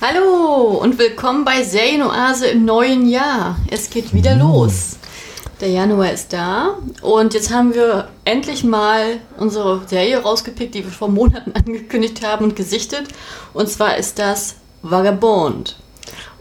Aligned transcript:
Hallo 0.00 0.78
und 0.80 0.96
willkommen 0.96 1.44
bei 1.44 1.64
Serienoase 1.64 2.46
im 2.46 2.64
neuen 2.64 3.08
Jahr. 3.08 3.58
Es 3.68 3.90
geht 3.90 4.14
wieder 4.14 4.36
los. 4.36 4.96
Der 5.60 5.70
Januar 5.70 6.12
ist 6.12 6.32
da 6.32 6.78
und 7.02 7.34
jetzt 7.34 7.52
haben 7.52 7.74
wir 7.74 8.06
endlich 8.24 8.62
mal 8.62 9.18
unsere 9.38 9.82
Serie 9.88 10.22
rausgepickt, 10.22 10.76
die 10.76 10.84
wir 10.84 10.92
vor 10.92 11.08
Monaten 11.08 11.50
angekündigt 11.54 12.24
haben 12.24 12.44
und 12.44 12.54
gesichtet. 12.54 13.08
Und 13.54 13.68
zwar 13.68 13.96
ist 13.96 14.20
das 14.20 14.54
Vagabond. 14.82 15.74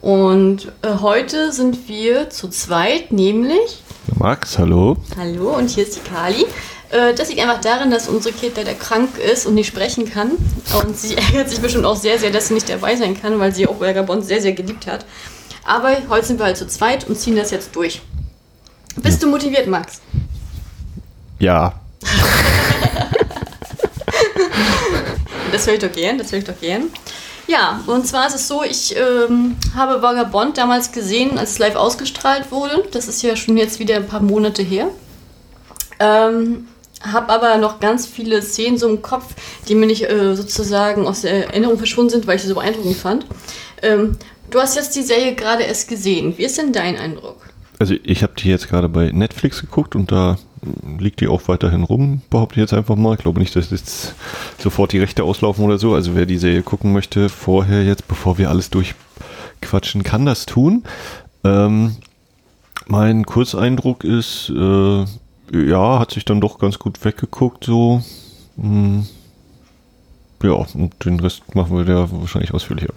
Und 0.02 0.72
äh, 0.84 1.00
heute 1.02 1.52
sind 1.52 1.90
wir 1.90 2.30
zu 2.30 2.50
zweit, 2.50 3.12
nämlich. 3.12 3.82
Max, 4.20 4.60
hallo. 4.60 4.98
Hallo, 5.18 5.58
und 5.58 5.72
hier 5.72 5.84
ist 5.84 5.96
die 5.96 6.08
Kali. 6.08 6.46
Äh, 6.90 7.14
das 7.14 7.30
liegt 7.30 7.42
einfach 7.42 7.62
darin, 7.62 7.92
dass 7.92 8.08
unsere 8.08 8.34
Kate 8.34 8.54
leider 8.62 8.74
krank 8.74 9.18
ist 9.18 9.46
und 9.46 9.56
nicht 9.56 9.68
sprechen 9.68 10.10
kann. 10.10 10.32
Und 10.82 10.98
sie 10.98 11.16
ärgert 11.18 11.50
sich 11.50 11.60
bestimmt 11.60 11.86
auch 11.86 11.96
sehr, 11.96 12.20
sehr, 12.20 12.32
dass 12.32 12.48
sie 12.48 12.54
nicht 12.54 12.70
dabei 12.70 12.96
sein 12.96 13.20
kann, 13.20 13.40
weil 13.40 13.54
sie 13.54 13.68
auch 13.68 13.80
Vagabond 13.80 14.26
sehr, 14.26 14.42
sehr 14.42 14.54
geliebt 14.54 14.88
hat. 14.88 15.06
Aber 15.66 15.98
heute 16.10 16.26
sind 16.28 16.40
wir 16.40 16.46
halt 16.46 16.58
zu 16.58 16.68
zweit 16.68 17.08
und 17.08 17.20
ziehen 17.20 17.36
das 17.36 17.52
jetzt 17.52 17.76
durch. 17.76 18.02
Bist 18.96 19.22
du 19.22 19.28
motiviert, 19.28 19.68
Max? 19.68 20.02
Ja. 21.40 21.74
das 25.52 25.68
höre 25.68 25.74
ich 25.74 25.80
doch 25.80 25.92
gern, 25.92 26.18
das 26.18 26.32
höre 26.32 26.40
ich 26.40 26.46
doch 26.46 26.60
gern. 26.60 26.86
Ja, 27.48 27.82
und 27.86 28.08
zwar 28.08 28.28
ist 28.28 28.36
es 28.36 28.48
so, 28.48 28.64
ich 28.64 28.96
ähm, 28.98 29.56
habe 29.76 30.02
Vagabond 30.02 30.58
damals 30.58 30.92
gesehen, 30.92 31.38
als 31.38 31.52
es 31.52 31.60
live 31.60 31.76
ausgestrahlt 31.76 32.52
wurde. 32.52 32.84
Das 32.92 33.08
ist 33.08 33.22
ja 33.22 33.36
schon 33.36 33.56
jetzt 33.58 33.80
wieder 33.80 33.98
ein 33.98 34.08
paar 34.08 34.22
Monate 34.22 34.64
her. 34.64 34.88
Ähm, 36.00 36.68
habe 37.02 37.32
aber 37.32 37.58
noch 37.58 37.80
ganz 37.80 38.08
viele 38.08 38.42
Szenen 38.42 38.78
so 38.78 38.90
im 38.90 39.02
Kopf, 39.02 39.36
die 39.68 39.76
mir 39.76 39.86
nicht 39.88 40.10
äh, 40.10 40.36
sozusagen 40.36 41.08
aus 41.08 41.22
der 41.22 41.48
Erinnerung 41.48 41.78
verschwunden 41.78 42.10
sind, 42.12 42.28
weil 42.28 42.38
ich 42.38 42.42
sie 42.42 42.48
so 42.48 42.56
beeindruckend 42.56 42.96
fand. 42.96 43.26
Ähm, 43.82 44.18
du 44.50 44.60
hast 44.60 44.76
jetzt 44.76 44.96
die 44.96 45.04
Serie 45.04 45.36
gerade 45.36 45.64
erst 45.64 45.88
gesehen. 45.88 46.38
Wie 46.38 46.44
ist 46.44 46.58
denn 46.58 46.74
dein 46.74 46.98
Eindruck? 46.98 47.38
Also 47.80 47.96
ich 48.04 48.24
habe 48.24 48.34
die 48.38 48.50
jetzt 48.50 48.70
gerade 48.70 48.90
bei 48.90 49.12
Netflix 49.12 49.62
geguckt 49.62 49.96
und 49.96 50.12
da 50.12 50.38
liegt 50.98 51.22
die 51.22 51.28
auch 51.28 51.48
weiterhin 51.48 51.84
rum, 51.84 52.22
behaupte 52.30 52.56
ich 52.56 52.62
jetzt 52.62 52.74
einfach 52.74 52.96
mal. 52.96 53.14
Ich 53.14 53.22
glaube 53.22 53.40
nicht, 53.40 53.56
dass 53.56 53.70
jetzt 53.70 54.16
sofort 54.58 54.92
die 54.92 55.00
Rechte 55.00 55.24
auslaufen 55.24 55.64
oder 55.64 55.78
so. 55.78 55.94
Also 55.94 56.16
wer 56.16 56.26
die 56.26 56.38
Serie 56.38 56.64
gucken 56.64 56.94
möchte, 56.94 57.30
vorher 57.30 57.84
jetzt, 57.84 58.08
bevor 58.08 58.38
wir 58.38 58.50
alles 58.50 58.72
durchquatschen, 58.72 60.04
kann 60.04 60.26
das 60.26 60.48
tun. 60.48 60.84
Ähm, 61.44 61.98
mein 62.88 63.26
Kurzeindruck 63.26 64.04
ist, 64.04 64.50
äh, 64.50 65.06
ja, 65.52 66.00
hat 66.00 66.12
sich 66.12 66.26
dann 66.26 66.42
doch 66.42 66.60
ganz 66.60 66.80
gut 66.80 67.04
weggeguckt, 67.04 67.64
so. 67.64 68.02
Hm. 68.60 69.06
Ja, 70.44 70.52
und 70.52 70.94
den 71.04 71.20
Rest 71.20 71.56
machen 71.56 71.78
wir 71.78 71.94
ja 71.94 72.08
wahrscheinlich 72.12 72.54
ausführlicher. 72.54 72.94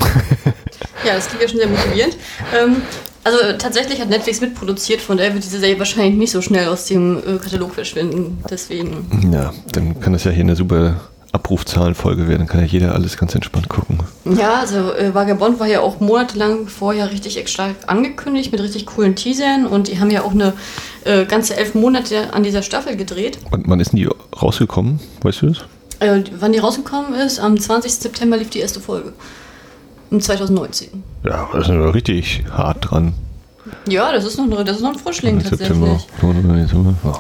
ja, 1.07 1.15
das 1.15 1.29
klingt 1.29 1.43
ja 1.43 1.49
schon 1.49 1.59
sehr 1.59 1.69
motivierend. 1.69 2.17
Ähm, 2.55 2.83
also 3.25 3.39
tatsächlich 3.59 4.01
hat 4.01 4.11
Netflix 4.11 4.41
mitproduziert, 4.41 5.01
von 5.01 5.17
daher 5.17 5.33
wird 5.33 5.45
diese 5.45 5.59
Serie 5.59 5.79
wahrscheinlich 5.79 6.17
nicht 6.17 6.33
so 6.33 6.43
schnell 6.43 6.69
aus 6.69 6.87
dem 6.87 7.19
äh, 7.19 7.39
Katalog 7.39 7.75
verschwinden. 7.75 8.43
Deswegen. 8.51 9.31
Ja, 9.33 9.53
dann 9.73 10.01
kann 10.01 10.13
das 10.13 10.25
ja 10.25 10.31
hier 10.31 10.45
eine 10.45 10.57
super 10.57 11.01
Abrufzahlenfolge 11.33 12.29
werden. 12.29 12.41
Dann 12.41 12.47
kann 12.49 12.61
ja 12.61 12.67
jeder 12.67 12.95
alles 12.95 13.17
ganz 13.17 13.35
entspannt 13.35 13.69
gucken. 13.69 14.01
Ja, 14.25 14.61
also 14.61 14.93
äh, 14.93 15.15
Vagabond 15.15 15.61
war 15.61 15.67
ja 15.67 15.81
auch 15.81 16.01
monatelang 16.01 16.67
vorher 16.67 17.11
richtig 17.11 17.49
stark 17.49 17.77
angekündigt 17.87 18.53
mit 18.53 18.61
richtig 18.61 18.87
coolen 18.87 19.15
Teasern 19.15 19.67
und 19.67 19.89
die 19.89 20.01
haben 20.01 20.11
ja 20.11 20.23
auch 20.23 20.33
eine 20.33 20.55
äh, 21.05 21.25
ganze 21.25 21.57
elf 21.57 21.75
Monate 21.75 22.33
an 22.33 22.43
dieser 22.43 22.63
Staffel 22.63 22.97
gedreht. 22.97 23.39
Und 23.51 23.69
wann 23.69 23.81
ist 23.81 23.93
denn 23.93 23.99
die 23.99 24.09
rausgekommen? 24.41 25.01
Weißt 25.23 25.43
du 25.43 25.49
das? 25.49 25.59
Äh, 26.01 26.25
wann 26.39 26.53
die 26.53 26.59
rausgekommen 26.59 27.15
ist, 27.15 27.41
am 27.41 27.59
20. 27.59 27.93
September 27.93 28.37
lief 28.37 28.51
die 28.51 28.61
erste 28.61 28.81
Folge. 28.81 29.13
In 30.11 30.21
2019. 30.21 31.05
Ja, 31.25 31.49
das 31.53 31.69
ist 31.69 31.69
ja 31.69 31.91
richtig 31.91 32.45
hart 32.51 32.91
dran. 32.91 33.15
Ja, 33.87 34.13
das 34.13 34.25
ist 34.25 34.39
noch, 34.39 34.65
das 34.65 34.77
ist 34.77 34.83
noch 34.83 34.93
ein 34.93 34.99
Frischling 34.99 35.41
tatsächlich. 35.43 35.79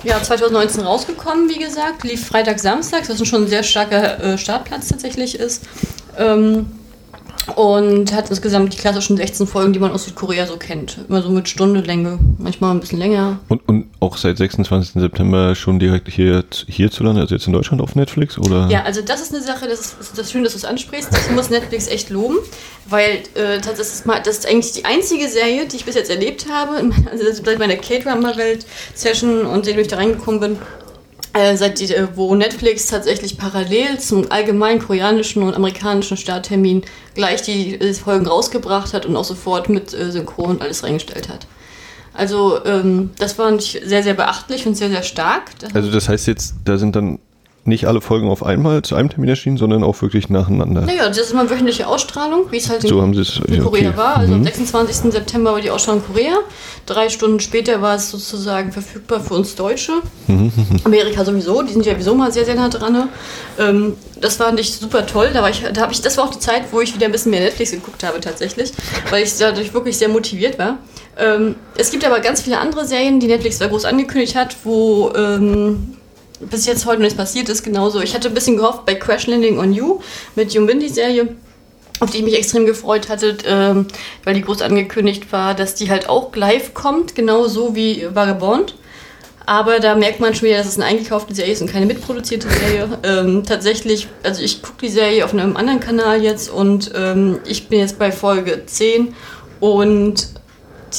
Ja, 0.05 0.23
2019 0.23 0.83
rausgekommen, 0.83 1.49
wie 1.49 1.59
gesagt. 1.59 2.03
Lief 2.05 2.27
Freitag, 2.27 2.59
Samstag, 2.59 3.09
was 3.09 3.27
schon 3.27 3.45
ein 3.45 3.49
sehr 3.49 3.63
starker 3.63 4.23
äh, 4.23 4.39
Startplatz 4.39 4.89
tatsächlich 4.89 5.39
ist. 5.39 5.65
Ähm, 6.19 6.67
und 7.57 8.13
hat 8.13 8.31
insgesamt 8.31 8.73
die 8.73 8.79
klassischen 8.79 9.17
16 9.17 9.47
Folgen, 9.47 9.73
die 9.73 9.79
man 9.79 9.93
aus 9.93 10.05
Südkorea 10.05 10.47
so 10.47 10.57
kennt. 10.57 10.99
Immer 11.09 11.23
so 11.23 11.31
mit 11.31 11.49
Stunde 11.49 11.81
Länge, 11.81 12.19
manchmal 12.39 12.73
ein 12.73 12.81
bisschen 12.81 12.99
länger. 12.99 13.39
Und, 13.49 13.69
und 13.69 13.87
auch 14.01 14.17
seit 14.17 14.39
26. 14.39 15.01
September 15.01 15.55
schon 15.55 15.79
direkt 15.79 16.09
hier 16.09 16.45
hierzulande, 16.67 17.21
also 17.21 17.35
jetzt 17.35 17.47
in 17.47 17.53
Deutschland 17.53 17.83
auf 17.83 17.95
Netflix? 17.95 18.39
oder? 18.39 18.69
Ja, 18.71 18.83
also 18.83 19.03
das 19.03 19.21
ist 19.21 19.35
eine 19.35 19.43
Sache, 19.43 19.69
das 19.69 19.81
ist, 19.81 20.13
das 20.13 20.27
ist 20.27 20.33
schön, 20.33 20.45
dass 20.45 20.53
du 20.53 20.59
es 20.59 20.65
ansprichst. 20.65 21.11
Ich 21.13 21.35
muss 21.35 21.51
Netflix 21.51 21.87
echt 21.89 22.11
loben, 22.11 22.37
weil 22.87 23.23
äh, 23.35 23.61
das, 23.65 23.79
ist 23.79 24.07
mal, 24.07 24.21
das 24.23 24.39
ist 24.39 24.49
eigentlich 24.49 24.73
die 24.73 24.85
einzige 24.85 25.29
Serie, 25.29 25.67
die 25.67 25.77
ich 25.77 25.85
bis 25.85 25.95
jetzt 25.95 26.11
erlebt 26.11 26.47
habe, 26.51 26.91
also 27.11 27.25
seit 27.33 27.59
meiner 27.59 27.77
K-Drama-Welt-Session 27.77 29.47
und 29.47 29.65
seitdem 29.65 29.81
ich 29.81 29.89
da 29.89 29.97
reingekommen 29.97 30.41
bin, 30.41 30.59
äh, 31.33 31.57
seit 31.57 31.81
äh, 31.81 32.09
wo 32.15 32.35
Netflix 32.35 32.87
tatsächlich 32.87 33.39
parallel 33.39 33.99
zum 33.99 34.31
allgemeinen 34.31 34.81
koreanischen 34.81 35.43
und 35.43 35.55
amerikanischen 35.55 36.17
Starttermin 36.17 36.83
gleich 37.15 37.43
die 37.43 37.75
äh, 37.81 37.95
Folgen 37.95 38.27
rausgebracht 38.27 38.93
hat 38.93 39.07
und 39.07 39.17
auch 39.17 39.25
sofort 39.25 39.69
mit 39.69 39.95
äh, 39.95 40.11
Synchron 40.11 40.61
alles 40.61 40.83
reingestellt 40.83 41.29
hat. 41.29 41.47
Also 42.13 42.65
ähm, 42.65 43.11
das 43.19 43.35
fand 43.35 43.63
ich 43.63 43.81
sehr, 43.85 44.03
sehr 44.03 44.15
beachtlich 44.15 44.67
und 44.67 44.77
sehr, 44.77 44.89
sehr 44.89 45.03
stark. 45.03 45.53
Also 45.73 45.91
das 45.91 46.09
heißt 46.09 46.27
jetzt, 46.27 46.55
da 46.65 46.77
sind 46.77 46.97
dann 46.97 47.21
nicht 47.65 47.87
alle 47.87 48.01
Folgen 48.01 48.29
auf 48.31 48.43
einmal 48.43 48.83
zu 48.83 48.95
einem 48.95 49.11
Termin 49.11 49.29
erschienen, 49.29 49.59
sondern 49.59 49.85
auch 49.85 50.01
wirklich 50.01 50.31
nacheinander. 50.31 50.83
Naja, 50.83 51.09
das 51.09 51.19
ist 51.19 51.33
immer 51.33 51.51
wöchentliche 51.51 51.87
Ausstrahlung, 51.87 52.51
wie 52.51 52.57
es 52.57 52.71
halt 52.71 52.83
so 52.83 53.01
in, 53.01 53.13
in 53.13 53.63
Korea 53.63 53.91
okay. 53.91 53.97
war. 53.97 54.17
Also 54.17 54.33
mhm. 54.33 54.39
am 54.39 54.45
26. 54.45 55.13
September 55.13 55.53
war 55.53 55.61
die 55.61 55.71
Ausstrahlung 55.71 56.03
in 56.03 56.15
Korea. 56.15 56.35
Drei 56.87 57.11
Stunden 57.11 57.39
später 57.41 57.83
war 57.83 57.97
es 57.97 58.11
sozusagen 58.11 58.73
verfügbar 58.73 59.21
für 59.21 59.35
uns 59.35 59.55
Deutsche. 59.57 59.93
Mhm. 60.27 60.51
Amerika 60.85 61.25
sowieso, 61.25 61.63
die 61.63 61.73
sind 61.73 61.85
ja 61.85 61.93
sowieso 61.93 62.15
mal 62.15 62.33
sehr, 62.33 62.47
sehr 62.47 62.55
nah 62.55 62.71
dran. 62.71 62.93
Ne? 62.93 63.09
Ähm, 63.59 63.95
das 64.21 64.37
fand 64.37 64.59
ich 64.59 64.75
super 64.75 65.07
toll. 65.07 65.31
Da 65.35 65.43
war 65.43 65.51
ich, 65.51 65.63
da 65.73 65.91
ich, 65.91 66.01
das 66.01 66.17
war 66.17 66.25
auch 66.25 66.31
die 66.31 66.39
Zeit, 66.39 66.65
wo 66.73 66.81
ich 66.81 66.95
wieder 66.95 67.07
ein 67.07 67.13
bisschen 67.13 67.31
mehr 67.31 67.41
Netflix 67.41 67.73
geguckt 67.73 68.03
habe 68.05 68.21
tatsächlich, 68.21 68.73
weil 69.11 69.23
ich 69.23 69.37
dadurch 69.39 69.75
wirklich 69.75 69.99
sehr 69.99 70.09
motiviert 70.09 70.59
war. 70.59 70.79
Ähm, 71.19 71.57
es 71.77 71.91
gibt 71.91 72.07
aber 72.07 72.21
ganz 72.21 72.41
viele 72.41 72.59
andere 72.59 72.87
Serien, 72.87 73.21
die 73.21 73.27
Netflix 73.27 73.59
da 73.59 73.67
groß 73.67 73.85
angekündigt 73.85 74.35
hat, 74.35 74.57
wo 74.65 75.13
ähm, 75.15 75.97
bis 76.41 76.67
jetzt 76.67 76.87
heute 76.87 77.03
nichts 77.03 77.17
passiert 77.17 77.49
ist, 77.49 77.63
genauso. 77.63 78.01
Ich 78.01 78.15
hatte 78.15 78.29
ein 78.29 78.35
bisschen 78.35 78.57
gehofft 78.57 78.87
bei 78.87 78.95
Crash 78.95 79.27
Landing 79.27 79.59
on 79.59 79.73
You 79.73 80.01
mit 80.35 80.53
Jung 80.53 80.67
Bin, 80.67 80.81
die 80.81 80.89
Serie, 80.89 81.29
auf 82.01 82.11
die 82.11 82.19
ich 82.19 82.25
mich 82.25 82.37
extrem 82.37 82.67
gefreut 82.67 83.09
hatte, 83.09 83.37
ähm, 83.47 83.87
weil 84.25 84.35
die 84.35 84.43
groß 84.43 84.63
angekündigt 84.63 85.33
war, 85.33 85.55
dass 85.55 85.75
die 85.75 85.91
halt 85.91 86.09
auch 86.09 86.35
live 86.35 86.75
kommt, 86.75 87.15
genauso 87.15 87.75
wie 87.75 88.07
Vagabond. 88.13 88.75
Aber 89.47 89.81
da 89.81 89.97
merkt 89.97 90.21
man 90.21 90.35
schon 90.35 90.49
wieder, 90.49 90.59
dass 90.59 90.69
es 90.69 90.77
eine 90.77 90.85
eingekaufte 90.85 91.35
Serie 91.35 91.53
ist 91.53 91.61
und 91.61 91.73
keine 91.73 91.87
mitproduzierte 91.87 92.49
Serie. 92.49 92.89
Ähm, 93.03 93.43
tatsächlich, 93.45 94.07
also 94.23 94.43
ich 94.43 94.63
gucke 94.63 94.79
die 94.83 94.89
Serie 94.89 95.25
auf 95.25 95.33
einem 95.33 95.57
anderen 95.57 95.81
Kanal 95.81 96.23
jetzt 96.23 96.51
und 96.51 96.93
ähm, 96.95 97.41
ich 97.47 97.69
bin 97.69 97.81
jetzt 97.81 97.99
bei 97.99 98.13
Folge 98.13 98.65
10 98.65 99.15
und 99.59 100.29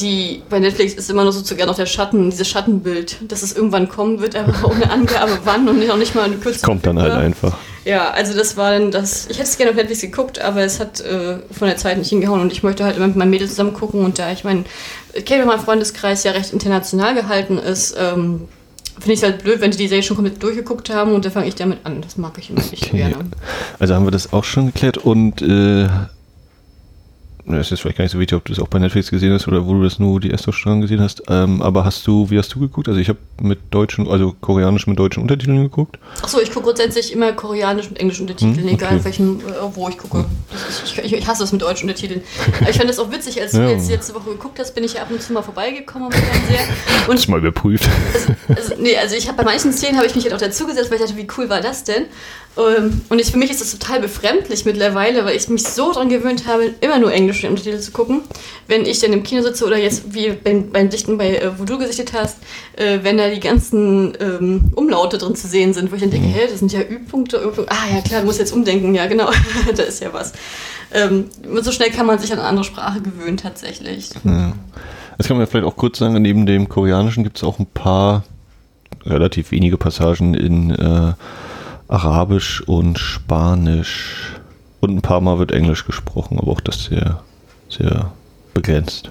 die 0.00 0.42
bei 0.48 0.58
Netflix 0.58 0.94
ist 0.94 1.10
immer 1.10 1.22
nur 1.22 1.32
so 1.32 1.40
sogar 1.40 1.66
noch 1.66 1.76
der 1.76 1.86
Schatten, 1.86 2.30
dieses 2.30 2.48
Schattenbild, 2.48 3.16
dass 3.30 3.42
es 3.42 3.54
irgendwann 3.54 3.88
kommen 3.88 4.20
wird, 4.20 4.36
aber 4.36 4.52
ohne 4.70 4.90
Angabe 4.90 5.38
wann 5.44 5.68
und 5.68 5.86
noch 5.86 5.96
nicht 5.96 6.14
mal 6.14 6.24
eine 6.24 6.36
kurze. 6.36 6.64
Kommt 6.64 6.86
dann 6.86 7.00
halt 7.00 7.12
einfach. 7.12 7.56
Ja, 7.84 8.10
also 8.10 8.34
das 8.34 8.56
war 8.56 8.72
dann 8.72 8.90
das. 8.90 9.26
Ich 9.28 9.38
hätte 9.38 9.48
es 9.48 9.56
gerne 9.56 9.70
auf 9.70 9.76
Netflix 9.76 10.00
geguckt, 10.02 10.40
aber 10.40 10.62
es 10.62 10.78
hat 10.78 11.00
äh, 11.00 11.38
von 11.50 11.68
der 11.68 11.76
Zeit 11.76 11.98
nicht 11.98 12.10
hingehauen 12.10 12.40
und 12.40 12.52
ich 12.52 12.62
möchte 12.62 12.84
halt 12.84 12.96
immer 12.96 13.08
mit 13.08 13.16
meinen 13.16 13.30
Mädels 13.30 13.50
zusammen 13.50 13.72
gucken 13.72 14.04
und 14.04 14.18
da 14.18 14.30
ich 14.30 14.44
mein 14.44 14.64
Kevin, 15.24 15.46
mein 15.46 15.60
Freundeskreis 15.60 16.24
ja 16.24 16.32
recht 16.32 16.52
international 16.52 17.14
gehalten 17.14 17.58
ist, 17.58 17.96
ähm, 17.98 18.48
finde 18.94 19.14
ich 19.14 19.20
es 19.20 19.22
halt 19.24 19.42
blöd, 19.42 19.60
wenn 19.60 19.70
die 19.70 19.78
die 19.78 19.88
Serie 19.88 20.02
schon 20.02 20.16
komplett 20.16 20.42
durchgeguckt 20.42 20.90
haben 20.90 21.12
und 21.12 21.24
da 21.24 21.30
fange 21.30 21.48
ich 21.48 21.54
damit 21.54 21.80
an. 21.84 22.00
Das 22.02 22.16
mag 22.16 22.38
ich 22.38 22.50
immer 22.50 22.60
nicht 22.60 22.86
okay. 22.86 22.98
gerne. 22.98 23.16
Also 23.78 23.94
haben 23.94 24.06
wir 24.06 24.10
das 24.10 24.32
auch 24.32 24.44
schon 24.44 24.66
geklärt 24.66 24.98
und 24.98 25.42
äh, 25.42 25.88
es 27.44 27.72
ist 27.72 27.80
vielleicht 27.80 27.98
gar 27.98 28.04
nicht 28.04 28.12
so 28.12 28.20
wichtig, 28.20 28.36
ob 28.36 28.44
du 28.44 28.52
es 28.52 28.60
auch 28.60 28.68
bei 28.68 28.78
Netflix 28.78 29.10
gesehen 29.10 29.32
hast 29.32 29.48
oder 29.48 29.66
wo 29.66 29.74
du 29.74 29.82
das 29.82 29.98
nur 29.98 30.20
die 30.20 30.30
erste 30.30 30.48
Ausstrahlung 30.48 30.80
gesehen 30.80 31.00
hast. 31.00 31.22
Ähm, 31.28 31.60
aber 31.60 31.84
hast 31.84 32.06
du, 32.06 32.30
wie 32.30 32.38
hast 32.38 32.54
du 32.54 32.60
geguckt? 32.60 32.88
Also 32.88 33.00
ich 33.00 33.08
habe 33.08 33.18
mit 33.40 33.58
deutschen, 33.70 34.08
also 34.08 34.34
koreanisch 34.40 34.86
mit 34.86 34.98
deutschen 34.98 35.22
Untertiteln 35.22 35.60
geguckt. 35.62 35.98
Achso, 36.22 36.40
ich 36.40 36.50
gucke 36.52 36.66
grundsätzlich 36.66 37.12
immer 37.12 37.32
koreanisch 37.32 37.90
mit 37.90 37.98
englischen 37.98 38.22
Untertiteln, 38.22 38.58
hm, 38.58 38.74
okay. 38.74 38.74
egal 38.74 39.04
welchen, 39.04 39.40
äh, 39.40 39.42
wo 39.74 39.88
ich 39.88 39.98
gucke. 39.98 40.24
Ist, 40.68 40.98
ich, 40.98 41.12
ich, 41.12 41.26
hasse 41.26 41.42
es 41.42 41.50
mit 41.50 41.62
deutschen 41.62 41.88
Untertiteln. 41.88 42.22
Aber 42.60 42.70
ich 42.70 42.76
fand 42.76 42.88
das 42.88 43.00
auch 43.00 43.10
witzig, 43.10 43.40
als 43.40 43.52
ja. 43.54 43.64
du 43.64 43.72
jetzt 43.72 43.90
letzte 43.90 44.14
Woche 44.14 44.30
geguckt 44.30 44.60
hast, 44.60 44.74
bin 44.74 44.84
ich 44.84 44.94
ja 44.94 45.02
ab 45.02 45.10
und 45.10 45.20
zu 45.20 45.32
mal 45.32 45.42
vorbeigekommen 45.42 46.06
am 46.06 46.12
Fernseher. 46.12 46.64
Und 47.08 47.18
das 47.18 47.26
mal 47.26 47.38
überprüft. 47.38 47.88
Also, 48.14 48.34
also, 48.48 48.82
nee, 48.82 48.96
also 48.96 49.16
ich 49.16 49.26
habe 49.26 49.38
bei 49.38 49.44
manchen 49.44 49.72
Szenen 49.72 49.96
habe 49.96 50.06
ich 50.06 50.14
mich 50.14 50.24
halt 50.24 50.34
auch 50.34 50.38
dazugesetzt, 50.38 50.90
weil 50.90 50.98
ich 50.98 51.04
dachte, 51.04 51.16
wie 51.16 51.26
cool 51.36 51.48
war 51.48 51.60
das 51.60 51.82
denn? 51.82 52.04
Ähm, 52.56 53.00
und 53.08 53.18
ich, 53.18 53.30
für 53.30 53.38
mich 53.38 53.50
ist 53.50 53.60
das 53.60 53.70
total 53.70 54.00
befremdlich 54.00 54.64
mittlerweile, 54.64 55.24
weil 55.24 55.36
ich 55.36 55.48
mich 55.48 55.64
so 55.64 55.92
daran 55.92 56.10
gewöhnt 56.10 56.46
habe, 56.46 56.74
immer 56.80 56.98
nur 56.98 57.12
englische 57.12 57.48
Untertitel 57.48 57.78
zu 57.78 57.92
gucken. 57.92 58.22
Wenn 58.68 58.84
ich 58.84 59.00
dann 59.00 59.12
im 59.12 59.22
Kino 59.22 59.42
sitze 59.42 59.64
oder 59.64 59.78
jetzt 59.78 60.14
wie 60.14 60.30
beim, 60.32 60.70
beim 60.70 60.90
Dichten, 60.90 61.16
bei, 61.16 61.36
äh, 61.36 61.58
wo 61.58 61.64
du 61.64 61.78
gesichtet 61.78 62.12
hast, 62.12 62.38
äh, 62.76 62.98
wenn 63.02 63.16
da 63.16 63.30
die 63.30 63.40
ganzen 63.40 64.12
ähm, 64.20 64.72
Umlaute 64.74 65.16
drin 65.16 65.34
zu 65.34 65.46
sehen 65.46 65.72
sind, 65.72 65.90
wo 65.90 65.94
ich 65.94 66.02
dann 66.02 66.10
denke, 66.10 66.28
mhm. 66.28 66.34
hä, 66.34 66.46
das 66.50 66.58
sind 66.58 66.72
ja 66.72 66.80
Ü-Punkte. 66.80 67.40
Ah 67.68 67.94
ja 67.94 68.00
klar, 68.02 68.20
du 68.20 68.26
musst 68.26 68.38
jetzt 68.38 68.52
umdenken, 68.52 68.94
ja 68.94 69.06
genau, 69.06 69.30
da 69.76 69.82
ist 69.82 70.02
ja 70.02 70.12
was. 70.12 70.32
Ähm, 70.92 71.26
so 71.62 71.72
schnell 71.72 71.90
kann 71.90 72.06
man 72.06 72.18
sich 72.18 72.32
an 72.32 72.38
eine 72.38 72.48
andere 72.48 72.64
Sprache 72.64 73.00
gewöhnen 73.00 73.38
tatsächlich. 73.38 74.10
Ja. 74.24 74.52
Das 75.16 75.26
kann 75.26 75.36
man 75.36 75.46
ja 75.46 75.50
vielleicht 75.50 75.66
auch 75.66 75.76
kurz 75.76 75.98
sagen, 75.98 76.20
neben 76.20 76.44
dem 76.44 76.68
Koreanischen 76.68 77.24
gibt 77.24 77.38
es 77.38 77.44
auch 77.44 77.58
ein 77.58 77.66
paar 77.66 78.24
relativ 79.06 79.50
wenige 79.52 79.78
Passagen 79.78 80.34
in 80.34 80.70
äh, 80.70 81.12
Arabisch 81.92 82.62
und 82.62 82.98
Spanisch. 82.98 84.36
Und 84.80 84.96
ein 84.96 85.02
paar 85.02 85.20
Mal 85.20 85.38
wird 85.38 85.52
Englisch 85.52 85.84
gesprochen, 85.84 86.38
aber 86.40 86.50
auch 86.50 86.60
das 86.60 86.84
sehr, 86.84 87.22
sehr 87.68 88.12
begrenzt. 88.54 89.10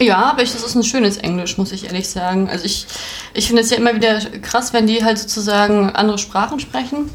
Ja, 0.00 0.30
aber 0.30 0.42
ich, 0.42 0.52
das 0.52 0.64
ist 0.64 0.74
ein 0.74 0.82
schönes 0.82 1.18
Englisch, 1.18 1.56
muss 1.56 1.70
ich 1.70 1.84
ehrlich 1.84 2.08
sagen. 2.08 2.48
Also 2.48 2.64
ich, 2.64 2.86
ich 3.32 3.46
finde 3.46 3.62
es 3.62 3.70
ja 3.70 3.76
immer 3.76 3.94
wieder 3.94 4.18
krass, 4.42 4.72
wenn 4.72 4.88
die 4.88 5.04
halt 5.04 5.18
sozusagen 5.18 5.90
andere 5.90 6.18
Sprachen 6.18 6.58
sprechen. 6.58 7.10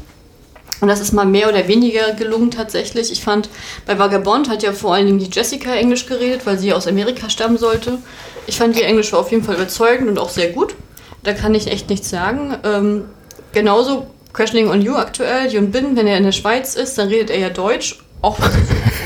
Und 0.80 0.88
das 0.88 1.00
ist 1.00 1.12
mal 1.12 1.26
mehr 1.26 1.50
oder 1.50 1.68
weniger 1.68 2.14
gelungen 2.14 2.50
tatsächlich. 2.50 3.12
Ich 3.12 3.22
fand, 3.22 3.50
bei 3.84 3.98
Vagabond 3.98 4.48
hat 4.48 4.62
ja 4.62 4.72
vor 4.72 4.94
allen 4.94 5.06
Dingen 5.06 5.18
die 5.18 5.28
Jessica 5.30 5.74
Englisch 5.74 6.06
geredet, 6.06 6.46
weil 6.46 6.58
sie 6.58 6.72
aus 6.72 6.86
Amerika 6.86 7.28
stammen 7.28 7.58
sollte. 7.58 7.98
Ich 8.46 8.56
fand, 8.56 8.76
ihr 8.76 8.86
Englisch 8.86 9.12
war 9.12 9.18
auf 9.18 9.30
jeden 9.30 9.44
Fall 9.44 9.56
überzeugend 9.56 10.08
und 10.08 10.18
auch 10.18 10.30
sehr 10.30 10.50
gut. 10.52 10.74
Da 11.22 11.34
kann 11.34 11.54
ich 11.54 11.66
echt 11.66 11.90
nichts 11.90 12.08
sagen. 12.08 12.56
Ähm, 12.64 13.04
genauso 13.52 14.06
Questioning 14.32 14.70
on 14.70 14.80
You 14.80 14.94
aktuell, 14.94 15.52
Jun 15.52 15.70
Bin, 15.70 15.96
wenn 15.96 16.06
er 16.06 16.16
in 16.16 16.24
der 16.24 16.32
Schweiz 16.32 16.74
ist, 16.74 16.98
dann 16.98 17.08
redet 17.08 17.30
er 17.30 17.38
ja 17.38 17.50
Deutsch. 17.50 17.98
Auch, 18.22 18.38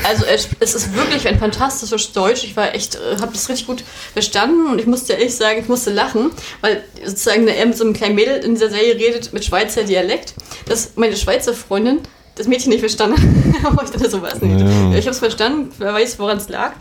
also 0.03 0.25
es 0.25 0.75
ist 0.75 0.93
wirklich 0.93 1.25
ein 1.27 1.39
fantastisches 1.39 2.11
Deutsch. 2.11 2.43
Ich 2.43 2.57
war 2.57 2.75
echt, 2.75 2.95
äh, 2.95 3.17
habe 3.21 3.31
das 3.31 3.47
richtig 3.47 3.65
gut 3.65 3.83
verstanden 4.11 4.67
und 4.67 4.79
ich 4.79 4.87
musste 4.87 5.13
ehrlich 5.13 5.35
sagen, 5.35 5.61
ich 5.61 5.69
musste 5.69 5.91
lachen, 5.93 6.31
weil 6.59 6.83
sozusagen 7.03 7.47
er 7.47 7.65
mit 7.65 7.77
so 7.77 7.85
einem 7.85 7.93
kleinen 7.93 8.15
Mädel 8.15 8.43
in 8.43 8.55
dieser 8.55 8.69
Serie 8.69 8.95
redet 8.95 9.31
mit 9.31 9.45
Schweizer 9.45 9.83
Dialekt, 9.83 10.33
dass 10.67 10.91
meine 10.95 11.15
Schweizer 11.15 11.53
Freundin 11.53 11.99
das 12.35 12.47
Mädchen 12.47 12.71
nicht 12.71 12.81
verstanden 12.81 13.15
hat. 13.63 13.73
ich 13.85 13.89
dachte, 13.91 14.09
so 14.09 14.21
was 14.21 14.41
nicht. 14.41 14.59
Ja. 14.59 14.91
Ich 14.91 15.05
habe 15.05 15.11
es 15.11 15.19
verstanden, 15.19 15.71
wer 15.77 15.93
weiß, 15.93 16.19
woran 16.19 16.37
es 16.37 16.49
lag. 16.49 16.73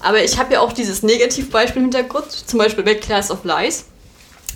Aber 0.00 0.22
ich 0.22 0.38
habe 0.38 0.54
ja 0.54 0.60
auch 0.60 0.72
dieses 0.72 1.04
Negativbeispiel 1.04 1.82
im 1.82 1.84
Hintergrund, 1.84 2.30
zum 2.30 2.58
Beispiel 2.58 2.82
bei 2.82 2.94
Class 2.94 3.30
of 3.30 3.44
Lies 3.44 3.84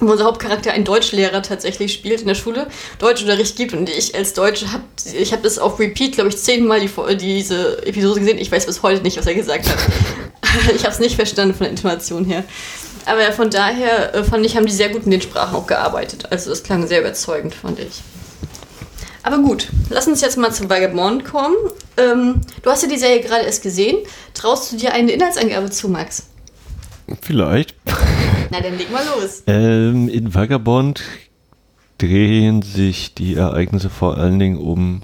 wo 0.01 0.13
unser 0.13 0.25
Hauptcharakter 0.25 0.73
ein 0.73 0.85
Deutschlehrer 0.85 1.43
tatsächlich 1.43 1.93
spielt 1.93 2.21
in 2.21 2.27
der 2.27 2.35
Schule, 2.35 2.67
Deutschunterricht 2.99 3.57
gibt 3.57 3.75
und 3.75 3.89
ich 3.89 4.15
als 4.15 4.33
Deutsche 4.33 4.73
habe, 4.73 4.85
ich 5.19 5.33
habe 5.33 5.43
das 5.43 5.59
auf 5.59 5.79
Repeat, 5.79 6.13
glaube 6.13 6.31
ich, 6.31 6.39
zehnmal 6.39 6.81
die, 6.81 6.91
diese 7.17 7.87
Episode 7.87 8.21
gesehen. 8.21 8.39
Ich 8.39 8.51
weiß 8.51 8.67
bis 8.67 8.83
heute 8.83 9.03
nicht, 9.03 9.19
was 9.19 9.27
er 9.27 9.35
gesagt 9.35 9.69
hat. 9.69 9.79
ich 10.75 10.83
habe 10.83 10.93
es 10.93 10.99
nicht 10.99 11.17
verstanden 11.17 11.55
von 11.55 11.65
der 11.65 11.71
Intonation 11.71 12.25
her. 12.25 12.45
Aber 13.07 13.33
von 13.33 13.51
daher 13.51 14.15
äh, 14.15 14.25
fand 14.25 14.45
ich, 14.45 14.57
haben 14.57 14.67
die 14.67 14.73
sehr 14.73 14.91
gut 14.91 15.05
in 15.05 15.11
den 15.11 15.23
Sprachen 15.23 15.55
auch 15.55 15.67
gearbeitet. 15.67 16.27
Also 16.31 16.51
das 16.51 16.63
klang 16.63 16.87
sehr 16.87 17.01
überzeugend, 17.01 17.55
fand 17.55 17.79
ich. 17.79 18.03
Aber 19.23 19.39
gut, 19.39 19.69
lass 19.91 20.07
uns 20.07 20.21
jetzt 20.23 20.39
mal 20.39 20.53
zum 20.53 20.71
Vagabond 20.71 21.25
kommen. 21.25 21.57
Ähm, 21.97 22.41
du 22.63 22.71
hast 22.71 22.83
ja 22.83 22.89
die 22.89 22.99
Serie 22.99 23.21
gerade 23.21 23.45
erst 23.45 23.63
gesehen. 23.63 23.99
Traust 24.33 24.73
du 24.73 24.77
dir 24.77 24.93
eine 24.93 25.13
Inhaltsangabe 25.13 25.71
zu, 25.71 25.89
Max? 25.89 26.30
Vielleicht. 27.21 27.75
Na, 28.51 28.61
dann 28.61 28.77
leg 28.77 28.91
mal 28.91 29.03
los. 29.17 29.43
Ähm, 29.47 30.09
in 30.09 30.35
Vagabond 30.35 31.03
drehen 31.99 32.63
sich 32.63 33.15
die 33.15 33.35
Ereignisse 33.35 33.91
vor 33.91 34.17
allen 34.17 34.39
Dingen 34.39 34.59
um 34.59 35.03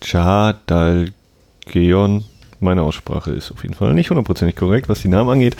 Cha 0.00 0.54
Dalgeon. 0.66 2.24
Meine 2.58 2.82
Aussprache 2.82 3.32
ist 3.32 3.52
auf 3.52 3.62
jeden 3.62 3.74
Fall 3.74 3.92
nicht 3.92 4.08
hundertprozentig 4.08 4.56
korrekt, 4.56 4.88
was 4.88 5.02
die 5.02 5.08
Namen 5.08 5.28
angeht. 5.28 5.56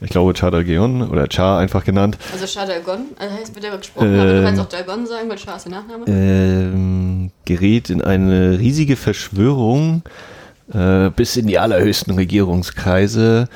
Ich 0.00 0.10
glaube 0.10 0.32
Cha 0.34 0.50
Dalgeon 0.50 1.08
oder 1.08 1.28
Cha 1.28 1.58
einfach 1.58 1.84
genannt. 1.84 2.18
Also 2.32 2.46
Cha 2.46 2.66
Dalgon, 2.66 3.00
also 3.18 3.34
heißt 3.36 3.54
wird 3.54 3.64
der 3.64 3.76
gesprochen, 3.76 4.12
ähm, 4.12 4.20
aber 4.20 4.32
du 4.32 4.42
kannst 4.42 4.60
auch 4.60 4.68
Dalgon 4.68 5.06
sagen, 5.06 5.28
weil 5.28 5.36
Cha 5.36 5.56
ist 5.56 5.66
der 5.66 5.72
Nachname. 5.72 6.04
Ähm, 6.08 7.30
gerät 7.44 7.90
in 7.90 8.02
eine 8.02 8.58
riesige 8.58 8.96
Verschwörung 8.96 10.02
äh, 10.72 11.10
bis 11.10 11.36
in 11.36 11.46
die 11.46 11.58
allerhöchsten 11.58 12.14
Regierungskreise, 12.14 13.48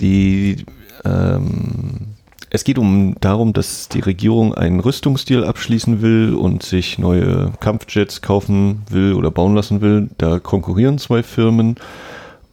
die 0.00 0.64
ähm, 1.04 2.12
es 2.54 2.64
geht 2.64 2.78
um 2.78 3.14
darum, 3.20 3.54
dass 3.54 3.88
die 3.88 4.00
Regierung 4.00 4.54
einen 4.54 4.80
Rüstungsdeal 4.80 5.44
abschließen 5.44 6.02
will 6.02 6.34
und 6.34 6.62
sich 6.62 6.98
neue 6.98 7.50
Kampfjets 7.60 8.20
kaufen 8.20 8.82
will 8.90 9.14
oder 9.14 9.30
bauen 9.30 9.54
lassen 9.54 9.80
will. 9.80 10.10
Da 10.18 10.38
konkurrieren 10.38 10.98
zwei 10.98 11.22
Firmen 11.22 11.76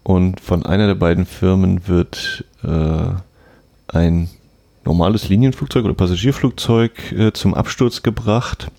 und 0.03 0.39
von 0.39 0.65
einer 0.65 0.87
der 0.87 0.95
beiden 0.95 1.25
Firmen 1.25 1.85
wird 1.89 2.45
äh, 2.63 3.11
ein 3.89 4.29
normales 4.85 5.27
Linienflugzeug 5.27 5.83
oder 5.83 5.93
Passagierflugzeug 5.93 7.11
äh, 7.11 7.33
zum 7.33 7.53
Absturz 7.53 8.01
gebracht. 8.01 8.71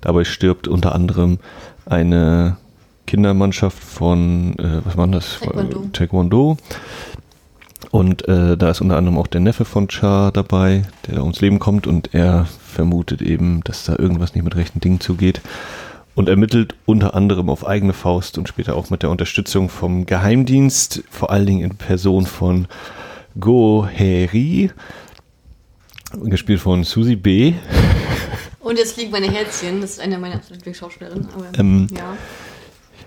Dabei 0.00 0.22
stirbt 0.22 0.68
unter 0.68 0.94
anderem 0.94 1.40
eine 1.86 2.56
Kindermannschaft 3.06 3.82
von, 3.82 4.56
äh, 4.58 4.80
was 4.84 4.96
war 4.96 5.08
das? 5.08 5.40
Taekwondo. 5.40 5.88
Taekwondo 5.92 6.56
und 7.90 8.26
äh, 8.28 8.56
da 8.56 8.70
ist 8.70 8.80
unter 8.80 8.96
anderem 8.96 9.18
auch 9.18 9.26
der 9.26 9.40
Neffe 9.40 9.64
von 9.64 9.88
Char 9.90 10.32
dabei, 10.32 10.82
der 11.06 11.16
da 11.16 11.20
ums 11.22 11.40
Leben 11.40 11.58
kommt 11.58 11.86
und 11.86 12.14
er 12.14 12.46
vermutet 12.66 13.22
eben, 13.22 13.62
dass 13.64 13.84
da 13.84 13.96
irgendwas 13.98 14.34
nicht 14.34 14.44
mit 14.44 14.56
rechten 14.56 14.80
Dingen 14.80 15.00
zugeht 15.00 15.40
und 16.14 16.28
ermittelt 16.28 16.74
unter 16.86 17.14
anderem 17.14 17.48
auf 17.48 17.66
eigene 17.66 17.92
Faust 17.92 18.38
und 18.38 18.48
später 18.48 18.76
auch 18.76 18.90
mit 18.90 19.02
der 19.02 19.10
Unterstützung 19.10 19.68
vom 19.68 20.06
Geheimdienst, 20.06 21.02
vor 21.10 21.30
allen 21.30 21.46
Dingen 21.46 21.70
in 21.70 21.76
Person 21.76 22.26
von 22.26 22.66
Go 23.38 23.86
Heri, 23.86 24.70
gespielt 26.24 26.60
von 26.60 26.84
Susie 26.84 27.16
B. 27.16 27.54
Und 28.60 28.78
jetzt 28.78 28.96
liegt 28.96 29.10
meine 29.10 29.28
Herzchen, 29.28 29.80
das 29.80 29.92
ist 29.92 30.00
eine 30.00 30.18
meiner 30.18 30.36
absoluten 30.36 30.72
Schauspielerinnen. 30.72 31.26
Ähm, 31.58 31.88
ja. 31.90 32.16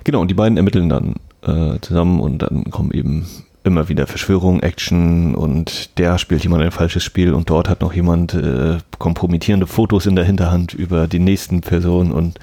Genau, 0.04 0.20
und 0.20 0.28
die 0.30 0.34
beiden 0.34 0.58
ermitteln 0.58 0.90
dann 0.90 1.16
äh, 1.44 1.80
zusammen 1.80 2.20
und 2.20 2.40
dann 2.40 2.66
kommen 2.72 2.92
eben 2.92 3.26
immer 3.66 3.90
wieder 3.90 4.08
Verschwörung, 4.08 4.62
Action 4.62 5.36
und 5.36 5.98
der 5.98 6.18
spielt 6.18 6.44
jemand 6.44 6.64
ein 6.64 6.72
falsches 6.72 7.04
Spiel 7.04 7.34
und 7.34 7.50
dort 7.50 7.68
hat 7.68 7.82
noch 7.82 7.94
jemand 7.94 8.34
äh, 8.34 8.78
kompromittierende 9.00 9.68
Fotos 9.68 10.06
in 10.06 10.16
der 10.16 10.26
Hinterhand 10.26 10.74
über 10.74 11.08
die 11.08 11.20
nächsten 11.20 11.62
Personen 11.62 12.12
und 12.12 12.40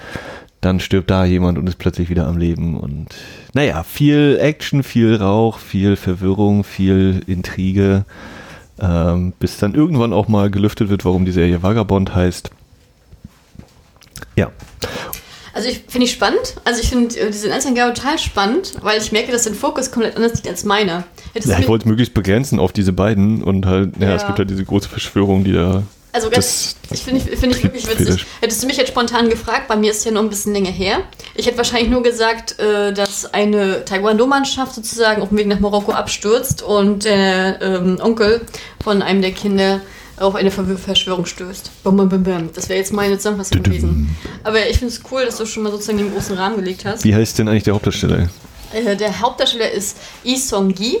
dann 0.59 0.79
stirbt 0.79 1.09
da 1.09 1.25
jemand 1.25 1.57
und 1.57 1.67
ist 1.67 1.77
plötzlich 1.77 2.09
wieder 2.09 2.27
am 2.27 2.37
Leben 2.37 2.77
und 2.77 3.07
naja, 3.53 3.83
viel 3.83 4.37
Action, 4.39 4.83
viel 4.83 5.15
Rauch, 5.15 5.59
viel 5.59 5.95
Verwirrung, 5.95 6.63
viel 6.63 7.21
Intrige, 7.25 8.05
ähm, 8.79 9.33
bis 9.39 9.57
dann 9.57 9.75
irgendwann 9.75 10.13
auch 10.13 10.27
mal 10.27 10.51
gelüftet 10.51 10.89
wird, 10.89 11.05
warum 11.05 11.25
die 11.25 11.31
Serie 11.31 11.63
Vagabond 11.63 12.13
heißt. 12.15 12.51
Ja. 14.35 14.51
Also 15.53 15.69
ich 15.69 15.83
finde 15.87 16.05
ich 16.05 16.11
spannend. 16.11 16.55
Also 16.63 16.81
ich 16.81 16.89
finde 16.89 17.15
äh, 17.19 17.29
diese 17.29 17.47
Inhaltsangabe 17.47 17.93
total 17.93 18.17
spannend, 18.17 18.73
weil 18.81 18.99
ich 18.99 19.11
merke, 19.11 19.31
dass 19.31 19.43
dein 19.43 19.53
Fokus 19.53 19.91
komplett 19.91 20.15
anders 20.15 20.33
liegt 20.33 20.47
als 20.47 20.63
meiner. 20.63 21.03
ja, 21.35 21.59
ich 21.59 21.67
wollte 21.67 21.83
es 21.83 21.89
möglichst 21.89 22.15
begrenzen 22.15 22.59
auf 22.59 22.73
diese 22.73 22.91
beiden 22.91 23.43
und 23.43 23.65
halt, 23.67 23.91
ja, 23.99 24.09
ja, 24.09 24.15
es 24.15 24.25
gibt 24.25 24.39
halt 24.39 24.49
diese 24.49 24.65
große 24.65 24.89
Verschwörung, 24.89 25.43
die 25.43 25.53
da. 25.53 25.83
Also 26.11 26.29
ganz, 26.29 26.75
das 26.89 26.99
ich 26.99 27.03
finde 27.03 27.21
find 27.21 27.55
ich 27.55 27.63
wirklich 27.63 27.87
witzig. 27.87 28.25
Hättest 28.39 28.61
du 28.61 28.67
mich 28.67 28.77
jetzt 28.77 28.89
spontan 28.89 29.29
gefragt, 29.29 29.67
bei 29.67 29.75
mir 29.75 29.89
ist 29.89 30.05
ja 30.05 30.11
noch 30.11 30.21
ein 30.21 30.29
bisschen 30.29 30.53
länger 30.53 30.69
her. 30.69 30.99
Ich 31.33 31.47
hätte 31.47 31.57
wahrscheinlich 31.57 31.89
nur 31.89 32.03
gesagt, 32.03 32.59
äh, 32.59 32.93
dass 32.93 33.33
eine 33.33 33.83
Taekwondo-Mannschaft 33.85 34.75
sozusagen 34.75 35.23
auf 35.23 35.29
dem 35.29 35.39
Weg 35.39 35.47
nach 35.47 35.59
Marokko 35.59 35.91
abstürzt 35.91 36.61
und 36.61 37.05
der 37.05 37.61
ähm, 37.61 37.97
Onkel 37.99 38.41
von 38.83 39.01
einem 39.01 39.23
der 39.23 39.31
Kinder 39.31 39.81
auf 40.17 40.35
eine 40.35 40.51
Verschwörung 40.51 41.25
stößt. 41.25 41.83
Bum, 41.83 41.97
bum, 41.97 42.09
bum, 42.09 42.23
bum. 42.23 42.49
Das 42.53 42.69
wäre 42.69 42.79
jetzt 42.79 42.93
meine 42.93 43.17
Zusammenfassung 43.17 43.63
gewesen. 43.63 44.15
Aber 44.43 44.67
ich 44.69 44.77
finde 44.77 44.93
es 44.93 45.01
cool, 45.11 45.25
dass 45.25 45.37
du 45.37 45.45
schon 45.45 45.63
mal 45.63 45.71
sozusagen 45.71 45.97
den 45.97 46.13
großen 46.13 46.37
Rahmen 46.37 46.57
gelegt 46.57 46.85
hast. 46.85 47.03
Wie 47.03 47.15
heißt 47.15 47.39
denn 47.39 47.47
eigentlich 47.47 47.63
der 47.63 47.73
Hauptdarsteller? 47.73 48.29
Äh, 48.73 48.95
der 48.95 49.19
Hauptdarsteller 49.19 49.71
ist 49.71 49.97
Lee 50.23 50.37
Song-gi. 50.37 50.97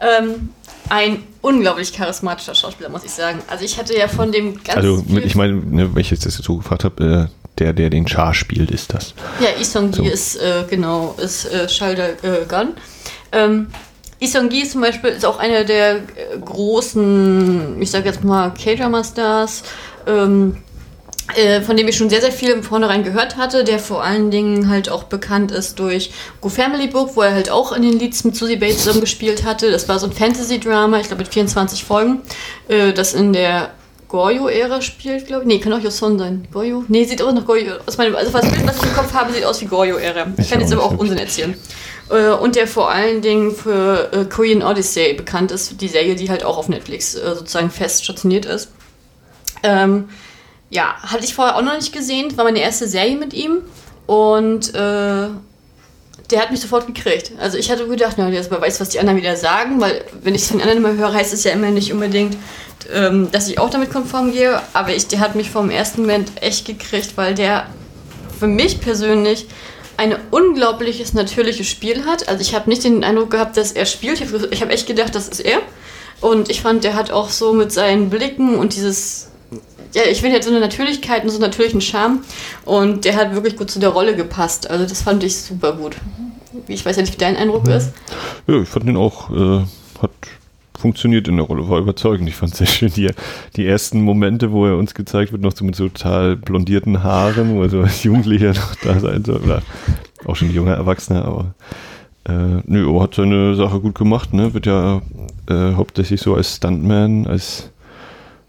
Ähm, 0.00 0.50
ein 0.88 1.22
unglaublich 1.40 1.92
charismatischer 1.92 2.54
Schauspieler, 2.54 2.88
muss 2.88 3.04
ich 3.04 3.12
sagen. 3.12 3.40
Also 3.48 3.64
ich 3.64 3.78
hatte 3.78 3.96
ja 3.96 4.08
von 4.08 4.32
dem 4.32 4.62
ganz 4.62 4.76
Also 4.76 5.04
ich 5.24 5.34
meine, 5.34 5.54
ne, 5.54 5.94
wenn 5.94 6.00
ich 6.00 6.10
jetzt 6.10 6.26
das 6.26 6.34
so 6.34 6.56
gefragt 6.56 6.84
habe, 6.84 7.28
äh, 7.30 7.42
der, 7.58 7.72
der 7.72 7.90
den 7.90 8.06
Char 8.06 8.34
spielt, 8.34 8.70
ist 8.70 8.92
das. 8.94 9.14
Ja, 9.40 9.48
Lee 9.56 9.64
Song-gi 9.64 9.96
so. 9.96 10.04
ist, 10.04 10.36
äh, 10.36 10.64
genau, 10.68 11.14
ist 11.18 11.46
äh, 11.46 11.68
Shalda 11.68 12.08
äh, 12.08 12.46
Gun. 12.48 12.74
Ähm, 13.32 13.68
Isongi 14.22 14.68
zum 14.68 14.80
Beispiel 14.80 15.10
ist 15.10 15.26
auch 15.26 15.38
einer 15.38 15.64
der 15.64 15.96
äh, 15.96 16.00
großen, 16.44 17.80
ich 17.80 17.90
sage 17.90 18.06
jetzt 18.08 18.22
mal, 18.22 18.52
K-Drama-Stars, 18.54 19.64
ähm, 20.06 20.58
äh, 21.36 21.60
von 21.60 21.76
dem 21.76 21.88
ich 21.88 21.96
schon 21.96 22.10
sehr, 22.10 22.20
sehr 22.20 22.32
viel 22.32 22.50
im 22.50 22.62
Vornherein 22.62 23.04
gehört 23.04 23.36
hatte, 23.36 23.64
der 23.64 23.78
vor 23.78 24.04
allen 24.04 24.30
Dingen 24.30 24.68
halt 24.68 24.88
auch 24.88 25.04
bekannt 25.04 25.50
ist 25.50 25.78
durch 25.78 26.12
Go 26.40 26.48
Family 26.48 26.88
Book, 26.88 27.16
wo 27.16 27.22
er 27.22 27.32
halt 27.32 27.50
auch 27.50 27.72
in 27.72 27.82
den 27.82 27.98
Leads 27.98 28.24
mit 28.24 28.36
Susie 28.36 28.56
Bates 28.56 28.78
zusammen 28.78 29.00
gespielt 29.00 29.44
hatte. 29.44 29.70
Das 29.70 29.88
war 29.88 29.98
so 29.98 30.06
ein 30.06 30.12
Fantasy-Drama, 30.12 31.00
ich 31.00 31.06
glaube 31.08 31.22
mit 31.22 31.32
24 31.32 31.84
Folgen, 31.84 32.20
äh, 32.68 32.92
das 32.92 33.14
in 33.14 33.32
der 33.32 33.70
Goyo-Ära 34.12 34.82
spielt, 34.82 35.26
glaube 35.26 35.42
ich. 35.42 35.48
Nee, 35.48 35.58
kann 35.58 35.72
auch 35.72 35.80
Yoson 35.80 36.18
sein. 36.18 36.46
Goyo? 36.52 36.84
Nee, 36.88 37.04
sieht 37.04 37.22
aus 37.22 37.32
nach 37.32 37.46
Goyo. 37.46 37.76
Aus 37.86 37.96
meinem, 37.96 38.14
also 38.14 38.32
was, 38.34 38.44
was 38.44 38.76
ich 38.76 38.82
im 38.82 38.92
Kopf 38.92 39.14
habe, 39.14 39.32
sieht 39.32 39.42
aus 39.42 39.58
wie 39.62 39.64
Goyo-Ära. 39.64 40.26
Ich, 40.36 40.50
kann 40.50 40.58
auch 40.58 40.62
jetzt 40.62 40.72
aber 40.74 40.84
auch. 40.84 40.98
Unsinn 40.98 41.16
erzählen. 41.16 41.54
Äh, 42.10 42.30
und 42.30 42.56
der 42.56 42.66
vor 42.66 42.90
allen 42.90 43.22
Dingen 43.22 43.54
für 43.54 44.12
äh, 44.12 44.24
Korean 44.24 44.62
Odyssey 44.62 45.14
bekannt 45.14 45.50
ist. 45.50 45.80
Die 45.80 45.88
Serie, 45.88 46.14
die 46.14 46.30
halt 46.30 46.44
auch 46.44 46.58
auf 46.58 46.68
Netflix 46.68 47.14
äh, 47.14 47.34
sozusagen 47.34 47.70
fest 47.70 48.04
stationiert 48.04 48.44
ist. 48.44 48.70
Ähm, 49.62 50.08
ja, 50.70 50.94
hatte 51.02 51.24
ich 51.24 51.34
vorher 51.34 51.56
auch 51.56 51.62
noch 51.62 51.76
nicht 51.76 51.92
gesehen. 51.92 52.36
War 52.36 52.44
meine 52.44 52.60
erste 52.60 52.88
Serie 52.88 53.16
mit 53.16 53.34
ihm. 53.34 53.58
Und 54.06 54.74
äh, 54.74 55.28
der 56.32 56.40
hat 56.40 56.50
mich 56.50 56.60
sofort 56.60 56.86
gekriegt. 56.86 57.32
Also 57.38 57.58
ich 57.58 57.70
hatte 57.70 57.86
gedacht, 57.86 58.14
na, 58.16 58.30
der 58.30 58.50
weiß, 58.50 58.80
was 58.80 58.88
die 58.88 58.98
anderen 58.98 59.18
wieder 59.18 59.36
sagen, 59.36 59.80
weil 59.80 60.04
wenn 60.22 60.34
ich 60.34 60.42
es 60.42 60.48
von 60.48 60.58
den 60.58 60.68
anderen 60.68 60.84
immer 60.84 61.00
höre, 61.00 61.12
heißt 61.12 61.32
es 61.32 61.44
ja 61.44 61.52
immer 61.52 61.70
nicht 61.70 61.92
unbedingt, 61.92 62.36
ähm, 62.92 63.30
dass 63.30 63.48
ich 63.48 63.58
auch 63.58 63.70
damit 63.70 63.90
konform 63.90 64.32
gehe. 64.32 64.60
Aber 64.72 64.94
ich, 64.94 65.06
der 65.08 65.20
hat 65.20 65.34
mich 65.34 65.50
vom 65.50 65.70
ersten 65.70 66.02
Moment 66.02 66.32
echt 66.40 66.66
gekriegt, 66.66 67.12
weil 67.16 67.34
der 67.34 67.66
für 68.38 68.46
mich 68.46 68.80
persönlich 68.80 69.46
ein 69.96 70.16
unglaubliches 70.30 71.14
natürliches 71.14 71.68
Spiel 71.68 72.04
hat. 72.04 72.28
Also 72.28 72.40
ich 72.40 72.54
habe 72.54 72.68
nicht 72.68 72.84
den 72.84 73.04
Eindruck 73.04 73.30
gehabt, 73.30 73.56
dass 73.56 73.72
er 73.72 73.86
spielt. 73.86 74.20
Ich 74.20 74.32
habe 74.32 74.50
hab 74.50 74.70
echt 74.70 74.86
gedacht, 74.86 75.14
das 75.14 75.28
ist 75.28 75.40
er. 75.40 75.58
Und 76.20 76.50
ich 76.50 76.62
fand, 76.62 76.84
der 76.84 76.94
hat 76.94 77.10
auch 77.10 77.30
so 77.30 77.52
mit 77.52 77.72
seinen 77.72 78.10
Blicken 78.10 78.56
und 78.56 78.76
dieses 78.76 79.28
ja, 79.94 80.02
ich 80.10 80.20
finde, 80.20 80.36
hat 80.36 80.44
so 80.44 80.50
eine 80.50 80.60
Natürlichkeit 80.60 81.22
und 81.22 81.30
so 81.30 81.36
einen 81.36 81.42
natürlichen 81.42 81.80
Charme. 81.80 82.24
Und 82.64 83.04
der 83.04 83.16
hat 83.16 83.34
wirklich 83.34 83.56
gut 83.56 83.70
zu 83.70 83.78
der 83.78 83.90
Rolle 83.90 84.16
gepasst. 84.16 84.70
Also 84.70 84.86
das 84.86 85.02
fand 85.02 85.22
ich 85.22 85.36
super 85.36 85.74
gut. 85.74 85.96
Ich 86.66 86.84
weiß 86.84 86.96
ja 86.96 87.02
nicht, 87.02 87.12
wie 87.12 87.18
dein 87.18 87.36
Eindruck 87.36 87.68
ist. 87.68 87.92
Ja, 88.46 88.62
ich 88.62 88.68
fand 88.68 88.88
den 88.88 88.96
auch, 88.96 89.30
äh, 89.30 89.64
hat 90.00 90.10
funktioniert 90.82 91.28
in 91.28 91.36
der 91.36 91.46
Rolle, 91.46 91.68
war 91.68 91.78
überzeugend. 91.78 92.28
Ich 92.28 92.34
fand 92.34 92.54
sehr 92.54 92.66
schön 92.66 92.92
die, 92.92 93.08
die 93.56 93.66
ersten 93.66 94.02
Momente, 94.02 94.50
wo 94.50 94.66
er 94.66 94.76
uns 94.76 94.94
gezeigt 94.94 95.32
wird, 95.32 95.40
noch 95.40 95.56
so 95.56 95.64
mit 95.64 95.76
so 95.76 95.88
total 95.88 96.36
blondierten 96.36 97.02
Haaren, 97.02 97.54
wo 97.54 97.62
er 97.62 97.70
so 97.70 97.80
als 97.80 98.02
Jugendlicher 98.02 98.48
noch 98.54 98.74
da 98.82 98.98
sein 98.98 99.24
soll. 99.24 99.40
Oder 99.42 99.62
auch 100.26 100.36
schon 100.36 100.52
junger 100.52 100.74
Erwachsener, 100.74 101.24
aber 101.24 101.54
äh, 102.24 102.62
nö, 102.66 102.92
er 102.94 103.02
hat 103.02 103.14
seine 103.14 103.54
Sache 103.54 103.80
gut 103.80 103.94
gemacht, 103.94 104.34
ne? 104.34 104.54
Wird 104.54 104.66
ja 104.66 105.02
äh, 105.48 105.72
hauptsächlich 105.74 106.20
so 106.20 106.34
als 106.34 106.56
Stuntman, 106.56 107.26
als 107.26 107.70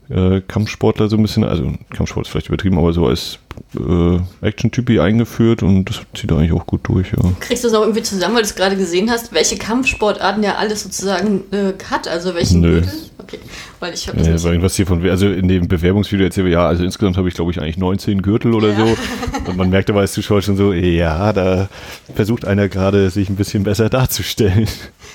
äh, 0.10 0.42
Kampfsportler 0.42 1.10
so 1.10 1.18
ein 1.18 1.22
bisschen, 1.22 1.44
also 1.44 1.72
Kampfsport 1.92 2.26
ist 2.26 2.32
vielleicht 2.32 2.48
übertrieben, 2.48 2.78
aber 2.78 2.94
so 2.94 3.08
als 3.08 3.40
äh, 3.78 4.20
Action-Typi 4.48 5.00
eingeführt 5.00 5.64
und 5.64 5.86
das 5.86 6.02
zieht 6.16 6.32
eigentlich 6.32 6.52
auch 6.54 6.66
gut 6.66 6.82
durch, 6.88 7.12
ja. 7.12 7.32
Kriegst 7.40 7.64
du 7.64 7.68
das 7.70 7.78
auch 7.78 7.82
irgendwie 7.84 8.04
zusammen, 8.04 8.36
weil 8.36 8.42
du 8.44 8.48
es 8.48 8.56
gerade 8.56 8.76
gesehen 8.76 9.10
hast, 9.10 9.34
welche 9.34 9.58
Kampfsportarten 9.58 10.42
der 10.42 10.60
alles 10.60 10.84
sozusagen 10.84 11.42
äh, 11.52 11.74
hat? 11.90 12.08
Also 12.08 12.36
welchen 12.36 12.62
Nö. 12.62 12.82
Gürtel? 12.82 12.92
Okay, 13.20 13.40
weil 13.80 13.94
ich 13.94 14.08
habe 14.10 14.20
Ja, 14.22 14.32
nicht. 14.34 14.62
was 14.62 14.76
hier 14.76 14.86
von, 14.86 15.08
also 15.10 15.28
in 15.28 15.48
dem 15.48 15.68
Bewerbungsvideo 15.68 16.26
erzählen 16.26 16.46
wir, 16.48 16.54
ja, 16.54 16.68
also 16.68 16.84
insgesamt 16.84 17.16
habe 17.18 17.30
ich 17.30 17.36
glaube 17.36 17.52
ich 17.52 17.60
eigentlich 17.62 17.78
19 17.78 18.22
Gürtel 18.22 18.54
oder 18.54 18.70
Ja. 18.70 18.86
so. 18.86 18.98
Und 19.50 19.58
man 19.58 19.70
merkt 19.70 19.90
aber 19.90 20.02
als 20.02 20.14
Zuschauer 20.14 20.42
schon 20.42 20.56
so, 20.58 20.72
ja, 20.74 21.32
da 21.34 21.70
versucht 22.16 22.46
einer 22.46 22.68
gerade 22.70 23.10
sich 23.10 23.30
ein 23.30 23.36
bisschen 23.36 23.64
besser 23.64 23.90
darzustellen. 23.90 24.68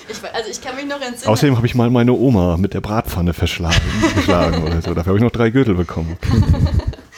Ich, 0.09 0.17
also 0.33 0.49
ich 0.49 0.59
kann 0.61 0.75
mich 0.75 0.85
noch 0.85 0.99
entsinnen. 1.01 1.31
Außerdem 1.31 1.55
habe 1.55 1.67
ich 1.67 1.75
mal 1.75 1.89
meine 1.91 2.13
Oma 2.13 2.57
mit 2.57 2.73
der 2.73 2.81
Bratpfanne 2.81 3.33
verschlagen, 3.33 3.75
geschlagen 4.15 4.63
oder 4.63 4.81
so. 4.81 4.93
Dafür 4.93 5.09
habe 5.11 5.17
ich 5.17 5.23
noch 5.23 5.31
drei 5.31 5.49
Gürtel 5.51 5.75
bekommen. 5.75 6.17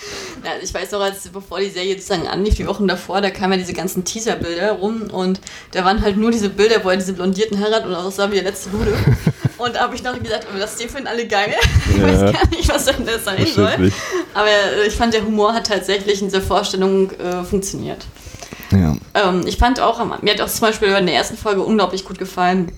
Ja, 0.44 0.52
ich 0.62 0.74
weiß 0.74 0.92
noch, 0.92 1.02
als 1.02 1.28
bevor 1.30 1.60
die 1.60 1.70
Serie 1.70 1.94
sozusagen 1.96 2.28
anlief, 2.28 2.56
die 2.56 2.66
Wochen 2.66 2.88
davor, 2.88 3.22
da 3.22 3.30
kamen 3.30 3.54
ja 3.54 3.60
diese 3.60 3.74
ganzen 3.74 4.04
Teaserbilder 4.04 4.72
rum 4.74 5.04
und 5.12 5.40
da 5.72 5.86
waren 5.86 6.02
halt 6.02 6.18
nur 6.18 6.32
diese 6.32 6.50
Bilder, 6.50 6.84
wo 6.84 6.90
er 6.90 6.98
diese 6.98 7.14
blondierten 7.14 7.60
Haare 7.60 7.76
hat 7.76 7.86
und 7.86 7.94
aussah 7.94 8.30
wie 8.32 8.36
der 8.36 8.46
letzte 8.46 8.70
Lude. 8.72 8.94
und 9.60 9.76
da 9.76 9.82
habe 9.82 9.94
ich 9.96 10.02
noch 10.04 10.18
gesagt, 10.22 10.48
oh, 10.54 10.58
das 10.58 10.78
die 10.78 10.88
finden 10.88 11.08
alle 11.08 11.28
geil. 11.28 11.54
Ich 11.92 11.98
Ja. 11.98 12.04
weiß 12.08 12.34
gar 12.34 12.48
nicht, 12.50 12.70
was 12.70 12.86
das 12.86 13.24
sein 13.26 13.46
soll. 13.54 13.92
Aber 14.34 14.48
äh, 14.48 14.88
ich 14.88 14.96
fand, 14.96 15.14
der 15.14 15.24
Humor 15.26 15.54
hat 15.54 15.68
tatsächlich 15.68 16.22
in 16.22 16.28
dieser 16.30 16.42
Vorstellung 16.42 17.12
äh, 17.12 17.44
funktioniert. 17.44 18.06
Ja. 18.72 18.96
Ähm, 19.14 19.44
ich 19.46 19.58
fand 19.58 19.80
auch, 19.80 20.04
mir 20.24 20.34
hat 20.34 20.42
auch 20.42 20.50
zum 20.50 20.62
Beispiel 20.62 20.88
in 20.90 21.06
der 21.06 21.16
ersten 21.16 21.38
Folge 21.38 21.62
unglaublich 21.62 22.04
gut 22.06 22.18
gefallen, 22.18 22.72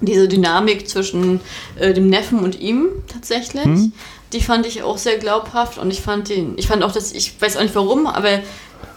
diese 0.00 0.28
Dynamik 0.28 0.88
zwischen 0.88 1.40
äh, 1.78 1.94
dem 1.94 2.08
Neffen 2.08 2.40
und 2.40 2.60
ihm 2.60 2.88
tatsächlich. 3.10 3.64
Hm? 3.64 3.92
Die 4.32 4.40
fand 4.42 4.66
ich 4.66 4.82
auch 4.82 4.98
sehr 4.98 5.16
glaubhaft 5.18 5.78
und 5.78 5.90
ich 5.90 6.02
fand 6.02 6.28
den, 6.28 6.58
ich 6.58 6.66
fand 6.66 6.82
auch, 6.82 6.92
dass 6.92 7.12
ich 7.12 7.40
weiß 7.40 7.56
auch 7.56 7.62
nicht 7.62 7.74
warum, 7.74 8.06
aber 8.06 8.40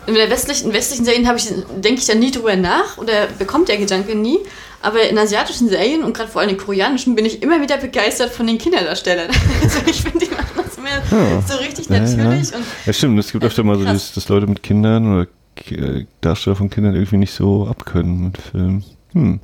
in 0.07 0.15
der 0.15 0.29
westlichen, 0.29 0.67
in 0.67 0.73
westlichen 0.73 1.05
Serien 1.05 1.27
habe 1.27 1.38
ich, 1.38 1.47
denke 1.77 2.01
ich 2.01 2.05
da 2.05 2.15
nie 2.15 2.31
drüber 2.31 2.55
nach 2.55 2.97
oder 2.97 3.27
bekommt 3.38 3.69
der 3.69 3.77
Gedanke 3.77 4.15
nie. 4.15 4.39
Aber 4.83 5.07
in 5.07 5.15
asiatischen 5.17 5.69
Serien 5.69 6.03
und 6.03 6.13
gerade 6.17 6.31
vor 6.31 6.41
allem 6.41 6.50
in 6.50 6.57
koreanischen 6.57 7.13
bin 7.13 7.23
ich 7.23 7.43
immer 7.43 7.61
wieder 7.61 7.77
begeistert 7.77 8.31
von 8.31 8.47
den 8.47 8.57
Kinderdarstellern. 8.57 9.29
Also 9.63 9.77
ich 9.85 10.01
finde, 10.01 10.25
die 10.25 10.31
machen 10.31 10.47
das 10.55 10.77
immer 10.77 10.89
Ja. 10.89 11.41
so 11.47 11.57
richtig 11.57 11.88
Ja, 11.88 12.00
natürlich 12.00 12.50
ja. 12.50 12.57
und 12.57 12.65
ja, 12.85 12.93
stimmt. 12.93 13.19
Es 13.19 13.31
gibt 13.31 13.43
öfter 13.43 13.63
mal 13.63 13.77
so, 13.77 13.85
dieses, 13.85 14.13
dass 14.13 14.27
Leute 14.27 14.47
mit 14.47 14.63
Kindern 14.63 15.13
oder 15.13 15.27
äh, 15.69 16.05
Darsteller 16.21 16.55
von 16.55 16.71
Kindern 16.71 16.95
irgendwie 16.95 17.17
nicht 17.17 17.33
so 17.33 17.67
abkönnen 17.67 18.23
mit 18.25 18.38
Filmen. 18.39 18.83
Hm. 19.13 19.39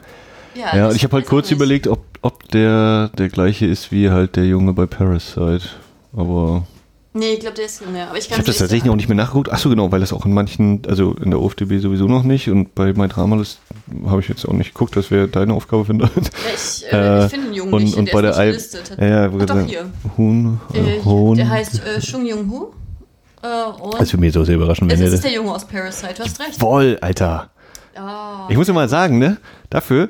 Ja, 0.57 0.75
Ja, 0.75 0.87
und 0.89 0.95
ich 0.95 1.03
habe 1.03 1.15
halt 1.15 1.25
auch 1.25 1.29
kurz 1.29 1.51
überlegt, 1.51 1.87
ob, 1.87 2.03
ob 2.21 2.47
der 2.49 3.09
der 3.17 3.29
gleiche 3.29 3.65
ist 3.65 3.91
wie 3.91 4.09
halt 4.09 4.35
der 4.35 4.45
Junge 4.45 4.73
bei 4.73 4.85
Parasite. 4.85 5.61
Aber 6.15 6.65
Nee, 7.13 7.33
ich 7.33 7.39
glaube, 7.39 7.55
der 7.55 7.65
ist 7.65 7.81
jünger. 7.81 8.09
Aber 8.09 8.17
ich, 8.19 8.27
ich 8.27 8.31
habe 8.31 8.43
das 8.43 8.57
tatsächlich 8.59 8.85
noch 8.85 8.95
nicht 8.95 9.07
mehr 9.09 9.15
nachgeguckt. 9.15 9.51
Achso, 9.51 9.69
genau, 9.69 9.91
weil 9.91 9.99
das 10.01 10.13
auch 10.13 10.25
in 10.27 10.33
manchen, 10.33 10.83
also 10.87 11.13
in 11.13 11.31
der 11.31 11.41
OFDB 11.41 11.79
sowieso 11.79 12.05
noch 12.05 12.21
nicht 12.21 12.47
und 12.49 12.75
bei 12.75 12.93
My 12.93 13.07
Drama 13.07 13.37
List 13.37 13.59
habe 14.05 14.21
ich 14.21 14.27
jetzt 14.27 14.47
auch 14.47 14.53
nicht 14.53 14.73
geguckt. 14.73 14.95
Das 14.95 15.09
wäre 15.09 15.27
deine 15.27 15.53
Aufgabe, 15.55 15.85
finde 15.85 16.05
Ja, 16.05 16.21
ich, 16.53 16.85
äh, 16.93 16.95
Äh, 17.21 17.25
ich 17.25 17.31
finde 17.31 17.45
den 17.47 17.53
Jungen 17.55 17.73
und, 17.73 17.83
nicht. 17.85 17.95
und 17.97 18.11
bei 18.11 18.21
der 18.21 18.31
ist 18.31 18.37
Al 18.37 18.45
nicht 18.51 18.71
gelistet. 18.71 18.97
ja, 18.99 19.07
ja, 19.07 19.25
Ach, 19.25 19.31
doch, 19.31 19.39
gesagt, 19.39 19.69
hier. 19.69 19.85
Huhn, 20.15 20.59
Äh, 20.73 20.77
äh, 20.97 21.03
Hohn. 21.03 21.37
der 21.37 21.49
heißt 21.49 21.81
äh, 21.83 21.99
Chung 22.01 22.25
Jung 22.27 22.49
Hu. 22.51 22.65
Äh, 23.41 23.47
Das 23.97 24.13
würde 24.13 24.21
mir 24.21 24.31
so 24.31 24.43
sehr 24.43 24.55
überraschen, 24.55 24.87
wenn 24.89 24.97
der 24.99 25.07
ist 25.07 25.13
das. 25.15 25.21
der 25.21 25.31
Junge 25.33 25.51
aus 25.53 25.65
Parasite, 25.65 26.13
du 26.17 26.23
hast 26.23 26.39
recht. 26.39 26.59
Voll, 26.59 26.97
Alter. 27.01 27.49
Ah. 27.95 28.45
Ich 28.49 28.57
muss 28.57 28.67
dir 28.67 28.73
mal 28.73 28.89
sagen, 28.89 29.17
ne? 29.17 29.37
Dafür, 29.71 30.03
äh, 30.03 30.07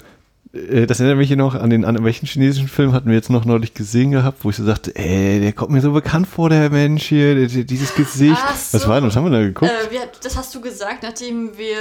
das 0.87 0.99
erinnert 0.99 1.17
mich 1.17 1.27
hier 1.27 1.37
noch 1.37 1.55
an 1.55 1.69
den, 1.69 1.85
an 1.85 2.03
welchen 2.03 2.25
chinesischen 2.25 2.67
Film 2.67 2.93
hatten 2.93 3.07
wir 3.09 3.15
jetzt 3.15 3.29
noch 3.29 3.45
neulich 3.45 3.73
gesehen 3.73 4.11
gehabt, 4.11 4.43
wo 4.43 4.49
ich 4.49 4.55
so 4.55 4.63
sagte, 4.65 4.95
ey, 4.95 5.39
der 5.39 5.53
kommt 5.53 5.71
mir 5.71 5.81
so 5.81 5.91
bekannt 5.91 6.27
vor, 6.27 6.49
der 6.49 6.69
Mensch 6.69 7.05
hier, 7.05 7.47
dieses 7.47 7.95
Gesicht. 7.95 8.35
Ach 8.37 8.53
Was 8.71 8.83
so. 8.83 8.87
war 8.89 8.99
denn, 8.99 9.07
was 9.09 9.15
haben 9.15 9.25
wir 9.25 9.31
da 9.31 9.39
geguckt? 9.43 9.71
Äh, 9.71 9.91
wir, 9.91 10.01
das 10.23 10.35
hast 10.37 10.53
du 10.55 10.61
gesagt, 10.61 11.03
nachdem 11.03 11.57
wir 11.57 11.75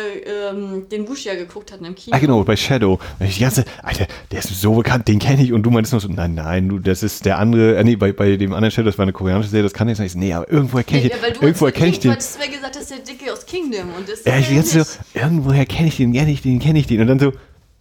ähm, 0.53 0.89
den 0.91 1.09
Wuxia 1.09 1.35
geguckt 1.35 1.73
hatten 1.73 1.85
im 1.85 1.95
Kino. 1.95 2.17
Ah, 2.17 2.19
genau, 2.19 2.43
bei 2.45 2.57
Shadow. 2.57 2.99
Ich 3.21 3.37
die 3.37 3.41
ganze, 3.43 3.65
Alter, 3.83 4.07
der 4.31 4.39
ist 4.41 4.49
so 4.61 4.75
bekannt, 4.75 5.09
den 5.09 5.19
kenne 5.19 5.43
ich. 5.43 5.53
Und 5.53 5.63
du 5.63 5.71
meinst 5.71 5.93
noch 5.93 6.01
so, 6.01 6.09
nein, 6.09 6.35
nein, 6.35 6.69
du, 6.69 6.79
das 6.79 7.03
ist 7.03 7.25
der 7.25 7.39
andere, 7.39 7.77
äh, 7.77 7.85
nee, 7.85 7.97
bei, 7.97 8.13
bei 8.13 8.37
dem 8.37 8.53
anderen 8.53 8.71
Shadow, 8.71 8.87
das 8.87 8.99
war 8.99 9.05
eine 9.05 9.13
koreanische 9.13 9.51
Serie, 9.51 9.65
das 9.65 9.75
kann 9.75 9.89
ich 9.89 9.99
nicht. 9.99 10.17
Nee, 10.17 10.33
aber 10.33 10.51
irgendwoher 10.51 10.85
kenne 10.85 11.03
ich 11.03 11.09
Ja, 11.11 11.17
den. 11.17 11.23
weil 11.23 11.33
du 11.33 11.41
Irgendwoher 11.41 11.71
hast- 11.73 11.77
kenne 11.79 11.91
ich 11.91 11.97
Du 11.97 12.03
den. 12.03 12.13
hattest 12.13 12.39
mir 12.39 12.49
gesagt, 12.49 12.77
das 12.77 12.83
ist 12.83 12.91
der 12.91 12.99
Dicke 12.99 13.33
aus 13.33 13.47
Kingdom. 13.47 13.89
Und 13.97 14.09
das 14.09 14.25
Ja, 14.25 14.39
ich 14.39 14.51
nicht. 14.51 14.67
so, 14.69 14.81
irgendwoher 15.15 15.67
kenne 15.67 15.89
ich 15.89 15.97
den, 15.97 16.13
kenne 16.13 16.31
ich 16.31 16.43
den, 16.43 16.59
kenne 16.59 16.79
ich 16.79 16.87
den. 16.87 17.01
Und 17.01 17.07
dann 17.07 17.19
so, 17.19 17.33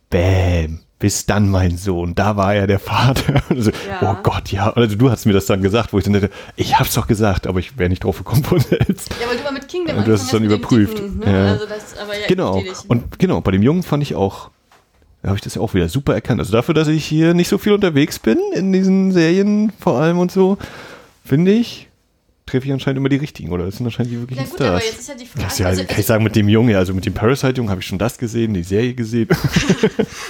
bäm, 0.10 0.80
bis 0.98 1.26
dann 1.26 1.50
mein 1.50 1.78
Sohn, 1.78 2.16
da 2.16 2.38
war 2.38 2.56
er 2.56 2.68
der 2.68 2.80
Vater. 2.80 3.42
So, 3.56 3.72
Ja. 3.72 4.02
Oh 4.02 4.24
Gott, 4.24 4.52
ja. 4.52 4.72
Also 4.72 4.96
du 4.96 5.10
hast 5.12 5.26
mir 5.26 5.34
das 5.34 5.46
dann 5.46 5.62
gesagt, 5.62 5.94
wo 5.94 5.98
ich 5.98 6.04
dann 6.06 6.14
dachte, 6.14 6.30
ich 6.56 6.80
hab's 6.80 6.94
doch 6.94 7.08
gesagt, 7.08 7.48
aber 7.48 7.60
ich 7.60 7.78
wäre 7.78 7.90
nicht 7.90 8.04
drauf 8.04 8.18
gekommen 8.18 8.44
von 8.44 8.60
selbst. 8.60 9.10
Ja, 9.22 9.28
weil 9.30 9.38
du 9.38 9.44
mal 9.44 9.52
mit 9.54 9.68
Kingdom 9.68 9.98
Und 9.98 10.08
du 10.08 10.14
hast 10.14 10.24
es 10.24 10.30
dann 10.30 10.44
überprüft. 10.44 10.98
Dicken, 10.98 11.20
ne? 11.20 11.26
Ja. 11.26 11.52
Also 11.54 11.66
das, 11.66 11.96
ja, 11.98 12.28
Genau. 12.28 12.64
Und 12.88 13.20
genau, 13.20 13.42
bei 13.42 13.52
dem 13.52 13.62
Jungen 13.62 13.84
fand 13.84 14.04
ich 14.04 14.16
auch, 14.16 14.50
da 15.22 15.30
habe 15.30 15.38
ich 15.38 15.44
das 15.44 15.56
ja 15.56 15.62
auch 15.62 15.74
wieder 15.74 15.90
super 15.90 16.14
erkannt. 16.14 16.40
Also 16.40 16.52
dafür, 16.54 16.74
dass 16.74 16.88
ich 16.88 17.06
hier 17.06 17.34
nicht 17.34 17.50
so 17.50 17.58
viel 17.58 17.74
unterwegs 17.74 18.20
bin 18.20 18.38
in 18.54 18.72
diesen 18.72 19.12
Serien 19.12 19.72
vor 19.80 20.00
allem 20.00 20.20
und 20.20 20.32
so, 20.32 20.58
finde 21.24 21.52
ich, 21.52 21.90
treffe 22.46 22.68
ich 22.68 22.74
anscheinend 22.74 23.00
immer 23.00 23.10
die 23.10 23.16
richtigen 23.16 23.52
oder 23.52 23.66
das 23.66 23.78
sind 23.78 23.88
anscheinend 23.88 24.12
die 24.12 24.16
ja 24.16 24.22
wirklichen 24.22 24.50
gut, 24.50 24.62
aber 24.62 24.80
Stars. 24.80 24.86
jetzt 24.86 25.00
ist 25.00 25.10
ja 25.10 25.16
die 25.16 25.26
Frage. 25.26 25.46
Das 25.46 25.58
ja, 25.58 25.68
also, 25.68 25.84
kann 25.84 26.00
ich 26.00 26.06
sagen, 26.06 26.24
mit 26.24 26.36
dem 26.36 26.48
Jungen, 26.48 26.76
also 26.76 26.94
mit 26.94 27.06
dem 27.06 27.14
Parasite-Jungen 27.14 27.72
habe 27.72 27.82
ich 27.82 27.88
schon 27.88 27.98
das 27.98 28.18
gesehen, 28.18 28.54
die 28.54 28.64
Serie 28.64 28.94
gesehen. 28.94 29.30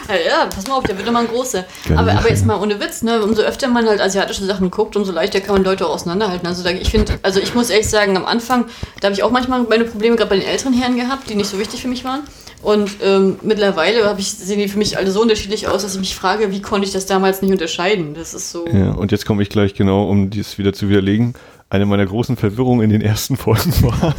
Ja, 0.08 0.46
pass 0.46 0.68
mal 0.68 0.76
auf, 0.76 0.84
der 0.84 0.98
wird 0.98 1.08
immer 1.08 1.20
ein 1.20 1.28
großer. 1.28 1.66
Geile 1.88 2.00
Aber, 2.00 2.12
aber 2.12 2.30
jetzt 2.30 2.46
mal 2.46 2.62
ohne 2.62 2.80
Witz, 2.80 3.02
ne? 3.02 3.24
Umso 3.24 3.42
öfter 3.42 3.68
man 3.68 3.88
halt 3.88 4.00
asiatische 4.00 4.46
Sachen 4.46 4.70
guckt, 4.70 4.96
umso 4.96 5.12
leichter 5.12 5.42
kann 5.42 5.56
man 5.56 5.64
Leute 5.64 5.86
auch 5.88 5.96
auseinanderhalten. 5.96 6.48
Also 6.48 6.68
ich 6.70 6.92
finde, 6.92 7.18
also 7.24 7.40
ich 7.40 7.56
muss 7.56 7.72
ehrlich 7.72 7.90
sagen, 7.90 8.16
am 8.16 8.26
Anfang, 8.26 8.66
da 9.00 9.08
habe 9.08 9.16
ich 9.16 9.24
auch 9.24 9.32
manchmal 9.32 9.64
meine 9.64 9.84
Probleme 9.86 10.16
gerade 10.16 10.30
bei 10.30 10.38
den 10.38 10.48
älteren 10.48 10.74
Herren 10.74 10.96
gehabt, 10.96 11.30
die 11.30 11.36
nicht 11.36 11.50
so 11.50 11.60
wichtig 11.60 11.82
für 11.82 11.88
mich 11.88 12.06
waren. 12.06 12.22
Und 12.62 12.98
ähm, 13.04 13.38
mittlerweile 13.44 14.16
ich, 14.18 14.32
sehen 14.32 14.60
die 14.60 14.68
für 14.68 14.78
mich 14.78 14.98
alle 14.98 15.12
so 15.12 15.22
unterschiedlich 15.22 15.68
aus, 15.68 15.84
dass 15.84 15.94
ich 15.94 16.00
mich 16.00 16.16
frage, 16.16 16.52
wie 16.52 16.62
konnte 16.62 16.88
ich 16.88 16.94
das 16.94 17.06
damals 17.06 17.42
nicht 17.42 17.52
unterscheiden? 17.52 18.16
Das 18.16 18.34
ist 18.34 18.52
so. 18.52 18.68
Ja, 18.68 18.92
und 18.92 19.12
jetzt 19.12 19.26
komme 19.26 19.44
ich 19.44 19.50
gleich 19.50 19.76
genau, 19.76 20.10
um 20.10 20.30
dies 20.30 20.58
wieder 20.58 20.74
zu 20.74 20.90
widerlegen. 20.90 21.36
Eine 21.70 21.88
meiner 21.88 22.06
großen 22.06 22.38
Verwirrungen 22.38 22.84
in 22.84 22.90
den 22.92 23.02
ersten 23.02 23.38
Folgen 23.38 23.74
war, 23.82 24.16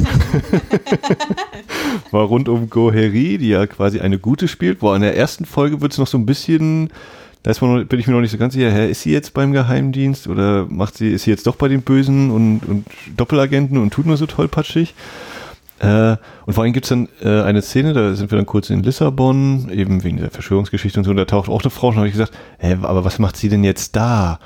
war 2.11 2.25
rund 2.25 2.49
um 2.49 2.69
Goheri, 2.69 3.39
die 3.39 3.49
ja 3.49 3.67
quasi 3.67 4.01
eine 4.01 4.19
gute 4.19 4.49
spielt. 4.49 4.83
Wo 4.83 4.93
in 4.95 5.03
der 5.03 5.17
ersten 5.17 5.45
Folge 5.45 5.81
wird 5.81 5.93
es 5.93 5.99
noch 5.99 6.09
so 6.09 6.19
ein 6.19 6.27
bisschen, 6.27 6.91
da 7.45 7.53
man, 7.61 7.87
bin 7.87 8.01
ich 8.01 8.09
mir 8.09 8.15
noch 8.15 8.21
nicht 8.21 8.33
so 8.33 8.39
ganz 8.39 8.55
sicher, 8.55 8.73
hä, 8.73 8.91
ist 8.91 9.03
sie 9.03 9.13
jetzt 9.13 9.33
beim 9.33 9.53
Geheimdienst 9.53 10.27
oder 10.27 10.67
macht 10.69 10.97
sie, 10.97 11.11
ist 11.11 11.23
sie 11.23 11.31
jetzt 11.31 11.47
doch 11.47 11.55
bei 11.55 11.69
den 11.69 11.83
Bösen 11.83 12.33
und, 12.33 12.61
und 12.67 12.87
Doppelagenten 13.17 13.79
und 13.79 13.93
tut 13.93 14.07
nur 14.07 14.17
so 14.17 14.27
tollpatschig? 14.27 14.95
Äh, 15.79 16.17
und 16.47 16.55
vor 16.55 16.65
allem 16.65 16.73
gibt 16.73 16.87
es 16.87 16.91
dann 16.91 17.09
äh, 17.23 17.43
eine 17.43 17.63
Szene, 17.63 17.93
da 17.93 18.15
sind 18.15 18.31
wir 18.31 18.39
dann 18.39 18.47
kurz 18.47 18.71
in 18.71 18.83
Lissabon, 18.83 19.69
eben 19.71 20.03
wegen 20.03 20.17
dieser 20.17 20.31
Verschwörungsgeschichte 20.31 20.99
und 20.99 21.05
so, 21.05 21.11
und 21.11 21.17
da 21.17 21.27
taucht 21.27 21.49
auch 21.49 21.63
eine 21.63 21.71
Frau 21.71 21.89
und 21.89 21.97
habe 21.97 22.09
ich 22.09 22.15
gesagt, 22.15 22.33
hä, 22.59 22.79
aber 22.83 23.05
was 23.05 23.19
macht 23.19 23.37
sie 23.37 23.49
denn 23.49 23.63
jetzt 23.63 23.95
da? 23.95 24.41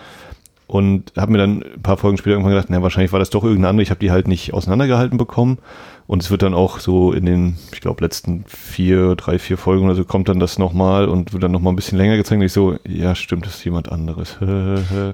Und 0.70 1.12
habe 1.16 1.32
mir 1.32 1.38
dann 1.38 1.64
ein 1.64 1.82
paar 1.82 1.96
Folgen 1.96 2.16
später 2.16 2.34
irgendwann 2.34 2.52
gedacht, 2.52 2.68
na, 2.70 2.80
wahrscheinlich 2.80 3.10
war 3.10 3.18
das 3.18 3.30
doch 3.30 3.42
irgendeine 3.42 3.70
andere. 3.70 3.82
Ich 3.82 3.90
habe 3.90 3.98
die 3.98 4.12
halt 4.12 4.28
nicht 4.28 4.54
auseinandergehalten 4.54 5.18
bekommen. 5.18 5.58
Und 6.06 6.22
es 6.22 6.30
wird 6.30 6.42
dann 6.42 6.54
auch 6.54 6.78
so 6.78 7.12
in 7.12 7.26
den, 7.26 7.56
ich 7.72 7.80
glaube, 7.80 8.04
letzten 8.04 8.44
vier, 8.46 9.16
drei, 9.16 9.40
vier 9.40 9.58
Folgen 9.58 9.84
oder 9.86 9.96
so 9.96 10.04
kommt 10.04 10.28
dann 10.28 10.38
das 10.38 10.60
nochmal 10.60 11.08
und 11.08 11.32
wird 11.32 11.42
dann 11.42 11.50
nochmal 11.50 11.72
ein 11.72 11.76
bisschen 11.76 11.98
länger 11.98 12.16
gezeigt. 12.16 12.38
Und 12.38 12.46
ich 12.46 12.52
so, 12.52 12.76
ja, 12.86 13.16
stimmt, 13.16 13.46
das 13.46 13.56
ist 13.56 13.64
jemand 13.64 13.90
anderes. 13.90 14.36
Ja. 14.40 15.12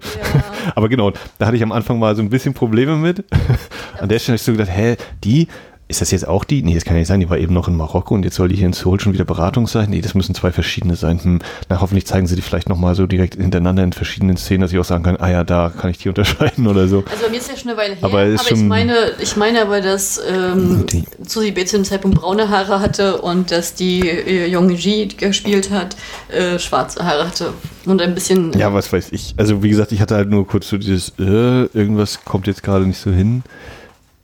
Aber 0.74 0.88
genau, 0.88 1.12
da 1.38 1.46
hatte 1.46 1.56
ich 1.56 1.62
am 1.62 1.72
Anfang 1.72 1.98
mal 1.98 2.14
so 2.14 2.22
ein 2.22 2.30
bisschen 2.30 2.52
Probleme 2.52 2.96
mit. 2.96 3.24
An 4.00 4.08
der 4.08 4.18
Stelle 4.18 4.34
habe 4.34 4.36
ich 4.36 4.42
so 4.42 4.52
gedacht, 4.52 4.70
hä, 4.70 4.96
die 5.24 5.48
ist 5.88 6.00
das 6.00 6.10
jetzt 6.10 6.26
auch 6.26 6.42
die? 6.42 6.62
Nee, 6.64 6.74
das 6.74 6.84
kann 6.84 6.94
ja 6.96 6.98
nicht 7.00 7.06
sein. 7.08 7.20
Die 7.20 7.30
war 7.30 7.38
eben 7.38 7.54
noch 7.54 7.68
in 7.68 7.76
Marokko 7.76 8.14
und 8.16 8.24
jetzt 8.24 8.34
soll 8.34 8.48
die 8.48 8.56
hier 8.56 8.66
in 8.66 8.72
Seoul 8.72 8.98
schon 8.98 9.12
wieder 9.12 9.24
Beratung 9.24 9.68
sein. 9.68 9.88
Nee, 9.90 10.00
das 10.00 10.14
müssen 10.14 10.34
zwei 10.34 10.50
verschiedene 10.50 10.96
sein. 10.96 11.22
Hm, 11.22 11.38
na, 11.68 11.80
hoffentlich 11.80 12.06
zeigen 12.06 12.26
sie 12.26 12.34
die 12.34 12.42
vielleicht 12.42 12.68
nochmal 12.68 12.96
so 12.96 13.06
direkt 13.06 13.36
hintereinander 13.36 13.84
in 13.84 13.92
verschiedenen 13.92 14.36
Szenen, 14.36 14.62
dass 14.62 14.72
ich 14.72 14.78
auch 14.80 14.84
sagen 14.84 15.04
kann, 15.04 15.16
ah 15.18 15.30
ja, 15.30 15.44
da 15.44 15.68
kann 15.70 15.90
ich 15.90 15.98
die 15.98 16.08
unterscheiden 16.10 16.66
oder 16.66 16.88
so. 16.88 17.04
Also 17.08 17.24
bei 17.24 17.30
mir 17.30 17.36
ist 17.38 17.48
ja 17.48 17.56
schon 17.56 17.68
eine 17.70 17.78
Weile 17.78 17.94
her, 17.94 18.04
aber, 18.04 18.18
aber 18.22 18.50
ich 18.52 18.56
meine, 18.64 18.94
ich 19.20 19.36
meine 19.36 19.62
aber, 19.62 19.80
dass 19.80 20.20
ähm, 20.28 20.86
Die- 20.86 21.04
Susi 21.24 21.52
B. 21.52 21.64
zu 21.64 21.76
dem 21.76 21.84
Zeitpunkt 21.84 22.18
braune 22.20 22.48
Haare 22.48 22.80
hatte 22.80 23.20
und 23.20 23.52
dass 23.52 23.74
die 23.74 24.08
äh, 24.08 24.46
Jong 24.46 24.70
Ji 24.70 25.06
gespielt 25.06 25.70
hat, 25.70 25.94
äh, 26.32 26.58
schwarze 26.58 27.04
Haare 27.04 27.28
hatte. 27.28 27.52
Und 27.84 28.02
ein 28.02 28.12
bisschen. 28.14 28.52
Ja, 28.58 28.74
was 28.74 28.92
weiß 28.92 29.12
ich. 29.12 29.34
Also 29.36 29.62
wie 29.62 29.68
gesagt, 29.68 29.92
ich 29.92 30.00
hatte 30.00 30.16
halt 30.16 30.28
nur 30.30 30.48
kurz 30.48 30.68
so 30.68 30.78
dieses, 30.78 31.10
äh, 31.20 31.66
irgendwas 31.66 32.24
kommt 32.24 32.48
jetzt 32.48 32.64
gerade 32.64 32.84
nicht 32.84 32.98
so 32.98 33.12
hin. 33.12 33.44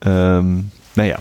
Ähm, 0.04 0.72
naja. 0.96 1.18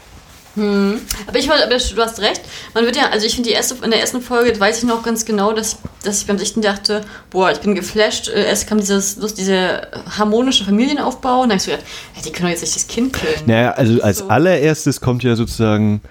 Aber 0.55 1.37
ich 1.37 1.47
wollte, 1.49 1.63
aber 1.65 1.77
du 1.77 2.01
hast 2.01 2.19
recht. 2.19 2.41
Man 2.73 2.85
wird 2.85 2.97
ja, 2.97 3.09
also 3.09 3.25
ich 3.25 3.35
finde 3.35 3.49
die 3.49 3.55
erste, 3.55 3.75
in 3.83 3.91
der 3.91 4.01
ersten 4.01 4.21
Folge 4.21 4.59
weiß 4.59 4.79
ich 4.79 4.83
noch 4.83 5.01
ganz 5.03 5.23
genau, 5.25 5.53
dass 5.53 5.73
ich, 5.73 5.77
dass 6.03 6.21
ich 6.21 6.27
beim 6.27 6.37
Sichten 6.37 6.61
dachte, 6.61 7.01
boah, 7.29 7.51
ich 7.51 7.59
bin 7.59 7.73
geflasht. 7.75 8.27
Äh, 8.29 8.45
Erst 8.45 8.67
kam 8.67 8.79
dieses, 8.79 9.15
Lust, 9.17 9.37
dieser 9.37 9.87
harmonische 10.17 10.65
Familienaufbau 10.65 11.43
und 11.43 11.49
dann 11.49 11.51
habe 11.51 11.55
ich 11.57 11.63
so 11.63 11.71
gedacht, 11.71 11.85
ja, 12.15 12.21
die 12.23 12.31
können 12.31 12.45
doch 12.47 12.51
jetzt 12.51 12.61
nicht 12.61 12.75
das 12.75 12.87
Kind 12.87 13.13
killen. 13.13 13.41
Naja, 13.45 13.71
also 13.71 14.01
als 14.01 14.17
So. 14.19 14.27
allererstes 14.27 14.99
kommt 14.99 15.23
ja 15.23 15.35
sozusagen 15.37 16.01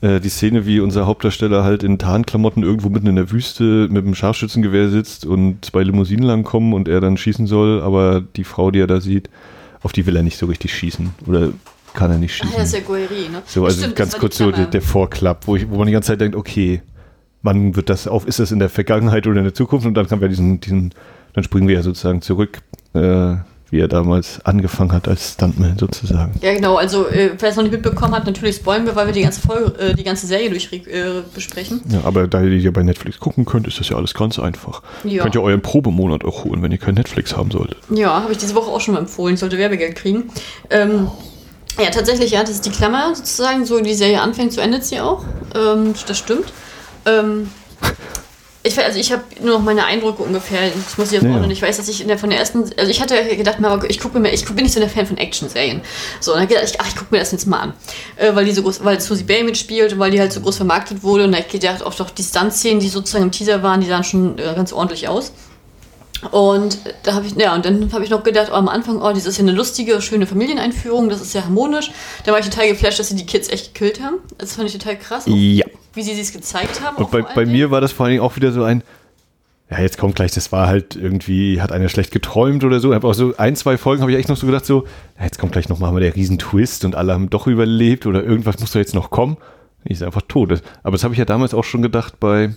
äh, 0.00 0.20
die 0.20 0.28
Szene, 0.28 0.64
wie 0.64 0.78
unser 0.78 1.06
Hauptdarsteller 1.06 1.64
halt 1.64 1.82
in 1.82 1.98
Tarnklamotten 1.98 2.62
irgendwo 2.62 2.88
mitten 2.90 3.08
in 3.08 3.16
der 3.16 3.32
Wüste 3.32 3.88
mit 3.90 4.04
einem 4.04 4.14
Scharfschützengewehr 4.14 4.90
sitzt 4.90 5.26
und 5.26 5.64
zwei 5.64 5.82
Limousinen 5.82 6.24
langkommen 6.24 6.72
und 6.72 6.86
er 6.86 7.00
dann 7.00 7.16
schießen 7.16 7.48
soll, 7.48 7.82
aber 7.82 8.22
die 8.36 8.44
Frau, 8.44 8.70
die 8.70 8.78
er 8.78 8.86
da 8.86 9.00
sieht, 9.00 9.28
auf 9.82 9.92
die 9.92 10.06
will 10.06 10.14
er 10.14 10.22
nicht 10.22 10.38
so 10.38 10.46
richtig 10.46 10.72
schießen. 10.72 11.14
Oder 11.26 11.50
kann 11.98 12.12
er 12.12 12.18
nicht 12.18 12.34
Ach 12.40 12.44
schießen. 12.44 12.56
ja, 12.56 12.62
ist 12.62 12.74
ja 12.74 12.80
Guerri, 12.80 13.28
ne? 13.28 13.42
So, 13.44 13.64
also 13.64 13.80
Stimmt, 13.80 13.96
ganz 13.96 14.12
das 14.12 14.20
kurz 14.20 14.38
so 14.38 14.52
der, 14.52 14.66
der 14.66 14.82
Vorklapp, 14.82 15.48
wo, 15.48 15.56
ich, 15.56 15.68
wo 15.68 15.78
man 15.78 15.86
die 15.88 15.92
ganze 15.92 16.08
Zeit 16.08 16.20
denkt, 16.20 16.36
okay, 16.36 16.80
wann 17.42 17.74
wird 17.74 17.90
das 17.90 18.06
auf, 18.06 18.26
ist 18.26 18.38
das 18.38 18.52
in 18.52 18.60
der 18.60 18.68
Vergangenheit 18.68 19.26
oder 19.26 19.38
in 19.38 19.44
der 19.44 19.54
Zukunft? 19.54 19.84
Und 19.84 19.94
dann 19.94 20.06
kann 20.06 20.20
wir 20.20 20.28
diesen, 20.28 20.60
diesen, 20.60 20.94
dann 21.34 21.42
springen 21.42 21.66
wir 21.66 21.74
ja 21.74 21.82
sozusagen 21.82 22.22
zurück, 22.22 22.60
äh, 22.94 23.34
wie 23.70 23.80
er 23.80 23.88
damals 23.88 24.40
angefangen 24.46 24.92
hat 24.92 25.08
als 25.08 25.32
Stuntman 25.32 25.76
sozusagen. 25.76 26.32
Ja, 26.40 26.54
genau. 26.54 26.76
Also, 26.76 27.08
äh, 27.08 27.32
wer 27.36 27.48
es 27.50 27.56
noch 27.56 27.64
nicht 27.64 27.72
mitbekommen 27.72 28.14
hat, 28.14 28.26
natürlich 28.26 28.56
spoilen 28.56 28.86
wir, 28.86 28.94
weil 28.94 29.06
wir 29.06 29.12
die 29.12 29.22
ganze 29.22 29.40
Folge, 29.40 29.78
äh, 29.78 29.94
die 29.94 30.04
ganze 30.04 30.26
Serie 30.26 30.50
durch 30.50 30.72
äh, 30.72 31.22
besprechen. 31.34 31.82
Ja, 31.90 32.02
aber 32.04 32.28
da 32.28 32.42
ihr 32.42 32.50
die 32.50 32.58
ja 32.58 32.70
bei 32.70 32.82
Netflix 32.84 33.18
gucken 33.18 33.44
könnt, 33.44 33.66
ist 33.66 33.80
das 33.80 33.88
ja 33.88 33.96
alles 33.96 34.14
ganz 34.14 34.38
einfach. 34.38 34.82
Ja. 35.04 35.24
Könnt 35.24 35.34
ihr 35.34 35.42
euren 35.42 35.60
Probemonat 35.60 36.24
auch 36.24 36.44
holen, 36.44 36.62
wenn 36.62 36.70
ihr 36.70 36.78
kein 36.78 36.94
Netflix 36.94 37.36
haben 37.36 37.50
solltet. 37.50 37.78
Ja, 37.90 38.22
habe 38.22 38.32
ich 38.32 38.38
diese 38.38 38.54
Woche 38.54 38.70
auch 38.70 38.80
schon 38.80 38.94
mal 38.94 39.00
empfohlen. 39.00 39.34
Ich 39.34 39.40
sollte 39.40 39.58
Werbegeld 39.58 39.96
kriegen. 39.96 40.30
Ähm, 40.70 41.08
ja, 41.78 41.90
tatsächlich, 41.90 42.30
ja, 42.30 42.40
das 42.40 42.50
ist 42.50 42.66
die 42.66 42.70
Klammer 42.70 43.14
sozusagen. 43.14 43.64
So 43.64 43.80
die 43.80 43.94
Serie 43.94 44.20
anfängt, 44.20 44.52
so 44.52 44.60
endet 44.60 44.84
sie 44.84 45.00
auch. 45.00 45.24
Ähm, 45.54 45.94
das 46.06 46.18
stimmt. 46.18 46.52
Ähm, 47.06 47.50
ich, 48.64 48.78
also 48.78 48.98
ich 48.98 49.12
habe 49.12 49.22
nur 49.40 49.54
noch 49.54 49.64
meine 49.64 49.84
Eindrücke 49.84 50.22
ungefähr. 50.22 50.68
Ich 50.68 50.98
muss 50.98 51.10
jetzt 51.12 51.22
Ja, 51.22 51.40
auch. 51.40 51.48
Ich 51.48 51.62
weiß, 51.62 51.76
dass 51.76 51.88
ich 51.88 52.04
der, 52.06 52.18
von 52.18 52.30
der 52.30 52.38
ersten, 52.38 52.64
also 52.76 52.90
ich 52.90 53.00
hatte 53.00 53.14
gedacht, 53.36 53.60
mal, 53.60 53.80
ich 53.88 54.00
gucke 54.00 54.18
mir, 54.18 54.30
ich 54.30 54.44
bin 54.44 54.56
nicht 54.56 54.72
so 54.72 54.80
der 54.80 54.88
Fan 54.88 55.06
von 55.06 55.16
Action-Serien. 55.16 55.80
So, 56.20 56.32
und 56.32 56.40
dann 56.40 56.48
gedacht, 56.48 56.64
ich, 56.66 56.80
ach, 56.80 56.88
ich 56.88 56.96
gucke 56.96 57.14
mir 57.14 57.20
das 57.20 57.32
jetzt 57.32 57.46
mal 57.46 57.60
an, 57.60 57.72
äh, 58.16 58.34
weil 58.34 58.44
die 58.44 58.52
so 58.52 58.62
groß, 58.62 58.84
weil 58.84 59.00
Susie 59.00 59.24
Bay 59.24 59.44
mitspielt 59.44 59.92
und 59.92 59.98
weil 59.98 60.10
die 60.10 60.20
halt 60.20 60.32
so 60.32 60.40
groß 60.40 60.56
vermarktet 60.56 61.02
wurde. 61.02 61.24
Und 61.24 61.32
da 61.32 61.38
ich 61.38 61.48
gedacht, 61.48 61.82
auch 61.82 61.94
doch 61.94 62.10
die 62.10 62.22
Stunt-Szenen, 62.22 62.80
die 62.80 62.88
sozusagen 62.88 63.24
im 63.24 63.30
Teaser 63.30 63.62
waren, 63.62 63.80
die 63.80 63.86
sahen 63.86 64.04
schon 64.04 64.38
äh, 64.38 64.52
ganz 64.54 64.72
ordentlich 64.72 65.08
aus. 65.08 65.32
Und 66.32 66.78
da 67.04 67.14
habe 67.14 67.26
ich, 67.26 67.34
ja, 67.36 67.54
und 67.54 67.64
dann 67.64 67.92
habe 67.92 68.02
ich 68.04 68.10
noch 68.10 68.24
gedacht, 68.24 68.48
oh, 68.50 68.54
am 68.54 68.68
Anfang, 68.68 69.00
oh, 69.00 69.12
das 69.12 69.24
ist 69.26 69.36
ja 69.38 69.42
eine 69.42 69.52
lustige, 69.52 70.00
schöne 70.02 70.26
Familieneinführung, 70.26 71.08
das 71.08 71.20
ist 71.20 71.32
ja 71.34 71.44
harmonisch. 71.44 71.90
Da 72.24 72.32
war 72.32 72.40
ich 72.40 72.48
total 72.48 72.68
geflasht, 72.68 72.98
dass 72.98 73.08
sie 73.08 73.16
die 73.16 73.26
Kids 73.26 73.48
echt 73.48 73.72
gekillt 73.74 74.02
haben. 74.02 74.16
Das 74.36 74.54
fand 74.56 74.66
ich 74.68 74.76
total 74.76 74.96
krass, 74.98 75.24
Ja. 75.26 75.64
wie 75.94 76.02
sie 76.02 76.18
es 76.20 76.32
gezeigt 76.32 76.80
haben. 76.82 76.96
Und 76.96 77.10
bei, 77.10 77.22
bei 77.22 77.46
mir 77.46 77.70
war 77.70 77.80
das 77.80 77.92
vor 77.92 78.04
allen 78.06 78.14
Dingen 78.14 78.22
auch 78.22 78.34
wieder 78.36 78.50
so 78.52 78.64
ein, 78.64 78.82
ja, 79.70 79.80
jetzt 79.80 79.98
kommt 79.98 80.16
gleich, 80.16 80.32
das 80.32 80.50
war 80.50 80.66
halt 80.66 80.96
irgendwie, 80.96 81.60
hat 81.60 81.72
einer 81.72 81.88
schlecht 81.88 82.10
geträumt 82.10 82.64
oder 82.64 82.80
so. 82.80 82.92
Auch 82.94 83.14
so 83.14 83.34
ein, 83.36 83.54
zwei 83.54 83.76
Folgen 83.76 84.00
habe 84.02 84.10
ich 84.10 84.18
echt 84.18 84.28
noch 84.28 84.36
so 84.36 84.46
gedacht, 84.46 84.64
so, 84.66 84.84
ja, 85.18 85.24
jetzt 85.24 85.38
kommt 85.38 85.52
gleich 85.52 85.68
nochmal 85.68 86.00
der 86.00 86.16
Riesentwist 86.16 86.84
und 86.84 86.94
alle 86.96 87.12
haben 87.12 87.30
doch 87.30 87.46
überlebt 87.46 88.06
oder 88.06 88.24
irgendwas 88.24 88.58
muss 88.58 88.72
da 88.72 88.78
jetzt 88.78 88.94
noch 88.94 89.10
kommen. 89.10 89.36
Die 89.86 89.92
ist 89.92 90.02
einfach 90.02 90.22
tot. 90.26 90.62
Aber 90.82 90.92
das 90.92 91.04
habe 91.04 91.14
ich 91.14 91.18
ja 91.18 91.24
damals 91.24 91.54
auch 91.54 91.64
schon 91.64 91.82
gedacht 91.82 92.18
bei 92.18 92.54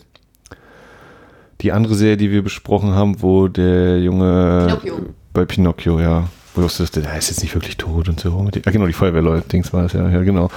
die 1.61 1.71
andere 1.71 1.95
Serie, 1.95 2.17
die 2.17 2.31
wir 2.31 2.41
besprochen 2.43 2.95
haben, 2.95 3.21
wo 3.21 3.47
der 3.47 3.99
Junge 3.99 4.65
Pinocchio. 4.67 5.05
bei 5.33 5.45
Pinocchio, 5.45 5.99
ja, 5.99 6.27
wo 6.53 6.61
ich 6.61 6.67
auch 6.67 6.71
so 6.71 6.83
dachte, 6.83 7.01
der 7.01 7.17
ist 7.17 7.29
jetzt 7.29 7.41
nicht 7.41 7.53
wirklich 7.53 7.77
tot 7.77 8.09
und 8.09 8.19
so. 8.19 8.31
Mit 8.39 8.65
ah, 8.67 8.71
genau, 8.71 8.87
die 8.87 8.93
Feuerwehrleute, 8.93 9.47
Dings 9.47 9.71
war 9.71 9.83
das 9.83 9.93
ja, 9.93 10.09
ja, 10.09 10.21
genau. 10.21 10.45
Wo 10.45 10.49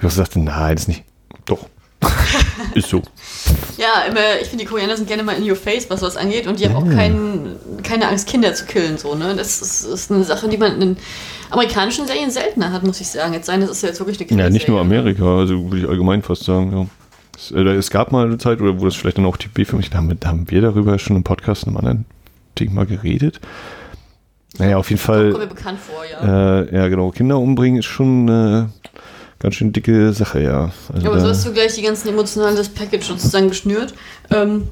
ich 0.00 0.06
auch 0.06 0.10
so 0.10 0.22
dachte, 0.22 0.40
nein, 0.40 0.74
das 0.74 0.82
ist 0.82 0.88
nicht. 0.88 1.04
Doch. 1.44 1.66
ist 2.74 2.88
so. 2.88 3.02
Ja, 3.78 4.02
immer, 4.08 4.40
ich 4.40 4.48
finde, 4.48 4.64
die 4.64 4.70
Koreaner 4.70 4.96
sind 4.96 5.08
gerne 5.08 5.22
mal 5.22 5.36
in 5.36 5.48
your 5.48 5.56
face, 5.56 5.88
was 5.90 6.02
was 6.02 6.16
angeht. 6.16 6.46
Und 6.46 6.60
die 6.60 6.68
haben 6.68 6.76
auch 6.76 6.88
kein, 6.88 7.56
keine 7.82 8.08
Angst, 8.08 8.28
Kinder 8.28 8.54
zu 8.54 8.66
killen. 8.66 8.98
So, 8.98 9.14
ne? 9.14 9.34
Das 9.34 9.60
ist, 9.60 9.84
ist 9.84 10.12
eine 10.12 10.24
Sache, 10.24 10.48
die 10.48 10.58
man 10.58 10.80
in 10.80 10.96
amerikanischen 11.50 12.06
Serien 12.06 12.30
seltener 12.30 12.72
hat, 12.72 12.84
muss 12.84 13.00
ich 13.00 13.08
sagen. 13.08 13.32
Jetzt 13.32 13.46
sein, 13.46 13.60
das 13.60 13.70
ist 13.70 13.82
ja 13.82 13.88
jetzt 13.88 14.00
wirklich 14.00 14.30
eine 14.30 14.42
Ja, 14.42 14.50
nicht 14.50 14.68
nur 14.68 14.80
Kinderserie? 14.80 15.14
Amerika, 15.14 15.38
also 15.38 15.64
würde 15.64 15.78
ich 15.78 15.88
allgemein 15.88 16.22
fast 16.22 16.44
sagen, 16.44 16.72
ja. 16.76 16.86
Es, 17.36 17.50
äh, 17.50 17.60
es 17.60 17.90
gab 17.90 18.12
mal 18.12 18.26
eine 18.26 18.38
Zeit, 18.38 18.60
oder 18.60 18.80
wo 18.80 18.84
das 18.84 18.94
vielleicht 18.94 19.18
dann 19.18 19.26
auch 19.26 19.36
die 19.36 19.48
B 19.48 19.64
für 19.64 19.76
mich, 19.76 19.90
da 19.90 19.98
haben, 19.98 20.08
wir, 20.08 20.16
da 20.16 20.28
haben 20.28 20.50
wir 20.50 20.60
darüber 20.60 20.98
schon 20.98 21.16
im 21.16 21.24
Podcast 21.24 21.64
in 21.64 21.70
einem 21.70 21.76
anderen 21.78 22.04
Ding 22.58 22.74
mal 22.74 22.86
geredet. 22.86 23.40
Naja, 24.58 24.76
auf 24.76 24.90
jeden 24.90 25.02
Kommt 25.02 25.18
mir 25.18 25.32
Fall, 25.32 25.46
bekannt 25.46 25.78
vor, 25.80 26.04
ja. 26.04 26.60
äh, 26.60 26.74
ja 26.74 26.88
genau, 26.88 27.10
Kinder 27.10 27.38
umbringen 27.38 27.80
ist 27.80 27.86
schon 27.86 28.28
eine 28.28 28.70
ganz 29.40 29.56
schön 29.56 29.72
dicke 29.72 30.12
Sache, 30.12 30.42
ja. 30.42 30.70
Also 30.92 31.04
Ja, 31.04 31.10
aber 31.10 31.20
so 31.20 31.28
hast 31.28 31.44
du 31.44 31.52
gleich 31.52 31.74
die 31.74 31.82
ganzen 31.82 32.08
emotionalen 32.08 32.56
das 32.56 32.68
Package 32.68 33.04
sozusagen 33.04 33.48
geschnürt. 33.48 33.94
Ähm, 34.30 34.68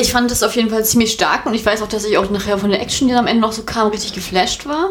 ich 0.00 0.12
fand 0.12 0.30
das 0.30 0.42
auf 0.42 0.56
jeden 0.56 0.70
Fall 0.70 0.84
ziemlich 0.84 1.12
stark 1.12 1.46
und 1.46 1.54
ich 1.54 1.64
weiß 1.64 1.82
auch, 1.82 1.88
dass 1.88 2.04
ich 2.04 2.18
auch 2.18 2.30
nachher 2.30 2.58
von 2.58 2.70
der 2.70 2.80
Action, 2.80 3.08
die 3.08 3.14
dann 3.14 3.24
am 3.24 3.26
Ende 3.26 3.42
noch 3.42 3.52
so 3.52 3.62
kam, 3.62 3.88
richtig 3.88 4.12
geflasht 4.12 4.66
war. 4.66 4.90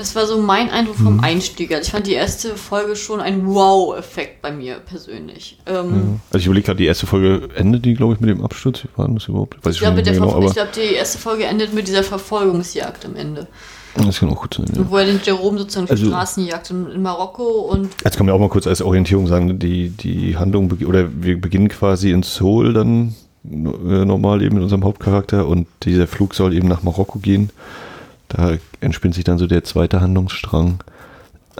Das 0.00 0.16
war 0.16 0.24
so 0.26 0.40
mein 0.40 0.70
Eindruck 0.70 0.96
vom 0.96 1.16
Mhm. 1.18 1.20
Einstieg. 1.24 1.70
Also 1.72 1.82
ich 1.82 1.90
fand 1.92 2.06
die 2.06 2.14
erste 2.14 2.56
Folge 2.56 2.96
schon 2.96 3.20
ein 3.20 3.46
Wow-Effekt 3.46 4.40
bei 4.40 4.50
mir 4.50 4.76
persönlich. 4.76 5.58
Ähm, 5.66 6.20
also 6.30 6.38
ich 6.38 6.46
überlege 6.46 6.64
gerade, 6.64 6.78
die 6.78 6.86
erste 6.86 7.06
Folge 7.06 7.50
endet 7.54 7.84
die, 7.84 7.92
glaube 7.92 8.14
ich, 8.14 8.20
mit 8.20 8.30
dem 8.30 8.42
Absturz. 8.42 8.82
Wie 8.84 8.88
war 8.96 9.06
das 9.08 9.28
überhaupt? 9.28 9.58
Weiß 9.62 9.74
Ich 9.74 9.80
glaube, 9.80 10.02
genau, 10.02 10.42
ich 10.42 10.54
glaube, 10.54 10.70
die 10.74 10.94
erste 10.94 11.18
Folge 11.18 11.44
endet 11.44 11.74
mit 11.74 11.86
dieser 11.86 12.02
Verfolgungsjagd 12.02 13.04
am 13.04 13.14
Ende. 13.14 13.46
das 13.94 14.20
kann 14.20 14.30
auch 14.30 14.40
gut 14.40 14.54
sein, 14.54 14.66
ja. 14.74 14.82
Wo 14.88 14.96
er 14.96 15.04
den 15.04 15.20
Jerome 15.22 15.58
sozusagen 15.58 15.90
Also- 15.90 16.06
Straßen 16.06 16.46
jagt 16.46 16.70
in, 16.70 16.90
in 16.90 17.02
Marokko 17.02 17.44
und 17.70 17.90
Jetzt 18.02 18.16
kann 18.16 18.24
man 18.24 18.34
auch 18.34 18.40
mal 18.40 18.48
kurz 18.48 18.66
als 18.66 18.80
Orientierung 18.80 19.26
sagen, 19.26 19.58
die, 19.58 19.90
die 19.90 20.38
Handlung, 20.38 20.72
oder 20.86 21.08
wir 21.12 21.38
beginnen 21.38 21.68
quasi 21.68 22.10
in 22.10 22.22
Seoul 22.22 22.72
dann 22.72 23.14
äh, 23.44 24.04
normal 24.06 24.40
eben 24.42 24.54
mit 24.54 24.62
unserem 24.62 24.84
Hauptcharakter 24.84 25.46
und 25.46 25.66
dieser 25.82 26.06
Flug 26.06 26.34
soll 26.34 26.54
eben 26.54 26.68
nach 26.68 26.82
Marokko 26.82 27.18
gehen. 27.18 27.50
Da 28.30 28.56
entspinnt 28.80 29.14
sich 29.14 29.24
dann 29.24 29.38
so 29.38 29.46
der 29.46 29.64
zweite 29.64 30.00
Handlungsstrang. 30.00 30.82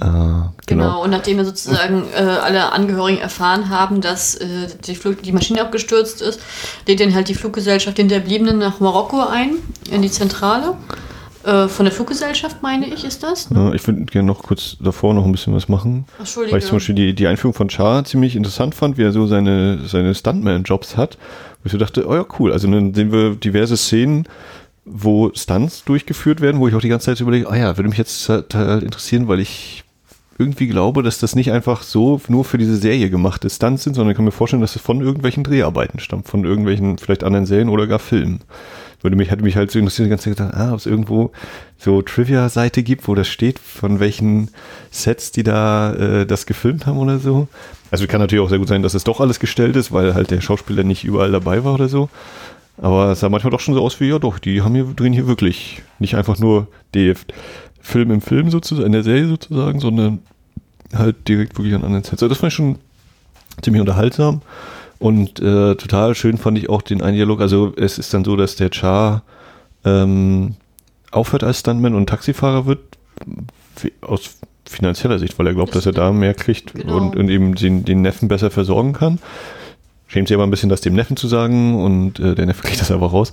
Äh, 0.00 0.04
Genau. 0.04 0.50
genau. 0.66 1.04
und 1.04 1.10
nachdem 1.10 1.36
wir 1.36 1.44
sozusagen 1.44 2.04
äh, 2.14 2.20
alle 2.20 2.72
Angehörigen 2.72 3.18
erfahren 3.18 3.70
haben, 3.70 4.00
dass 4.00 4.36
äh, 4.36 4.68
die, 4.86 4.94
Flug, 4.94 5.22
die 5.22 5.32
Maschine 5.32 5.60
abgestürzt 5.60 6.22
ist, 6.22 6.40
lädt 6.86 7.00
dann 7.00 7.14
halt 7.14 7.28
die 7.28 7.34
Fluggesellschaft 7.34 7.98
den 7.98 8.08
Hinterbliebenen 8.08 8.58
nach 8.58 8.80
Marokko 8.80 9.26
ein, 9.26 9.56
in 9.90 10.00
die 10.00 10.10
Zentrale. 10.10 10.76
Äh, 11.42 11.68
von 11.68 11.86
der 11.86 11.92
Fluggesellschaft, 11.92 12.62
meine 12.62 12.86
ich, 12.86 13.04
ist 13.04 13.22
das. 13.22 13.50
Ne? 13.50 13.58
Ja, 13.58 13.72
ich 13.72 13.86
würde 13.86 14.04
gerne 14.04 14.26
noch 14.26 14.42
kurz 14.42 14.76
davor 14.78 15.14
noch 15.14 15.24
ein 15.24 15.32
bisschen 15.32 15.54
was 15.54 15.68
machen. 15.68 16.04
Entschuldige. 16.18 16.52
Weil 16.52 16.58
ich 16.60 16.66
zum 16.66 16.76
Beispiel 16.76 16.94
die, 16.94 17.14
die 17.14 17.26
Einführung 17.26 17.54
von 17.54 17.70
Char 17.70 18.04
ziemlich 18.04 18.36
interessant 18.36 18.74
fand, 18.74 18.98
wie 18.98 19.04
er 19.04 19.12
so 19.12 19.26
seine, 19.26 19.80
seine 19.86 20.14
Stuntman-Jobs 20.14 20.98
hat. 20.98 21.16
Wo 21.62 21.66
ich 21.66 21.72
so 21.72 21.78
dachte, 21.78 22.06
oh 22.06 22.14
ja, 22.14 22.26
cool. 22.38 22.52
Also 22.52 22.70
dann 22.70 22.92
sehen 22.92 23.10
wir 23.10 23.36
diverse 23.36 23.76
Szenen, 23.78 24.26
wo 24.84 25.30
Stunts 25.34 25.84
durchgeführt 25.84 26.40
werden, 26.40 26.60
wo 26.60 26.68
ich 26.68 26.74
auch 26.74 26.80
die 26.80 26.88
ganze 26.88 27.06
Zeit 27.06 27.20
überlege, 27.20 27.48
ah 27.48 27.56
ja, 27.56 27.76
würde 27.76 27.88
mich 27.88 27.98
jetzt 27.98 28.28
halt 28.28 28.82
interessieren, 28.82 29.28
weil 29.28 29.40
ich 29.40 29.84
irgendwie 30.40 30.68
glaube, 30.68 31.02
dass 31.02 31.18
das 31.18 31.36
nicht 31.36 31.52
einfach 31.52 31.82
so 31.82 32.20
nur 32.28 32.46
für 32.46 32.56
diese 32.56 32.76
Serie 32.76 33.10
gemachte 33.10 33.50
Stunts 33.50 33.84
sind, 33.84 33.94
sondern 33.94 34.12
ich 34.12 34.16
kann 34.16 34.24
mir 34.24 34.30
vorstellen, 34.30 34.62
dass 34.62 34.74
es 34.74 34.80
von 34.80 35.02
irgendwelchen 35.02 35.44
Dreharbeiten 35.44 36.00
stammt, 36.00 36.28
von 36.28 36.44
irgendwelchen 36.44 36.96
vielleicht 36.96 37.24
anderen 37.24 37.44
Serien 37.44 37.68
oder 37.68 37.86
gar 37.86 37.98
Filmen. 37.98 38.40
Würde 39.02 39.16
mich, 39.16 39.30
hätte 39.30 39.44
mich 39.44 39.56
halt 39.56 39.70
so 39.70 39.78
interessiert, 39.78 40.06
die 40.06 40.10
ganze 40.10 40.24
Zeit 40.24 40.38
gedacht, 40.38 40.54
ah, 40.54 40.72
ob 40.72 40.78
es 40.78 40.86
irgendwo 40.86 41.30
so 41.78 42.00
Trivia-Seite 42.00 42.82
gibt, 42.82 43.06
wo 43.06 43.14
das 43.14 43.28
steht, 43.28 43.58
von 43.58 44.00
welchen 44.00 44.50
Sets 44.90 45.30
die 45.30 45.42
da 45.42 45.94
äh, 45.94 46.26
das 46.26 46.46
gefilmt 46.46 46.86
haben 46.86 46.98
oder 46.98 47.18
so. 47.18 47.48
Also 47.90 48.06
kann 48.06 48.20
natürlich 48.20 48.44
auch 48.44 48.48
sehr 48.48 48.58
gut 48.58 48.68
sein, 48.68 48.82
dass 48.82 48.94
es 48.94 49.04
doch 49.04 49.20
alles 49.20 49.40
gestellt 49.40 49.76
ist, 49.76 49.92
weil 49.92 50.14
halt 50.14 50.30
der 50.30 50.40
Schauspieler 50.40 50.84
nicht 50.84 51.04
überall 51.04 51.32
dabei 51.32 51.64
war 51.64 51.74
oder 51.74 51.88
so. 51.88 52.08
Aber 52.80 53.12
es 53.12 53.20
sah 53.20 53.28
manchmal 53.28 53.50
doch 53.50 53.60
schon 53.60 53.74
so 53.74 53.82
aus 53.82 54.00
wie, 54.00 54.08
ja 54.08 54.18
doch, 54.18 54.38
die 54.38 54.62
haben 54.62 54.74
hier, 54.74 54.84
drehen 54.84 55.12
hier 55.12 55.26
wirklich 55.26 55.82
nicht 55.98 56.14
einfach 56.16 56.38
nur 56.38 56.66
DF 56.94 57.26
Film 57.80 58.10
im 58.10 58.20
Film 58.20 58.50
sozusagen, 58.50 58.86
in 58.86 58.92
der 58.92 59.02
Serie 59.02 59.26
sozusagen, 59.26 59.80
sondern 59.80 60.20
halt 60.94 61.28
direkt 61.28 61.58
wirklich 61.58 61.74
an 61.74 61.84
anderen 61.84 62.04
Sets. 62.04 62.22
Also 62.22 62.28
das 62.28 62.38
fand 62.38 62.52
ich 62.52 62.56
schon 62.56 62.78
ziemlich 63.62 63.80
unterhaltsam 63.80 64.42
und 64.98 65.40
äh, 65.40 65.74
total 65.76 66.14
schön 66.14 66.36
fand 66.36 66.58
ich 66.58 66.68
auch 66.68 66.82
den 66.82 67.02
einen 67.02 67.16
Dialog. 67.16 67.40
Also 67.40 67.72
es 67.76 67.98
ist 67.98 68.12
dann 68.12 68.24
so, 68.24 68.36
dass 68.36 68.56
der 68.56 68.70
Char 68.72 69.22
ähm, 69.84 70.56
aufhört 71.10 71.44
als 71.44 71.60
Stuntman 71.60 71.94
und 71.94 72.08
Taxifahrer 72.08 72.66
wird 72.66 72.80
aus 74.02 74.38
finanzieller 74.66 75.18
Sicht, 75.18 75.38
weil 75.38 75.46
er 75.46 75.54
glaubt, 75.54 75.74
dass 75.74 75.86
er 75.86 75.92
da 75.92 76.12
mehr 76.12 76.34
kriegt 76.34 76.74
genau. 76.74 76.96
und, 76.96 77.16
und, 77.16 77.28
eben 77.28 77.54
den, 77.54 77.84
den, 77.84 78.02
Neffen 78.02 78.28
besser 78.28 78.50
versorgen 78.50 78.92
kann. 78.92 79.18
Schämt 80.10 80.26
sich 80.26 80.34
aber 80.34 80.42
ein 80.42 80.50
bisschen, 80.50 80.68
das 80.68 80.80
dem 80.80 80.94
Neffen 80.94 81.16
zu 81.16 81.28
sagen 81.28 81.80
und 81.80 82.18
äh, 82.18 82.34
der 82.34 82.46
Neffe 82.46 82.64
kriegt 82.64 82.80
das 82.80 82.90
einfach 82.90 83.12
raus. 83.12 83.32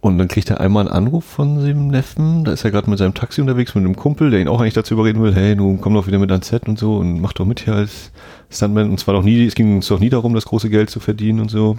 Und 0.00 0.18
dann 0.18 0.26
kriegt 0.26 0.50
er 0.50 0.60
einmal 0.60 0.88
einen 0.88 1.06
Anruf 1.06 1.24
von 1.24 1.60
seinem 1.60 1.86
Neffen, 1.86 2.44
da 2.44 2.52
ist 2.52 2.64
er 2.64 2.72
gerade 2.72 2.90
mit 2.90 2.98
seinem 2.98 3.14
Taxi 3.14 3.40
unterwegs, 3.40 3.76
mit 3.76 3.84
einem 3.84 3.94
Kumpel, 3.94 4.30
der 4.32 4.40
ihn 4.40 4.48
auch 4.48 4.60
eigentlich 4.60 4.74
dazu 4.74 4.94
überreden 4.94 5.22
will, 5.22 5.34
hey, 5.34 5.54
du 5.54 5.76
komm 5.76 5.94
doch 5.94 6.08
wieder 6.08 6.18
mit 6.18 6.32
ans 6.32 6.48
Set 6.48 6.66
und 6.68 6.80
so 6.80 6.96
und 6.96 7.20
mach 7.20 7.32
doch 7.32 7.44
mit 7.44 7.60
hier 7.60 7.74
als 7.74 8.10
Stuntman. 8.50 8.90
Und 8.90 8.98
zwar 8.98 9.14
noch 9.14 9.22
nie, 9.22 9.46
es 9.46 9.54
ging 9.54 9.76
uns 9.76 9.86
doch 9.86 10.00
nie 10.00 10.08
darum, 10.08 10.34
das 10.34 10.46
große 10.46 10.68
Geld 10.68 10.90
zu 10.90 10.98
verdienen 10.98 11.38
und 11.38 11.50
so. 11.50 11.76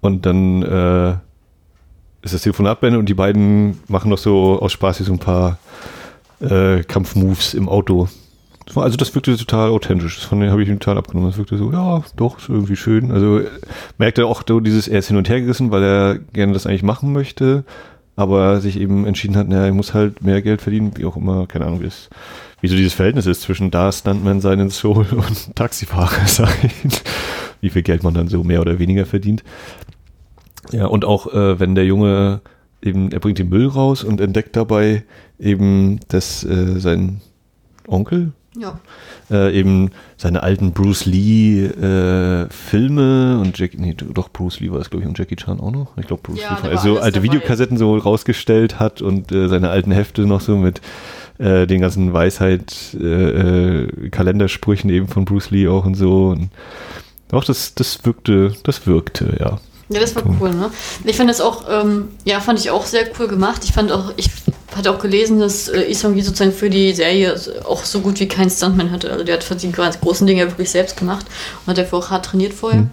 Und 0.00 0.24
dann 0.24 0.62
äh, 0.62 1.10
ist 2.22 2.34
das 2.34 2.42
Telefonat 2.42 2.80
beendet 2.80 3.00
und 3.00 3.08
die 3.08 3.14
beiden 3.14 3.80
machen 3.88 4.08
noch 4.08 4.18
so 4.18 4.60
aus 4.60 4.70
Spaß 4.70 4.98
hier 4.98 5.06
so 5.06 5.12
ein 5.12 5.18
paar 5.18 5.58
äh, 6.40 6.84
Kampfmoves 6.84 7.54
im 7.54 7.68
Auto. 7.68 8.08
Also 8.74 8.96
das 8.96 9.14
wirkte 9.14 9.36
total 9.36 9.70
authentisch. 9.70 10.16
Das 10.16 10.24
von 10.24 10.42
habe 10.50 10.62
ich 10.62 10.68
ihm 10.68 10.78
total 10.78 10.98
abgenommen. 10.98 11.30
Das 11.30 11.38
wirkte 11.38 11.56
so, 11.56 11.72
ja, 11.72 12.02
doch, 12.16 12.38
ist 12.38 12.48
irgendwie 12.48 12.76
schön. 12.76 13.10
Also 13.10 13.40
merkte 13.96 14.26
auch 14.26 14.42
so 14.46 14.60
dieses, 14.60 14.88
er 14.88 14.98
ist 14.98 15.08
hin 15.08 15.16
und 15.16 15.28
her 15.28 15.40
gerissen, 15.40 15.70
weil 15.70 15.82
er 15.82 16.18
gerne 16.32 16.52
das 16.52 16.66
eigentlich 16.66 16.82
machen 16.82 17.12
möchte, 17.12 17.64
aber 18.16 18.60
sich 18.60 18.78
eben 18.78 19.06
entschieden 19.06 19.36
hat, 19.36 19.48
naja, 19.48 19.66
er 19.66 19.72
muss 19.72 19.94
halt 19.94 20.22
mehr 20.22 20.42
Geld 20.42 20.60
verdienen, 20.60 20.92
wie 20.96 21.04
auch 21.04 21.16
immer, 21.16 21.46
keine 21.46 21.66
Ahnung, 21.66 21.80
wie, 21.80 21.86
es, 21.86 22.10
wie 22.60 22.68
so 22.68 22.76
dieses 22.76 22.94
Verhältnis 22.94 23.26
ist 23.26 23.42
zwischen 23.42 23.70
da 23.70 23.90
Stuntman 23.92 24.40
sein 24.40 24.60
in 24.60 24.70
Soul 24.70 25.06
und 25.12 25.56
Taxifahrer 25.56 26.26
sein. 26.26 26.70
wie 27.60 27.70
viel 27.70 27.82
Geld 27.82 28.02
man 28.02 28.14
dann 28.14 28.28
so 28.28 28.44
mehr 28.44 28.60
oder 28.60 28.78
weniger 28.78 29.06
verdient. 29.06 29.42
Ja, 30.72 30.86
und 30.86 31.04
auch 31.04 31.32
äh, 31.32 31.58
wenn 31.58 31.74
der 31.74 31.86
Junge 31.86 32.40
eben, 32.82 33.10
er 33.10 33.20
bringt 33.20 33.38
den 33.38 33.48
Müll 33.48 33.66
raus 33.66 34.04
und 34.04 34.20
entdeckt 34.20 34.54
dabei 34.56 35.04
eben, 35.38 36.00
dass 36.08 36.44
äh, 36.44 36.78
sein 36.78 37.20
Onkel 37.86 38.32
ja. 38.58 38.80
äh, 39.30 39.58
eben 39.58 39.90
seine 40.16 40.42
alten 40.42 40.72
Bruce 40.72 41.06
Lee 41.06 41.64
äh, 41.66 42.48
Filme 42.50 43.38
und 43.40 43.58
Jackie, 43.58 43.78
nee, 43.78 43.94
doch 43.94 44.28
Bruce 44.30 44.60
Lee 44.60 44.70
war 44.70 44.80
es 44.80 44.90
glaube 44.90 45.02
ich 45.02 45.08
und 45.08 45.18
Jackie 45.18 45.36
Chan 45.36 45.60
auch 45.60 45.70
noch. 45.70 45.96
Ich 45.96 46.06
glaube 46.06 46.22
Bruce 46.22 46.40
ja, 46.40 46.58
Lee. 46.62 46.68
Also 46.68 46.98
alte 46.98 47.20
dabei. 47.20 47.24
Videokassetten 47.24 47.76
so 47.76 47.96
rausgestellt 47.96 48.78
hat 48.80 49.02
und 49.02 49.32
äh, 49.32 49.48
seine 49.48 49.70
alten 49.70 49.92
Hefte 49.92 50.26
noch 50.26 50.40
so 50.40 50.56
mit 50.56 50.80
äh, 51.38 51.66
den 51.66 51.80
ganzen 51.80 52.12
Weisheit 52.12 52.96
äh, 53.00 53.04
äh, 53.84 54.08
Kalendersprüchen 54.10 54.90
eben 54.90 55.08
von 55.08 55.24
Bruce 55.24 55.50
Lee 55.50 55.68
auch 55.68 55.86
und 55.86 55.94
so. 55.94 56.30
Und 56.30 56.50
auch 57.30 57.44
das, 57.44 57.74
das 57.74 58.04
wirkte, 58.04 58.54
das 58.64 58.86
wirkte, 58.86 59.36
ja. 59.38 59.58
Ja, 59.90 60.00
das 60.00 60.14
war 60.14 60.22
cool, 60.40 60.50
ne? 60.50 60.70
Ich 61.04 61.16
fand 61.16 61.30
das 61.30 61.40
auch, 61.40 61.64
ähm, 61.68 62.10
ja, 62.24 62.40
fand 62.40 62.58
ich 62.58 62.70
auch 62.70 62.84
sehr 62.84 63.08
cool 63.18 63.26
gemacht. 63.26 63.62
Ich 63.64 63.72
fand 63.72 63.90
auch, 63.90 64.12
ich 64.16 64.28
hatte 64.76 64.90
auch 64.90 64.98
gelesen, 64.98 65.40
dass 65.40 65.68
äh, 65.68 65.90
Isong 65.90 66.20
sozusagen 66.20 66.52
für 66.52 66.68
die 66.68 66.92
Serie 66.92 67.40
auch 67.64 67.84
so 67.84 68.00
gut 68.00 68.20
wie 68.20 68.28
kein 68.28 68.50
Stuntman 68.50 68.90
hatte. 68.90 69.10
Also 69.10 69.24
der 69.24 69.36
hat 69.36 69.44
für 69.44 69.56
die 69.56 69.72
ganz 69.72 69.98
großen 69.98 70.26
Dinge 70.26 70.46
wirklich 70.46 70.70
selbst 70.70 70.96
gemacht 70.96 71.26
und 71.64 71.70
hat 71.70 71.78
dafür 71.78 71.98
auch 71.98 72.10
hart 72.10 72.26
trainiert 72.26 72.52
vorher. 72.52 72.82
Mhm. 72.82 72.90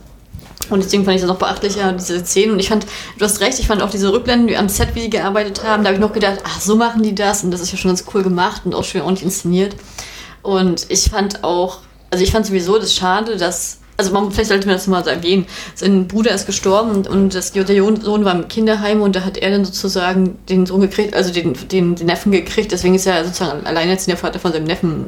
Und 0.69 0.83
deswegen 0.83 1.03
fand 1.05 1.15
ich 1.15 1.21
das 1.21 1.29
noch 1.29 1.37
beachtlicher, 1.37 1.91
diese 1.93 2.25
Szenen. 2.25 2.53
Und 2.53 2.59
ich 2.59 2.69
fand, 2.69 2.87
du 3.17 3.25
hast 3.25 3.39
recht, 3.41 3.59
ich 3.59 3.67
fand 3.67 3.81
auch 3.81 3.89
diese 3.89 4.11
Rückblenden, 4.11 4.47
die 4.47 4.57
am 4.57 4.69
Set, 4.69 4.95
wie 4.95 5.01
die 5.01 5.09
gearbeitet 5.09 5.63
haben, 5.63 5.83
da 5.83 5.89
habe 5.89 5.95
ich 5.95 6.01
noch 6.01 6.13
gedacht, 6.13 6.39
ach, 6.43 6.59
so 6.59 6.75
machen 6.75 7.03
die 7.03 7.13
das. 7.13 7.43
Und 7.43 7.51
das 7.51 7.61
ist 7.61 7.71
ja 7.71 7.77
schon 7.77 7.89
ganz 7.89 8.05
cool 8.13 8.23
gemacht 8.23 8.61
und 8.65 8.73
auch 8.73 8.83
schön 8.83 9.01
ordentlich 9.01 9.25
inszeniert. 9.25 9.75
Und 10.41 10.85
ich 10.89 11.09
fand 11.09 11.43
auch, 11.43 11.79
also 12.09 12.23
ich 12.23 12.31
fand 12.31 12.45
sowieso 12.45 12.79
das 12.79 12.93
schade, 12.95 13.37
dass 13.37 13.79
also 13.97 14.11
man, 14.11 14.31
vielleicht 14.31 14.49
sollte 14.49 14.67
man 14.67 14.75
das 14.75 14.87
mal 14.87 15.03
so 15.03 15.09
erwähnen. 15.09 15.45
Sein 15.73 16.07
Bruder 16.07 16.31
ist 16.31 16.45
gestorben 16.45 17.05
und 17.07 17.33
das, 17.33 17.51
der 17.53 17.65
Sohn 17.65 18.25
war 18.25 18.35
im 18.35 18.47
Kinderheim 18.47 19.01
und 19.01 19.15
da 19.15 19.23
hat 19.23 19.37
er 19.37 19.51
dann 19.51 19.65
sozusagen 19.65 20.37
den 20.49 20.65
Sohn 20.65 20.81
gekriegt, 20.81 21.15
also 21.15 21.31
den, 21.31 21.53
den, 21.71 21.95
den 21.95 22.07
Neffen 22.07 22.31
gekriegt. 22.31 22.71
Deswegen 22.71 22.95
ist 22.95 23.05
er 23.05 23.23
sozusagen 23.23 23.65
alleinerziehender 23.65 24.19
Vater 24.19 24.39
von 24.39 24.51
seinem 24.51 24.65
Neffen. 24.65 25.05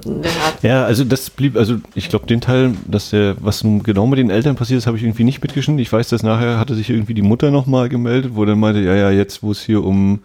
ja, 0.62 0.86
also 0.86 1.04
das 1.04 1.30
blieb, 1.30 1.58
also 1.58 1.76
ich 1.96 2.10
glaube, 2.10 2.28
den 2.28 2.42
Teil, 2.42 2.76
dass 2.88 3.10
der, 3.10 3.36
was 3.40 3.62
genau 3.84 4.08
mit 4.08 4.20
den 4.20 4.30
Eltern 4.30 4.56
passiert 4.56 4.78
ist, 4.78 4.88
habe 4.88 4.98
ich 4.98 5.04
irgendwie 5.04 5.24
nicht 5.24 5.42
mitgeschnitten. 5.42 5.80
Ich 5.80 5.92
weiß, 5.92 6.10
dass 6.10 6.24
nachher 6.24 6.60
hatte 6.60 6.76
sich 6.76 6.90
irgendwie 6.90 7.14
die 7.14 7.22
Mutter 7.22 7.52
nochmal 7.52 7.90
gemeldet, 7.90 8.32
wo 8.36 8.46
dann 8.46 8.60
meinte, 8.60 8.82
ja, 8.82 8.96
ja, 8.96 9.12
jetzt, 9.12 9.44
wo 9.44 9.52
es 9.52 9.62
hier 9.62 9.84
um 9.84 10.20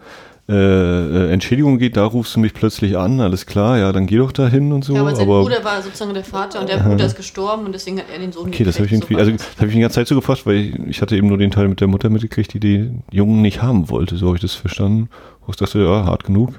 äh, 0.49 0.53
äh, 0.53 1.31
Entschädigung 1.31 1.77
geht, 1.77 1.95
da 1.95 2.03
rufst 2.03 2.35
du 2.35 2.41
mich 2.41 2.53
plötzlich 2.53 2.97
an, 2.97 3.21
alles 3.21 3.45
klar, 3.45 3.77
ja, 3.77 3.93
dann 3.93 4.07
geh 4.07 4.17
doch 4.17 4.33
dahin 4.33 4.73
und 4.73 4.83
so. 4.83 4.93
Ja, 4.93 4.99
aber 4.99 5.15
sein 5.15 5.25
aber, 5.25 5.41
Bruder 5.41 5.63
war 5.63 5.81
sozusagen 5.81 6.13
der 6.13 6.25
Vater 6.25 6.59
und 6.59 6.67
der 6.67 6.77
Bruder 6.77 7.05
ist 7.05 7.15
gestorben 7.15 7.65
und 7.65 7.71
deswegen 7.71 7.99
hat 7.99 8.07
er 8.11 8.19
den 8.19 8.33
Sohn 8.33 8.49
Okay, 8.49 8.65
das 8.65 8.75
habe 8.75 8.87
ich 8.87 8.91
irgendwie, 8.91 9.13
so 9.13 9.19
also 9.19 9.31
das 9.31 9.55
habe 9.55 9.67
ich 9.67 9.73
die 9.73 9.79
ganze 9.79 9.95
Zeit 9.95 10.07
so 10.09 10.15
gefasst, 10.15 10.45
weil 10.45 10.55
ich, 10.55 10.79
ich, 10.87 11.01
hatte 11.01 11.15
eben 11.15 11.27
nur 11.27 11.37
den 11.37 11.51
Teil 11.51 11.69
mit 11.69 11.79
der 11.79 11.87
Mutter 11.87 12.09
mitgekriegt, 12.09 12.53
die 12.53 12.59
den 12.59 13.03
Jungen 13.09 13.41
nicht 13.41 13.61
haben 13.61 13.89
wollte, 13.89 14.17
so 14.17 14.27
habe 14.27 14.35
ich 14.35 14.41
das 14.41 14.53
verstanden. 14.53 15.07
Ich 15.47 15.55
dachte, 15.55 15.79
ja, 15.79 16.05
hart 16.05 16.25
genug. 16.25 16.53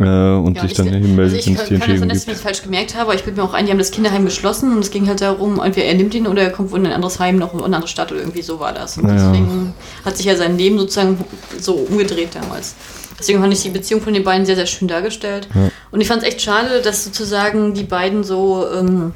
Äh, 0.00 0.02
und 0.04 0.56
ja, 0.56 0.62
sich 0.62 0.72
dann 0.72 0.86
eben 0.88 1.14
meldet, 1.14 1.46
also 1.46 1.50
ich 1.50 1.80
kann, 1.80 1.98
sein, 1.98 2.08
dass 2.08 2.18
ich 2.20 2.24
das 2.24 2.40
falsch 2.40 2.62
gemerkt 2.62 2.94
habe, 2.94 3.10
aber 3.10 3.14
ich 3.14 3.24
bin 3.24 3.34
mir 3.34 3.42
auch 3.42 3.52
ein, 3.52 3.66
die 3.66 3.70
haben 3.70 3.78
das 3.78 3.90
Kinderheim 3.90 4.24
geschlossen 4.24 4.72
und 4.72 4.78
es 4.78 4.90
ging 4.90 5.06
halt 5.06 5.20
darum, 5.20 5.60
entweder 5.60 5.86
er 5.86 5.94
nimmt 5.94 6.14
ihn 6.14 6.26
oder 6.26 6.40
er 6.42 6.50
kommt 6.50 6.72
in 6.72 6.86
ein 6.86 6.92
anderes 6.92 7.20
Heim, 7.20 7.36
noch 7.36 7.52
in 7.52 7.60
eine 7.60 7.76
andere 7.76 7.88
Stadt 7.88 8.10
oder 8.10 8.20
irgendwie 8.20 8.40
so 8.40 8.58
war 8.58 8.72
das. 8.72 8.96
Und 8.96 9.08
ja. 9.08 9.14
deswegen 9.14 9.74
hat 10.02 10.16
sich 10.16 10.24
ja 10.24 10.36
sein 10.36 10.56
Leben 10.56 10.78
sozusagen 10.78 11.22
so 11.58 11.74
umgedreht 11.74 12.30
damals. 12.34 12.76
Deswegen 13.18 13.40
fand 13.40 13.52
ich 13.52 13.60
die 13.60 13.68
Beziehung 13.68 14.00
von 14.00 14.14
den 14.14 14.24
beiden 14.24 14.46
sehr, 14.46 14.56
sehr 14.56 14.64
schön 14.64 14.88
dargestellt. 14.88 15.48
Ja. 15.54 15.70
Und 15.90 16.00
ich 16.00 16.08
fand 16.08 16.22
es 16.22 16.28
echt 16.28 16.40
schade, 16.40 16.80
dass 16.82 17.04
sozusagen 17.04 17.74
die 17.74 17.84
beiden 17.84 18.24
so 18.24 18.64
ähm, 18.74 19.12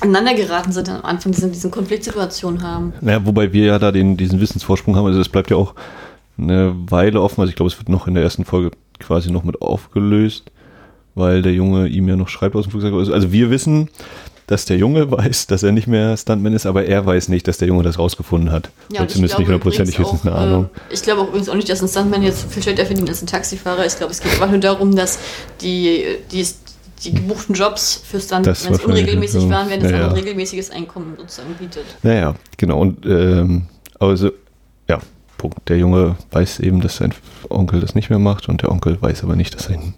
aneinander 0.00 0.34
geraten 0.34 0.72
sind 0.72 0.88
am 0.88 1.04
Anfang, 1.04 1.30
diese, 1.30 1.48
diesen 1.48 1.70
Konfliktsituationen 1.70 2.64
haben. 2.64 2.94
Ja, 3.00 3.24
wobei 3.24 3.52
wir 3.52 3.66
ja 3.66 3.78
da 3.78 3.92
den, 3.92 4.16
diesen 4.16 4.40
Wissensvorsprung 4.40 4.96
haben. 4.96 5.06
Also 5.06 5.20
das 5.20 5.28
bleibt 5.28 5.50
ja 5.50 5.56
auch 5.56 5.74
eine 6.36 6.74
Weile 6.88 7.22
offen. 7.22 7.40
Also 7.40 7.50
ich 7.50 7.56
glaube, 7.56 7.70
es 7.70 7.78
wird 7.78 7.88
noch 7.88 8.08
in 8.08 8.14
der 8.14 8.24
ersten 8.24 8.44
Folge 8.44 8.72
quasi 8.98 9.30
noch 9.30 9.44
mit 9.44 9.62
aufgelöst, 9.62 10.50
weil 11.14 11.42
der 11.42 11.52
Junge 11.52 11.88
ihm 11.88 12.08
ja 12.08 12.16
noch 12.16 12.28
schreibt 12.28 12.56
aus 12.56 12.64
dem 12.64 12.72
Flugzeug. 12.72 12.94
Also 12.94 13.32
wir 13.32 13.50
wissen, 13.50 13.88
dass 14.46 14.64
der 14.64 14.76
Junge 14.76 15.10
weiß, 15.10 15.46
dass 15.48 15.62
er 15.62 15.72
nicht 15.72 15.86
mehr 15.86 16.16
Stuntman 16.16 16.52
ist, 16.52 16.66
aber 16.66 16.84
er 16.84 17.04
weiß 17.04 17.28
nicht, 17.28 17.48
dass 17.48 17.58
der 17.58 17.68
Junge 17.68 17.82
das 17.82 17.98
rausgefunden 17.98 18.52
hat. 18.52 18.70
Ja, 18.92 19.00
Oder 19.00 19.08
zumindest 19.08 19.38
nicht 19.38 19.48
hundertprozentig 19.48 19.98
höchstens 19.98 20.22
eine 20.22 20.34
Ahnung. 20.34 20.70
Äh, 20.90 20.94
ich 20.94 21.02
glaube 21.02 21.22
auch 21.22 21.28
übrigens 21.28 21.48
auch 21.48 21.54
nicht, 21.54 21.68
dass 21.68 21.82
ein 21.82 21.88
Stuntman 21.88 22.22
jetzt 22.22 22.52
viel 22.52 22.62
Geld 22.62 22.80
verdient 22.80 23.08
als 23.08 23.22
ein 23.22 23.26
Taxifahrer. 23.26 23.84
Ich 23.86 23.96
glaube, 23.96 24.12
es 24.12 24.20
geht 24.20 24.32
einfach 24.32 24.50
nur 24.50 24.60
darum, 24.60 24.94
dass 24.94 25.18
die, 25.60 26.04
die, 26.30 26.46
die 27.04 27.14
gebuchten 27.14 27.54
Jobs 27.54 28.00
für 28.04 28.20
Stuntmans, 28.20 28.64
wenn 28.64 28.74
es 28.74 28.84
unregelmäßig 28.84 29.42
so. 29.42 29.50
waren, 29.50 29.68
werden 29.68 29.84
es 29.84 29.92
naja. 29.92 30.08
ein 30.08 30.12
regelmäßiges 30.12 30.70
Einkommen 30.70 31.14
sozusagen 31.18 31.54
bietet. 31.54 31.84
Naja, 32.02 32.34
genau. 32.56 32.78
Und 32.80 33.04
ähm, 33.04 33.66
also, 33.98 34.30
ja, 34.88 35.00
Punkt. 35.50 35.68
Der 35.68 35.78
Junge 35.78 36.16
weiß 36.30 36.60
eben, 36.60 36.80
dass 36.80 36.96
sein 36.96 37.14
Onkel 37.48 37.80
das 37.80 37.94
nicht 37.94 38.10
mehr 38.10 38.18
macht 38.18 38.48
und 38.48 38.62
der 38.62 38.70
Onkel 38.70 39.00
weiß 39.00 39.24
aber 39.24 39.36
nicht, 39.36 39.54
dass 39.54 39.64
sein 39.64 39.94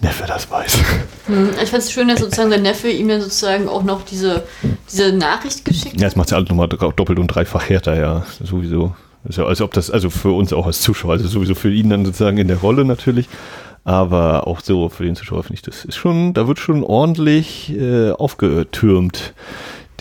Neffe 0.00 0.24
das 0.26 0.50
weiß. 0.50 0.78
Hm, 1.26 1.50
ich 1.62 1.70
fand 1.70 1.82
es 1.82 1.92
schön, 1.92 2.08
dass 2.08 2.20
sozusagen 2.20 2.50
der 2.50 2.60
Neffe 2.60 2.88
ihm 2.88 3.08
dann 3.08 3.20
sozusagen 3.20 3.68
auch 3.68 3.82
noch 3.82 4.02
diese, 4.02 4.44
diese 4.90 5.12
Nachricht 5.12 5.64
geschickt 5.64 5.94
hat. 5.94 6.00
Ja, 6.00 6.06
das 6.06 6.16
macht 6.16 6.30
ja 6.30 6.36
alles 6.36 6.48
nochmal 6.48 6.68
doppelt 6.68 7.18
und 7.18 7.28
dreifach 7.28 7.68
härter, 7.68 7.98
ja, 7.98 8.24
sowieso. 8.42 8.94
Ja, 9.28 9.44
als 9.44 9.60
ob 9.60 9.72
das, 9.74 9.90
also 9.90 10.08
für 10.08 10.32
uns 10.32 10.52
auch 10.52 10.66
als 10.66 10.80
Zuschauer, 10.80 11.12
also 11.12 11.28
sowieso 11.28 11.54
für 11.54 11.70
ihn 11.70 11.90
dann 11.90 12.04
sozusagen 12.04 12.38
in 12.38 12.48
der 12.48 12.56
Rolle 12.56 12.84
natürlich, 12.84 13.28
aber 13.84 14.46
auch 14.46 14.60
so 14.60 14.88
für 14.88 15.04
den 15.04 15.16
Zuschauer 15.16 15.42
finde 15.42 15.54
ich, 15.54 15.62
das 15.62 15.84
ist 15.84 15.96
schon, 15.96 16.32
da 16.32 16.46
wird 16.48 16.58
schon 16.58 16.82
ordentlich 16.82 17.72
äh, 17.76 18.12
aufgetürmt, 18.12 19.34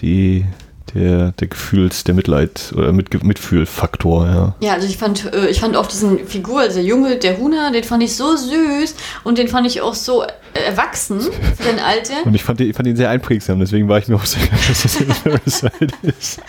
die, 0.01 0.45
der, 0.93 1.31
der 1.33 1.47
Gefühls-, 1.47 2.03
der 2.03 2.15
Mitleid- 2.15 2.73
oder 2.75 2.91
mit, 2.91 3.23
Mitfühlfaktor, 3.23 4.27
ja. 4.27 4.55
Ja, 4.59 4.73
also 4.73 4.87
ich 4.87 4.97
fand, 4.97 5.31
äh, 5.33 5.47
ich 5.47 5.59
fand 5.59 5.75
auch 5.75 5.87
diesen 5.87 6.27
Figur, 6.27 6.61
also 6.61 6.75
der 6.75 6.83
Junge, 6.83 7.17
der 7.17 7.37
Huna, 7.37 7.71
den 7.71 7.83
fand 7.83 8.03
ich 8.03 8.15
so 8.15 8.35
süß 8.35 8.95
und 9.23 9.37
den 9.37 9.47
fand 9.47 9.67
ich 9.67 9.81
auch 9.81 9.93
so 9.93 10.23
erwachsen 10.53 11.21
für 11.21 11.63
sein 11.63 11.79
Alter. 11.79 12.25
Und 12.25 12.33
ich 12.33 12.43
fand, 12.43 12.61
ich 12.61 12.75
fand 12.75 12.87
ihn 12.87 12.95
sehr 12.95 13.09
einprägsam, 13.09 13.59
deswegen 13.59 13.87
war 13.87 13.99
ich 13.99 14.07
mir 14.07 14.15
auch 14.15 14.25
sicher, 14.25 14.49
dass 14.67 14.83
das 14.83 15.19
Parasite 15.23 15.87
ist. 16.01 16.41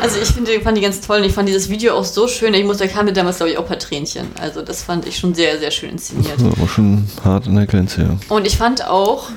Also 0.00 0.20
ich 0.20 0.28
finde, 0.28 0.60
fand 0.60 0.76
die 0.76 0.82
ganz 0.82 1.00
toll 1.00 1.18
und 1.18 1.24
ich 1.24 1.32
fand 1.32 1.48
dieses 1.48 1.70
Video 1.70 1.94
auch 1.94 2.04
so 2.04 2.28
schön. 2.28 2.52
Ich 2.54 2.64
muss, 2.64 2.78
da 2.78 2.86
kam 2.86 3.06
mir 3.06 3.12
damals, 3.12 3.38
glaube 3.38 3.52
ich, 3.52 3.58
auch 3.58 3.62
ein 3.62 3.68
paar 3.68 3.78
Tränchen. 3.78 4.26
Also 4.40 4.62
das 4.62 4.82
fand 4.82 5.06
ich 5.06 5.16
schon 5.16 5.34
sehr, 5.34 5.58
sehr 5.58 5.70
schön 5.70 5.90
inszeniert. 5.90 6.34
Das 6.38 6.60
war 6.60 6.68
schon 6.68 7.08
hart 7.24 7.46
an 7.46 7.56
der 7.56 7.66
Grenze, 7.66 8.02
ja. 8.02 8.16
Und 8.28 8.46
ich 8.46 8.56
fand 8.56 8.86
auch, 8.86 9.30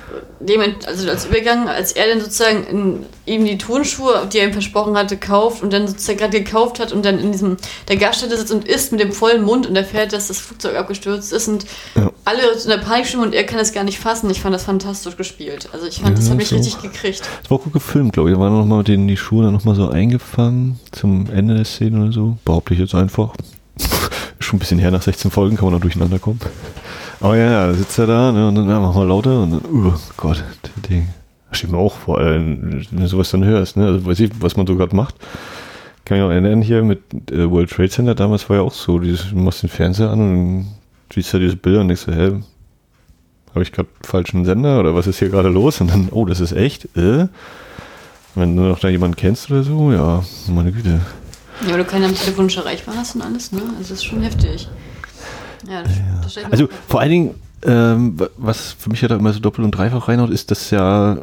also 0.86 1.10
als 1.10 1.26
Übergang, 1.26 1.70
als 1.70 1.94
er 1.94 2.08
dann 2.08 2.20
sozusagen 2.20 2.64
in, 2.66 3.06
ihm 3.28 3.46
die 3.46 3.58
Turnschuhe, 3.58 4.28
die 4.32 4.40
er 4.40 4.48
ihm 4.48 4.54
versprochen 4.54 4.98
hatte, 4.98 5.18
kauft 5.18 5.62
und 5.62 5.74
dann 5.74 5.88
sozusagen 5.88 6.18
gerade 6.18 6.42
gekauft 6.42 6.80
hat 6.80 6.92
und 6.92 7.06
dann 7.06 7.20
in 7.20 7.32
diesem 7.32 7.58
der 7.88 7.98
Gaststätte 7.98 8.38
sitzt 8.38 8.52
und 8.52 8.66
isst 8.66 8.92
mit 8.92 9.02
dem 9.02 9.12
vollen 9.12 9.44
Mund 9.44 9.68
und 9.68 9.76
erfährt, 9.76 10.13
dass 10.13 10.28
das 10.28 10.40
Flugzeug 10.40 10.78
abgestürzt 10.78 11.34
ist 11.34 11.48
und 11.48 11.66
alle 12.26 12.42
in 12.62 12.70
der 12.70 12.78
Panikstimmung 12.78 13.28
und 13.28 13.36
er 13.36 13.46
kann 13.46 13.60
es 13.60 13.74
gar 13.74 13.84
nicht 13.84 14.00
fassen. 14.00 14.30
Ich 14.30 14.42
fand 14.42 14.56
das 14.56 14.63
fantastisch 14.63 15.18
gespielt. 15.18 15.70
Also 15.74 15.86
ich 15.86 15.98
fand, 15.98 16.10
ja, 16.10 16.16
das 16.16 16.30
hat 16.30 16.38
mich 16.38 16.50
so. 16.50 16.56
richtig 16.56 16.82
gekriegt. 16.82 17.22
Das 17.42 17.52
war 17.52 17.60
gut 17.60 17.74
gefilmt, 17.74 18.13
glaube 18.13 18.30
ich. 18.30 18.36
Da 18.36 18.42
waren 18.42 18.58
nochmal 18.58 18.80
mit 18.80 18.88
denen 18.88 19.08
die 19.08 19.18
Schuhe 19.18 19.44
dann 19.44 19.54
nochmal 19.54 19.76
so 19.76 19.90
eingefangen 19.90 20.80
zum 20.92 21.30
Ende 21.30 21.56
der 21.56 21.66
Szene 21.66 22.04
oder 22.04 22.12
so. 22.12 22.38
Behaupte 22.46 22.74
ich 22.74 22.80
jetzt 22.80 22.96
einfach. 22.96 23.34
Schon 24.40 24.58
ein 24.58 24.60
bisschen 24.60 24.80
her 24.80 24.92
nach 24.92 25.02
16 25.02 25.32
Folgen, 25.32 25.56
kann 25.56 25.66
man 25.66 25.74
noch 25.74 25.82
durcheinander 25.82 26.20
kommen. 26.20 26.40
Aber 27.20 27.36
ja, 27.36 27.52
ja, 27.52 27.68
da 27.68 27.74
sitzt 27.74 27.98
er 27.98 28.08
da 28.08 28.32
ne, 28.32 28.48
und 28.48 28.56
dann 28.56 28.70
ja, 28.70 28.80
mach 28.80 28.94
mal 28.94 29.08
lauter 29.08 29.42
und 29.42 29.52
dann, 29.52 29.62
oh 29.66 29.94
Gott, 30.16 30.44
der 30.63 30.90
Ding. 30.90 31.08
Das 31.50 31.60
steht 31.60 31.72
mir 31.72 31.78
auch 31.78 31.96
vor, 31.96 32.20
wenn 32.20 32.86
du 32.92 33.08
sowas 33.08 33.32
dann 33.32 33.44
hörst, 33.44 33.78
ne? 33.78 33.86
Also 33.86 34.06
weiß 34.06 34.20
ich, 34.20 34.32
was 34.40 34.58
man 34.58 34.68
so 34.68 34.76
gerade 34.76 34.96
macht. 34.96 35.16
Kann 36.06 36.18
ich 36.18 36.24
noch 36.24 36.30
erinnern 36.30 36.62
hier 36.62 36.84
mit 36.84 37.02
äh, 37.32 37.50
World 37.50 37.70
Trade 37.70 37.90
Center, 37.90 38.16
damals 38.16 38.50
war 38.50 38.58
ja 38.58 38.62
auch 38.62 38.74
so, 38.74 39.00
dieses, 39.00 39.30
du 39.30 39.36
machst 39.36 39.64
den 39.64 39.70
Fernseher 39.70 40.10
an 40.10 40.20
und 40.20 40.68
siehst 41.14 41.34
da 41.34 41.38
diese 41.40 41.56
Bilder 41.56 41.82
und 41.82 41.90
denkst 41.90 42.04
so, 42.04 42.14
hä, 42.14 42.42
habe 43.58 43.64
ich 43.64 43.72
gerade 43.72 43.90
falschen 44.04 44.46
Sender 44.46 44.80
oder 44.80 44.96
was 44.96 45.08
ist 45.08 45.20
hier 45.20 45.30
gerade 45.30 45.50
los? 45.50 45.82
Und 45.82 45.90
dann, 45.90 46.10
oh, 46.12 46.26
das 46.26 46.40
ist 46.40 46.52
echt, 46.52 46.86
äh? 46.96 47.28
Wenn 48.36 48.56
du 48.56 48.64
noch 48.64 48.80
da 48.80 48.88
jemanden 48.88 49.16
kennst 49.16 49.50
oder 49.50 49.64
so, 49.64 49.92
ja, 49.92 50.24
meine 50.48 50.72
Güte. 50.72 51.02
Ja, 51.66 51.72
weil 51.72 51.80
du 51.80 51.86
keinen 51.86 52.06
am 52.06 52.16
Telefon 52.16 52.46
nicht 52.46 52.58
erreichbar 52.58 52.96
hast 52.96 53.16
und 53.16 53.24
alles, 53.24 53.52
ne? 53.52 53.62
Also 53.78 53.80
das 53.80 53.92
ist 53.92 54.06
schon 54.06 54.22
heftig. 54.22 54.70
Ja, 55.68 55.82
das, 55.82 55.98
ja. 55.98 56.44
Das 56.44 56.52
also 56.52 56.70
vor 56.88 57.00
allen 57.00 57.10
Dingen, 57.10 57.36
ähm, 57.64 58.18
was 58.38 58.74
für 58.74 58.92
mich 58.92 59.02
ja 59.02 59.08
da 59.08 59.16
immer 59.16 59.34
so 59.34 59.40
doppelt 59.40 59.66
und 59.66 59.72
dreifach 59.72 60.08
reinhaut, 60.08 60.30
ist, 60.30 60.52
dass 60.52 60.70
ja 60.70 61.18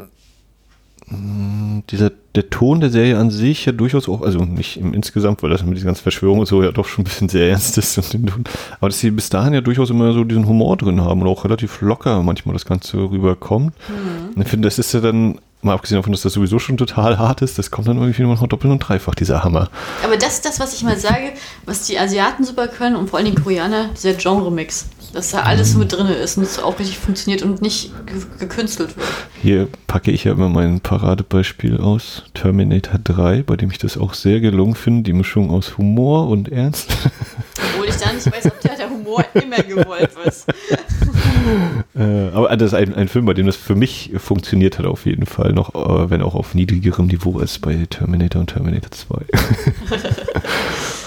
dieser, 1.10 2.10
der 2.34 2.48
Ton 2.48 2.80
der 2.80 2.88
Serie 2.88 3.18
an 3.18 3.30
sich 3.30 3.66
ja 3.66 3.72
durchaus 3.72 4.08
auch, 4.08 4.22
also 4.22 4.40
nicht 4.40 4.78
im 4.78 4.94
insgesamt, 4.94 5.42
weil 5.42 5.50
das 5.50 5.62
mit 5.62 5.76
dieser 5.76 5.86
ganzen 5.86 6.02
Verschwörung 6.02 6.38
und 6.38 6.46
so 6.46 6.62
ja 6.62 6.72
doch 6.72 6.86
schon 6.86 7.02
ein 7.02 7.04
bisschen 7.04 7.28
sehr 7.28 7.48
ernst 7.50 7.76
ist, 7.76 7.98
aber 7.98 8.88
dass 8.88 9.00
sie 9.00 9.10
bis 9.10 9.28
dahin 9.28 9.52
ja 9.52 9.60
durchaus 9.60 9.90
immer 9.90 10.12
so 10.14 10.24
diesen 10.24 10.46
Humor 10.48 10.76
drin 10.76 11.02
haben 11.02 11.20
und 11.20 11.28
auch 11.28 11.44
relativ 11.44 11.82
locker 11.82 12.22
manchmal 12.22 12.54
das 12.54 12.64
Ganze 12.64 12.96
rüberkommt. 12.96 13.74
Mhm. 13.88 14.34
Und 14.34 14.42
ich 14.42 14.48
finde, 14.48 14.66
das 14.66 14.78
ist 14.78 14.94
ja 14.94 15.00
dann, 15.00 15.38
mal 15.60 15.74
abgesehen 15.74 15.98
davon, 15.98 16.12
dass 16.12 16.22
das 16.22 16.32
sowieso 16.32 16.58
schon 16.58 16.78
total 16.78 17.18
hart 17.18 17.42
ist, 17.42 17.58
das 17.58 17.70
kommt 17.70 17.86
dann 17.86 17.98
irgendwie 17.98 18.22
noch 18.22 18.46
doppelt 18.46 18.72
und 18.72 18.78
dreifach, 18.78 19.14
dieser 19.14 19.44
Hammer. 19.44 19.68
Aber 20.02 20.16
das 20.16 20.34
ist 20.34 20.46
das, 20.46 20.60
was 20.60 20.74
ich 20.74 20.84
mal 20.84 20.98
sage, 20.98 21.32
was 21.66 21.86
die 21.86 21.98
Asiaten 21.98 22.44
super 22.44 22.68
können 22.68 22.96
und 22.96 23.10
vor 23.10 23.18
allem 23.18 23.34
die 23.34 23.40
Koreaner, 23.40 23.90
dieser 23.94 24.14
Genre-Mix 24.14 24.86
dass 25.14 25.30
da 25.30 25.40
alles 25.40 25.74
mit 25.76 25.92
drin 25.92 26.08
ist 26.08 26.36
und 26.36 26.42
es 26.42 26.58
auch 26.58 26.78
richtig 26.78 26.98
funktioniert 26.98 27.42
und 27.42 27.62
nicht 27.62 27.92
ge 28.06 28.16
gekünstelt 28.38 28.96
wird. 28.96 29.06
Hier 29.40 29.68
packe 29.86 30.10
ich 30.10 30.24
ja 30.24 30.32
immer 30.32 30.48
mein 30.48 30.80
Paradebeispiel 30.80 31.78
aus, 31.78 32.24
Terminator 32.34 32.98
3, 33.02 33.42
bei 33.42 33.56
dem 33.56 33.70
ich 33.70 33.78
das 33.78 33.96
auch 33.96 34.14
sehr 34.14 34.40
gelungen 34.40 34.74
finde, 34.74 35.04
die 35.04 35.12
Mischung 35.12 35.50
aus 35.50 35.78
Humor 35.78 36.28
und 36.28 36.50
Ernst. 36.50 36.90
Obwohl 37.74 37.88
ich 37.88 37.96
da 37.96 38.12
nicht 38.12 38.26
weiß, 38.26 38.46
ob 38.46 38.60
der, 38.60 38.76
der 38.76 38.90
Humor 38.90 39.24
immer 39.34 39.58
gewollt 39.58 40.10
ist. 40.26 40.46
äh, 41.94 42.28
aber 42.32 42.56
das 42.56 42.72
ist 42.72 42.74
ein, 42.74 42.94
ein, 42.94 43.08
Film, 43.08 43.26
bei 43.26 43.34
dem 43.34 43.46
das 43.46 43.56
für 43.56 43.76
mich 43.76 44.12
funktioniert 44.16 44.78
hat 44.78 44.86
auf 44.86 45.06
jeden 45.06 45.26
Fall, 45.26 45.52
noch 45.52 45.74
äh, 45.74 46.10
wenn 46.10 46.22
auch 46.22 46.34
auf 46.34 46.54
niedrigerem 46.54 47.06
Niveau 47.06 47.38
als 47.38 47.58
bei 47.58 47.86
Terminator 47.88 48.40
und 48.40 48.48
Terminator 48.48 48.90
2. 48.90 49.16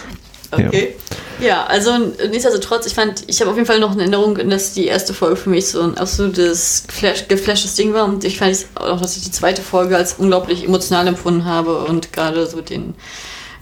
okay. 0.52 0.96
Ja. 0.98 1.16
Ja, 1.40 1.66
also 1.66 1.92
nichtsdestotrotz, 1.98 2.88
ich 2.88 2.96
fand, 2.96 3.24
ich 3.28 3.40
habe 3.42 3.52
auf 3.52 3.58
jeden 3.58 3.68
Fall 3.68 3.80
noch 3.80 3.92
eine 3.92 4.02
Erinnerung, 4.02 4.38
dass 4.50 4.74
die 4.74 4.88
erste 4.88 5.14
Folge 5.14 5.36
für 5.36 5.50
mich 5.50 5.68
so 5.68 5.82
ein 5.82 5.98
absolutes 5.98 6.86
Flash, 6.90 7.28
geflashtes 7.28 7.76
Ding 7.76 7.94
war 7.94 8.06
und 8.06 8.24
ich 8.24 8.40
fand 8.40 8.66
auch, 8.76 9.00
dass 9.00 9.18
ich 9.18 9.24
die 9.24 9.32
zweite 9.32 9.62
Folge 9.62 9.96
als 9.96 10.14
unglaublich 10.14 10.64
emotional 10.64 11.08
empfunden 11.08 11.46
habe 11.46 11.86
und 11.86 12.12
gerade 12.12 12.48
so 12.48 12.62
den, 12.62 12.96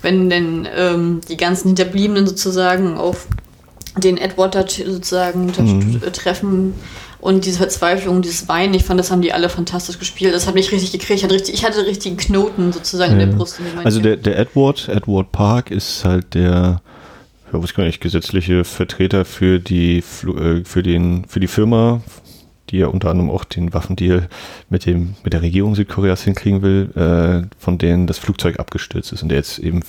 wenn 0.01 0.29
denn 0.29 0.67
ähm, 0.73 1.21
die 1.27 1.35
ganzen 1.35 1.67
Hinterbliebenen 1.67 2.25
sozusagen 2.27 2.97
auf 2.97 3.27
den 3.97 4.17
Edward 4.17 4.55
sozusagen 4.69 5.47
mhm. 5.47 6.01
treffen 6.13 6.75
und 7.25 7.43
diese 7.45 7.57
Verzweiflung, 7.57 8.21
dieses 8.21 8.47
Weinen, 8.47 8.75
ich 8.75 8.83
fand, 8.83 8.99
das 8.99 9.09
haben 9.09 9.23
die 9.23 9.33
alle 9.33 9.49
fantastisch 9.49 9.97
gespielt. 9.97 10.35
Das 10.35 10.45
hat 10.45 10.53
mich 10.53 10.71
richtig 10.71 10.91
gekriegt. 10.91 11.17
Ich 11.17 11.23
hatte, 11.23 11.33
richtig, 11.33 11.55
ich 11.55 11.65
hatte 11.65 11.83
richtigen 11.85 12.17
Knoten 12.17 12.71
sozusagen 12.71 13.15
ja. 13.15 13.23
in 13.23 13.31
der 13.31 13.35
Brust. 13.35 13.59
Also 13.83 13.99
der, 13.99 14.15
der 14.15 14.37
Edward, 14.37 14.87
Edward 14.89 15.31
Park 15.31 15.71
ist 15.71 16.05
halt 16.05 16.35
der 16.35 16.81
ja, 17.51 17.63
was 17.63 17.73
kann 17.73 17.85
ich, 17.85 17.99
gesetzliche 17.99 18.63
Vertreter 18.63 19.25
für 19.25 19.59
die, 19.59 19.97
äh, 19.97 20.63
für 20.63 20.83
den, 20.83 21.25
für 21.25 21.39
die 21.39 21.47
Firma, 21.47 22.01
die 22.69 22.77
ja 22.77 22.87
unter 22.87 23.09
anderem 23.09 23.31
auch 23.31 23.43
den 23.43 23.73
Waffendeal 23.73 24.27
mit 24.69 24.85
dem, 24.85 25.15
mit 25.23 25.33
der 25.33 25.41
Regierung 25.41 25.73
Südkoreas 25.73 26.23
hinkriegen 26.23 26.61
will, 26.61 26.91
äh, 26.95 27.47
von 27.57 27.79
denen 27.79 28.05
das 28.05 28.19
Flugzeug 28.19 28.59
abgestürzt 28.59 29.11
ist 29.13 29.23
und 29.23 29.29
der 29.29 29.39
jetzt 29.39 29.57
eben 29.57 29.81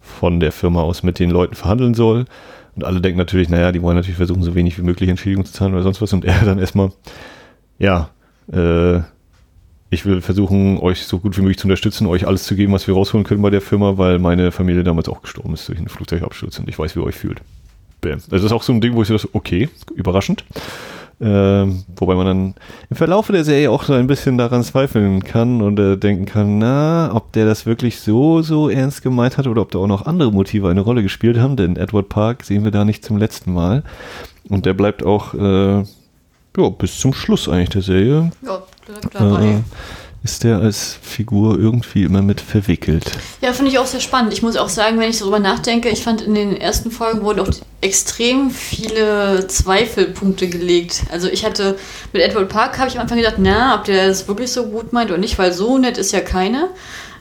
von 0.00 0.40
der 0.40 0.52
Firma 0.52 0.80
aus 0.80 1.02
mit 1.02 1.18
den 1.18 1.30
Leuten 1.30 1.54
verhandeln 1.54 1.92
soll. 1.92 2.24
Und 2.76 2.84
alle 2.84 3.00
denken 3.00 3.18
natürlich, 3.18 3.48
naja, 3.48 3.72
die 3.72 3.82
wollen 3.82 3.96
natürlich 3.96 4.16
versuchen, 4.16 4.42
so 4.42 4.54
wenig 4.54 4.78
wie 4.78 4.82
möglich 4.82 5.08
Entschädigung 5.08 5.44
zu 5.44 5.52
zahlen 5.52 5.72
oder 5.72 5.82
sonst 5.82 6.00
was. 6.02 6.12
Und 6.12 6.24
er 6.24 6.38
dann 6.44 6.58
erstmal, 6.58 6.92
ja, 7.78 8.10
äh, 8.52 9.00
ich 9.88 10.04
will 10.04 10.20
versuchen, 10.20 10.78
euch 10.78 11.04
so 11.04 11.18
gut 11.18 11.36
wie 11.36 11.40
möglich 11.40 11.58
zu 11.58 11.66
unterstützen, 11.66 12.06
euch 12.06 12.26
alles 12.26 12.44
zu 12.44 12.54
geben, 12.54 12.72
was 12.72 12.86
wir 12.86 12.94
rausholen 12.94 13.24
können 13.24 13.40
bei 13.42 13.50
der 13.50 13.60
Firma, 13.60 13.98
weil 13.98 14.18
meine 14.18 14.52
Familie 14.52 14.84
damals 14.84 15.08
auch 15.08 15.22
gestorben 15.22 15.54
ist 15.54 15.68
durch 15.68 15.78
einen 15.78 15.88
Flugzeugabsturz 15.88 16.58
und 16.58 16.68
ich 16.68 16.78
weiß, 16.78 16.96
wie 16.96 17.00
ihr 17.00 17.04
euch 17.04 17.14
fühlt. 17.14 17.40
Bam. 18.00 18.18
Das 18.28 18.42
ist 18.42 18.52
auch 18.52 18.62
so 18.62 18.72
ein 18.72 18.80
Ding, 18.80 18.94
wo 18.94 19.02
ich 19.02 19.08
so, 19.08 19.16
okay, 19.32 19.68
überraschend. 19.94 20.44
Ähm, 21.18 21.84
wobei 21.96 22.14
man 22.14 22.26
dann 22.26 22.54
im 22.90 22.96
Verlauf 22.96 23.28
der 23.28 23.44
Serie 23.44 23.70
auch 23.70 23.84
so 23.84 23.94
ein 23.94 24.06
bisschen 24.06 24.36
daran 24.36 24.62
zweifeln 24.62 25.24
kann 25.24 25.62
und 25.62 25.78
äh, 25.78 25.96
denken 25.96 26.26
kann, 26.26 26.58
na, 26.58 27.10
ob 27.14 27.32
der 27.32 27.46
das 27.46 27.64
wirklich 27.64 28.00
so, 28.00 28.42
so 28.42 28.68
ernst 28.68 29.02
gemeint 29.02 29.38
hat 29.38 29.46
oder 29.46 29.62
ob 29.62 29.72
da 29.72 29.78
auch 29.78 29.86
noch 29.86 30.04
andere 30.04 30.30
Motive 30.30 30.68
eine 30.68 30.82
Rolle 30.82 31.02
gespielt 31.02 31.38
haben, 31.38 31.56
denn 31.56 31.76
Edward 31.76 32.10
Park 32.10 32.44
sehen 32.44 32.64
wir 32.64 32.70
da 32.70 32.84
nicht 32.84 33.02
zum 33.02 33.16
letzten 33.16 33.54
Mal. 33.54 33.82
Und 34.50 34.66
der 34.66 34.74
bleibt 34.74 35.04
auch 35.04 35.32
äh, 35.32 35.84
ja, 36.56 36.68
bis 36.76 36.98
zum 36.98 37.14
Schluss 37.14 37.48
eigentlich 37.48 37.70
der 37.70 37.82
Serie. 37.82 38.30
Ja, 38.42 38.62
äh, 39.18 39.60
ist 40.26 40.42
der 40.42 40.58
als 40.58 40.98
Figur 41.02 41.56
irgendwie 41.56 42.02
immer 42.02 42.20
mit 42.20 42.40
verwickelt. 42.40 43.04
Ja, 43.42 43.52
finde 43.52 43.70
ich 43.70 43.78
auch 43.78 43.86
sehr 43.86 44.00
spannend. 44.00 44.32
Ich 44.32 44.42
muss 44.42 44.56
auch 44.56 44.68
sagen, 44.68 44.98
wenn 44.98 45.08
ich 45.08 45.20
darüber 45.20 45.38
nachdenke, 45.38 45.88
ich 45.88 46.02
fand 46.02 46.20
in 46.20 46.34
den 46.34 46.56
ersten 46.56 46.90
Folgen 46.90 47.22
wurden 47.22 47.38
auch 47.38 47.50
extrem 47.80 48.50
viele 48.50 49.46
Zweifelpunkte 49.46 50.48
gelegt. 50.48 51.04
Also 51.12 51.28
ich 51.28 51.44
hatte 51.44 51.78
mit 52.12 52.22
Edward 52.22 52.48
Park 52.48 52.76
habe 52.78 52.88
ich 52.88 52.96
am 52.96 53.02
Anfang 53.02 53.18
gedacht, 53.18 53.36
na, 53.38 53.76
ob 53.76 53.84
der 53.84 54.08
das 54.08 54.26
wirklich 54.26 54.50
so 54.50 54.66
gut 54.66 54.92
meint 54.92 55.10
oder 55.10 55.20
nicht, 55.20 55.38
weil 55.38 55.52
so 55.52 55.78
nett 55.78 55.96
ist 55.96 56.10
ja 56.10 56.20
keine. 56.20 56.70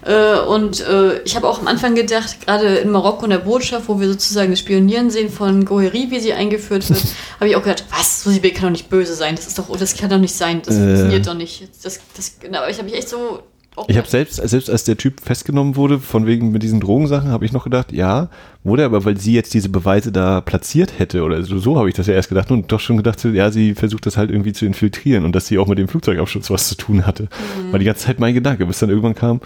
Äh, 0.05 0.39
und 0.39 0.81
äh, 0.87 1.19
ich 1.23 1.35
habe 1.35 1.47
auch 1.47 1.59
am 1.59 1.67
Anfang 1.67 1.95
gedacht, 1.95 2.45
gerade 2.45 2.75
in 2.75 2.91
Marokko 2.91 3.25
in 3.25 3.31
der 3.31 3.39
Botschaft, 3.39 3.87
wo 3.87 3.99
wir 3.99 4.07
sozusagen 4.07 4.51
das 4.51 4.59
Spionieren 4.59 5.09
sehen 5.09 5.31
von 5.31 5.65
Goheri, 5.65 6.07
wie 6.11 6.19
sie 6.19 6.33
eingeführt 6.33 6.87
wird, 6.89 7.03
habe 7.39 7.49
ich 7.49 7.55
auch 7.55 7.63
gedacht, 7.63 7.85
was, 7.89 8.23
Susi 8.23 8.39
B 8.39 8.51
kann 8.51 8.65
doch 8.65 8.71
nicht 8.71 8.89
böse 8.89 9.15
sein, 9.15 9.35
das 9.35 9.47
ist 9.47 9.57
doch, 9.57 9.75
das 9.75 9.97
kann 9.97 10.09
doch 10.09 10.19
nicht 10.19 10.35
sein, 10.35 10.61
das 10.63 10.75
äh. 10.75 10.85
funktioniert 10.85 11.27
doch 11.27 11.33
nicht. 11.33 11.67
Das, 11.83 11.99
das, 12.15 12.39
genau, 12.39 12.59
aber 12.59 12.69
ich 12.69 12.77
habe 12.77 12.85
mich 12.85 12.97
echt 12.97 13.09
so 13.09 13.39
ich 13.87 13.97
habe 13.97 14.07
selbst, 14.07 14.35
selbst 14.35 14.69
als 14.69 14.85
der 14.85 14.95
Typ 14.95 15.19
festgenommen 15.19 15.75
wurde, 15.75 15.99
von 15.99 16.25
wegen 16.25 16.51
mit 16.51 16.63
diesen 16.63 16.79
Drogensachen, 16.79 17.29
habe 17.29 17.43
ich 17.43 17.51
noch 17.51 17.65
gedacht, 17.65 17.91
ja, 17.91 18.29
wurde 18.63 18.85
aber, 18.85 19.03
weil 19.03 19.17
sie 19.17 19.33
jetzt 19.33 19.53
diese 19.53 19.69
Beweise 19.69 20.11
da 20.11 20.39
platziert 20.41 20.97
hätte 20.97 21.23
oder 21.23 21.43
so, 21.43 21.57
so 21.57 21.77
habe 21.77 21.89
ich 21.89 21.95
das 21.95 22.07
ja 22.07 22.13
erst 22.13 22.29
gedacht 22.29 22.51
und 22.51 22.71
doch 22.71 22.79
schon 22.79 22.97
gedacht, 22.97 23.23
ja, 23.25 23.51
sie 23.51 23.75
versucht 23.75 24.05
das 24.05 24.15
halt 24.15 24.31
irgendwie 24.31 24.53
zu 24.53 24.65
infiltrieren 24.65 25.25
und 25.25 25.35
dass 25.35 25.47
sie 25.47 25.57
auch 25.57 25.67
mit 25.67 25.77
dem 25.77 25.89
Flugzeugabschutz 25.89 26.49
was 26.49 26.69
zu 26.69 26.75
tun 26.75 27.05
hatte. 27.05 27.23
Mhm. 27.23 27.71
War 27.73 27.79
die 27.79 27.85
ganze 27.85 28.05
Zeit 28.05 28.19
mein 28.19 28.33
Gedanke, 28.33 28.65
bis 28.65 28.79
dann 28.79 28.89
irgendwann 28.89 29.15
kam, 29.15 29.41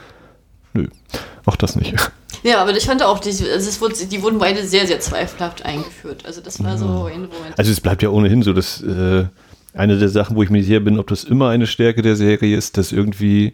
Nö, 0.74 0.88
auch 1.46 1.56
das 1.56 1.76
nicht. 1.76 1.96
Ja, 2.44 2.62
aber 2.62 2.76
ich 2.76 2.86
fand 2.86 3.04
auch, 3.04 3.20
die, 3.20 3.30
also 3.30 3.48
es 3.70 3.82
wurde, 3.82 3.96
die 4.06 4.22
wurden 4.22 4.40
beide 4.40 4.66
sehr, 4.66 4.88
sehr 4.88 5.00
zweifelhaft 5.00 5.66
eingeführt. 5.66 6.26
Also 6.26 6.42
das 6.42 6.64
war 6.64 6.72
ja. 6.72 6.78
so 6.78 6.86
ein 7.06 7.22
Moment. 7.22 7.58
Also 7.58 7.72
es 7.72 7.82
bleibt 7.82 8.02
ja 8.02 8.10
ohnehin 8.10 8.44
so, 8.44 8.54
dass 8.54 8.82
äh, 8.82 9.26
eine 9.74 9.98
der 9.98 10.10
Sachen, 10.10 10.36
wo 10.36 10.44
ich 10.44 10.50
mir 10.50 10.64
sicher 10.64 10.80
bin, 10.80 11.00
ob 11.00 11.08
das 11.08 11.24
immer 11.24 11.50
eine 11.50 11.68
Stärke 11.68 12.02
der 12.02 12.16
Serie 12.16 12.56
ist, 12.56 12.78
dass 12.78 12.92
irgendwie 12.92 13.54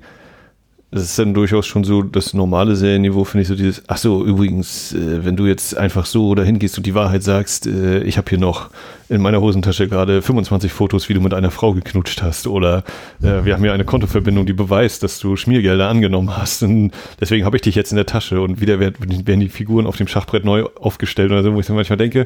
das 0.95 1.03
ist 1.03 1.19
dann 1.19 1.33
durchaus 1.33 1.67
schon 1.67 1.83
so 1.83 2.01
das 2.01 2.33
normale 2.33 2.77
Serienniveau, 2.77 3.25
finde 3.25 3.41
ich 3.41 3.49
so 3.49 3.55
dieses, 3.55 3.83
ach 3.87 3.97
so, 3.97 4.25
übrigens, 4.25 4.93
äh, 4.93 5.25
wenn 5.25 5.35
du 5.35 5.45
jetzt 5.45 5.75
einfach 5.77 6.05
so 6.05 6.35
dahin 6.35 6.57
gehst 6.57 6.77
und 6.77 6.85
die 6.85 6.95
Wahrheit 6.95 7.21
sagst, 7.21 7.67
äh, 7.67 8.01
ich 8.03 8.17
habe 8.17 8.29
hier 8.29 8.37
noch 8.37 8.69
in 9.09 9.21
meiner 9.21 9.41
Hosentasche 9.41 9.89
gerade 9.89 10.21
25 10.21 10.71
Fotos, 10.71 11.09
wie 11.09 11.13
du 11.13 11.19
mit 11.19 11.33
einer 11.33 11.51
Frau 11.51 11.73
geknutscht 11.73 12.21
hast 12.21 12.47
oder 12.47 12.85
äh, 13.21 13.43
wir 13.43 13.53
haben 13.55 13.61
hier 13.61 13.73
eine 13.73 13.83
Kontoverbindung, 13.83 14.45
die 14.45 14.53
beweist, 14.53 15.03
dass 15.03 15.19
du 15.19 15.35
Schmiergelder 15.35 15.89
angenommen 15.89 16.37
hast 16.37 16.63
und 16.63 16.91
deswegen 17.19 17.43
habe 17.43 17.57
ich 17.57 17.61
dich 17.61 17.75
jetzt 17.75 17.91
in 17.91 17.97
der 17.97 18.05
Tasche 18.05 18.39
und 18.39 18.61
wieder 18.61 18.79
werden, 18.79 19.39
die 19.41 19.49
Figuren 19.49 19.87
auf 19.87 19.97
dem 19.97 20.07
Schachbrett 20.07 20.45
neu 20.45 20.63
aufgestellt 20.79 21.29
oder 21.29 21.43
so, 21.43 21.53
wo 21.53 21.59
ich 21.59 21.65
dann 21.65 21.75
manchmal 21.75 21.97
denke, 21.97 22.23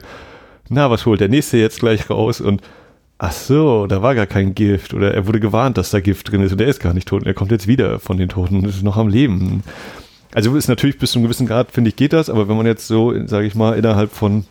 na, 0.69 0.91
was 0.91 1.07
holt 1.07 1.21
der 1.21 1.29
nächste 1.29 1.57
jetzt 1.57 1.79
gleich 1.79 2.07
raus? 2.11 2.39
Und 2.39 2.61
ach 3.19 3.33
so, 3.33 3.85
da 3.85 4.01
war 4.01 4.15
gar 4.15 4.25
kein 4.25 4.55
Gift 4.55 4.93
oder 4.93 5.13
er 5.13 5.27
wurde 5.27 5.41
gewarnt, 5.41 5.77
dass 5.77 5.91
da 5.91 5.99
Gift 5.99 6.31
drin 6.31 6.41
ist 6.41 6.53
und 6.53 6.61
er 6.61 6.67
ist 6.67 6.79
gar 6.79 6.93
nicht 6.93 7.07
tot 7.07 7.21
und 7.21 7.27
er 7.27 7.33
kommt 7.33 7.51
jetzt 7.51 7.67
wieder 7.67 7.99
von 7.99 8.17
den 8.17 8.29
Toten 8.29 8.55
und 8.55 8.65
ist 8.65 8.81
noch 8.81 8.97
am 8.97 9.09
Leben. 9.09 9.61
Also 10.33 10.55
ist 10.55 10.69
natürlich 10.69 10.97
bis 10.97 11.11
zu 11.11 11.19
einem 11.19 11.25
gewissen 11.25 11.45
Grad, 11.45 11.71
finde 11.71 11.89
ich, 11.89 11.95
geht 11.95 12.13
das, 12.13 12.29
aber 12.29 12.47
wenn 12.47 12.55
man 12.55 12.65
jetzt 12.65 12.87
so, 12.87 13.13
sage 13.27 13.45
ich 13.45 13.55
mal, 13.55 13.77
innerhalb 13.77 14.11
von, 14.11 14.45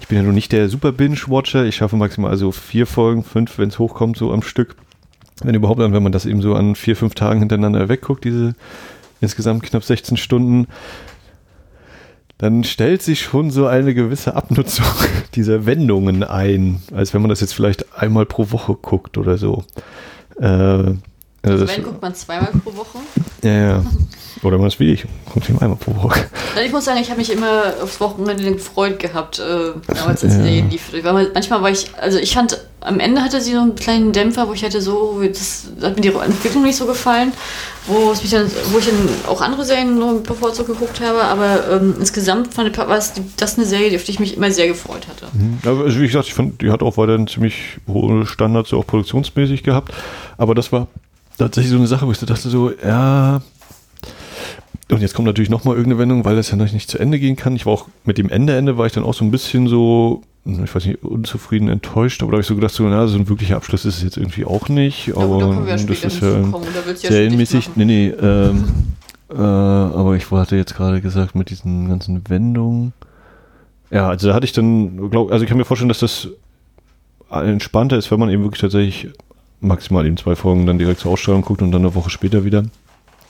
ich 0.00 0.08
bin 0.08 0.18
ja 0.18 0.22
nur 0.22 0.34
nicht 0.34 0.52
der 0.52 0.68
super 0.68 0.92
Binge-Watcher, 0.92 1.64
ich 1.64 1.76
schaffe 1.76 1.96
maximal 1.96 2.30
also 2.30 2.52
vier 2.52 2.86
Folgen, 2.86 3.24
fünf, 3.24 3.58
wenn 3.58 3.68
es 3.68 3.78
hochkommt, 3.78 4.16
so 4.16 4.32
am 4.32 4.42
Stück. 4.42 4.76
Wenn 5.42 5.54
überhaupt 5.54 5.80
dann, 5.80 5.94
wenn 5.94 6.02
man 6.02 6.12
das 6.12 6.26
eben 6.26 6.42
so 6.42 6.54
an 6.54 6.74
vier, 6.74 6.96
fünf 6.96 7.14
Tagen 7.14 7.40
hintereinander 7.40 7.88
wegguckt, 7.88 8.24
diese 8.24 8.54
insgesamt 9.22 9.62
knapp 9.62 9.84
16 9.84 10.18
Stunden, 10.18 10.66
dann 12.40 12.64
stellt 12.64 13.02
sich 13.02 13.20
schon 13.20 13.50
so 13.50 13.66
eine 13.66 13.92
gewisse 13.92 14.34
Abnutzung 14.34 14.86
dieser 15.34 15.66
Wendungen 15.66 16.24
ein, 16.24 16.80
als 16.90 17.12
wenn 17.12 17.20
man 17.20 17.28
das 17.28 17.42
jetzt 17.42 17.52
vielleicht 17.52 17.94
einmal 17.94 18.24
pro 18.24 18.50
Woche 18.50 18.74
guckt 18.76 19.18
oder 19.18 19.36
so. 19.36 19.62
Äh, 20.40 20.94
also, 21.42 21.54
Also 21.54 21.66
das, 21.66 21.76
wenn 21.76 21.84
guckt 21.84 22.02
man 22.02 22.14
zweimal 22.14 22.50
pro 22.64 22.74
Woche. 22.76 22.98
ja, 23.42 23.50
ja. 23.52 23.84
Oder 24.42 24.52
wenn 24.52 24.60
man 24.60 24.68
es 24.68 24.80
wie 24.80 24.92
ich, 24.92 25.04
guckt 25.30 25.48
ihm 25.50 25.58
einmal 25.58 25.76
pro 25.76 25.94
Woche. 26.02 26.20
Also 26.54 26.64
ich 26.66 26.72
muss 26.72 26.84
sagen, 26.86 26.98
ich 27.00 27.08
habe 27.10 27.18
mich 27.20 27.30
immer 27.30 27.74
aufs 27.82 28.00
Wochenende 28.00 28.42
gefreut 28.52 28.98
gehabt, 28.98 29.38
äh, 29.38 29.72
damals 29.86 30.24
als 30.24 30.34
Ja. 30.34 30.38
die 30.38 30.44
Serie 30.44 30.64
lief. 30.70 31.04
Mal- 31.04 31.30
Manchmal 31.34 31.60
war 31.62 31.70
ich, 31.70 31.86
also 32.00 32.18
ich 32.18 32.32
fand, 32.34 32.58
am 32.80 33.00
Ende 33.00 33.20
hatte 33.22 33.40
sie 33.42 33.52
so 33.52 33.58
einen 33.60 33.74
kleinen 33.74 34.12
Dämpfer, 34.12 34.48
wo 34.48 34.54
ich 34.54 34.64
hatte 34.64 34.80
so, 34.80 35.20
das 35.28 35.68
hat 35.82 35.96
mir 35.96 36.00
die 36.02 36.08
Entwicklung 36.08 36.62
nicht 36.62 36.76
so 36.76 36.86
gefallen, 36.86 37.32
wo 37.86 38.12
es 38.12 38.22
mich 38.22 38.30
dann, 38.30 38.50
wo 38.72 38.78
ich 38.78 38.86
dann 38.86 38.96
auch 39.28 39.42
andere 39.42 39.64
Serien 39.64 39.98
nur 39.98 40.22
bevorzugt 40.22 40.68
geguckt 40.68 41.00
habe, 41.02 41.22
aber 41.22 41.68
ähm, 41.72 41.96
insgesamt 41.98 42.54
fand 42.54 42.70
ich, 42.70 42.78
war 42.78 42.96
es 42.96 43.12
das 43.36 43.58
eine 43.58 43.66
Serie, 43.66 43.94
auf 43.96 44.04
die 44.04 44.12
ich 44.12 44.20
mich 44.20 44.36
immer 44.38 44.50
sehr 44.50 44.68
gefreut 44.68 45.06
hatte. 45.08 45.26
Aber 45.68 45.84
also 45.84 46.00
wie 46.00 46.06
gesagt, 46.06 46.28
ich 46.28 46.34
fand, 46.34 46.62
die 46.62 46.70
hat 46.70 46.82
auch 46.82 46.96
weiterhin 46.96 47.26
ziemlich 47.26 47.78
hohe 47.86 48.24
Standards, 48.26 48.70
so 48.70 48.78
auch 48.78 48.86
produktionsmäßig 48.86 49.62
gehabt. 49.64 49.92
Aber 50.38 50.54
das 50.54 50.72
war 50.72 50.86
tatsächlich 51.40 51.70
so 51.70 51.78
eine 51.78 51.86
Sache, 51.86 52.06
wo 52.06 52.12
ich 52.12 52.18
so 52.18 52.26
dachte, 52.26 52.48
so, 52.48 52.70
ja. 52.70 53.42
Und 54.90 55.00
jetzt 55.00 55.14
kommt 55.14 55.26
natürlich 55.26 55.50
nochmal 55.50 55.76
irgendeine 55.76 56.00
Wendung, 56.00 56.24
weil 56.24 56.36
das 56.36 56.50
ja 56.50 56.56
noch 56.56 56.70
nicht 56.70 56.90
zu 56.90 56.98
Ende 56.98 57.18
gehen 57.18 57.36
kann. 57.36 57.54
Ich 57.54 57.64
war 57.64 57.72
auch 57.72 57.88
mit 58.04 58.18
dem 58.18 58.28
Ende, 58.28 58.56
Ende 58.56 58.76
war 58.76 58.86
ich 58.86 58.92
dann 58.92 59.04
auch 59.04 59.14
so 59.14 59.24
ein 59.24 59.30
bisschen 59.30 59.68
so, 59.68 60.22
ich 60.44 60.74
weiß 60.74 60.84
nicht, 60.86 61.02
unzufrieden, 61.04 61.68
enttäuscht, 61.68 62.22
aber 62.22 62.32
da 62.32 62.36
habe 62.36 62.40
ich 62.42 62.48
so 62.48 62.56
gedacht, 62.56 62.74
so, 62.74 62.82
na, 62.84 63.06
so 63.06 63.16
ein 63.16 63.28
wirklicher 63.28 63.56
Abschluss 63.56 63.84
ist 63.84 63.98
es 63.98 64.02
jetzt 64.02 64.16
irgendwie 64.16 64.44
auch 64.44 64.68
nicht. 64.68 65.08
Ja, 65.08 65.16
aber 65.16 65.54
gut, 65.54 65.68
da 65.68 65.76
ja 65.76 65.76
das 65.76 66.04
ist 66.04 66.20
ja 66.20 66.40
ja 66.40 66.94
serienmäßig, 66.94 67.66
dicht 67.66 67.76
nee, 67.76 67.84
nee, 67.84 68.08
ähm, 68.08 68.64
äh, 69.30 69.36
aber 69.36 70.16
ich 70.16 70.30
hatte 70.30 70.56
jetzt 70.56 70.74
gerade 70.74 71.00
gesagt, 71.00 71.34
mit 71.34 71.50
diesen 71.50 71.88
ganzen 71.88 72.28
Wendungen. 72.28 72.92
Ja, 73.90 74.08
also 74.08 74.28
da 74.28 74.34
hatte 74.34 74.44
ich 74.44 74.52
dann, 74.52 75.10
glaub, 75.10 75.30
also 75.30 75.44
ich 75.44 75.48
kann 75.48 75.58
mir 75.58 75.64
vorstellen, 75.64 75.88
dass 75.88 76.00
das 76.00 76.28
entspannter 77.30 77.96
ist, 77.96 78.10
wenn 78.10 78.18
man 78.18 78.28
eben 78.28 78.42
wirklich 78.42 78.60
tatsächlich 78.60 79.08
maximal 79.60 80.06
eben 80.06 80.16
zwei 80.16 80.36
Folgen 80.36 80.66
dann 80.66 80.78
direkt 80.78 81.00
zur 81.00 81.12
Ausstrahlung 81.12 81.42
guckt 81.42 81.62
und 81.62 81.72
dann 81.72 81.82
eine 81.82 81.94
Woche 81.94 82.10
später 82.10 82.44
wieder. 82.44 82.64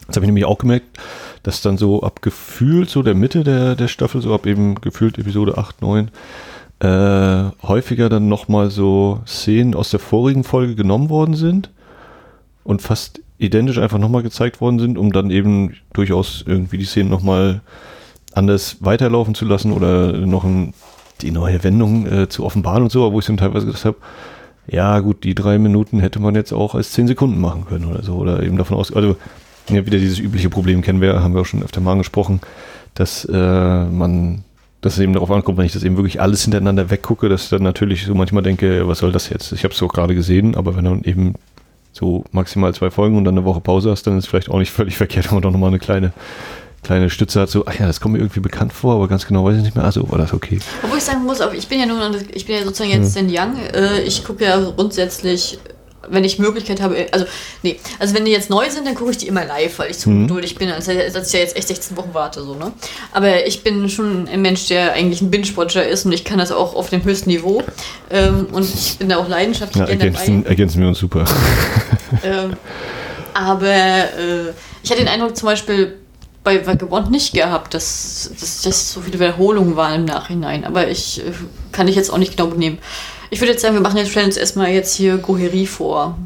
Das 0.07 0.17
habe 0.17 0.25
ich 0.25 0.29
nämlich 0.29 0.45
auch 0.45 0.59
gemerkt, 0.59 0.99
dass 1.43 1.63
dann 1.63 1.79
so 1.79 2.03
ab 2.03 2.23
gefühlt 2.23 2.91
so 2.91 3.03
der 3.03 3.15
Mitte 3.15 3.45
der, 3.45 3.77
der 3.77 3.89
Staffel, 3.89 4.21
so 4.21 4.35
ab 4.35 4.47
eben 4.47 4.77
gefühlt 4.77 5.19
Episode 5.19 5.57
8, 5.57 5.83
9, 5.83 6.11
äh, 6.81 7.51
häufiger 7.63 8.09
dann 8.09 8.29
nochmal 8.29 8.71
so 8.71 9.21
Szenen 9.27 9.75
aus 9.75 9.91
der 9.91 10.01
vorigen 10.01 10.45
Folge 10.45 10.75
genommen 10.75 11.11
worden 11.11 11.35
sind 11.35 11.71
und 12.65 12.83
fast 12.83 13.21
identisch 13.39 13.79
einfach 13.79 13.99
nochmal 13.99 14.23
gezeigt 14.23 14.61
worden 14.61 14.79
sind, 14.79 14.99
um 14.99 15.13
dann 15.13 15.31
eben 15.31 15.77
durchaus 15.93 16.45
irgendwie 16.47 16.79
die 16.79 16.85
Szenen 16.85 17.11
nochmal 17.11 17.63
anders 18.33 18.79
weiterlaufen 18.81 19.35
zu 19.35 19.45
lassen 19.45 19.73
oder 19.73 20.13
noch 20.13 20.45
ein, 20.45 20.75
die 21.21 21.31
neue 21.31 21.63
Wendung 21.65 22.07
äh, 22.07 22.29
zu 22.29 22.45
offenbaren 22.45 22.85
und 22.85 22.93
so, 22.93 23.13
wo 23.13 23.19
ich 23.19 23.27
dann 23.27 23.37
teilweise 23.37 23.67
gesagt 23.67 23.85
habe, 23.85 23.97
ja 24.71 25.01
gut, 25.01 25.25
die 25.25 25.35
drei 25.35 25.59
Minuten 25.59 26.01
hätte 26.01 26.21
man 26.21 26.35
jetzt 26.35 26.53
auch 26.53 26.75
als 26.75 26.93
zehn 26.93 27.07
Sekunden 27.07 27.41
machen 27.41 27.67
können 27.67 27.87
oder 27.87 28.03
so 28.03 28.15
oder 28.15 28.43
eben 28.43 28.57
davon 28.57 28.77
aus, 28.77 28.93
also 28.93 29.17
ja, 29.69 29.85
wieder 29.87 29.99
dieses 29.99 30.19
übliche 30.19 30.51
Problem 30.51 30.83
kennen 30.83 31.01
wir, 31.01 31.23
haben 31.23 31.35
wir 31.35 31.43
auch 31.43 31.47
schon 31.47 31.63
öfter 31.63 31.81
mal 31.81 31.93
angesprochen, 31.93 32.41
dass 32.95 33.25
äh, 33.25 33.85
man, 33.85 34.45
dass 34.81 34.95
es 34.95 35.01
eben 35.01 35.13
darauf 35.13 35.31
ankommt, 35.31 35.59
wenn 35.59 35.67
ich 35.67 35.73
das 35.73 35.85
eben 35.85 35.97
wirklich 35.97 36.21
alles 36.21 36.43
hintereinander 36.43 36.91
weggucke, 36.91 37.29
dass 37.29 37.45
ich 37.45 37.51
dann 37.51 37.63
natürlich 37.63 38.07
so 38.07 38.15
manchmal 38.15 38.43
denke, 38.43 38.87
was 38.89 38.99
soll 38.99 39.13
das 39.13 39.29
jetzt? 39.29 39.53
Ich 39.53 39.65
habe 39.65 39.75
es 39.75 39.83
auch 39.83 39.93
gerade 39.93 40.15
gesehen, 40.15 40.55
aber 40.55 40.77
wenn 40.77 40.85
dann 40.85 41.03
eben 41.03 41.35
so 41.93 42.25
maximal 42.31 42.73
zwei 42.75 42.91
Folgen 42.91 43.17
und 43.17 43.25
dann 43.25 43.37
eine 43.37 43.45
Woche 43.45 43.61
Pause 43.61 43.91
hast, 43.91 44.07
dann 44.07 44.17
ist 44.17 44.25
es 44.25 44.31
vielleicht 44.31 44.51
auch 44.51 44.59
nicht 44.59 44.71
völlig 44.71 44.97
verkehrt, 44.97 45.27
wenn 45.27 45.35
man 45.35 45.43
doch 45.43 45.53
nochmal 45.53 45.71
eine 45.71 45.79
kleine, 45.79 46.13
kleine 46.83 47.11
Stütze 47.11 47.41
hat, 47.41 47.51
so, 47.51 47.65
ach 47.67 47.75
ja, 47.79 47.87
das 47.87 48.01
kommt 48.01 48.15
mir 48.15 48.21
irgendwie 48.21 48.41
bekannt 48.41 48.73
vor, 48.73 48.95
aber 48.95 49.09
ganz 49.09 49.27
genau 49.27 49.45
weiß 49.45 49.57
ich 49.57 49.63
nicht 49.63 49.77
mehr, 49.77 49.85
also 49.85 50.11
war 50.11 50.19
das 50.19 50.33
okay. 50.33 50.59
Obwohl 50.83 50.99
ich 50.99 51.05
sagen 51.05 51.25
muss, 51.25 51.39
ich 51.57 51.69
bin 51.69 51.79
ja 51.81 51.87
nur, 51.87 51.99
ich 52.33 52.47
bin 52.47 52.57
ja 52.57 52.65
sozusagen 52.65 52.91
jetzt 52.91 53.17
Hm. 53.19 53.29
Young. 53.31 53.57
Äh, 53.75 54.01
ich 54.03 54.25
gucke 54.25 54.45
ja 54.45 54.59
grundsätzlich, 54.77 55.59
wenn 56.09 56.25
ich 56.25 56.39
Möglichkeit 56.39 56.81
habe, 56.81 57.07
also 57.13 57.27
nee, 57.63 57.79
also 57.99 58.15
wenn 58.15 58.25
die 58.25 58.33
jetzt 58.33 58.49
neu 58.49 58.69
sind, 58.71 58.87
dann 58.87 58.95
gucke 58.95 59.11
ich 59.11 59.19
die 59.19 59.29
immer 59.29 59.45
live, 59.45 59.79
weil 59.79 59.91
ich 59.91 59.99
zu 59.99 60.09
Mhm. 60.09 60.27
geduldig 60.27 60.55
bin, 60.57 60.71
als 60.71 60.89
als 60.89 61.27
ich 61.29 61.33
ja 61.35 61.41
jetzt 61.41 61.57
echt 61.57 61.69
16 61.69 61.97
Wochen 61.99 62.09
warte, 62.15 62.43
so, 62.43 62.55
ne? 62.55 62.73
Aber 63.13 63.47
ich 63.47 63.63
bin 63.63 63.89
schon 63.91 64.27
ein 64.27 64.41
Mensch, 64.41 64.67
der 64.69 64.95
eigentlich 64.95 65.21
ein 65.21 65.31
Binge-Watcher 65.31 65.87
ist 65.87 66.07
und 66.07 66.13
ich 66.13 66.25
kann 66.25 66.39
das 66.39 66.51
auch 66.51 66.75
auf 66.75 66.89
dem 66.89 67.05
höchsten 67.05 67.29
Niveau. 67.29 67.63
Ähm, 68.11 68.47
und 68.51 68.65
ich 68.75 68.97
bin 68.99 69.11
da 69.11 69.19
auch 69.19 69.29
leidenschaftlich 69.29 69.79
Ja, 69.79 69.85
gerne 69.85 70.11
dabei. 70.11 70.19
ergänzen, 70.25 70.47
ergänzen 70.47 70.81
wir 70.81 70.89
uns 70.89 70.99
super. 70.99 71.25
Ähm, 72.25 72.55
aber 73.35 73.67
äh, 73.69 74.53
ich 74.83 74.91
hatte 74.91 75.01
den 75.03 75.09
Eindruck 75.09 75.37
zum 75.37 75.47
Beispiel 75.47 75.99
bei 76.43 76.67
Vagabond 76.67 77.11
nicht 77.11 77.35
gehabt, 77.35 77.75
dass, 77.75 78.31
dass 78.41 78.63
das 78.63 78.93
so 78.93 79.01
viele 79.01 79.21
Wiederholungen 79.21 79.77
waren 79.77 80.01
im 80.01 80.05
Nachhinein. 80.07 80.65
Aber 80.65 80.89
ich 80.89 81.21
äh, 81.21 81.33
kann 81.73 81.89
ich 81.89 81.97
jetzt 81.97 82.13
auch 82.13 82.19
nicht 82.19 82.37
genau 82.37 82.49
benehmen. 82.49 82.79
Ich 83.31 83.41
würde 83.41 83.53
jetzt 83.53 83.63
sagen, 83.63 83.75
wir 83.75 83.83
machen 83.83 83.99
jetzt 83.99 84.17
uns 84.17 84.37
erstmal 84.37 84.71
jetzt 84.71 84.95
hier 84.95 85.19
Goheri 85.19 85.67
vor. 85.67 86.19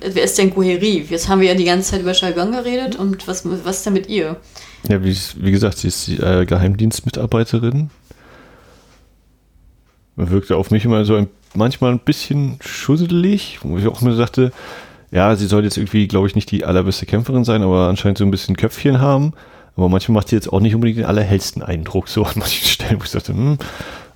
Wer 0.00 0.24
ist 0.24 0.38
denn 0.38 0.50
Goheri? 0.50 1.06
Jetzt 1.08 1.28
haben 1.28 1.40
wir 1.40 1.48
ja 1.48 1.54
die 1.54 1.64
ganze 1.64 1.92
Zeit 1.92 2.02
über 2.02 2.14
Shalgang 2.14 2.52
geredet 2.52 2.96
und 2.96 3.26
was, 3.26 3.44
was 3.64 3.78
ist 3.78 3.86
denn 3.86 3.92
mit 3.92 4.08
ihr? 4.08 4.36
Ja, 4.88 5.02
wie, 5.02 5.16
wie 5.36 5.50
gesagt, 5.50 5.78
sie 5.78 5.88
ist 5.88 6.06
die 6.06 6.18
äh, 6.18 6.44
Geheimdienstmitarbeiterin. 6.44 7.90
Man 10.16 10.30
wirkte 10.30 10.56
auf 10.56 10.70
mich 10.70 10.84
immer 10.84 11.04
so 11.04 11.14
ein, 11.14 11.28
manchmal 11.54 11.92
ein 11.92 12.00
bisschen 12.00 12.58
schusselig, 12.60 13.60
wo 13.62 13.78
ich 13.78 13.86
auch 13.86 14.00
mir 14.00 14.14
sagte, 14.14 14.52
ja, 15.10 15.36
sie 15.36 15.46
soll 15.46 15.64
jetzt 15.64 15.76
irgendwie, 15.76 16.08
glaube 16.08 16.26
ich, 16.26 16.34
nicht 16.34 16.50
die 16.50 16.64
allerbeste 16.64 17.06
Kämpferin 17.06 17.44
sein, 17.44 17.62
aber 17.62 17.88
anscheinend 17.88 18.18
so 18.18 18.24
ein 18.24 18.30
bisschen 18.30 18.56
Köpfchen 18.56 19.00
haben. 19.00 19.34
Aber 19.76 19.88
manchmal 19.88 20.16
macht 20.16 20.28
sie 20.28 20.36
jetzt 20.36 20.52
auch 20.52 20.60
nicht 20.60 20.74
unbedingt 20.74 20.98
den 20.98 21.06
allerhellsten 21.06 21.62
Eindruck, 21.62 22.08
so 22.08 22.24
an 22.24 22.32
manchen 22.36 22.66
Stellen, 22.68 23.00
wo 23.00 23.04
ich 23.04 23.10
dachte, 23.10 23.32
hm. 23.32 23.58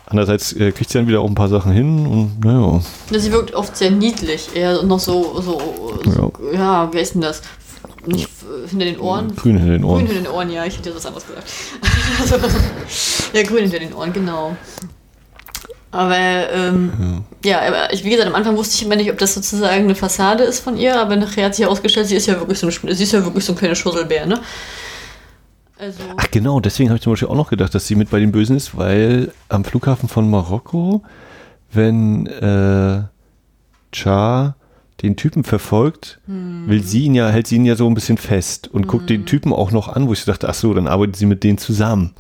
Andererseits 0.09 0.53
äh, 0.53 0.71
kriegt 0.71 0.89
sie 0.89 0.99
dann 0.99 1.09
wieder 1.09 1.21
auch 1.21 1.27
ein 1.27 1.35
paar 1.35 1.49
Sachen 1.49 1.73
hin 1.73 2.07
und 2.07 2.45
naja. 2.45 2.81
Ja, 3.11 3.19
Sie 3.19 3.33
wirkt 3.33 3.55
oft 3.55 3.77
sehr 3.77 3.91
niedlich, 3.91 4.51
eher 4.55 4.85
noch 4.85 5.01
so, 5.01 5.41
so, 5.41 5.61
so 6.05 6.33
ja. 6.53 6.93
wie 6.93 6.99
heißt 6.99 7.15
denn 7.15 7.23
das? 7.23 7.43
Nicht 8.07 8.29
hinter 8.69 8.85
den 8.85 9.01
Ohren. 9.01 9.35
Grün 9.35 9.59
hinter 9.59 9.73
den 9.73 9.85
Ohren. 9.85 9.99
Grün 9.99 10.15
hinter 10.15 10.31
den 10.31 10.33
Ohren, 10.33 10.51
ja, 10.51 10.65
ich 10.65 10.79
hätte 10.79 10.95
was 10.95 11.07
anderes 11.07 11.27
gesagt. 11.27 12.53
ja, 13.35 13.43
grün 13.43 13.63
hinter 13.63 13.81
den 13.81 13.93
Ohren, 13.95 14.13
genau. 14.13 14.57
Aber 15.91 16.17
ähm, 16.53 17.25
ja. 17.45 17.63
aber 17.67 17.93
ich, 17.93 18.05
wie 18.05 18.11
gesagt, 18.11 18.29
am 18.29 18.35
Anfang 18.35 18.57
wusste 18.57 18.77
ich 18.77 18.85
immer 18.85 18.97
nicht, 18.97 19.11
ob 19.11 19.19
das 19.19 19.35
sozusagen 19.35 19.85
eine 19.85 19.95
Fassade 19.95 20.45
ist 20.45 20.61
von 20.61 20.77
ihr, 20.77 21.01
aber 21.01 21.17
nachher 21.17 21.47
hat 21.47 21.55
sich 21.57 21.65
herausgestellt, 21.65 22.07
sie 22.07 22.17
ist 22.17 22.27
ja 22.27 22.39
wirklich 22.39 22.59
so 22.59 22.67
eine, 22.67 22.95
sie 22.95 23.03
ist 23.03 23.13
ja 23.13 23.25
wirklich 23.25 23.45
so 23.45 23.55
ein 23.55 23.59
kleiner 23.59 23.75
Schusselbär, 23.75 24.27
ne? 24.27 24.41
Also, 25.79 26.03
Ach 26.17 26.31
genau, 26.31 26.61
deswegen 26.61 26.89
habe 26.89 26.97
ich 26.97 27.03
zum 27.03 27.13
Beispiel 27.13 27.29
auch 27.29 27.35
noch 27.35 27.51
gedacht, 27.51 27.75
dass 27.75 27.87
sie 27.87 27.97
mit 27.97 28.11
bei 28.11 28.19
den 28.19 28.33
Bösen 28.33 28.57
ist, 28.57 28.77
weil 28.77 29.33
am 29.49 29.65
Flughafen 29.65 30.09
von 30.09 30.31
Marokko, 30.31 31.03
wenn 31.73 32.27
äh, 32.27 33.03
Char 33.93 34.57
den 35.03 35.17
Typen 35.17 35.45
verfolgt, 35.45 36.21
will 36.27 36.83
sie 36.83 37.03
ihn 37.05 37.15
ja, 37.15 37.29
hält 37.29 37.47
sie 37.47 37.57
ihn 37.57 37.67
ja 37.67 37.77
so 37.77 37.87
ein 37.87 37.93
bisschen 37.93 38.17
fest 38.17 38.69
und 38.69 38.87
guckt 38.87 39.11
den 39.11 39.27
Typen 39.27 39.53
auch 39.53 39.71
noch 39.71 39.89
an, 39.89 40.09
wo 40.09 40.15
ich 40.15 40.25
dachte, 40.25 40.49
ach 40.49 40.55
so, 40.55 40.73
dann 40.73 40.89
arbeitet 40.89 41.17
sie 41.17 41.27
mit 41.27 41.45
denen 41.45 41.59
zusammen. 41.59 42.15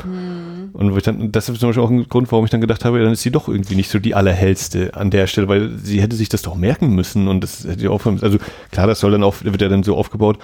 Und 0.74 0.92
wo 0.92 0.98
ich 0.98 1.02
dann, 1.02 1.32
das 1.32 1.48
ist 1.48 1.58
zum 1.58 1.70
Beispiel 1.70 1.82
auch 1.82 1.88
ein 1.88 2.06
Grund, 2.06 2.30
warum 2.30 2.44
ich 2.44 2.50
dann 2.50 2.60
gedacht 2.60 2.84
habe, 2.84 3.02
dann 3.02 3.12
ist 3.12 3.22
sie 3.22 3.30
doch 3.30 3.48
irgendwie 3.48 3.76
nicht 3.76 3.90
so 3.90 3.98
die 3.98 4.14
allerhellste 4.14 4.94
an 4.94 5.10
der 5.10 5.26
Stelle, 5.26 5.48
weil 5.48 5.78
sie 5.82 6.02
hätte 6.02 6.16
sich 6.16 6.28
das 6.28 6.42
doch 6.42 6.54
merken 6.54 6.90
müssen 6.90 7.28
und 7.28 7.40
das 7.40 7.64
hätte 7.64 7.90
aufhören 7.90 8.16
müssen. 8.16 8.26
Also 8.26 8.38
klar, 8.70 8.86
das 8.86 9.00
soll 9.00 9.12
dann 9.12 9.24
auch, 9.24 9.36
wird 9.42 9.62
ja 9.62 9.70
dann 9.70 9.82
so 9.82 9.96
aufgebaut, 9.96 10.38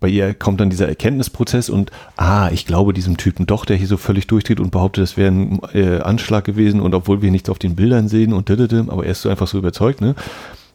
bei 0.00 0.08
ihr 0.08 0.32
kommt 0.34 0.60
dann 0.60 0.70
dieser 0.70 0.88
Erkenntnisprozess 0.88 1.68
und 1.68 1.90
ah, 2.16 2.50
ich 2.52 2.66
glaube 2.66 2.92
diesem 2.92 3.16
Typen 3.16 3.46
doch, 3.46 3.64
der 3.64 3.76
hier 3.76 3.88
so 3.88 3.96
völlig 3.96 4.26
durchdreht 4.26 4.60
und 4.60 4.70
behauptet, 4.70 5.04
es 5.04 5.16
wäre 5.16 5.32
ein 5.32 5.60
äh, 5.74 6.00
Anschlag 6.00 6.44
gewesen 6.44 6.80
und 6.80 6.94
obwohl 6.94 7.20
wir 7.22 7.30
nichts 7.30 7.50
auf 7.50 7.58
den 7.58 7.74
Bildern 7.74 8.08
sehen 8.08 8.32
und 8.32 8.48
diddidim, 8.48 8.90
aber 8.90 9.04
er 9.04 9.12
ist 9.12 9.22
so 9.22 9.28
einfach 9.28 9.48
so 9.48 9.58
überzeugt, 9.58 10.00
ne? 10.00 10.14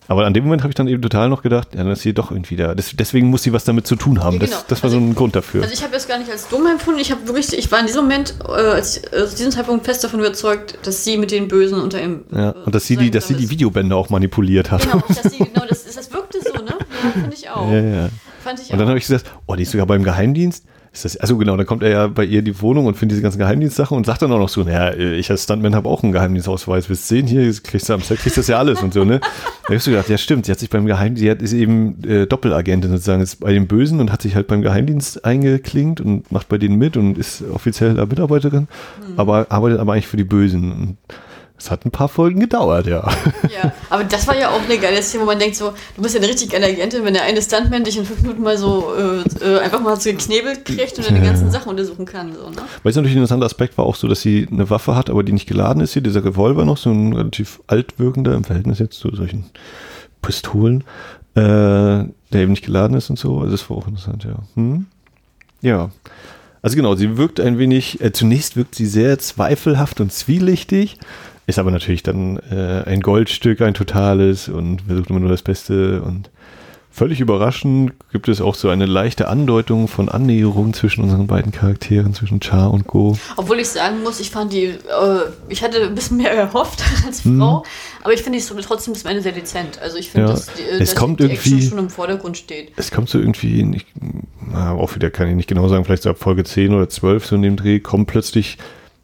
Aber 0.10 0.26
an 0.26 0.34
dem 0.34 0.44
Moment 0.44 0.64
habe 0.64 0.72
ich 0.72 0.76
dann 0.76 0.90
eben 0.90 1.02
total 1.02 1.30
noch 1.30 1.42
gedacht, 1.44 1.70
ja, 1.72 1.82
dann 1.82 1.92
ist 1.94 2.02
sie 2.02 2.14
doch 2.14 2.30
irgendwie 2.30 2.58
da. 2.58 2.76
Das, 2.76 2.92
deswegen 2.94 3.28
muss 3.28 3.44
sie 3.44 3.54
was 3.54 3.64
damit 3.64 3.88
zu 3.88 3.96
tun 3.96 4.22
haben. 4.22 4.34
Ja, 4.34 4.46
genau. 4.46 4.52
das, 4.52 4.68
das 4.68 4.84
war 4.84 4.90
Also 4.90 5.00
so 5.00 5.06
ein 5.06 5.16
Grund 5.16 5.34
dafür. 5.34 5.62
Also 5.62 5.74
ich 5.74 5.82
habe 5.82 5.94
das 5.94 6.10
gar 6.10 6.20
nicht 6.20 6.30
als 6.30 6.50
dumm 6.50 6.68
empfunden. 6.68 7.00
Ich 7.00 7.10
habe 7.10 7.26
wirklich, 7.26 7.58
ich 7.58 7.72
war 7.72 7.80
in 7.80 7.86
diesem 7.86 8.04
Moment, 8.04 8.36
äh, 8.46 8.52
als, 8.52 8.98
äh, 8.98 9.26
zu 9.28 9.38
diesem 9.38 9.52
Zeitpunkt 9.52 9.86
fest 9.86 10.04
davon 10.04 10.20
überzeugt, 10.20 10.78
dass 10.84 11.06
sie 11.06 11.18
mit 11.18 11.32
den 11.32 11.48
Bösen 11.48 11.80
unter 11.80 12.04
ihm. 12.04 12.26
ja, 12.36 12.50
äh, 12.50 12.54
und 12.66 12.76
dass 12.76 12.86
sie 12.86 12.98
die, 12.98 13.12
dass 13.12 13.30
sie 13.30 13.36
die. 13.36 13.50
Videobänder 13.50 13.96
auch 13.96 14.10
manipuliert 14.10 14.72
hat. 14.72 14.82
Genau, 14.82 15.04
dass 15.08 15.32
sie, 15.32 15.38
genau, 15.38 15.66
das, 15.70 15.86
das 15.86 16.12
wirkte 16.12 16.40
so, 16.42 16.52
ne? 16.62 16.76
Ja, 17.04 17.22
fand 17.22 17.34
ich 17.34 17.50
auch. 17.50 17.72
Ja, 17.72 17.80
ja. 17.80 18.10
Fand 18.44 18.60
ich 18.60 18.72
Und 18.72 18.78
dann 18.78 18.88
habe 18.88 18.98
ich 18.98 19.06
gesagt, 19.06 19.32
oh, 19.48 19.56
die 19.56 19.64
ist 19.64 19.72
sogar 19.72 19.88
beim 19.88 20.04
Geheimdienst. 20.04 20.66
Ist 20.92 21.06
das, 21.06 21.18
also 21.18 21.38
genau, 21.38 21.58
dann 21.58 21.66
kommt 21.66 21.82
er 21.82 21.90
ja 21.90 22.08
bei 22.08 22.24
ihr 22.24 22.40
in 22.40 22.46
die 22.46 22.62
Wohnung 22.62 22.86
und 22.86 22.96
findet 22.96 23.16
diese 23.16 23.24
ganzen 23.24 23.40
Geheimdienstsachen 23.40 23.98
und 23.98 24.06
sagt 24.06 24.22
dann 24.22 24.32
auch 24.32 24.38
noch 24.38 24.50
so, 24.50 24.62
naja, 24.62 24.94
ich 24.94 25.32
als 25.32 25.44
Stuntman 25.44 25.74
habe 25.74 25.90
auch 25.90 26.04
einen 26.04 26.12
Geheimdienstausweis. 26.12 26.86
Bis 26.86 27.08
10 27.08 27.26
hier, 27.26 27.52
kriegst 27.64 27.90
du 27.90 27.94
am 27.94 28.02
Set, 28.02 28.20
kriegst 28.20 28.38
das 28.38 28.48
ja 28.48 28.60
alles 28.60 28.84
und 28.84 28.94
so, 28.94 29.04
ne? 29.04 29.20
Da 29.68 29.74
hast 29.74 29.88
du 29.88 29.92
gedacht, 29.92 30.08
ja 30.10 30.20
stimmt, 30.20 30.46
sie 30.46 30.52
hat 30.52 30.60
sich 30.60 30.70
beim 30.70 30.86
Geheimdienst, 30.86 31.22
sie 31.22 31.32
hat, 31.32 31.42
ist 31.42 31.54
eben 31.54 32.04
äh, 32.04 32.28
Doppelagentin 32.28 32.92
sozusagen, 32.92 33.24
ist 33.24 33.40
bei 33.40 33.54
den 33.54 33.66
Bösen 33.66 34.00
und 34.02 34.12
hat 34.12 34.22
sich 34.22 34.36
halt 34.36 34.46
beim 34.46 34.62
Geheimdienst 34.62 35.26
eingeklinkt 35.26 36.00
und 36.00 36.32
macht 36.32 36.48
bei 36.48 36.60
denen 36.60 36.78
mit 36.78 36.96
und 36.96 37.18
ist 37.18 37.44
offiziell 37.52 37.96
da 37.96 38.06
Mitarbeiterin, 38.06 38.68
aber 39.18 39.48
arbeitet 39.50 39.80
aber 39.80 39.94
eigentlich 39.94 40.08
für 40.08 40.18
die 40.18 40.24
Bösen. 40.26 40.72
Und 40.72 40.98
Das 41.64 41.72
hat 41.72 41.86
ein 41.86 41.92
paar 41.92 42.10
Folgen 42.10 42.42
gedauert, 42.42 42.88
ja. 42.88 43.10
Ja, 43.44 43.72
aber 43.90 44.04
das 44.04 44.28
war 44.28 44.38
ja 44.38 44.50
auch 44.50 44.62
eine 44.62 44.78
geile 44.78 45.02
Szene, 45.02 45.24
wo 45.24 45.28
man 45.28 45.40
denkt 45.40 45.56
so, 45.56 45.72
du 45.96 46.02
bist 46.02 46.14
ja 46.14 46.20
eine 46.20 46.30
richtig 46.30 46.50
geile 46.50 46.66
Agentin, 46.66 47.06
wenn 47.06 47.14
der 47.14 47.24
eine 47.24 47.42
Stuntman 47.42 47.86
dich 47.86 47.98
in 47.98 48.04
fünf 48.04 48.22
Minuten 48.22 48.42
mal 48.42 48.58
so 48.58 48.92
äh, 48.98 49.46
äh, 49.46 49.60
einfach 49.60 49.80
mal 49.80 49.98
so 49.98 50.10
geknebelt 50.10 50.66
kriegt 50.66 50.98
und 50.98 51.08
dann 51.08 51.16
die 51.16 51.22
ganzen 51.22 51.52
Sachen 51.52 51.70
untersuchen 51.70 52.04
kann. 52.06 52.34
So, 52.34 52.50
ne? 52.50 52.58
Weil 52.84 52.90
es 52.90 52.98
natürlich 52.98 53.16
ein 53.16 53.20
interessanter 53.20 53.46
Aspekt 53.46 53.78
war 53.78 53.86
auch 53.86 53.96
so, 53.96 54.10
dass 54.10 54.22
sie 54.22 54.46
eine 54.52 54.70
Waffe 54.70 54.94
hat, 54.94 55.10
aber 55.10 55.24
die 55.24 55.32
nicht 55.32 55.48
geladen 55.48 55.82
ist 55.82 55.94
hier, 55.94 56.02
dieser 56.02 56.26
Revolver 56.26 56.66
noch, 56.66 56.76
so 56.76 56.92
ein 56.92 57.14
relativ 57.14 57.62
altwirkender 57.68 58.34
im 58.34 58.44
Verhältnis 58.44 58.80
jetzt 58.80 59.00
zu 59.00 59.16
solchen 59.16 59.46
Pistolen, 60.22 60.84
äh, 61.36 61.40
der 61.40 62.12
eben 62.34 62.52
nicht 62.52 62.66
geladen 62.66 62.98
ist 62.98 63.10
und 63.10 63.18
so. 63.18 63.40
Also 63.40 63.52
das 63.52 63.70
war 63.70 63.78
auch 63.78 63.88
interessant, 63.88 64.26
ja. 64.26 64.36
Hm? 64.56 64.88
Ja. 65.62 65.92
Also 66.62 66.76
genau, 66.76 66.96
sie 66.96 67.16
wirkt 67.16 67.40
ein 67.40 67.58
wenig, 67.58 68.02
äh, 68.02 68.12
zunächst 68.12 68.58
wirkt 68.58 68.76
sie 68.76 68.86
sehr 68.86 69.18
zweifelhaft 69.20 70.02
und 70.02 70.12
zwielichtig, 70.12 70.98
ist 71.48 71.60
aber 71.60 71.72
natürlich 71.72 72.04
dann 72.04 72.38
äh, 72.52 72.84
ein 72.86 73.02
Goldstück, 73.02 73.62
ein 73.62 73.74
totales 73.74 74.48
und 74.50 74.82
versucht 74.84 75.10
immer 75.10 75.20
nur 75.20 75.30
das 75.30 75.42
Beste 75.42 76.02
und 76.02 76.30
völlig 76.96 77.20
überraschend 77.20 77.92
gibt 78.12 78.28
es 78.30 78.40
auch 78.40 78.54
so 78.54 78.70
eine 78.70 78.86
leichte 78.86 79.28
Andeutung 79.28 79.88
von 79.88 80.10
Annäherung 80.10 80.74
zwischen 80.76 81.04
unseren 81.04 81.26
beiden 81.26 81.52
Charakteren, 81.52 82.14
zwischen 82.14 82.40
Char 82.40 82.72
und 82.72 82.86
Go. 82.86 83.18
Obwohl 83.36 83.58
ich 83.60 83.68
sagen 83.70 84.04
muss, 84.04 84.20
ich 84.20 84.30
fand 84.30 84.54
die, 84.54 84.66
äh, 84.66 84.78
ich 85.50 85.64
hatte 85.64 85.82
ein 85.82 85.96
bisschen 85.96 86.18
mehr 86.18 86.32
erhofft 86.38 86.84
als 87.06 87.26
Mhm. 87.26 87.40
Frau, 87.40 87.64
aber 88.04 88.14
ich 88.14 88.22
finde 88.22 88.38
die 88.38 88.44
so 88.44 88.54
trotzdem 88.62 88.94
bis 88.94 89.04
Ende 89.06 89.24
sehr 89.24 89.32
dezent. 89.32 89.80
Also 89.82 89.98
ich 89.98 90.12
finde, 90.12 90.28
Ja, 90.28 90.34
dass, 90.34 90.54
die, 90.54 90.62
äh, 90.62 90.74
es 90.84 90.92
dass 90.92 90.96
kommt 90.96 91.20
die 91.20 91.26
Action 91.26 91.54
irgendwie- 91.54 91.68
schon 91.68 91.78
im 91.80 91.90
Vordergrund 91.90 92.38
steht. 92.38 92.72
Es 92.76 92.92
kommt 92.92 93.10
so 93.10 93.18
irgendwie, 93.18 93.64
nicht, 93.64 93.88
na, 94.52 94.74
auch 94.74 94.94
wieder 94.96 95.10
kann 95.10 95.28
ich 95.28 95.36
nicht 95.36 95.50
genau 95.50 95.68
sagen, 95.70 95.84
vielleicht 95.86 96.04
so 96.04 96.12
ab 96.12 96.20
Folge 96.20 96.44
10 96.44 96.76
oder 96.76 96.88
12 96.90 97.26
so 97.26 97.36
in 97.36 97.42
dem 97.42 97.56
Dreh, 97.56 97.80
kommt 97.80 98.06
plötzlich 98.08 98.60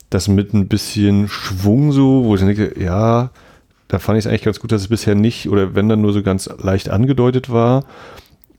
das 0.10 0.28
mit 0.28 0.54
ein 0.54 0.68
bisschen 0.68 1.28
Schwung 1.28 1.92
so, 1.92 2.24
wo 2.26 2.36
ich 2.36 2.42
denke, 2.42 2.74
ja, 2.82 3.32
da 3.88 4.00
fand 4.00 4.18
ich 4.18 4.26
es 4.26 4.30
eigentlich 4.30 4.44
ganz 4.44 4.60
gut, 4.60 4.72
dass 4.72 4.82
es 4.82 4.88
bisher 4.88 5.16
nicht 5.16 5.50
oder 5.50 5.76
wenn 5.76 5.90
dann 5.90 6.02
nur 6.02 6.14
so 6.14 6.22
ganz 6.22 6.50
leicht 6.60 6.90
angedeutet 6.90 7.50
war, 7.52 7.86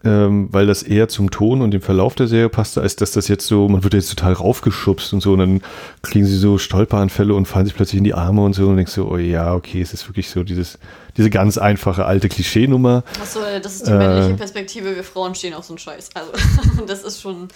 ähm, 0.03 0.49
weil 0.51 0.67
das 0.67 0.83
eher 0.83 1.09
zum 1.09 1.31
Ton 1.31 1.61
und 1.63 1.73
dem 1.73 1.83
Verlauf 1.83 2.15
der 2.15 2.27
Serie 2.27 2.49
passte, 2.49 2.81
als 2.81 2.97
dass 2.97 3.13
das 3.13 3.29
jetzt 3.29 3.47
so, 3.47 3.69
man 3.69 3.85
wird 3.85 3.95
jetzt 3.95 4.11
total 4.11 4.33
raufgeschubst 4.33 5.13
und 5.13 5.21
so 5.21 5.33
und 5.33 5.39
dann 5.39 5.61
kriegen 6.03 6.25
sie 6.25 6.37
so 6.37 6.59
Stolperanfälle 6.59 7.35
und 7.35 7.47
fallen 7.47 7.67
sich 7.67 7.75
plötzlich 7.75 7.99
in 7.99 8.05
die 8.05 8.15
Arme 8.15 8.43
und 8.43 8.55
so 8.55 8.69
und 8.69 8.77
denkst 8.77 8.93
so, 8.93 9.09
oh 9.09 9.19
ja, 9.19 9.55
okay, 9.55 9.81
es 9.81 9.93
ist 9.93 10.09
wirklich 10.09 10.31
so 10.31 10.43
dieses, 10.43 10.79
diese 11.17 11.31
ganz 11.31 11.59
einfache 11.59 12.05
alte 12.05 12.29
Klischeenummer. 12.29 13.05
Achso, 13.21 13.41
das 13.63 13.77
ist 13.77 13.87
die 13.87 13.93
Äh. 13.93 13.99
männliche 13.99 14.35
Perspektive, 14.35 14.95
wir 14.97 15.05
Frauen 15.05 15.35
stehen 15.35 15.55
auf 15.55 15.65
so 15.65 15.73
einen 15.73 15.79
Scheiß. 15.79 16.11
Also 16.15 16.33
das 16.87 17.03
ist 17.03 17.21
schon. 17.21 17.49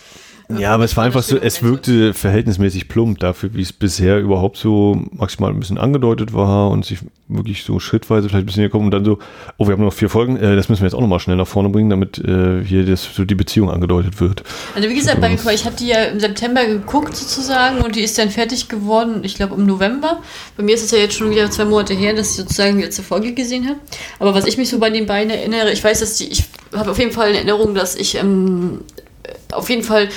äh, 0.48 0.60
Ja, 0.60 0.74
aber 0.74 0.84
es 0.84 0.96
war 0.96 1.04
einfach 1.04 1.22
so, 1.22 1.36
es 1.36 1.62
wirkte 1.62 2.14
verhältnismäßig 2.14 2.88
plump 2.88 3.18
dafür, 3.20 3.50
wie 3.54 3.62
es 3.62 3.72
bisher 3.72 4.18
überhaupt 4.20 4.56
so 4.56 5.00
maximal 5.12 5.50
ein 5.50 5.60
bisschen 5.60 5.78
angedeutet 5.78 6.32
war 6.32 6.70
und 6.70 6.84
sich 6.84 6.98
wirklich 7.28 7.64
so 7.64 7.80
schrittweise 7.80 8.28
vielleicht 8.28 8.44
ein 8.44 8.46
bisschen 8.46 8.64
gekommen 8.64 8.86
und 8.86 8.90
dann 8.90 9.04
so, 9.04 9.18
oh, 9.56 9.66
wir 9.66 9.72
haben 9.72 9.82
noch 9.84 9.92
vier 9.92 10.10
Folgen, 10.10 10.36
äh, 10.36 10.56
das 10.56 10.68
müssen 10.68 10.82
wir 10.82 10.86
jetzt 10.88 10.94
auch 10.94 11.00
nochmal 11.00 11.20
schnell 11.20 11.36
nach 11.36 11.46
vorne 11.46 11.70
bringen, 11.70 11.88
damit 11.90 12.18
äh, 12.18 12.62
hier 12.62 12.84
das, 12.84 13.02
so 13.14 13.24
die 13.24 13.34
Beziehung 13.34 13.70
angedeutet 13.70 14.20
wird. 14.20 14.42
Also 14.74 14.88
wie 14.88 14.94
gesagt, 14.94 15.20
bei 15.20 15.32
ich 15.54 15.64
habe 15.64 15.76
die 15.76 15.86
ja 15.88 16.04
im 16.04 16.20
September 16.20 16.66
geguckt 16.66 17.16
sozusagen 17.16 17.78
und 17.78 17.96
die 17.96 18.00
ist 18.02 18.18
dann 18.18 18.30
fertig 18.30 18.68
geworden, 18.68 19.20
ich 19.22 19.36
glaube 19.36 19.54
im 19.54 19.66
November. 19.66 20.20
Bei 20.56 20.62
mir 20.62 20.74
ist 20.74 20.84
es 20.84 20.90
ja 20.90 20.98
jetzt 20.98 21.14
schon 21.14 21.30
wieder 21.30 21.50
zwei 21.50 21.64
Monate 21.64 21.94
her, 21.94 22.14
dass 22.14 22.30
ich 22.30 22.36
sozusagen 22.36 22.76
die 22.76 22.84
letzte 22.84 23.02
Folge 23.02 23.32
gesehen 23.32 23.43
habe. 23.68 23.78
Aber 24.18 24.34
was 24.34 24.46
ich 24.46 24.56
mich 24.56 24.68
so 24.68 24.78
bei 24.78 24.90
den 24.90 25.06
beiden 25.06 25.30
erinnere, 25.30 25.72
ich 25.72 25.82
weiß, 25.82 26.00
dass 26.00 26.16
die, 26.16 26.28
ich 26.28 26.44
habe 26.74 26.90
auf 26.90 26.98
jeden 26.98 27.12
Fall 27.12 27.28
eine 27.28 27.36
Erinnerung, 27.38 27.74
dass 27.74 27.94
ich 27.94 28.16
ähm, 28.16 28.80
auf 29.52 29.68
jeden 29.70 29.82
Fall 29.82 30.08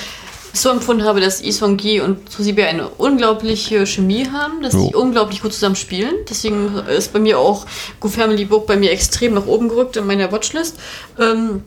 so 0.52 0.70
empfunden 0.70 1.04
habe, 1.04 1.20
dass 1.20 1.42
Yi 1.42 1.52
Song 1.52 1.76
Gi 1.76 2.00
und 2.00 2.32
Susibe 2.32 2.64
eine 2.64 2.88
unglaubliche 2.88 3.86
Chemie 3.86 4.26
haben, 4.32 4.62
dass 4.62 4.72
sie 4.72 4.94
unglaublich 4.94 5.42
gut 5.42 5.52
zusammen 5.52 5.76
spielen. 5.76 6.14
Deswegen 6.28 6.74
ist 6.88 7.12
bei 7.12 7.18
mir 7.20 7.38
auch 7.38 7.66
Go 8.00 8.08
Family 8.08 8.44
Book 8.46 8.66
bei 8.66 8.76
mir 8.76 8.90
extrem 8.90 9.34
nach 9.34 9.46
oben 9.46 9.68
gerückt 9.68 9.96
in 9.96 10.06
meiner 10.06 10.32
Watchlist. 10.32 10.76
Ähm, 11.20 11.62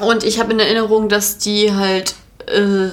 und 0.00 0.24
ich 0.24 0.38
habe 0.40 0.52
in 0.52 0.58
Erinnerung, 0.58 1.08
dass 1.08 1.38
die 1.38 1.72
halt 1.72 2.16
äh, 2.46 2.90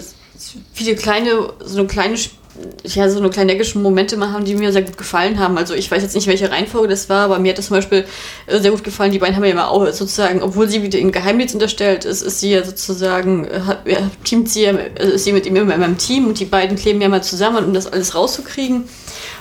viele 0.73 0.95
kleine, 0.95 1.49
so 1.63 1.79
eine 1.79 1.87
kleine, 1.87 2.13
Sp- 2.15 2.37
ja, 2.83 3.09
so 3.09 3.19
eine 3.19 3.29
kleine 3.29 3.51
neckischen 3.51 3.81
Momente 3.81 4.17
mal 4.17 4.31
haben, 4.31 4.45
die 4.45 4.55
mir 4.55 4.71
sehr 4.71 4.83
gut 4.83 4.97
gefallen 4.97 5.39
haben. 5.39 5.57
Also 5.57 5.73
ich 5.73 5.89
weiß 5.89 6.01
jetzt 6.03 6.15
nicht, 6.15 6.27
welche 6.27 6.49
Reihenfolge 6.49 6.87
das 6.87 7.09
war, 7.09 7.25
aber 7.25 7.39
mir 7.39 7.49
hat 7.49 7.57
das 7.57 7.67
zum 7.67 7.77
Beispiel 7.77 8.05
äh, 8.47 8.59
sehr 8.59 8.71
gut 8.71 8.83
gefallen. 8.83 9.11
Die 9.11 9.19
beiden 9.19 9.35
haben 9.35 9.43
ja 9.43 9.51
immer 9.51 9.69
auch 9.69 9.85
sozusagen, 9.87 10.41
obwohl 10.41 10.69
sie 10.69 10.83
wieder 10.83 10.99
in 10.99 11.11
Geheimdienst 11.11 11.55
unterstellt 11.55 12.05
ist, 12.05 12.21
ist 12.21 12.39
sie 12.39 12.51
ja 12.51 12.63
sozusagen, 12.63 13.45
äh, 13.45 13.61
hat, 13.65 13.87
ja, 13.87 13.97
teamt 14.23 14.49
sie 14.49 14.65
äh, 14.65 15.13
ist 15.15 15.25
sie 15.25 15.33
mit 15.33 15.45
ihm 15.45 15.55
immer 15.55 15.73
in 15.73 15.79
meinem 15.79 15.97
Team 15.97 16.27
und 16.27 16.39
die 16.39 16.45
beiden 16.45 16.77
kleben 16.77 17.01
ja 17.01 17.09
mal 17.09 17.23
zusammen, 17.23 17.65
um 17.65 17.73
das 17.73 17.87
alles 17.87 18.15
rauszukriegen. 18.15 18.85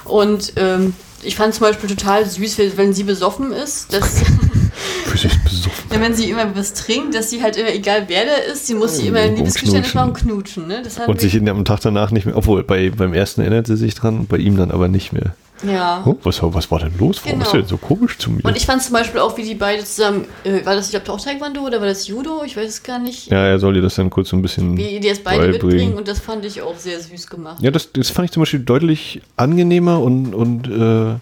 Und 0.05 0.55
ähm, 0.57 0.95
ich 1.23 1.37
fand 1.37 1.55
zum 1.55 1.67
Beispiel 1.67 1.89
total 1.89 2.27
süß, 2.27 2.59
wenn 2.77 2.93
sie 2.93 3.05
besoffen 3.05 3.53
ist, 3.53 3.93
dass. 3.93 4.23
ja, 5.93 6.01
wenn 6.01 6.15
sie 6.15 6.31
immer 6.31 6.55
was 6.57 6.75
trinkt, 6.75 7.15
dass 7.15 7.31
sie 7.31 7.43
halt 7.43 7.57
immer, 7.57 7.73
egal 7.73 8.05
wer 8.09 8.25
der 8.25 8.45
ist, 8.53 8.67
sie 8.67 8.75
muss 8.75 8.97
sie 8.97 9.09
immer 9.09 9.23
Und 9.25 9.37
Liebesgeständnis 9.37 9.93
knutschen. 9.93 10.01
machen, 10.01 10.13
knutschen. 10.15 10.67
Ne? 10.69 10.83
Und 11.07 11.21
sich 11.21 11.35
in, 11.35 11.49
am 11.49 11.65
Tag 11.65 11.81
danach 11.81 12.11
nicht 12.11 12.27
mehr, 12.27 12.37
obwohl 12.37 12.63
bei, 12.65 12.91
beim 12.91 13.15
ersten 13.15 13.41
erinnert 13.43 13.67
sie 13.67 13.77
sich 13.77 13.95
dran, 13.95 14.27
bei 14.27 14.37
ihm 14.39 14.57
dann 14.57 14.71
aber 14.71 14.89
nicht 14.89 15.13
mehr. 15.13 15.35
ja. 15.63 16.03
Oh, 16.05 16.17
was, 16.25 16.43
war- 16.43 16.53
was 16.55 16.71
war 16.71 16.81
denn 16.81 16.93
los? 16.99 17.21
Warum 17.25 17.39
Genau. 17.39 17.49
ist 17.49 17.55
er 17.55 17.61
denn 17.61 17.69
so 17.69 17.77
komisch 17.77 18.19
zu 18.19 18.31
mir? 18.31 18.45
Und 18.45 18.57
ich 18.57 18.67
fand 18.67 18.83
zum 18.83 18.93
Beispiel 18.95 19.21
auch, 19.21 19.37
wie 19.37 19.43
die 19.45 19.55
beiden 19.55 19.85
zusammen, 19.87 20.25
äh, 20.45 20.65
war 20.67 20.75
das, 20.75 20.87
ich 20.87 20.91
glaube, 20.91 21.11
auch 21.13 21.21
Taekwondo 21.25 21.61
oder 21.63 21.81
war 21.81 21.87
das 21.87 22.07
Judo? 22.09 22.43
Ich 22.45 22.57
weiß 22.57 22.69
es 22.69 22.83
gar 22.83 22.99
nicht. 22.99 23.31
ja, 23.31 23.47
er 23.47 23.59
soll 23.59 23.77
ihr 23.77 23.83
das 23.83 23.95
dann 23.95 24.11
kurz 24.11 24.31
so 24.31 24.37
ein 24.37 24.43
bisschen 24.43 24.77
Wie 24.77 24.99
die 24.99 25.09
das 25.09 25.21
beide 25.21 25.53
beibringen. 25.53 25.69
mitbringen 25.69 25.95
und 25.95 26.09
das 26.09 26.19
fand 26.19 26.45
ich 26.45 26.61
auch 26.63 26.77
sehr 26.77 26.99
süß 27.01 27.29
gemacht. 27.29 27.59
Ja, 27.61 27.71
das, 27.71 27.93
das 27.93 28.11
fand 28.11 28.27
ich 28.27 28.33
zum 28.33 28.43
Beispiel 28.43 28.61
deutlich 28.61 29.23
angenehmer 29.37 30.01
und, 30.03 30.35
und 30.35 30.67
äh, 30.67 31.15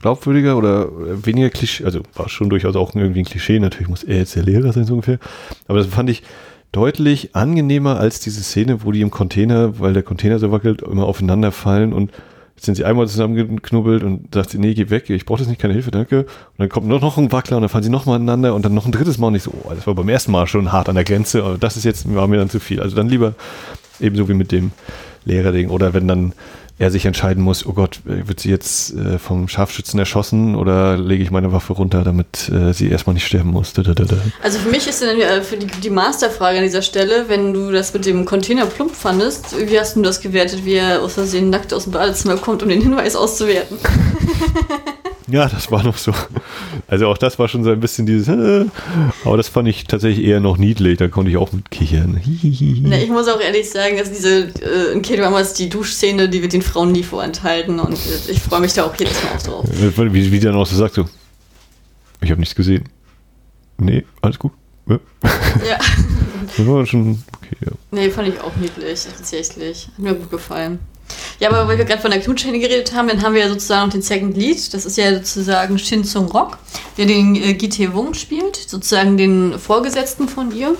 glaubwürdiger 0.00 0.56
oder 0.56 0.88
weniger 1.24 1.50
Klischee, 1.50 1.84
also 1.84 2.00
war 2.14 2.28
schon 2.28 2.50
durchaus 2.50 2.76
auch 2.76 2.94
irgendwie 2.94 3.20
ein 3.20 3.26
Klischee, 3.26 3.58
natürlich 3.58 3.88
muss 3.88 4.02
er 4.02 4.18
jetzt 4.18 4.34
der 4.34 4.42
Lehrer 4.42 4.72
sein, 4.72 4.84
so 4.84 4.94
ungefähr. 4.94 5.18
Aber 5.68 5.78
das 5.78 5.86
fand 5.88 6.10
ich 6.10 6.22
deutlich 6.72 7.34
angenehmer 7.34 7.98
als 7.98 8.20
diese 8.20 8.42
Szene, 8.42 8.84
wo 8.84 8.92
die 8.92 9.00
im 9.00 9.10
Container, 9.10 9.78
weil 9.78 9.92
der 9.92 10.02
Container 10.02 10.38
so 10.38 10.50
wackelt, 10.52 10.82
immer 10.82 11.04
aufeinander 11.04 11.52
fallen 11.52 11.92
und 11.92 12.12
sind 12.56 12.74
sie 12.74 12.84
einmal 12.84 13.08
zusammengeknubbelt 13.08 14.02
und 14.02 14.34
sagt 14.34 14.50
sie, 14.50 14.58
nee, 14.58 14.74
geh 14.74 14.90
weg, 14.90 15.08
ich 15.08 15.24
brauche 15.24 15.38
das 15.38 15.48
nicht, 15.48 15.60
keine 15.60 15.72
Hilfe, 15.72 15.90
danke. 15.90 16.20
Und 16.20 16.58
dann 16.58 16.68
kommt 16.68 16.86
noch, 16.86 17.00
noch 17.00 17.16
ein 17.16 17.32
Wackler 17.32 17.56
und 17.56 17.62
dann 17.62 17.70
fallen 17.70 17.84
sie 17.84 17.90
nochmal 17.90 18.16
aneinander 18.16 18.54
und 18.54 18.64
dann 18.64 18.74
noch 18.74 18.84
ein 18.84 18.92
drittes 18.92 19.16
Mal 19.16 19.28
und 19.28 19.34
ich 19.34 19.42
so, 19.42 19.52
oh, 19.64 19.72
das 19.74 19.86
war 19.86 19.94
beim 19.94 20.08
ersten 20.08 20.30
Mal 20.30 20.46
schon 20.46 20.70
hart 20.70 20.88
an 20.88 20.94
der 20.94 21.04
Grenze, 21.04 21.42
aber 21.42 21.56
das 21.56 21.78
ist 21.78 21.84
jetzt, 21.84 22.14
war 22.14 22.28
mir 22.28 22.36
dann 22.36 22.50
zu 22.50 22.60
viel. 22.60 22.80
Also 22.80 22.94
dann 22.94 23.08
lieber 23.08 23.34
ebenso 23.98 24.28
wie 24.28 24.34
mit 24.34 24.52
dem 24.52 24.72
Lehrerding 25.24 25.70
oder 25.70 25.94
wenn 25.94 26.06
dann 26.06 26.32
er 26.80 26.90
sich 26.90 27.04
entscheiden 27.04 27.44
muss, 27.44 27.66
oh 27.66 27.74
Gott, 27.74 28.00
wird 28.04 28.40
sie 28.40 28.48
jetzt 28.48 28.94
äh, 28.94 29.18
vom 29.18 29.48
Scharfschützen 29.48 29.98
erschossen 29.98 30.54
oder 30.54 30.96
lege 30.96 31.22
ich 31.22 31.30
meine 31.30 31.52
Waffe 31.52 31.74
runter, 31.74 32.04
damit 32.04 32.48
äh, 32.48 32.72
sie 32.72 32.88
erstmal 32.88 33.12
nicht 33.12 33.26
sterben 33.26 33.50
muss. 33.50 33.74
Da, 33.74 33.82
da, 33.82 33.92
da. 33.92 34.16
Also 34.42 34.58
für 34.58 34.70
mich 34.70 34.88
ist 34.88 35.02
dann 35.02 35.20
äh, 35.20 35.42
für 35.42 35.58
die, 35.58 35.66
die 35.66 35.90
Masterfrage 35.90 36.56
an 36.56 36.64
dieser 36.64 36.80
Stelle, 36.80 37.26
wenn 37.28 37.52
du 37.52 37.70
das 37.70 37.92
mit 37.92 38.06
dem 38.06 38.24
Container 38.24 38.64
plump 38.64 38.94
fandest, 38.94 39.54
wie 39.58 39.78
hast 39.78 39.94
du 39.96 40.00
das 40.00 40.22
gewertet, 40.22 40.64
wie 40.64 40.72
er 40.72 41.02
aus 41.02 41.12
Versehen 41.12 41.50
nackt 41.50 41.74
aus 41.74 41.84
dem 41.84 41.92
Badezimmer 41.92 42.38
kommt, 42.38 42.62
um 42.62 42.70
den 42.70 42.80
Hinweis 42.80 43.14
auszuwerten? 43.14 43.76
Ja, 45.30 45.48
das 45.48 45.70
war 45.70 45.82
noch 45.82 45.96
so. 45.96 46.12
Also 46.88 47.06
auch 47.06 47.16
das 47.18 47.38
war 47.38 47.46
schon 47.48 47.62
so 47.62 47.70
ein 47.70 47.78
bisschen 47.80 48.06
dieses, 48.06 48.28
äh, 48.28 48.64
aber 49.24 49.36
das 49.36 49.48
fand 49.48 49.68
ich 49.68 49.84
tatsächlich 49.84 50.26
eher 50.26 50.40
noch 50.40 50.56
niedlich, 50.56 50.98
da 50.98 51.08
konnte 51.08 51.30
ich 51.30 51.36
auch 51.36 51.52
mit 51.52 51.70
kichern. 51.70 52.20
Na, 52.82 52.98
ich 52.98 53.08
muss 53.10 53.28
auch 53.28 53.40
ehrlich 53.40 53.70
sagen, 53.70 53.96
dass 53.96 54.10
diese 54.10 54.48
äh, 54.62 54.92
in 54.92 55.02
K-Dramas 55.02 55.54
die 55.54 55.68
Duschszene, 55.68 56.28
die 56.28 56.42
wird 56.42 56.52
den 56.52 56.62
Frauen 56.62 56.92
nie 56.92 57.02
vorenthalten 57.04 57.78
und 57.78 57.94
äh, 57.94 58.30
ich 58.32 58.40
freue 58.40 58.60
mich 58.60 58.72
da 58.72 58.84
auch 58.84 58.94
jedes 58.96 59.22
Mal 59.22 59.30
auch 59.36 59.42
drauf. 59.42 59.64
Äh, 59.98 60.12
Wie, 60.12 60.32
wie 60.32 60.40
der 60.40 60.52
noch 60.52 60.66
so 60.66 60.76
sagt, 60.76 60.94
so, 60.94 61.04
ich 62.22 62.30
habe 62.30 62.40
nichts 62.40 62.54
gesehen. 62.54 62.84
Nee, 63.78 64.04
alles 64.20 64.38
gut. 64.38 64.52
Ja. 64.88 64.98
Ja, 65.68 65.78
Das 66.56 66.66
war 66.66 66.84
schon 66.86 67.22
okay, 67.36 67.56
ja. 67.64 67.72
nee, 67.92 68.10
fand 68.10 68.28
ich 68.28 68.40
auch 68.40 68.54
niedlich, 68.56 69.04
tatsächlich. 69.16 69.86
Hat 69.88 69.98
mir 69.98 70.14
gut 70.14 70.30
gefallen. 70.30 70.78
Ja, 71.38 71.50
aber 71.50 71.68
weil 71.68 71.78
wir 71.78 71.84
gerade 71.84 72.02
von 72.02 72.10
der 72.10 72.20
Knutschszene 72.20 72.58
geredet 72.58 72.94
haben, 72.94 73.08
dann 73.08 73.22
haben 73.22 73.34
wir 73.34 73.42
ja 73.42 73.48
sozusagen 73.48 73.86
noch 73.86 73.92
den 73.92 74.02
Second 74.02 74.36
Lead. 74.36 74.72
Das 74.74 74.84
ist 74.84 74.96
ja 74.96 75.14
sozusagen 75.14 75.78
Shin 75.78 76.04
Sung 76.04 76.26
Rock, 76.26 76.58
der 76.96 77.06
den 77.06 77.34
äh, 77.36 77.54
Gi 77.54 77.68
Tae 77.68 77.94
Wung 77.94 78.14
spielt, 78.14 78.56
sozusagen 78.56 79.16
den 79.16 79.58
Vorgesetzten 79.58 80.28
von 80.28 80.54
ihr. 80.54 80.74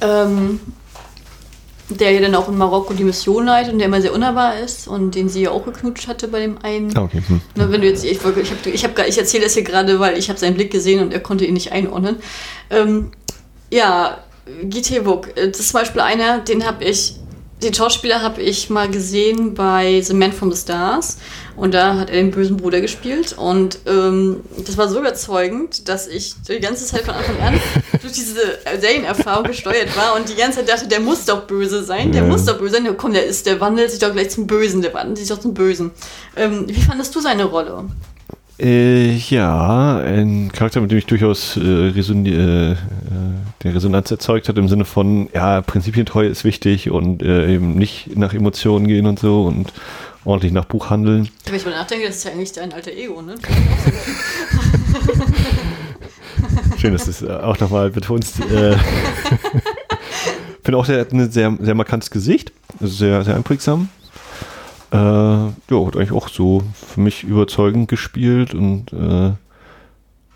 Ähm, 0.00 0.60
der 1.88 2.12
ja 2.12 2.20
dann 2.20 2.34
auch 2.34 2.48
in 2.48 2.56
Marokko 2.56 2.94
die 2.94 3.04
Mission 3.04 3.44
leitet 3.44 3.72
und 3.72 3.78
der 3.78 3.88
immer 3.88 4.00
sehr 4.00 4.14
unnahbar 4.14 4.58
ist 4.58 4.88
und 4.88 5.14
den 5.14 5.28
sie 5.28 5.42
ja 5.42 5.50
auch 5.50 5.64
geknutscht 5.64 6.08
hatte 6.08 6.28
bei 6.28 6.40
dem 6.40 6.56
einen. 6.62 6.96
Ah, 6.96 7.02
okay. 7.02 7.22
Hm. 7.26 7.40
Ne, 7.56 7.70
wenn 7.70 7.80
du 7.82 7.86
jetzt, 7.86 8.04
ich, 8.04 8.12
ich, 8.12 8.24
hab, 8.24 8.66
ich, 8.66 8.84
hab, 8.84 9.06
ich 9.06 9.18
erzähle 9.18 9.44
das 9.44 9.54
hier 9.54 9.64
gerade, 9.64 10.00
weil 10.00 10.16
ich 10.16 10.28
habe 10.28 10.38
seinen 10.38 10.54
Blick 10.54 10.70
gesehen 10.70 11.02
und 11.02 11.12
er 11.12 11.20
konnte 11.20 11.44
ihn 11.44 11.54
nicht 11.54 11.72
einordnen. 11.72 12.16
Ähm, 12.70 13.10
ja, 13.70 14.18
Gitebuk, 14.62 15.34
das 15.34 15.60
ist 15.60 15.70
zum 15.70 15.80
Beispiel 15.80 16.00
einer, 16.00 16.40
den 16.40 16.66
habe 16.66 16.84
ich, 16.84 17.16
den 17.62 17.72
Schauspieler 17.72 18.20
habe 18.20 18.42
ich 18.42 18.68
mal 18.68 18.90
gesehen 18.90 19.54
bei 19.54 20.00
The 20.02 20.12
Man 20.12 20.32
from 20.32 20.52
the 20.52 20.60
Stars 20.60 21.18
und 21.56 21.72
da 21.72 21.96
hat 21.96 22.10
er 22.10 22.16
den 22.16 22.30
bösen 22.30 22.56
Bruder 22.56 22.80
gespielt 22.80 23.32
und 23.38 23.78
ähm, 23.86 24.40
das 24.66 24.76
war 24.76 24.88
so 24.88 24.98
überzeugend, 25.00 25.88
dass 25.88 26.06
ich 26.06 26.34
die 26.48 26.58
ganze 26.60 26.84
Zeit 26.84 27.02
von 27.02 27.14
Anfang 27.14 27.40
an 27.40 27.60
durch 28.02 28.12
diese 28.12 28.40
Serienerfahrung 28.80 29.44
gesteuert 29.44 29.96
war 29.96 30.16
und 30.16 30.28
die 30.28 30.34
ganze 30.34 30.58
Zeit 30.58 30.68
dachte, 30.68 30.88
der 30.88 31.00
muss 31.00 31.24
doch 31.24 31.46
böse 31.46 31.84
sein, 31.84 32.12
der 32.12 32.22
Ja. 32.24 32.28
muss 32.28 32.44
doch 32.44 32.58
böse 32.58 32.74
sein. 32.74 32.96
Komm, 32.98 33.12
der 33.14 33.24
ist, 33.24 33.46
der 33.46 33.60
wandelt 33.60 33.90
sich 33.90 34.00
doch 34.00 34.12
gleich 34.12 34.30
zum 34.30 34.46
Bösen, 34.46 34.82
der 34.82 34.92
wandelt 34.92 35.18
sich 35.18 35.28
doch 35.28 35.40
zum 35.40 35.54
Bösen. 35.54 35.92
Ähm, 36.36 36.64
wie 36.68 36.82
fandest 36.82 37.14
du 37.14 37.20
seine 37.20 37.44
Rolle? 37.44 37.84
Äh, 38.58 39.16
ja, 39.16 39.98
ein 39.98 40.52
Charakter, 40.52 40.80
mit 40.80 40.90
dem 40.90 40.98
ich 40.98 41.06
durchaus 41.06 41.56
äh, 41.56 41.60
Reson 41.60 42.24
äh, 42.24 42.72
äh, 42.72 42.76
der 43.64 43.74
Resonanz 43.74 44.12
erzeugt 44.12 44.48
hat, 44.48 44.56
im 44.58 44.68
Sinne 44.68 44.84
von, 44.84 45.28
ja, 45.34 45.60
Prinzipientreue 45.60 46.28
ist 46.28 46.44
wichtig 46.44 46.90
und 46.90 47.22
äh, 47.22 47.52
eben 47.52 47.74
nicht 47.74 48.16
nach 48.16 48.32
Emotionen 48.32 48.86
gehen 48.86 49.06
und 49.06 49.18
so 49.18 49.44
und 49.46 49.72
ordentlich 50.24 50.52
nach 50.52 50.66
Buch 50.66 50.88
handeln. 50.90 51.28
Wenn 51.46 51.56
ich 51.56 51.64
mal 51.64 51.72
nachdenke, 51.72 52.06
das 52.06 52.18
ist 52.18 52.24
ja 52.24 52.30
eigentlich 52.30 52.52
dein 52.52 52.72
alter 52.72 52.92
Ego, 52.92 53.22
ne? 53.22 53.34
Schön, 56.78 56.92
dass 56.92 57.06
du 57.06 57.10
es 57.10 57.22
äh, 57.22 57.30
auch 57.30 57.58
nochmal 57.58 57.90
betonst. 57.90 58.38
Äh, 58.40 58.76
finde 60.62 60.78
auch, 60.78 60.86
der 60.86 61.00
hat 61.00 61.12
ein 61.12 61.28
sehr, 61.30 61.56
sehr 61.60 61.74
markantes 61.74 62.10
Gesicht, 62.10 62.52
also 62.80 62.94
sehr, 62.94 63.24
sehr 63.24 63.34
einprägsam. 63.34 63.88
Äh, 64.94 64.96
ja, 64.96 65.86
hat 65.86 65.96
eigentlich 65.96 66.12
auch 66.12 66.28
so 66.28 66.62
für 66.72 67.00
mich 67.00 67.24
überzeugend 67.24 67.88
gespielt 67.88 68.54
und 68.54 68.92
äh, 68.92 69.32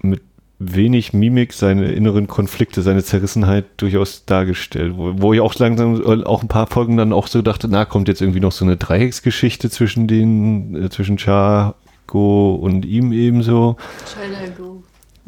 mit 0.00 0.20
wenig 0.59 1.12
Mimik 1.12 1.52
seine 1.52 1.92
inneren 1.92 2.26
Konflikte, 2.26 2.82
seine 2.82 3.04
Zerrissenheit 3.04 3.66
durchaus 3.76 4.24
dargestellt. 4.24 4.94
Wo, 4.96 5.12
wo 5.16 5.32
ich 5.32 5.40
auch 5.40 5.54
langsam 5.54 6.02
äh, 6.02 6.24
auch 6.24 6.42
ein 6.42 6.48
paar 6.48 6.66
Folgen 6.66 6.96
dann 6.96 7.12
auch 7.12 7.28
so 7.28 7.40
dachte, 7.40 7.68
na, 7.68 7.84
kommt 7.84 8.09
jetzt 8.09 8.20
irgendwie 8.20 8.40
noch 8.40 8.50
so 8.50 8.64
eine 8.64 8.76
Dreiecksgeschichte 8.76 9.70
zwischen 9.70 10.09
den, 10.09 10.74
äh, 10.74 10.90
zwischen 10.90 11.18
Char, 11.18 11.76
Go 12.09 12.56
und 12.56 12.84
ihm 12.84 13.12
ebenso. 13.12 13.76
China 14.06 14.52
Go. 14.59 14.82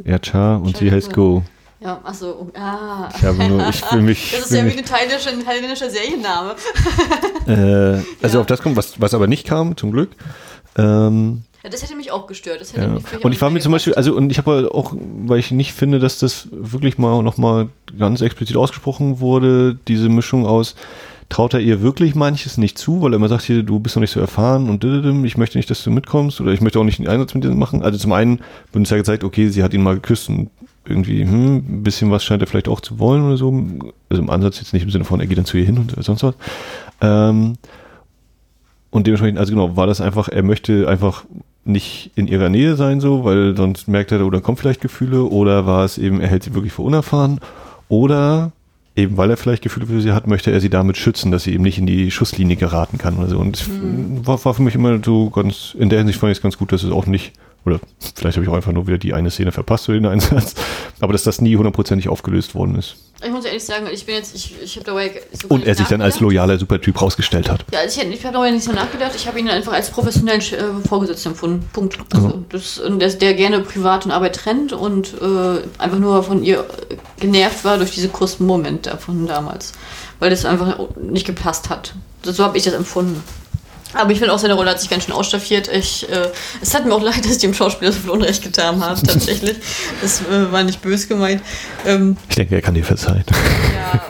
Ja, 0.04 0.18
Char 0.20 0.60
und 0.60 0.76
sie 0.76 0.86
China 0.86 0.96
heißt 0.96 1.12
Go. 1.12 1.44
Ja, 1.82 1.98
achso, 2.04 2.50
ah. 2.54 3.08
Ich 3.16 3.22
habe 3.24 3.48
nur, 3.48 3.66
ich 3.68 3.80
fühle 3.82 4.02
mich. 4.02 4.32
Das 4.38 4.50
ist 4.50 4.52
ja 4.56 4.66
wie 4.66 4.76
ein 4.76 4.84
thailändischer, 4.84 5.30
thailändischer 5.44 5.88
Serienname. 5.88 6.54
Äh, 7.46 8.02
also 8.22 8.36
Ja. 8.36 8.40
auf 8.42 8.46
das 8.46 8.60
kommt, 8.60 8.76
was, 8.76 9.00
was 9.00 9.14
aber 9.14 9.26
nicht 9.26 9.46
kam, 9.46 9.76
zum 9.76 9.90
Glück. 9.92 10.10
Ähm, 10.76 11.42
Ja, 11.64 11.70
das 11.70 11.82
hätte 11.82 11.96
mich 11.96 12.10
auch 12.12 12.26
gestört. 12.26 12.62
Ja. 12.76 12.88
mich 12.88 13.24
Und 13.24 13.32
ich 13.32 13.40
war 13.40 13.50
mir 13.50 13.60
zum 13.60 13.72
Beispiel, 13.72 13.94
also 13.94 14.14
und 14.14 14.30
ich 14.30 14.38
habe 14.38 14.70
auch, 14.74 14.94
weil 15.24 15.38
ich 15.38 15.50
nicht 15.50 15.72
finde, 15.72 15.98
dass 15.98 16.18
das 16.18 16.48
wirklich 16.52 16.98
mal 16.98 17.22
nochmal 17.22 17.68
ganz 17.98 18.20
explizit 18.20 18.56
ausgesprochen 18.56 19.20
wurde, 19.20 19.78
diese 19.88 20.08
Mischung 20.10 20.46
aus, 20.46 20.74
traut 21.30 21.54
er 21.54 21.60
ihr 21.60 21.80
wirklich 21.80 22.14
manches 22.14 22.58
nicht 22.58 22.76
zu, 22.76 23.00
weil 23.02 23.12
er 23.12 23.16
immer 23.16 23.28
sagt, 23.28 23.44
hier, 23.44 23.62
du 23.62 23.78
bist 23.78 23.96
noch 23.96 24.00
nicht 24.00 24.10
so 24.10 24.20
erfahren 24.20 24.68
und 24.68 24.84
ich 25.24 25.36
möchte 25.38 25.56
nicht, 25.58 25.70
dass 25.70 25.82
du 25.84 25.90
mitkommst 25.90 26.40
oder 26.40 26.52
ich 26.52 26.60
möchte 26.60 26.78
auch 26.78 26.84
nicht 26.84 26.98
einen 26.98 27.08
Einsatz 27.08 27.34
mit 27.34 27.44
dir 27.44 27.50
machen. 27.50 27.82
Also 27.82 27.98
zum 27.98 28.12
einen 28.12 28.38
wird 28.38 28.76
uns 28.76 28.90
ja 28.90 28.96
gezeigt, 28.96 29.22
okay, 29.24 29.48
sie 29.48 29.62
hat 29.62 29.72
ihn 29.72 29.82
mal 29.82 29.94
geküsst 29.94 30.28
und 30.28 30.50
irgendwie, 30.90 31.22
hm, 31.22 31.56
ein 31.56 31.82
bisschen 31.82 32.10
was 32.10 32.24
scheint 32.24 32.42
er 32.42 32.48
vielleicht 32.48 32.68
auch 32.68 32.80
zu 32.80 32.98
wollen 32.98 33.24
oder 33.24 33.36
so. 33.36 33.48
Also 34.08 34.22
im 34.22 34.30
Ansatz 34.30 34.58
jetzt 34.58 34.72
nicht 34.72 34.82
im 34.82 34.90
Sinne 34.90 35.04
von, 35.04 35.20
er 35.20 35.26
geht 35.26 35.38
dann 35.38 35.44
zu 35.44 35.56
ihr 35.56 35.64
hin 35.64 35.78
und 35.78 35.94
sonst 36.04 36.22
was. 36.22 36.34
Ähm, 37.00 37.54
und 38.90 39.06
dementsprechend, 39.06 39.38
also 39.38 39.52
genau, 39.52 39.76
war 39.76 39.86
das 39.86 40.00
einfach, 40.00 40.28
er 40.28 40.42
möchte 40.42 40.88
einfach 40.88 41.24
nicht 41.64 42.10
in 42.16 42.26
ihrer 42.26 42.48
Nähe 42.48 42.76
sein, 42.76 43.00
so, 43.00 43.24
weil 43.24 43.56
sonst 43.56 43.88
merkt 43.88 44.12
er, 44.12 44.24
oder 44.26 44.40
kommen 44.40 44.56
vielleicht 44.56 44.80
Gefühle, 44.80 45.24
oder 45.24 45.66
war 45.66 45.84
es 45.84 45.98
eben, 45.98 46.20
er 46.20 46.28
hält 46.28 46.42
sie 46.42 46.54
wirklich 46.54 46.72
für 46.72 46.82
unerfahren, 46.82 47.40
oder 47.88 48.52
eben 48.96 49.16
weil 49.16 49.30
er 49.30 49.36
vielleicht 49.36 49.62
Gefühle 49.62 49.86
für 49.86 50.00
sie 50.00 50.12
hat, 50.12 50.26
möchte 50.26 50.50
er 50.50 50.60
sie 50.60 50.70
damit 50.70 50.96
schützen, 50.96 51.30
dass 51.30 51.44
sie 51.44 51.54
eben 51.54 51.62
nicht 51.62 51.78
in 51.78 51.86
die 51.86 52.10
Schusslinie 52.10 52.56
geraten 52.56 52.98
kann 52.98 53.16
oder 53.18 53.28
so. 53.28 53.38
Und 53.38 53.56
es 53.56 53.68
war, 54.26 54.44
war 54.44 54.54
für 54.54 54.62
mich 54.62 54.74
immer 54.74 54.98
so 55.04 55.30
ganz, 55.30 55.76
in 55.78 55.88
der 55.88 55.98
Hinsicht 55.98 56.18
fand 56.18 56.32
ich 56.32 56.38
es 56.38 56.42
ganz 56.42 56.58
gut, 56.58 56.72
dass 56.72 56.82
es 56.82 56.90
auch 56.90 57.06
nicht, 57.06 57.32
oder 57.64 57.80
vielleicht 58.14 58.36
habe 58.36 58.44
ich 58.44 58.50
auch 58.50 58.56
einfach 58.56 58.72
nur 58.72 58.86
wieder 58.86 58.98
die 58.98 59.12
eine 59.12 59.30
Szene 59.30 59.52
verpasst 59.52 59.86
für 59.86 59.92
den 59.92 60.06
Einsatz, 60.06 60.54
aber 61.00 61.12
dass 61.12 61.24
das 61.24 61.40
nie 61.40 61.56
hundertprozentig 61.56 62.08
aufgelöst 62.08 62.54
worden 62.54 62.76
ist. 62.76 62.96
Ich 63.22 63.30
muss 63.30 63.44
ehrlich 63.44 63.62
sagen, 63.62 63.86
ich 63.92 64.06
bin 64.06 64.14
jetzt, 64.14 64.34
ich, 64.34 64.54
ich 64.62 64.76
habe 64.76 64.86
dabei 64.86 65.20
so 65.32 65.48
Und 65.48 65.66
er 65.66 65.74
sich 65.74 65.86
dann 65.88 66.00
als 66.00 66.20
loyaler 66.20 66.56
Supertyp 66.58 67.02
rausgestellt 67.02 67.50
hat. 67.50 67.66
Ja, 67.70 67.80
also 67.80 68.00
ich, 68.00 68.08
ich 68.08 68.24
habe 68.24 68.32
darüber 68.32 68.50
nicht 68.50 68.64
so 68.64 68.72
nachgedacht. 68.72 69.12
Ich 69.14 69.28
habe 69.28 69.38
ihn 69.38 69.48
einfach 69.48 69.74
als 69.74 69.90
professionellen 69.90 70.40
äh, 70.40 70.88
Vorgesetzten 70.88 71.30
empfunden. 71.30 71.68
Punkt. 71.70 71.98
Also, 72.14 72.42
das, 72.48 72.78
und 72.78 72.98
der, 72.98 73.34
gerne 73.34 73.60
Privat 73.60 74.06
und 74.06 74.12
Arbeit 74.12 74.36
trennt 74.36 74.72
und 74.72 75.14
äh, 75.20 75.60
einfach 75.76 75.98
nur 75.98 76.22
von 76.22 76.42
ihr 76.42 76.64
genervt 77.18 77.62
war 77.62 77.76
durch 77.76 77.90
diese 77.90 78.08
kurzen 78.08 78.46
Momente 78.46 78.96
von 78.96 79.26
damals. 79.26 79.72
Weil 80.18 80.30
das 80.30 80.46
einfach 80.46 80.78
nicht 80.98 81.26
gepasst 81.26 81.68
hat. 81.68 81.94
Das, 82.22 82.36
so 82.36 82.44
habe 82.44 82.56
ich 82.56 82.64
das 82.64 82.72
empfunden. 82.72 83.22
Aber 83.94 84.12
ich 84.12 84.18
finde 84.18 84.32
auch, 84.32 84.38
seine 84.38 84.54
Rolle 84.54 84.70
hat 84.70 84.80
sich 84.80 84.88
ganz 84.88 85.04
schön 85.04 85.14
ausstaffiert. 85.14 85.68
Ich, 85.68 86.08
äh, 86.08 86.28
es 86.62 86.74
hat 86.74 86.86
mir 86.86 86.94
auch 86.94 87.02
leid, 87.02 87.24
dass 87.24 87.32
ich 87.32 87.38
dem 87.38 87.54
Schauspieler 87.54 87.92
so 87.92 88.00
viel 88.00 88.10
Unrecht 88.10 88.42
getan 88.42 88.82
habe, 88.84 89.00
tatsächlich. 89.06 89.56
Das 90.00 90.20
äh, 90.22 90.52
war 90.52 90.62
nicht 90.62 90.80
böse 90.82 91.06
gemeint. 91.08 91.42
Ähm, 91.86 92.16
Ich 92.28 92.36
denke, 92.36 92.54
er 92.54 92.62
kann 92.62 92.74
dir 92.74 92.84
verzeihen, 92.84 93.24
ja, 93.74 94.00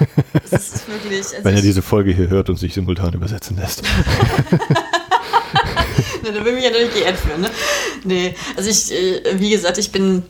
es 0.45 0.53
ist 0.53 0.89
wirklich. 0.89 1.18
Also 1.20 1.37
wenn 1.45 1.55
er 1.55 1.62
diese 1.62 1.83
Folge 1.83 2.12
hier 2.12 2.28
hört 2.28 2.51
und 2.51 2.57
sich 2.57 2.74
simultan 2.74 3.12
übersetzen 3.14 3.57
lässt. 3.57 3.83
Na, 6.22 6.31
da 6.31 6.45
will 6.45 6.53
mich 6.53 6.64
ja 6.64 6.70
natürlich 6.70 6.95
geehrt 6.95 7.16
führen, 7.18 7.41
ne? 7.41 7.51
Nee, 8.05 8.35
also 8.57 8.68
ich, 8.68 8.93
äh, 8.93 9.39
wie 9.41 9.51
gesagt, 9.51 9.78
ich 9.78 9.91
bin. 9.93 10.22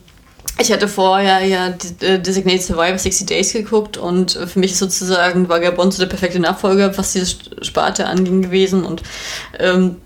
Ich 0.61 0.71
hatte 0.71 0.89
vorher 0.89 1.43
ja 1.47 1.69
äh, 2.01 2.19
Designated 2.19 2.63
Survivor 2.63 2.99
60 2.99 3.27
Days 3.27 3.53
geguckt 3.55 3.97
und 3.97 4.33
für 4.33 4.59
mich 4.59 4.77
sozusagen 4.77 5.49
Vagabond 5.49 5.95
so 5.95 6.03
der 6.03 6.09
perfekte 6.09 6.39
Nachfolger, 6.39 6.97
was 6.99 7.13
diese 7.13 7.37
Sparte 7.63 8.07
anging 8.07 8.43
gewesen 8.43 8.85
und 8.85 9.03
ähm, 9.59 9.97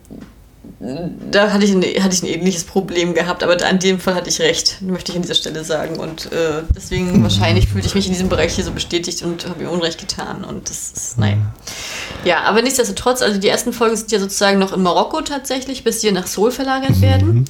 da 1.31 1.53
hatte 1.53 1.65
ich, 1.65 1.73
ein, 1.73 1.83
hatte 2.03 2.15
ich 2.15 2.23
ein 2.23 2.27
ähnliches 2.27 2.65
Problem 2.65 3.15
gehabt, 3.15 3.43
aber 3.43 3.57
da 3.57 3.69
in 3.69 3.79
dem 3.79 4.01
Fall 4.01 4.15
hatte 4.15 4.29
ich 4.29 4.41
recht, 4.41 4.83
möchte 4.83 5.12
ich 5.12 5.17
an 5.17 5.23
dieser 5.23 5.35
Stelle 5.35 5.65
sagen. 5.65 5.97
Und 5.97 6.27
äh, 6.33 6.62
deswegen 6.75 7.23
wahrscheinlich 7.23 7.69
fühlte 7.69 7.87
ich 7.87 7.95
mich 7.95 8.07
in 8.07 8.12
diesem 8.12 8.29
Bereich 8.29 8.55
hier 8.55 8.65
so 8.65 8.73
bestätigt 8.73 9.23
und 9.23 9.49
habe 9.49 9.62
mir 9.62 9.71
Unrecht 9.71 9.99
getan. 9.99 10.45
Und 10.45 10.69
das 10.69 10.93
ist, 10.93 11.19
naja. 11.19 11.39
Ja, 12.25 12.43
aber 12.43 12.61
nichtsdestotrotz, 12.62 13.23
also 13.23 13.41
die 13.41 13.49
ersten 13.49 13.73
Folgen 13.73 13.97
sind 13.97 14.12
ja 14.12 14.19
sozusagen 14.19 14.59
noch 14.59 14.73
in 14.73 14.83
Marokko 14.83 15.23
tatsächlich, 15.23 15.85
bis 15.85 16.01
sie 16.01 16.12
nach 16.12 16.27
Seoul 16.27 16.51
verlagert 16.51 17.01
werden. 17.01 17.47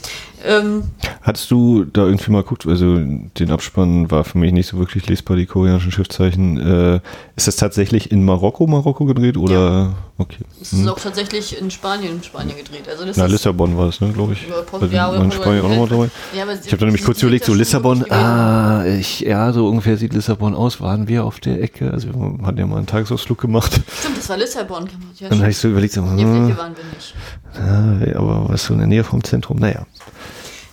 Ähm, 0.47 0.85
Hattest 1.23 1.51
du 1.51 1.85
da 1.85 2.05
irgendwie 2.05 2.31
mal 2.31 2.43
geguckt, 2.43 2.67
also 2.67 2.99
den 2.99 3.51
Abspann 3.51 4.11
war 4.11 4.25
für 4.25 4.39
mich 4.39 4.53
nicht 4.53 4.67
so 4.67 4.79
wirklich 4.79 5.09
lesbar, 5.09 5.37
die 5.37 5.47
koreanischen 5.47 5.91
Schriftzeichen. 5.91 6.59
Äh, 6.59 7.01
ist 7.37 7.49
das 7.49 7.57
tatsächlich 7.57 8.12
in 8.12 8.24
Marokko, 8.24 8.66
Marokko 8.66 9.05
gedreht 9.07 9.37
oder? 9.37 9.95
Okay. 10.18 10.45
es 10.62 10.72
ist 10.72 10.87
auch 10.87 11.01
tatsächlich 11.01 11.61
in 11.61 11.68
Spanien, 11.70 12.22
Spanien 12.22 12.57
gedreht. 12.57 12.89
Also 12.89 13.05
das 13.05 13.16
Na, 13.16 13.26
Lissabon 13.26 13.76
war 13.76 13.87
das, 13.87 14.01
ne, 14.01 14.12
glaube 14.12 14.35
ich. 14.35 14.47
Ja, 14.49 14.55
Also 14.72 14.87
ja, 14.87 15.12
in 15.16 15.32
Spanien 15.32 15.64
auch 15.64 15.68
nochmal 15.68 15.89
dabei. 15.89 16.11
Ja, 16.37 16.45
Ich 16.53 16.68
habe 16.68 16.76
da 16.78 16.85
nämlich 16.87 17.05
kurz 17.05 17.20
überlegt, 17.22 17.45
so 17.45 17.53
Lissabon, 17.53 18.09
ah, 18.12 18.85
ich, 18.87 19.20
ja, 19.20 19.53
so 19.53 19.66
ungefähr 19.66 19.97
sieht 19.97 20.14
Lissabon 20.14 20.55
aus. 20.55 20.80
Waren 20.80 21.09
wir 21.09 21.24
auf 21.24 21.41
der 21.41 21.61
Ecke? 21.61 21.91
Also 21.91 22.09
wir 22.14 22.47
hatten 22.47 22.59
ja 22.59 22.66
mal 22.66 22.76
einen 22.76 22.87
Tagesausflug 22.87 23.41
gemacht. 23.41 23.72
Stimmt, 23.99 24.18
das 24.18 24.28
war 24.28 24.37
Lissabon. 24.37 24.89
Ja, 25.18 25.28
Dann 25.28 25.41
habe 25.41 25.51
ich 25.51 25.59
so 25.59 25.68
überlegt, 25.68 25.95
so, 25.95 26.03
hm, 26.03 26.57
waren 26.57 26.76
wir 26.76 26.85
nicht. 26.95 27.14
ah, 27.55 28.18
aber 28.20 28.49
was 28.49 28.64
so 28.64 28.74
in 28.74 28.78
der 28.78 28.89
Nähe 28.89 29.03
vom 29.03 29.24
Zentrum, 29.24 29.59
naja. 29.59 29.85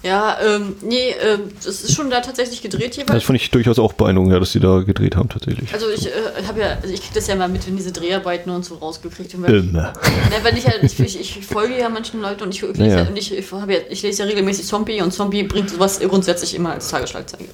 Ja, 0.04 0.38
ähm, 0.44 0.76
nee, 0.82 1.14
ähm, 1.22 1.52
das 1.64 1.84
ist 1.84 1.94
schon 1.94 2.10
da 2.10 2.22
tatsächlich 2.22 2.64
gedreht 2.64 2.96
jeweils. 2.98 3.14
Das 3.14 3.24
fand 3.24 3.40
ich 3.40 3.52
durchaus 3.52 3.78
auch 3.78 3.94
beeindruckend, 3.94 4.34
ja, 4.34 4.40
dass 4.40 4.52
die 4.52 4.60
da 4.60 4.80
gedreht 4.80 5.16
haben, 5.16 5.30
tatsächlich. 5.30 5.72
Also 5.74 5.90
ich 5.90 6.08
äh, 6.08 6.12
habe 6.48 6.60
ja, 6.60 6.78
also 6.82 6.92
ich 6.92 7.02
kriege 7.02 7.14
das 7.14 7.28
ja 7.28 7.36
mal 7.36 7.48
mit, 7.48 7.68
wenn 7.68 7.78
diese 7.78 7.92
Dreharbeiten 7.92 8.50
und 8.50 8.66
so 8.66 8.76
rausgekriegt 8.76 9.40
werden. 9.40 9.70
Immer. 9.70 9.94
Ne, 9.94 10.38
weil 10.42 10.58
ich, 10.58 10.66
halt, 10.66 10.82
ich, 10.82 11.00
ich, 11.00 11.38
ich 11.38 11.46
folge 11.46 11.78
ja 11.78 11.88
manchen 11.90 12.20
Leuten 12.20 12.44
und 12.44 12.56
ich, 12.56 12.64
ich, 12.64 12.78
lese, 12.78 12.84
Ja, 12.84 12.88
ja, 12.88 13.04
ja. 13.04 13.10
und 13.10 13.18
ich, 13.18 13.32
ich, 13.38 13.52
ja, 13.52 13.68
ich 13.90 14.02
lese 14.02 14.24
ja 14.24 14.28
regelmäßig 14.28 14.66
Zombie 14.66 15.02
und 15.02 15.14
Zombie 15.14 15.44
bringt 15.44 15.70
sowas 15.70 16.00
grundsätzlich 16.00 16.56
immer 16.56 16.72
als 16.72 16.90
Tagesschlagzeige. 16.90 17.50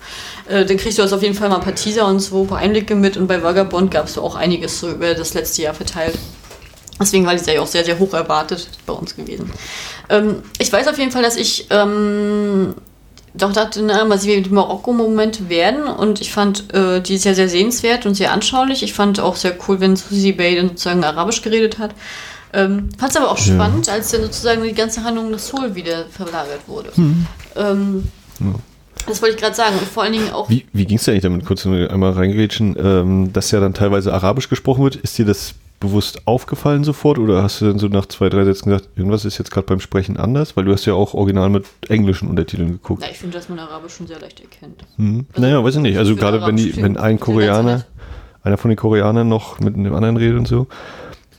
Äh, 0.47 0.65
dann 0.65 0.77
kriegst 0.77 0.97
du 0.97 1.01
also 1.01 1.17
auf 1.17 1.23
jeden 1.23 1.35
Fall 1.35 1.49
mal 1.49 1.55
ein 1.55 1.63
paar 1.63 1.75
Teaser 1.75 2.07
und 2.07 2.19
so, 2.19 2.43
ein 2.43 2.47
paar 2.47 2.59
Einblicke 2.59 2.95
mit 2.95 3.17
und 3.17 3.27
bei 3.27 3.43
Vagabond 3.43 3.91
gab 3.91 4.05
es 4.05 4.17
auch 4.17 4.35
einiges 4.35 4.79
so 4.79 4.89
über 4.89 5.13
das 5.13 5.33
letzte 5.33 5.63
Jahr 5.63 5.73
verteilt. 5.73 6.17
Deswegen 6.99 7.25
war 7.25 7.33
die 7.33 7.43
Serie 7.43 7.61
auch 7.61 7.67
sehr, 7.67 7.85
sehr 7.85 7.99
hoch 7.99 8.13
erwartet 8.13 8.67
bei 8.85 8.93
uns 8.93 9.15
gewesen. 9.15 9.51
Ähm, 10.09 10.37
ich 10.59 10.71
weiß 10.71 10.87
auf 10.87 10.97
jeden 10.97 11.11
Fall, 11.11 11.21
dass 11.23 11.35
ich 11.35 11.67
ähm, 11.69 12.73
doch 13.33 13.53
dachte, 13.53 13.83
na, 13.83 14.03
mal 14.05 14.17
sehen, 14.17 14.39
wie 14.39 14.49
die 14.49 14.53
Marokko-Momente 14.53 15.47
werden. 15.49 15.83
Und 15.83 16.21
ich 16.21 16.31
fand 16.31 16.73
äh, 16.73 17.01
die 17.01 17.17
sehr, 17.17 17.35
sehr 17.35 17.49
sehenswert 17.49 18.05
und 18.05 18.15
sehr 18.15 18.31
anschaulich. 18.31 18.81
Ich 18.81 18.93
fand 18.93 19.19
auch 19.19 19.35
sehr 19.35 19.55
cool, 19.67 19.79
wenn 19.79 19.95
Susie 19.95 20.31
Bay 20.31 20.55
dann 20.55 20.69
sozusagen 20.69 21.03
Arabisch 21.03 21.41
geredet 21.43 21.77
hat. 21.77 21.91
Ähm, 22.53 22.89
fand 22.97 23.11
es 23.11 23.17
aber 23.17 23.29
auch 23.29 23.37
Ja. 23.37 23.53
spannend, 23.53 23.89
als 23.89 24.09
dann 24.11 24.21
sozusagen 24.23 24.63
die 24.63 24.73
ganze 24.73 25.03
Handlung 25.03 25.29
nach 25.29 25.39
Seoul 25.39 25.75
wieder 25.75 26.05
verlagert 26.09 26.61
wurde. 26.67 26.91
Ähm, 27.55 28.07
Ja. 28.39 28.55
Das 29.05 29.21
wollte 29.21 29.35
ich 29.35 29.41
gerade 29.41 29.55
sagen. 29.55 29.77
Und 29.77 29.87
vor 29.87 30.03
allen 30.03 30.13
Dingen 30.13 30.31
auch. 30.31 30.49
Wie, 30.49 30.65
wie 30.73 30.85
ging 30.85 30.97
es 30.97 31.03
denn 31.05 31.13
eigentlich 31.13 31.23
damit, 31.23 31.45
kurz 31.45 31.65
einmal 31.65 32.11
reingrätschen, 32.11 32.75
ähm, 32.79 33.31
dass 33.33 33.51
ja 33.51 33.59
dann 33.59 33.73
teilweise 33.73 34.13
Arabisch 34.13 34.49
gesprochen 34.49 34.83
wird? 34.83 34.95
Ist 34.97 35.17
dir 35.17 35.25
das 35.25 35.53
bewusst 35.79 36.25
aufgefallen 36.25 36.83
sofort 36.83 37.19
oder 37.19 37.43
hast 37.43 37.61
du 37.61 37.65
dann 37.65 37.77
so 37.77 37.87
nach 37.87 38.07
zwei, 38.07 38.29
drei 38.29 38.45
Sätzen 38.45 38.69
gesagt, 38.69 38.89
irgendwas 38.95 39.25
ist 39.25 39.37
jetzt 39.37 39.51
gerade 39.51 39.67
beim 39.67 39.79
Sprechen 39.79 40.17
anders? 40.17 40.57
Weil 40.57 40.65
du 40.65 40.71
hast 40.71 40.85
ja 40.85 40.93
auch 40.93 41.13
original 41.13 41.49
mit 41.49 41.65
englischen 41.87 42.27
Untertiteln 42.29 42.71
geguckt. 42.71 43.01
Na, 43.03 43.11
ich 43.11 43.17
finde, 43.17 43.37
dass 43.37 43.47
man 43.47 43.59
Arabisch 43.59 43.93
schon 43.93 44.07
sehr 44.07 44.19
leicht 44.19 44.39
erkennt. 44.39 44.83
Hm. 44.95 45.25
Also, 45.29 45.41
naja, 45.41 45.63
weiß 45.63 45.75
ich 45.75 45.81
nicht. 45.81 45.97
Also 45.97 46.15
gerade 46.15 46.45
wenn, 46.45 46.55
die, 46.55 46.75
wenn 46.77 46.97
ein 46.97 47.19
Koreaner, 47.19 47.85
einer 48.43 48.57
von 48.57 48.69
den 48.69 48.77
Koreanern 48.77 49.27
noch 49.27 49.59
mit 49.59 49.75
dem 49.75 49.93
anderen 49.93 50.17
redet 50.17 50.39
und 50.39 50.47
so. 50.47 50.67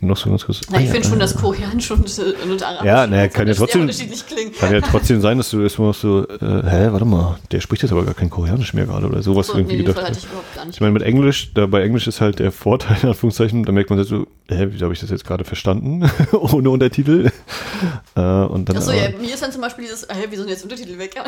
Noch 0.00 0.16
so 0.16 0.30
ganz 0.30 0.44
kurz. 0.44 0.60
Na, 0.70 0.80
ich 0.80 0.90
finde 0.90 1.08
schon, 1.08 1.18
dass 1.18 1.34
Koreanisch 1.34 1.90
und, 1.90 2.06
äh, 2.18 2.50
und 2.50 2.62
Arabisch 2.62 2.86
ja, 2.86 3.06
naja, 3.06 3.28
kann 3.28 3.48
ja 3.48 3.54
trotzdem, 3.54 3.82
unterschiedlich 3.82 4.26
klingen. 4.26 4.52
Kann 4.52 4.72
ja 4.72 4.80
trotzdem 4.90 5.20
sein, 5.20 5.38
dass 5.38 5.50
du 5.50 5.60
erstmal 5.60 5.92
so, 5.92 6.26
äh, 6.28 6.36
hä, 6.40 6.88
warte 6.90 7.04
mal, 7.04 7.38
der 7.50 7.60
spricht 7.60 7.82
jetzt 7.82 7.92
aber 7.92 8.04
gar 8.04 8.14
kein 8.14 8.30
Koreanisch 8.30 8.74
mehr 8.74 8.86
gerade 8.86 9.06
oder 9.06 9.22
sowas 9.22 9.48
so, 9.48 9.54
irgendwie 9.54 9.76
nee, 9.76 9.82
gedacht. 9.82 10.04
Hatte 10.04 10.18
ich, 10.18 10.24
überhaupt 10.24 10.54
gar 10.54 10.64
nicht 10.64 10.76
ich 10.76 10.80
meine, 10.80 10.92
mit 10.92 11.02
Englisch, 11.02 11.52
da 11.54 11.66
bei 11.66 11.82
Englisch 11.82 12.06
ist 12.06 12.20
halt 12.20 12.38
der 12.38 12.52
Vorteil, 12.52 12.96
in 13.02 13.08
Anführungszeichen, 13.08 13.64
da 13.64 13.72
merkt 13.72 13.90
man 13.90 14.02
so, 14.04 14.26
hä, 14.48 14.68
wie 14.70 14.82
habe 14.82 14.92
ich 14.92 15.00
das 15.00 15.10
jetzt 15.10 15.24
gerade 15.24 15.44
verstanden? 15.44 16.08
Ohne 16.32 16.70
Untertitel. 16.70 17.30
äh, 18.14 18.20
und 18.20 18.68
dann, 18.68 18.76
Achso, 18.76 18.92
ja, 18.92 19.10
mir 19.18 19.34
ist 19.34 19.42
dann 19.42 19.52
zum 19.52 19.62
Beispiel 19.62 19.84
dieses, 19.84 20.06
hä, 20.08 20.26
wieso 20.30 20.42
sind 20.42 20.50
jetzt 20.50 20.62
Untertitel 20.62 20.98
weg? 20.98 21.14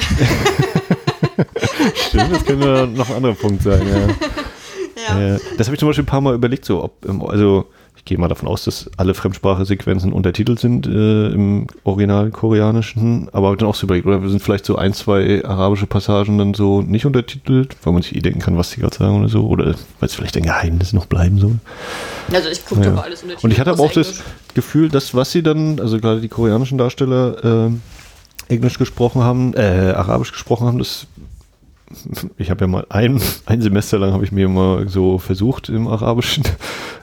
Stimmt, 2.09 2.33
das 2.33 2.45
könnte 2.45 2.89
noch 2.95 3.09
ein 3.11 3.17
anderer 3.17 3.35
Punkt 3.35 3.63
sein, 3.63 3.83
ja. 3.89 5.15
ja. 5.15 5.35
Äh, 5.35 5.41
das 5.59 5.67
habe 5.67 5.75
ich 5.75 5.81
zum 5.81 5.89
Beispiel 5.89 6.05
ein 6.05 6.07
paar 6.07 6.21
Mal 6.21 6.35
überlegt, 6.35 6.65
so, 6.65 6.85
ob, 6.85 7.05
also, 7.29 7.67
ich 8.01 8.07
gehe 8.07 8.17
mal 8.17 8.29
davon 8.29 8.49
aus, 8.49 8.65
dass 8.65 8.91
alle 8.97 9.13
Fremdsprachesequenzen 9.13 10.15
untertitelt 10.15 10.59
sind 10.59 10.87
äh, 10.87 11.29
im 11.29 11.67
Original 11.85 12.31
Koreanischen, 12.31 13.29
aber 13.33 13.49
habe 13.49 13.59
dann 13.59 13.69
auch 13.69 13.75
so 13.75 13.87
überlegt, 13.87 14.07
oder 14.07 14.27
sind 14.27 14.43
vielleicht 14.43 14.65
so 14.65 14.77
ein, 14.77 14.95
zwei 14.95 15.45
arabische 15.45 15.87
Passagen 15.87 16.39
dann 16.39 16.55
so 16.55 16.81
nicht 16.81 17.05
untertitelt, 17.05 17.77
weil 17.83 17.93
man 17.93 18.01
sich 18.01 18.17
eh 18.17 18.21
denken 18.21 18.41
kann, 18.41 18.57
was 18.57 18.71
die 18.71 18.81
gerade 18.81 18.97
sagen 18.97 19.19
oder 19.19 19.29
so, 19.29 19.47
oder 19.47 19.67
weil 19.67 19.75
es 20.01 20.15
vielleicht 20.15 20.35
ein 20.39 20.45
Geheimnis 20.45 20.95
noch 20.95 21.05
bleiben 21.05 21.39
soll. 21.39 21.59
Also 22.33 22.49
ich 22.49 22.65
gucke 22.65 22.85
ja. 22.85 22.95
alles 22.95 23.23
untertitelt. 23.23 23.45
Und 23.45 23.51
ich 23.51 23.61
hatte 23.61 23.71
aber 23.71 23.83
auch 23.83 23.91
Englisch. 23.91 24.09
das 24.09 24.55
Gefühl, 24.55 24.89
dass 24.89 25.15
was 25.15 25.31
sie 25.31 25.43
dann, 25.43 25.79
also 25.79 26.01
gerade 26.01 26.23
die 26.23 26.29
koreanischen 26.29 26.79
Darsteller 26.79 27.69
äh, 27.69 28.53
Englisch 28.55 28.79
gesprochen 28.79 29.23
haben, 29.23 29.53
äh, 29.55 29.93
Arabisch 29.95 30.33
gesprochen 30.33 30.67
haben, 30.67 30.79
das 30.79 31.07
ich 32.39 32.51
habe 32.51 32.63
ja 32.63 32.67
mal 32.67 32.87
ein, 32.89 33.21
ein 33.47 33.63
Semester 33.63 33.99
lang 33.99 34.13
habe 34.13 34.25
ich 34.25 34.33
mir 34.33 34.49
mal 34.49 34.89
so 34.89 35.19
versucht 35.19 35.69
im 35.69 35.89
Arabischen. 35.89 36.45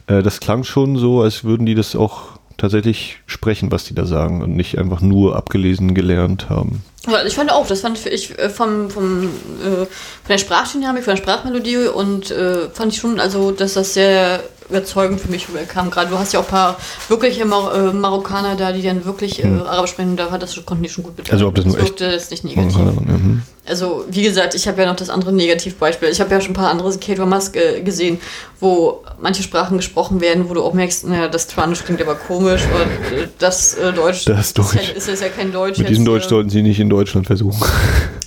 Äh, 0.08 0.24
das 0.24 0.40
klang 0.40 0.64
schon 0.64 0.96
so, 0.96 1.22
als 1.22 1.44
würden 1.44 1.66
die 1.66 1.76
das 1.76 1.94
auch 1.94 2.40
tatsächlich 2.58 3.18
sprechen, 3.26 3.72
was 3.72 3.84
die 3.84 3.94
da 3.94 4.06
sagen 4.06 4.42
und 4.42 4.56
nicht 4.56 4.78
einfach 4.78 5.02
nur 5.02 5.36
abgelesen 5.36 5.94
gelernt 5.94 6.50
haben. 6.50 6.84
Ich 7.26 7.36
fand 7.36 7.52
auch, 7.52 7.68
das 7.68 7.82
fand 7.82 8.06
ich 8.06 8.38
äh, 8.38 8.50
vom, 8.50 8.90
vom, 8.90 9.26
äh, 9.26 9.86
von 9.86 9.88
der 10.30 10.38
Sprachdynamik, 10.38 11.04
von 11.04 11.16
der 11.16 11.22
Sprachmelodie 11.22 11.88
und 11.88 12.32
äh, 12.32 12.70
fand 12.70 12.94
ich 12.94 13.00
schon, 13.00 13.20
also, 13.20 13.52
dass 13.52 13.76
das 13.76 13.94
sehr 13.94 14.42
überzeugend 14.70 15.22
für 15.22 15.30
mich 15.30 15.48
rüberkam. 15.50 15.90
Gerade 15.90 16.10
du 16.10 16.18
hast 16.18 16.34
ja 16.34 16.40
auch 16.40 16.46
ein 16.46 16.50
paar 16.50 16.78
wirkliche 17.08 17.46
Mar 17.46 17.74
äh, 17.74 17.94
Marokkaner 17.94 18.56
da, 18.56 18.72
die 18.72 18.82
dann 18.82 19.06
wirklich 19.06 19.44
äh, 19.44 19.48
mhm. 19.48 19.62
Arabisch 19.62 19.92
sprechen, 19.92 20.18
da 20.18 20.32
hat 20.32 20.44
das, 20.44 20.56
konnten 20.66 20.84
die 20.84 20.90
schon 20.90 21.04
gut 21.04 21.16
betrachten. 21.16 21.36
Also 21.36 21.48
ob 21.48 21.56
das 21.56 21.66
nur 21.66 21.80
echt 21.80 22.02
das 22.02 22.32
nicht 22.32 22.44
negativ. 22.44 22.78
Mhm. 22.78 23.44
Also 23.68 24.06
wie 24.10 24.24
gesagt, 24.24 24.56
ich 24.56 24.68
habe 24.68 24.82
ja 24.82 24.88
noch 24.88 24.96
das 24.96 25.10
andere 25.10 25.34
Negativbeispiel. 25.34 26.10
Ich 26.10 26.22
habe 26.22 26.32
ja 26.32 26.40
schon 26.40 26.52
ein 26.52 26.56
paar 26.56 26.70
andere 26.70 26.96
K-Dramas 26.98 27.54
äh, 27.54 27.82
gesehen, 27.82 28.20
wo 28.60 29.04
manche 29.20 29.44
Sprachen 29.44 29.78
gesprochen 29.78 30.22
werden, 30.22 30.50
wo 30.50 30.54
du 30.54 30.64
auch 30.64 30.74
merkst, 30.74 31.08
naja, 31.08 31.28
das 31.28 31.52
Spanisch 31.52 31.84
klingt 31.84 32.02
aber 32.02 32.16
komisch 32.16 32.62
und 32.64 33.18
äh, 33.18 33.28
das 33.40 33.76
äh, 33.76 33.92
Deutsch, 33.92 34.26
das 34.26 34.54
Deutsch. 34.54 34.76
Ist, 34.76 34.88
ja, 34.88 34.94
ist, 34.94 35.10
ist 35.10 35.22
ja 35.22 35.30
kein 35.30 35.52
Deutsch. 35.52 35.80
Mit 35.80 35.90
diesem 35.90 36.06
Deutsch 36.06 36.26
äh, 36.26 36.30
sollten 36.30 36.50
sie 36.50 36.62
nicht 36.62 36.80
in 36.80 36.90
Deutschland 36.90 37.28
versuchen. 37.28 37.60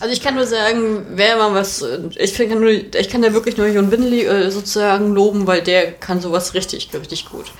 Also 0.02 0.14
ich 0.14 0.22
kann 0.22 0.34
nur 0.34 0.46
sagen, 0.46 1.02
wer 1.14 1.36
mal 1.36 1.52
was, 1.52 1.84
ich 2.16 2.32
kann, 2.32 2.58
nur, 2.58 2.70
ich 2.70 3.10
kann 3.10 3.20
da 3.20 3.34
wirklich 3.34 3.58
nur 3.58 3.66
Jon 3.66 3.90
Winley 3.90 4.24
äh, 4.24 4.50
sozusagen 4.50 5.12
loben, 5.12 5.46
weil 5.46 5.60
der 5.60 5.92
kann 5.92 6.22
sowas 6.30 6.54
richtig, 6.54 6.88
richtig 6.94 7.26
gut. 7.26 7.52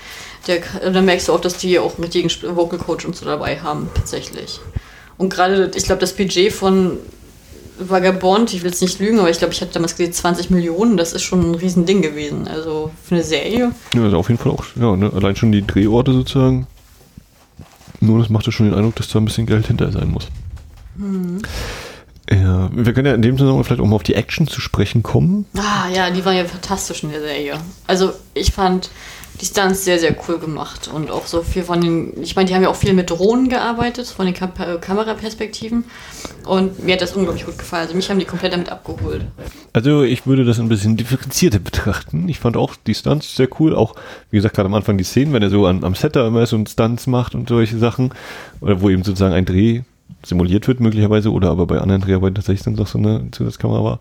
Der, 0.46 0.60
dann 0.92 1.04
merkst 1.04 1.28
du 1.28 1.32
auch, 1.32 1.40
dass 1.40 1.56
die 1.56 1.78
auch 1.78 1.94
einen 1.94 2.04
richtigen 2.04 2.30
Vocal 2.56 2.78
Coach 2.78 3.04
und 3.04 3.16
so 3.16 3.24
dabei 3.24 3.60
haben, 3.60 3.88
tatsächlich. 3.94 4.60
Und 5.18 5.30
gerade, 5.30 5.70
ich 5.74 5.84
glaube, 5.84 6.00
das 6.00 6.14
Budget 6.14 6.52
von 6.52 6.98
Vagabond, 7.78 8.52
ich 8.54 8.62
will 8.62 8.70
jetzt 8.70 8.82
nicht 8.82 9.00
lügen, 9.00 9.18
aber 9.18 9.30
ich 9.30 9.38
glaube, 9.38 9.52
ich 9.52 9.60
hatte 9.60 9.72
damals 9.74 9.96
gesehen 9.96 10.12
20 10.12 10.50
Millionen, 10.50 10.96
das 10.96 11.12
ist 11.12 11.22
schon 11.22 11.50
ein 11.50 11.54
Riesending 11.54 12.02
gewesen. 12.02 12.46
Also 12.48 12.90
für 13.04 13.16
eine 13.16 13.24
Serie. 13.24 13.72
Ja, 13.94 14.04
also 14.04 14.18
auf 14.18 14.28
jeden 14.28 14.40
Fall 14.40 14.52
auch, 14.52 14.64
ja, 14.76 14.96
ne? 14.96 15.10
allein 15.14 15.36
schon 15.36 15.52
die 15.52 15.66
Drehorte 15.66 16.12
sozusagen. 16.12 16.66
Nur 18.00 18.18
das 18.18 18.30
macht 18.30 18.46
ja 18.46 18.52
schon 18.52 18.66
den 18.66 18.74
Eindruck, 18.74 18.96
dass 18.96 19.08
da 19.08 19.18
ein 19.18 19.24
bisschen 19.26 19.46
Geld 19.46 19.66
hinter 19.66 19.92
sein 19.92 20.08
muss. 20.08 20.28
Hm. 20.96 21.42
Ja, 22.33 22.70
wir 22.72 22.93
können 22.93 23.07
ja 23.07 23.14
in 23.14 23.22
dem 23.22 23.37
Zusammenhang 23.37 23.64
vielleicht 23.64 23.81
auch 23.81 23.87
mal 23.87 23.97
auf 23.97 24.05
die 24.05 24.14
Action 24.14 24.47
zu 24.47 24.61
sprechen 24.61 25.03
kommen. 25.03 25.47
Ah, 25.57 25.89
ja, 25.93 26.11
die 26.11 26.24
war 26.24 26.33
ja 26.33 26.45
fantastisch 26.45 27.03
in 27.03 27.11
der 27.11 27.20
Serie. 27.20 27.55
Also, 27.89 28.12
ich 28.35 28.53
fand 28.53 28.91
die 29.41 29.47
Stunts 29.47 29.85
sehr, 29.85 29.99
sehr 29.99 30.14
cool 30.28 30.39
gemacht 30.39 30.91
und 30.93 31.11
auch 31.11 31.26
so 31.26 31.43
viel 31.43 31.62
von 31.62 31.81
den, 31.81 32.22
ich 32.22 32.37
meine, 32.37 32.47
die 32.47 32.55
haben 32.55 32.62
ja 32.62 32.68
auch 32.68 32.76
viel 32.76 32.93
mit 32.93 33.11
Drohnen 33.11 33.49
gearbeitet, 33.49 34.07
von 34.07 34.26
den 34.26 34.35
Kam 34.35 34.53
äh, 34.59 34.76
Kameraperspektiven 34.76 35.85
und 36.45 36.85
mir 36.85 36.93
hat 36.93 37.01
das 37.01 37.16
unglaublich 37.16 37.47
gut 37.47 37.59
gefallen. 37.59 37.83
Also, 37.83 37.97
mich 37.97 38.09
haben 38.11 38.20
die 38.20 38.26
komplett 38.26 38.53
damit 38.53 38.68
abgeholt. 38.68 39.24
Also, 39.72 40.05
ich 40.05 40.24
würde 40.24 40.45
das 40.45 40.61
ein 40.61 40.68
bisschen 40.68 40.97
differenzierter 40.97 41.59
betrachten. 41.59 42.28
Ich 42.28 42.39
fand 42.39 42.57
auch 42.57 42.76
die 42.76 42.95
Stunts 42.95 43.35
sehr 43.35 43.49
cool, 43.59 43.74
auch, 43.74 43.97
wie 44.31 44.37
gesagt, 44.37 44.55
gerade 44.55 44.68
am 44.68 44.74
Anfang 44.74 44.99
die 44.99 45.05
Szenen, 45.05 45.33
wenn 45.33 45.43
er 45.43 45.51
so 45.51 45.66
an, 45.66 45.83
am 45.83 45.97
Set 45.97 46.14
da 46.14 46.28
immer 46.28 46.47
so 46.47 46.64
Stunts 46.64 47.09
macht 47.09 47.35
und 47.35 47.49
solche 47.49 47.78
Sachen, 47.78 48.14
oder 48.61 48.81
wo 48.81 48.89
eben 48.89 49.03
sozusagen 49.03 49.35
ein 49.35 49.47
Dreh 49.47 49.83
simuliert 50.24 50.68
wird 50.68 50.80
möglicherweise 50.80 51.32
oder 51.32 51.50
aber 51.50 51.66
bei 51.66 51.78
anderen 51.78 52.02
Dreharbeiten 52.02 52.34
tatsächlich 52.34 52.64
dann 52.64 52.76
doch 52.76 52.86
so 52.86 52.98
eine 52.98 53.30
Zusatzkamera 53.30 53.84
war. 53.84 54.00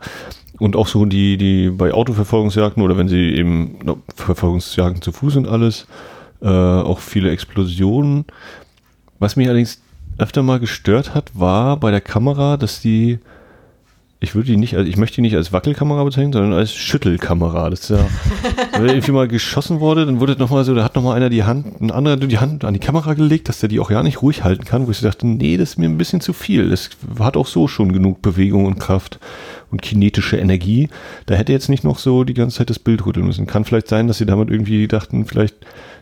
Und 0.59 0.75
auch 0.75 0.87
so 0.87 1.05
die, 1.05 1.37
die 1.37 1.69
bei 1.69 1.93
Autoverfolgungsjagden 1.93 2.83
oder 2.83 2.97
wenn 2.97 3.07
sie 3.07 3.35
eben 3.35 3.79
no, 3.83 4.01
Verfolgungsjagden 4.15 5.01
zu 5.01 5.11
Fuß 5.11 5.33
sind 5.33 5.47
alles, 5.47 5.87
äh, 6.41 6.47
auch 6.47 6.99
viele 6.99 7.31
Explosionen. 7.31 8.25
Was 9.19 9.35
mich 9.35 9.47
allerdings 9.47 9.81
öfter 10.17 10.43
mal 10.43 10.59
gestört 10.59 11.15
hat, 11.15 11.31
war 11.33 11.77
bei 11.77 11.91
der 11.91 12.01
Kamera, 12.01 12.57
dass 12.57 12.81
die 12.81 13.19
ich 14.21 14.35
würde 14.35 14.47
die 14.47 14.57
nicht, 14.57 14.75
also 14.75 14.89
ich 14.89 14.97
möchte 14.97 15.15
die 15.15 15.21
nicht 15.21 15.35
als 15.37 15.53
Wackelkamera 15.53 16.03
bezeichnen, 16.03 16.33
sondern 16.33 16.51
als 16.51 16.73
Schüttelkamera. 16.73 17.69
Das 17.69 17.81
ist 17.81 17.89
ja, 17.91 18.05
wenn 18.73 18.89
irgendwie 18.89 19.13
mal 19.13 19.29
geschossen 19.29 19.79
wurde, 19.79 20.05
dann 20.05 20.19
wurde 20.19 20.35
nochmal 20.37 20.65
so, 20.65 20.75
da 20.75 20.83
hat 20.83 20.95
nochmal 20.95 21.15
einer 21.15 21.29
die 21.29 21.45
Hand, 21.45 21.79
ein 21.79 21.89
anderer 21.89 22.17
die 22.17 22.37
Hand 22.37 22.65
an 22.65 22.73
die 22.73 22.81
Kamera 22.81 23.13
gelegt, 23.13 23.47
dass 23.47 23.61
der 23.61 23.69
die 23.69 23.79
auch 23.79 23.89
ja 23.91 24.03
nicht 24.03 24.21
ruhig 24.21 24.43
halten 24.43 24.65
kann, 24.65 24.87
wo 24.87 24.91
ich 24.91 24.97
so 24.97 25.07
dachte, 25.07 25.25
nee, 25.25 25.55
das 25.55 25.69
ist 25.69 25.77
mir 25.77 25.87
ein 25.87 25.97
bisschen 25.97 26.19
zu 26.19 26.33
viel. 26.33 26.69
Das 26.69 26.89
hat 27.19 27.37
auch 27.37 27.47
so 27.47 27.69
schon 27.69 27.93
genug 27.93 28.21
Bewegung 28.21 28.65
und 28.65 28.77
Kraft 28.77 29.19
und 29.71 29.81
kinetische 29.81 30.35
Energie. 30.35 30.89
Da 31.25 31.35
hätte 31.35 31.53
jetzt 31.53 31.69
nicht 31.69 31.85
noch 31.85 31.97
so 31.97 32.25
die 32.25 32.33
ganze 32.33 32.57
Zeit 32.57 32.69
das 32.69 32.79
Bild 32.79 33.05
rütteln 33.05 33.25
müssen. 33.25 33.47
Kann 33.47 33.63
vielleicht 33.63 33.87
sein, 33.87 34.09
dass 34.09 34.17
sie 34.17 34.25
damit 34.25 34.49
irgendwie 34.49 34.89
dachten, 34.89 35.25
vielleicht 35.25 35.55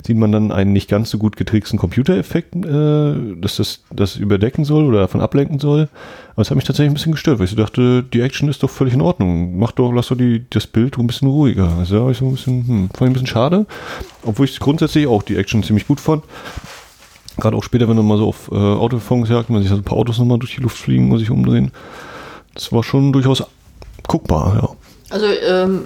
sieht 0.05 0.17
man 0.17 0.31
dann 0.31 0.51
einen 0.51 0.73
nicht 0.73 0.89
ganz 0.89 1.09
so 1.09 1.17
gut 1.17 1.37
getricksten 1.37 1.79
Computereffekt, 1.79 2.55
äh, 2.55 3.15
dass 3.39 3.57
das 3.57 3.83
das 3.91 4.15
überdecken 4.15 4.65
soll 4.65 4.85
oder 4.85 4.99
davon 4.99 5.21
ablenken 5.21 5.59
soll. 5.59 5.89
Aber 6.33 6.41
es 6.41 6.49
hat 6.49 6.55
mich 6.55 6.65
tatsächlich 6.65 6.91
ein 6.91 6.93
bisschen 6.93 7.13
gestört, 7.13 7.39
weil 7.39 7.45
ich 7.45 7.51
so 7.51 7.57
dachte, 7.57 8.03
die 8.03 8.21
Action 8.21 8.47
ist 8.49 8.61
doch 8.63 8.69
völlig 8.69 8.93
in 8.93 9.01
Ordnung. 9.01 9.57
Mach 9.57 9.71
doch, 9.71 9.91
lass 9.91 10.07
doch 10.07 10.17
die, 10.17 10.45
das 10.49 10.67
Bild 10.67 10.97
ein 10.97 11.07
bisschen 11.07 11.27
ruhiger. 11.27 11.69
Also 11.77 11.99
da 11.99 12.11
ich 12.11 12.17
so 12.17 12.25
ein 12.25 12.33
bisschen, 12.33 12.67
hm, 12.67 12.89
fand 12.89 13.01
ich 13.01 13.01
ein 13.01 13.13
bisschen 13.13 13.27
schade. 13.27 13.65
Obwohl 14.23 14.45
ich 14.45 14.59
grundsätzlich 14.59 15.07
auch 15.07 15.23
die 15.23 15.35
Action 15.35 15.63
ziemlich 15.63 15.87
gut 15.87 15.99
fand. 15.99 16.23
Gerade 17.37 17.55
auch 17.55 17.63
später, 17.63 17.87
wenn 17.87 17.95
man 17.95 18.07
mal 18.07 18.17
so 18.17 18.27
auf 18.27 18.49
äh, 18.51 18.55
Autoverfolgungsjagd, 18.55 19.49
man 19.49 19.61
sich 19.61 19.69
so 19.69 19.75
ein 19.75 19.83
paar 19.83 19.97
Autos 19.97 20.17
nochmal 20.17 20.39
durch 20.39 20.55
die 20.55 20.61
Luft 20.61 20.77
fliegen 20.77 21.11
und 21.11 21.19
sich 21.19 21.29
umdrehen. 21.29 21.71
Das 22.53 22.71
war 22.71 22.83
schon 22.83 23.13
durchaus 23.13 23.43
guckbar, 24.07 24.55
ja. 24.55 24.69
Also 25.09 25.25
ähm, 25.25 25.83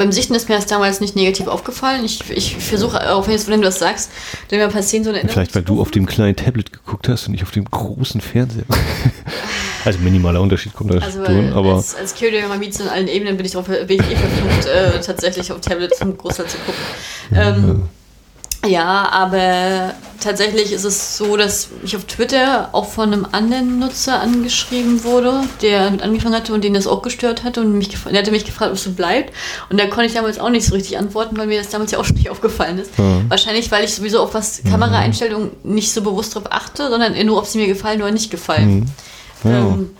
beim 0.00 0.12
Sichten 0.12 0.34
ist 0.34 0.48
mir 0.48 0.54
das 0.54 0.64
damals 0.64 1.02
nicht 1.02 1.14
negativ 1.14 1.46
aufgefallen. 1.46 2.06
Ich, 2.06 2.30
ich 2.30 2.56
versuche, 2.56 3.12
auch 3.12 3.28
wenn 3.28 3.36
du 3.36 3.66
das 3.66 3.80
sagst, 3.80 4.10
wenn 4.48 4.58
mir 4.58 4.68
passieren 4.68 5.04
so 5.04 5.10
eine 5.10 5.18
Erinnerung. 5.18 5.34
Vielleicht, 5.34 5.54
weil 5.54 5.62
du 5.62 5.78
auf 5.78 5.90
dem 5.90 6.06
kleinen 6.06 6.34
Tablet 6.36 6.72
geguckt 6.72 7.06
hast 7.06 7.26
und 7.26 7.32
nicht 7.32 7.42
auf 7.42 7.50
dem 7.50 7.66
großen 7.66 8.22
Fernseher. 8.22 8.64
also 9.84 9.98
minimaler 9.98 10.40
Unterschied 10.40 10.72
kommt 10.72 10.94
da 10.94 10.98
also, 11.00 11.22
schon, 11.22 11.52
aber. 11.52 11.74
Als, 11.74 11.94
als 11.94 12.14
Kyrie 12.14 12.38
in 12.38 12.88
allen 12.88 13.08
Ebenen 13.08 13.36
bin 13.36 13.44
ich, 13.44 13.52
drauf, 13.52 13.66
bin 13.66 13.86
ich 13.90 14.10
eh 14.10 14.16
versucht, 14.16 14.66
äh, 14.68 15.00
tatsächlich 15.02 15.52
auf 15.52 15.60
Tablet 15.60 15.94
zum 15.94 16.16
Großteil 16.16 16.46
zu 16.46 16.56
gucken. 16.56 16.80
Ähm, 17.34 17.68
ja. 17.68 17.88
Ja, 18.66 19.08
aber 19.10 19.94
tatsächlich 20.20 20.72
ist 20.72 20.84
es 20.84 21.16
so, 21.16 21.36
dass 21.36 21.70
ich 21.82 21.96
auf 21.96 22.04
Twitter 22.04 22.68
auch 22.72 22.84
von 22.84 23.12
einem 23.12 23.26
anderen 23.32 23.78
Nutzer 23.78 24.20
angeschrieben 24.20 25.02
wurde, 25.02 25.44
der 25.62 25.90
mit 25.90 26.02
angefangen 26.02 26.34
hatte 26.34 26.52
und 26.52 26.62
den 26.62 26.74
das 26.74 26.86
auch 26.86 27.00
gestört 27.00 27.42
hatte 27.42 27.62
und 27.62 27.78
mich 27.78 27.88
der 27.88 28.18
hatte 28.18 28.30
mich 28.30 28.44
gefragt, 28.44 28.70
ob 28.70 28.76
es 28.76 28.84
so 28.84 28.92
bleibt. 28.92 29.32
Und 29.70 29.80
da 29.80 29.86
konnte 29.86 30.06
ich 30.06 30.12
damals 30.12 30.38
auch 30.38 30.50
nicht 30.50 30.66
so 30.66 30.74
richtig 30.74 30.98
antworten, 30.98 31.38
weil 31.38 31.46
mir 31.46 31.58
das 31.58 31.70
damals 31.70 31.90
ja 31.90 31.98
auch 31.98 32.04
schon 32.04 32.16
nicht 32.18 32.28
aufgefallen 32.28 32.78
ist. 32.78 32.98
Mhm. 32.98 33.26
Wahrscheinlich, 33.28 33.70
weil 33.70 33.84
ich 33.84 33.94
sowieso 33.94 34.20
auf 34.20 34.34
was 34.34 34.62
Kameraeinstellungen 34.62 35.52
nicht 35.62 35.92
so 35.92 36.02
bewusst 36.02 36.34
drauf 36.34 36.44
achte, 36.50 36.90
sondern 36.90 37.14
nur, 37.26 37.38
ob 37.38 37.46
sie 37.46 37.58
mir 37.58 37.66
gefallen 37.66 38.02
oder 38.02 38.12
nicht 38.12 38.30
gefallen. 38.30 38.90
Mhm. 39.42 39.50
Ja. 39.50 39.58
Ähm, 39.58 39.90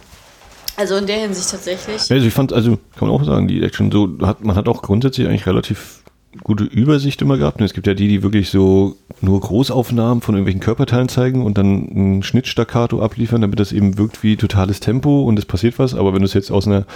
also 0.77 0.97
in 0.97 1.07
der 1.07 1.17
Hinsicht 1.17 1.51
tatsächlich. 1.51 2.11
Also 2.11 2.15
ich 2.15 2.33
fand, 2.33 2.53
also 2.53 2.79
kann 2.97 3.09
man 3.09 3.11
auch 3.11 3.25
sagen, 3.25 3.49
die 3.49 3.63
Action 3.63 3.91
so 3.91 4.09
hat, 4.23 4.45
man 4.45 4.57
hat 4.57 4.69
auch 4.69 4.83
grundsätzlich 4.83 5.27
eigentlich 5.27 5.47
relativ 5.47 6.00
gute 6.43 6.65
Übersicht 6.65 7.21
immer 7.23 7.39
gehabt. 7.39 7.59
Und 7.59 7.65
es 7.65 7.75
gibt 7.75 7.87
ja 7.87 7.95
die, 7.95 8.09
die 8.09 8.23
wirklich 8.23 8.51
so 8.51 8.97
nur 9.21 9.41
Großaufnahmen 9.41 10.23
von 10.23 10.35
irgendwelchen 10.35 10.61
Körperteilen 10.61 11.09
zeigen 11.09 11.45
und 11.45 11.59
dann 11.59 12.19
ein 12.19 12.23
Schnittstaccato 12.23 13.03
abliefern, 13.03 13.41
damit 13.41 13.61
das 13.61 13.73
eben 13.73 13.99
wirkt 13.99 14.23
wie 14.23 14.37
totales 14.37 14.81
Tempo 14.81 15.23
und 15.23 15.39
es 15.39 15.45
passiert 15.45 15.79
was. 15.79 15.95
Aber 15.95 16.13
wenn 16.13 16.21
du 16.21 16.27
es 16.27 16.35
jetzt 16.35 16.51
aus 16.51 16.67
einer 16.67 16.87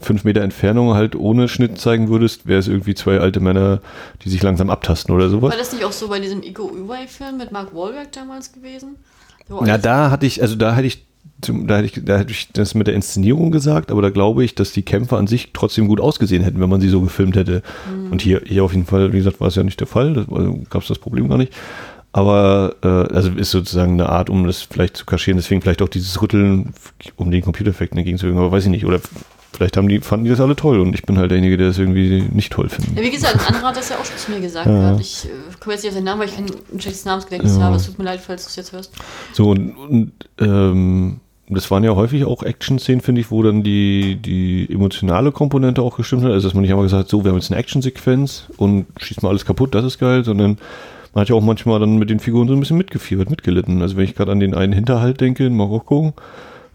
fünf 0.00 0.24
Meter 0.24 0.42
Entfernung 0.42 0.94
halt 0.94 1.16
ohne 1.16 1.48
Schnitt 1.48 1.78
zeigen 1.78 2.08
würdest, 2.08 2.46
wäre 2.46 2.58
es 2.58 2.68
irgendwie 2.68 2.94
zwei 2.94 3.20
alte 3.20 3.40
Männer, 3.40 3.80
die 4.22 4.28
sich 4.28 4.42
langsam 4.42 4.70
abtasten 4.70 5.14
oder 5.14 5.30
sowas. 5.30 5.52
War 5.52 5.58
das 5.58 5.72
nicht 5.72 5.84
auch 5.84 5.92
so 5.92 6.08
bei 6.08 6.20
diesem 6.20 6.42
Iko 6.42 6.64
Uwei-Film 6.64 7.38
mit 7.38 7.52
Mark 7.52 7.74
Wahlberg 7.74 8.12
damals 8.12 8.52
gewesen? 8.52 8.96
So 9.48 9.64
ja, 9.64 9.78
da 9.78 10.10
hatte 10.10 10.26
ich, 10.26 10.42
also 10.42 10.56
da 10.56 10.76
hatte 10.76 10.86
ich 10.86 11.07
da 11.40 11.76
hätte, 11.76 11.86
ich, 11.86 12.04
da 12.04 12.18
hätte 12.18 12.32
ich 12.32 12.52
das 12.52 12.74
mit 12.74 12.86
der 12.86 12.94
Inszenierung 12.94 13.50
gesagt, 13.50 13.90
aber 13.90 14.02
da 14.02 14.10
glaube 14.10 14.44
ich, 14.44 14.54
dass 14.54 14.72
die 14.72 14.82
Kämpfe 14.82 15.16
an 15.16 15.26
sich 15.26 15.50
trotzdem 15.52 15.86
gut 15.86 16.00
ausgesehen 16.00 16.42
hätten, 16.42 16.60
wenn 16.60 16.68
man 16.68 16.80
sie 16.80 16.88
so 16.88 17.00
gefilmt 17.00 17.36
hätte. 17.36 17.62
Mhm. 17.90 18.12
Und 18.12 18.22
hier, 18.22 18.42
hier 18.44 18.64
auf 18.64 18.72
jeden 18.72 18.86
Fall, 18.86 19.12
wie 19.12 19.18
gesagt, 19.18 19.40
war 19.40 19.48
es 19.48 19.54
ja 19.54 19.62
nicht 19.62 19.80
der 19.80 19.86
Fall, 19.86 20.14
da 20.14 20.24
also 20.34 20.60
gab 20.68 20.82
es 20.82 20.88
das 20.88 20.98
Problem 20.98 21.28
gar 21.28 21.38
nicht. 21.38 21.52
Aber 22.12 22.74
äh, 22.82 23.14
also 23.14 23.30
ist 23.30 23.50
sozusagen 23.50 23.92
eine 23.92 24.08
Art, 24.08 24.30
um 24.30 24.46
das 24.46 24.62
vielleicht 24.62 24.96
zu 24.96 25.04
kaschieren, 25.04 25.36
deswegen 25.36 25.60
vielleicht 25.60 25.82
auch 25.82 25.88
dieses 25.88 26.20
Rütteln, 26.20 26.72
um 27.16 27.30
den 27.30 27.42
Computereffekten 27.42 27.98
entgegenzuwirken, 27.98 28.40
aber 28.40 28.50
weiß 28.50 28.64
ich 28.64 28.70
nicht. 28.70 28.86
Oder 28.86 29.00
vielleicht 29.52 29.76
haben 29.76 29.88
die, 29.88 30.00
fanden 30.00 30.24
die 30.24 30.30
das 30.30 30.40
alle 30.40 30.56
toll 30.56 30.80
und 30.80 30.94
ich 30.94 31.02
bin 31.02 31.18
halt 31.18 31.30
derjenige, 31.30 31.56
der 31.56 31.68
das 31.68 31.78
irgendwie 31.78 32.24
nicht 32.32 32.52
toll 32.52 32.68
findet. 32.68 32.96
Ja, 32.96 33.02
wie 33.02 33.10
gesagt, 33.10 33.34
ein 33.34 33.54
anderer 33.54 33.68
hat 33.68 33.76
das 33.76 33.90
ja 33.90 33.96
auch 33.96 34.04
schon 34.04 34.16
zu 34.16 34.30
mir 34.32 34.40
gesagt. 34.40 34.66
Ja. 34.66 34.98
Ich 34.98 35.26
äh, 35.26 35.28
komme 35.60 35.74
jetzt 35.74 35.82
nicht 35.82 35.90
auf 35.90 35.94
seinen 35.94 36.04
Namen, 36.04 36.20
weil 36.20 36.28
ich 36.28 36.36
kein 36.36 36.80
schlechtes 36.80 37.04
Namensgedächtnis 37.04 37.56
ja. 37.56 37.62
habe. 37.62 37.76
Es 37.76 37.86
tut 37.86 37.98
mir 37.98 38.04
leid, 38.04 38.20
falls 38.20 38.44
du 38.44 38.48
es 38.48 38.56
jetzt 38.56 38.72
hörst. 38.72 38.92
So, 39.32 39.50
und, 39.50 39.76
und 39.76 40.12
ähm, 40.40 41.20
das 41.50 41.70
waren 41.70 41.84
ja 41.84 41.94
häufig 41.94 42.24
auch 42.24 42.42
Action-Szenen, 42.42 43.00
finde 43.00 43.20
ich, 43.20 43.30
wo 43.30 43.42
dann 43.42 43.62
die, 43.62 44.16
die 44.16 44.68
emotionale 44.70 45.32
Komponente 45.32 45.82
auch 45.82 45.96
gestimmt 45.96 46.24
hat. 46.24 46.32
Also, 46.32 46.48
dass 46.48 46.54
man 46.54 46.62
nicht 46.62 46.72
einfach 46.72 46.84
gesagt 46.84 47.04
hat, 47.04 47.08
so, 47.08 47.24
wir 47.24 47.30
haben 47.30 47.38
jetzt 47.38 47.50
eine 47.50 47.60
Action-Sequenz 47.60 48.48
und 48.56 48.86
schießt 48.98 49.22
mal 49.22 49.30
alles 49.30 49.46
kaputt, 49.46 49.74
das 49.74 49.84
ist 49.84 49.98
geil, 49.98 50.24
sondern 50.24 50.58
man 51.14 51.22
hat 51.22 51.30
ja 51.30 51.34
auch 51.34 51.42
manchmal 51.42 51.80
dann 51.80 51.96
mit 51.96 52.10
den 52.10 52.20
Figuren 52.20 52.48
so 52.48 52.54
ein 52.54 52.60
bisschen 52.60 52.76
mitgefiebert, 52.76 53.30
mitgelitten. 53.30 53.80
Also, 53.80 53.96
wenn 53.96 54.04
ich 54.04 54.14
gerade 54.14 54.32
an 54.32 54.40
den 54.40 54.54
einen 54.54 54.72
Hinterhalt 54.72 55.20
denke 55.20 55.46
in 55.46 55.56
Marokko, 55.56 56.12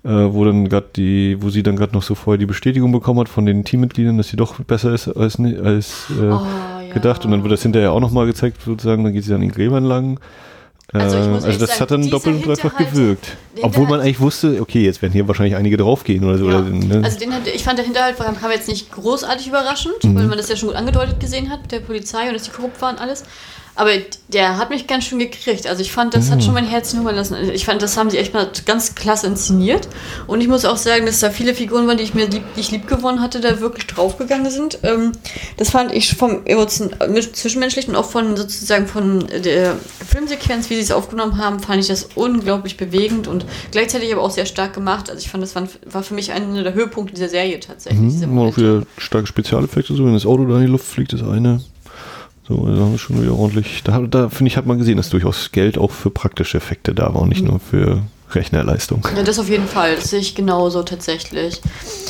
äh, 0.03 0.09
wo 0.09 0.43
dann 0.43 0.67
gerade 0.69 0.88
die, 0.95 1.38
wo 1.39 1.49
sie 1.49 1.63
dann 1.63 1.76
gerade 1.76 1.93
noch 1.93 2.03
so 2.03 2.15
vorher 2.15 2.39
die 2.39 2.45
Bestätigung 2.45 2.91
bekommen 2.91 3.19
hat 3.19 3.30
von 3.30 3.45
den 3.45 3.63
Teammitgliedern, 3.63 4.17
dass 4.17 4.30
sie 4.30 4.38
doch 4.38 4.59
besser 4.59 4.93
ist 4.93 5.07
als, 5.07 5.39
als 5.39 6.07
äh, 6.19 6.24
oh, 6.24 6.30
ja. 6.30 6.93
gedacht. 6.93 7.26
Und 7.26 7.32
dann 7.32 7.43
wird 7.43 7.53
das 7.53 7.61
hinterher 7.61 7.91
auch 7.91 7.99
nochmal 7.99 8.26
gezeigt, 8.26 8.61
sozusagen, 8.61 9.03
dann 9.03 9.13
geht 9.13 9.24
sie 9.24 9.32
dann 9.32 9.43
in 9.43 9.51
Gräbern 9.51 9.86
lang. 9.86 10.19
Also, 10.92 11.18
äh, 11.18 11.20
also 11.20 11.48
das 11.48 11.60
sagen, 11.60 11.80
hat 11.80 11.92
dann 11.92 12.10
doppelt 12.10 12.36
und 12.36 12.46
dreifach 12.46 12.78
gewirkt. 12.78 13.38
Obwohl 13.62 13.88
man 13.88 14.00
eigentlich 14.00 14.20
wusste, 14.20 14.60
okay, 14.62 14.84
jetzt 14.84 15.02
werden 15.02 15.14
hier 15.14 15.28
wahrscheinlich 15.28 15.56
einige 15.56 15.78
draufgehen 15.78 16.24
oder 16.24 16.38
so. 16.38 16.50
Ja. 16.50 16.60
Oder, 16.60 16.70
ne? 16.70 17.02
Also 17.04 17.20
den 17.20 17.32
ich 17.54 17.64
fand 17.64 17.80
der 17.80 17.86
Hinterhalt 17.86 18.18
kam 18.18 18.52
jetzt 18.52 18.68
nicht 18.68 18.92
großartig 18.92 19.48
überraschend, 19.48 20.04
mhm. 20.04 20.16
weil 20.16 20.28
man 20.28 20.38
das 20.38 20.50
ja 20.50 20.56
schon 20.56 20.70
gut 20.70 20.78
angedeutet 20.78 21.20
gesehen 21.20 21.50
hat, 21.50 21.72
der 21.72 21.80
Polizei 21.80 22.28
und 22.28 22.34
dass 22.34 22.44
die 22.44 22.52
korrupt 22.52 22.82
waren 22.82 22.98
alles. 22.98 23.24
Aber 23.76 23.91
der 24.28 24.57
hat 24.57 24.69
mich 24.69 24.86
ganz 24.86 25.05
schön 25.05 25.19
gekriegt. 25.19 25.65
Also 25.65 25.82
ich 25.82 25.91
fand, 25.91 26.13
das 26.13 26.28
mhm. 26.28 26.32
hat 26.32 26.43
schon 26.43 26.53
mein 26.53 26.65
Herz 26.65 26.93
hungern 26.93 27.15
lassen. 27.15 27.36
Ich 27.51 27.65
fand, 27.65 27.82
das 27.82 27.97
haben 27.97 28.09
sie 28.09 28.17
echt 28.17 28.34
mal 28.34 28.49
ganz 28.65 28.93
klasse 28.93 29.28
inszeniert. 29.28 29.88
Und 30.28 30.41
ich 30.41 30.47
muss 30.47 30.65
auch 30.65 30.78
sagen, 30.78 31.05
dass 31.05 31.19
da 31.19 31.32
viele 31.32 31.55
Figuren 31.55 31.88
waren, 31.88 31.97
die 31.97 32.03
ich 32.03 32.13
mir 32.13 32.28
lieb, 32.28 32.43
die 32.55 32.59
ich 32.59 32.71
lieb 32.71 32.88
gewonnen 32.88 33.21
hatte, 33.21 33.41
da 33.41 33.59
wirklich 33.59 33.88
draufgegangen 33.88 34.51
sind. 34.51 34.80
Ähm, 34.84 35.11
das 35.57 35.71
fand 35.71 35.91
ich 35.91 36.15
vom 36.15 36.45
Emotion, 36.45 36.91
Zwischenmenschlichen 37.34 37.95
und 37.95 37.99
auch 37.99 38.09
von 38.09 38.38
sozusagen 38.38 38.86
von 38.88 39.26
der 39.28 39.78
Filmsequenz, 40.07 40.69
wie 40.69 40.76
sie 40.76 40.82
es 40.82 40.91
aufgenommen 40.91 41.38
haben, 41.38 41.59
fand 41.59 41.82
ich 41.82 41.88
das 41.88 42.09
unglaublich 42.15 42.78
bewegend 42.78 43.28
und 43.28 43.45
gleichzeitig 43.71 44.13
aber 44.13 44.21
auch 44.21 44.32
sehr 44.32 44.45
stark 44.45 44.74
gemacht. 44.74 45.09
Also 45.09 45.19
ich 45.19 45.30
fand, 45.30 45.43
das 45.43 45.55
war, 45.55 45.67
war 45.86 46.03
für 46.03 46.13
mich 46.13 46.32
einer 46.32 46.63
der 46.63 46.74
Höhepunkte 46.74 47.15
dieser 47.15 47.30
Serie 47.30 47.59
tatsächlich. 47.59 47.99
Mhm, 47.99 48.38
auch 48.38 48.55
wieder 48.55 48.84
starke 48.99 49.28
Spezialeffekte, 49.28 49.95
so 49.95 50.05
wenn 50.05 50.13
das 50.13 50.26
Auto 50.28 50.45
da 50.45 50.55
in 50.57 50.61
die 50.61 50.71
Luft 50.71 50.86
fliegt, 50.86 51.13
das 51.13 51.24
eine. 51.24 51.61
So, 52.48 52.66
da 52.66 52.74
haben 52.74 52.91
wir 52.91 52.98
schon 52.98 53.22
wieder 53.22 53.34
ordentlich. 53.34 53.84
Da, 53.84 54.00
da 54.00 54.30
finde 54.30 54.50
ich, 54.50 54.58
hat 54.58 54.66
man 54.66 54.78
gesehen, 54.78 54.98
dass 54.98 55.10
durchaus 55.10 55.52
Geld 55.52 55.78
auch 55.78 55.91
für 55.91 56.10
praktische 56.10 56.58
Effekte 56.58 56.94
da 56.94 57.14
war 57.14 57.22
und 57.22 57.30
nicht 57.30 57.41
mhm. 57.41 57.52
nur 57.52 57.60
für 57.60 58.02
Rechnerleistung. 58.32 59.06
Ja, 59.16 59.24
das 59.24 59.39
auf 59.39 59.50
jeden 59.50 59.68
Fall. 59.68 59.96
Das 59.96 60.10
sehe 60.10 60.20
ich 60.20 60.36
genauso 60.36 60.84
tatsächlich. 60.84 61.62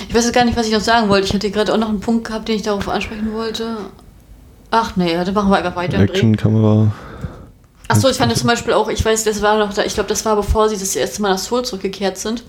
Ich 0.07 0.15
weiß 0.15 0.25
jetzt 0.25 0.33
gar 0.33 0.45
nicht, 0.45 0.57
was 0.57 0.67
ich 0.67 0.73
noch 0.73 0.81
sagen 0.81 1.09
wollte. 1.09 1.27
Ich 1.27 1.33
hatte 1.33 1.51
gerade 1.51 1.71
auch 1.73 1.77
noch 1.77 1.89
einen 1.89 1.99
Punkt 1.99 2.27
gehabt, 2.27 2.47
den 2.47 2.55
ich 2.55 2.63
darauf 2.63 2.89
ansprechen 2.89 3.33
wollte. 3.33 3.77
Ach 4.71 4.95
nee, 4.95 5.13
dann 5.13 5.33
machen 5.33 5.51
wir 5.51 5.57
einfach 5.57 5.75
weiter. 5.75 5.99
Actionkamera. 5.99 6.91
Achso, 7.87 8.09
ich 8.09 8.17
fand 8.17 8.31
das 8.31 8.39
zum 8.39 8.47
Beispiel 8.47 8.73
auch, 8.73 8.89
ich 8.89 9.03
weiß, 9.03 9.25
das 9.25 9.41
war 9.41 9.59
noch 9.59 9.73
da, 9.73 9.83
ich 9.83 9.93
glaube, 9.93 10.09
das 10.09 10.25
war 10.25 10.35
bevor 10.35 10.69
sie 10.69 10.77
das 10.77 10.95
erste 10.95 11.21
Mal 11.21 11.29
nach 11.29 11.37
Seoul 11.37 11.63
zurückgekehrt 11.63 12.17
sind. 12.17 12.43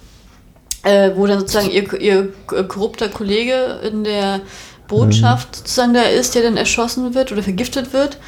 Äh, 0.84 1.12
wo 1.16 1.26
dann 1.26 1.40
sozusagen 1.40 1.70
ihr, 1.70 2.00
ihr 2.00 2.32
korrupter 2.68 3.08
Kollege 3.08 3.80
in 3.82 4.04
der 4.04 4.40
Botschaft 4.88 5.48
mhm. 5.48 5.56
sozusagen 5.56 5.94
da 5.94 6.02
ist, 6.02 6.34
der 6.34 6.42
dann 6.42 6.56
erschossen 6.56 7.14
wird 7.14 7.32
oder 7.32 7.42
vergiftet 7.42 7.92
wird, 7.92 8.18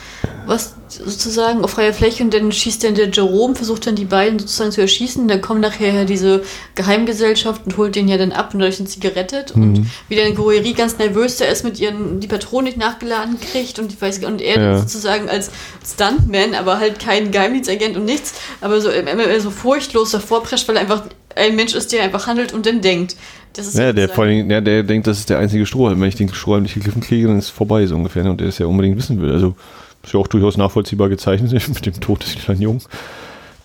was 0.47 0.75
sozusagen 0.89 1.63
auf 1.63 1.73
freier 1.73 1.93
Fläche 1.93 2.23
und 2.23 2.33
dann 2.33 2.51
schießt 2.51 2.85
dann 2.85 2.95
der 2.95 3.09
Jerome, 3.09 3.55
versucht 3.55 3.87
dann 3.87 3.97
die 3.97 4.05
beiden 4.05 4.39
sozusagen 4.39 4.71
zu 4.71 4.81
erschießen, 4.81 5.29
dann 5.29 5.41
kommt 5.41 5.61
nachher 5.61 6.05
diese 6.05 6.43
Geheimgesellschaft 6.75 7.63
und 7.67 7.77
holt 7.77 7.97
den 7.97 8.09
ja 8.09 8.17
dann 8.17 8.33
ab 8.33 8.55
und 8.55 8.61
dadurch 8.61 8.77
sind 8.77 8.89
sie 8.89 9.01
gerettet 9.01 9.55
mhm. 9.55 9.63
und 9.63 9.87
wie 10.09 10.17
dann 10.17 10.35
Goeri 10.35 10.73
ganz 10.73 10.97
nervös 10.99 11.37
da 11.37 11.45
ist 11.47 11.65
mit 11.65 11.79
ihren, 11.79 12.21
die 12.21 12.29
Patronen 12.29 12.67
nicht 12.67 12.79
nachgeladen 12.79 13.39
kriegt 13.41 13.79
und, 13.79 13.93
ich 13.93 14.01
weiß, 14.01 14.25
und 14.25 14.41
er 14.41 14.61
ja. 14.61 14.79
sozusagen 14.79 15.29
als 15.29 15.51
Stuntman, 15.85 16.55
aber 16.55 16.79
halt 16.79 16.99
kein 17.01 17.33
Geheimdienstagent 17.33 17.97
und 17.97 18.05
nichts, 18.05 18.35
aber 18.61 18.81
so, 18.81 18.91
immer 18.91 19.41
so 19.41 19.51
furchtlos 19.51 20.13
davor 20.13 20.43
prescht, 20.43 20.69
weil 20.69 20.77
er 20.77 20.83
einfach 20.83 21.03
ein 21.35 21.55
Mensch 21.55 21.75
ist, 21.75 21.93
der 21.93 22.03
einfach 22.03 22.27
handelt 22.27 22.53
und 22.53 22.67
dann 22.67 22.81
denkt. 22.81 23.17
Das 23.57 23.69
ist 23.69 23.79
ja, 23.79 23.93
der 23.93 24.09
vor 24.09 24.25
allem, 24.25 24.51
ja, 24.51 24.61
der 24.61 24.83
denkt, 24.83 25.07
das 25.07 25.19
ist 25.19 25.31
der 25.31 25.39
einzige 25.39 25.67
Strohhalm. 25.67 26.01
Wenn 26.01 26.09
ich 26.09 26.15
den 26.15 26.33
Strohhalm 26.33 26.65
nicht 26.65 26.75
gegriffen 26.75 27.01
kriege, 27.01 27.29
dann 27.29 27.39
ist 27.39 27.47
es 27.47 27.51
vorbei, 27.51 27.87
so 27.87 27.95
ungefähr. 27.95 28.23
Ne? 28.23 28.31
Und 28.31 28.41
der 28.41 28.49
es 28.49 28.59
ja 28.59 28.67
unbedingt 28.67 28.97
wissen 28.97 29.21
will. 29.21 29.33
Also 29.33 29.55
ist 30.03 30.13
ja 30.13 30.21
auch 30.21 30.29
durchaus 30.29 30.57
nachvollziehbar 30.57 31.09
gezeichnet 31.09 31.53
mit 31.69 31.87
dem 31.87 32.01
Tod 32.01 32.23
des 32.23 32.37
kleinen 32.37 32.63
Jungen. 32.63 32.83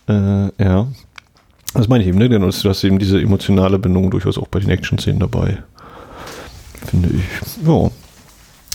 Äh, 0.08 0.64
ja. 0.64 0.88
Das 1.74 1.88
meine 1.88 2.04
ich 2.04 2.10
eben, 2.10 2.18
ne? 2.18 2.28
Denn 2.28 2.42
du 2.42 2.48
hast 2.48 2.84
eben 2.84 3.00
diese 3.00 3.22
emotionale 3.22 3.80
Bindung 3.80 4.12
durchaus 4.12 4.38
auch 4.38 4.48
bei 4.48 4.60
den 4.60 4.70
Action-Szenen 4.70 5.20
dabei. 5.20 5.58
Finde 6.90 7.10
ich. 7.10 7.68
Ja. 7.68 7.90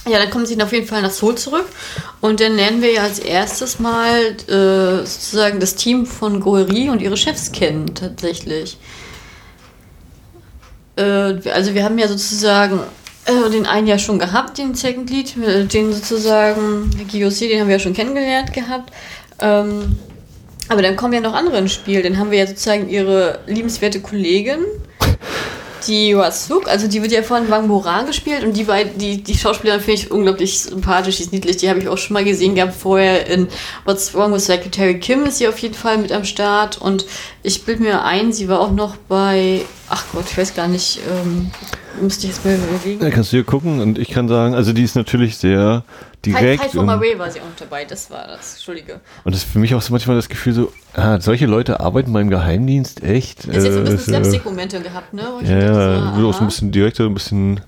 Ja, 0.08 0.20
dann 0.20 0.30
kommen 0.30 0.46
sie 0.46 0.60
auf 0.62 0.72
jeden 0.72 0.86
Fall 0.86 1.02
nach 1.02 1.10
Seoul 1.10 1.34
zurück 1.34 1.66
und 2.20 2.40
dann 2.40 2.54
lernen 2.54 2.80
wir 2.80 2.92
ja 2.92 3.02
als 3.02 3.18
erstes 3.18 3.80
mal 3.80 4.36
äh, 4.46 5.04
sozusagen 5.04 5.58
das 5.58 5.74
Team 5.74 6.06
von 6.06 6.38
Goeri 6.38 6.90
und 6.90 7.02
ihre 7.02 7.16
Chefs 7.16 7.50
kennen 7.50 7.92
tatsächlich. 7.92 8.78
Äh, 10.96 11.48
also 11.50 11.74
wir 11.74 11.84
haben 11.84 11.98
ja 11.98 12.08
sozusagen 12.08 12.80
äh, 13.26 13.50
den 13.50 13.66
einen 13.66 13.86
ja 13.86 13.98
schon 13.98 14.18
gehabt, 14.18 14.58
den 14.58 14.74
Second 14.74 15.10
Lead, 15.10 15.34
den 15.72 15.92
sozusagen 15.92 16.90
Giyose, 17.08 17.48
den 17.48 17.60
haben 17.60 17.68
wir 17.68 17.76
ja 17.76 17.80
schon 17.80 17.94
kennengelernt 17.94 18.52
gehabt. 18.52 18.92
Ähm, 19.40 19.96
aber 20.68 20.82
dann 20.82 20.96
kommen 20.96 21.12
ja 21.12 21.20
noch 21.20 21.34
andere 21.34 21.58
ins 21.58 21.74
Spiel. 21.74 22.02
Dann 22.02 22.18
haben 22.18 22.30
wir 22.30 22.38
ja 22.38 22.46
sozusagen 22.46 22.88
ihre 22.88 23.40
liebenswerte 23.46 24.00
Kollegin, 24.00 24.58
die 25.86 26.10
Yuasuk, 26.10 26.68
also 26.68 26.88
die 26.88 27.02
wird 27.02 27.12
ja 27.12 27.22
von 27.22 27.48
Wang 27.50 27.68
Boran 27.68 28.06
gespielt 28.06 28.44
und 28.44 28.56
die, 28.56 28.66
die, 28.96 29.22
die 29.22 29.38
Schauspielerin 29.38 29.80
finde 29.80 30.00
ich 30.00 30.10
unglaublich 30.10 30.60
sympathisch, 30.60 31.16
die 31.16 31.22
ist 31.24 31.32
niedlich, 31.32 31.56
die 31.56 31.68
habe 31.68 31.78
ich 31.78 31.88
auch 31.88 31.98
schon 31.98 32.14
mal 32.14 32.24
gesehen 32.24 32.54
gehabt 32.54 32.74
vorher 32.74 33.26
in 33.26 33.48
What's 33.84 34.14
Wrong 34.14 34.32
with 34.32 34.44
Secretary 34.44 34.98
Kim 34.98 35.24
ist 35.24 35.38
sie 35.38 35.48
auf 35.48 35.58
jeden 35.58 35.74
Fall 35.74 35.98
mit 35.98 36.12
am 36.12 36.24
Start 36.24 36.80
und 36.80 37.06
ich 37.42 37.64
bilde 37.64 37.82
mir 37.82 38.04
ein, 38.04 38.32
sie 38.32 38.48
war 38.48 38.60
auch 38.60 38.72
noch 38.72 38.96
bei, 38.96 39.62
ach 39.88 40.04
Gott, 40.12 40.24
ich 40.30 40.36
weiß 40.38 40.54
gar 40.54 40.68
nicht, 40.68 41.00
ähm, 41.08 41.50
müsste 42.00 42.26
ich 42.26 42.32
jetzt 42.34 42.44
mal 42.44 42.54
überlegen. 42.54 43.00
Da 43.00 43.10
kannst 43.10 43.32
du 43.32 43.36
hier 43.36 43.44
gucken 43.44 43.80
und 43.80 43.98
ich 43.98 44.08
kann 44.08 44.28
sagen, 44.28 44.54
also 44.54 44.72
die 44.72 44.82
ist 44.82 44.96
natürlich 44.96 45.36
sehr 45.36 45.84
direkt. 46.24 46.62
Fight 46.62 46.72
for 46.72 46.82
My 46.82 47.00
Way 47.00 47.18
war 47.18 47.30
sie 47.30 47.40
auch 47.40 47.44
noch 47.44 47.56
dabei, 47.58 47.84
das 47.84 48.10
war 48.10 48.26
das, 48.26 48.54
Entschuldige. 48.54 49.00
Und 49.24 49.34
das 49.34 49.42
ist 49.44 49.50
für 49.50 49.58
mich 49.58 49.74
auch 49.74 49.82
so 49.82 49.92
manchmal 49.92 50.16
das 50.16 50.28
Gefühl 50.28 50.52
so, 50.52 50.72
ah, 50.94 51.20
solche 51.20 51.46
Leute 51.46 51.80
arbeiten 51.80 52.12
beim 52.12 52.30
Geheimdienst, 52.30 53.02
echt? 53.02 53.46
Es 53.46 53.58
ist 53.58 53.64
jetzt 53.64 53.76
ein 53.76 53.84
bisschen 53.84 53.98
äh, 53.98 53.98
Slapstick-Momente 53.98 54.80
gehabt, 54.80 55.14
ne? 55.14 55.22
ja, 55.42 55.58
ja, 55.58 56.14
so, 56.16 56.28
auch 56.28 56.34
so 56.34 56.40
ein 56.40 56.46
bisschen 56.46 56.72
direkter, 56.72 57.04
ein 57.04 57.14
bisschen 57.14 57.60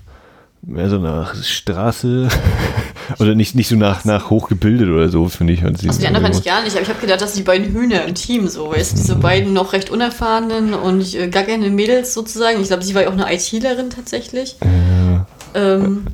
mehr 0.61 0.89
so 0.89 0.97
nach 0.97 1.35
Straße 1.41 2.27
oder 3.17 3.35
nicht, 3.35 3.55
nicht 3.55 3.67
so 3.67 3.75
nach, 3.75 4.05
nach 4.05 4.29
hochgebildet 4.29 4.89
oder 4.89 5.09
so, 5.09 5.27
finde 5.29 5.53
ich. 5.53 5.63
Also 5.63 5.87
die 5.99 6.07
anderen 6.07 6.25
fand 6.25 6.35
ich 6.35 6.43
gar 6.43 6.63
nicht, 6.63 6.73
aber 6.73 6.83
ich 6.83 6.89
habe 6.89 6.99
gedacht, 6.99 7.21
dass 7.21 7.33
die 7.33 7.43
beiden 7.43 7.73
Hühner 7.73 8.05
im 8.05 8.15
Team 8.15 8.47
so, 8.47 8.71
weißt 8.71 8.97
diese 8.97 9.15
mhm. 9.15 9.21
beiden 9.21 9.53
noch 9.53 9.73
recht 9.73 9.89
unerfahrenen 9.89 10.73
und 10.73 11.15
äh, 11.15 11.29
gar 11.29 11.43
keine 11.43 11.69
Mädels 11.69 12.13
sozusagen. 12.13 12.61
Ich 12.61 12.67
glaube, 12.67 12.83
sie 12.83 12.95
war 12.95 13.03
ja 13.03 13.09
auch 13.09 13.13
eine 13.13 13.33
ITlerin 13.33 13.89
tatsächlich. 13.89 14.57
Ja. 14.61 15.25
Ähm, 15.55 16.05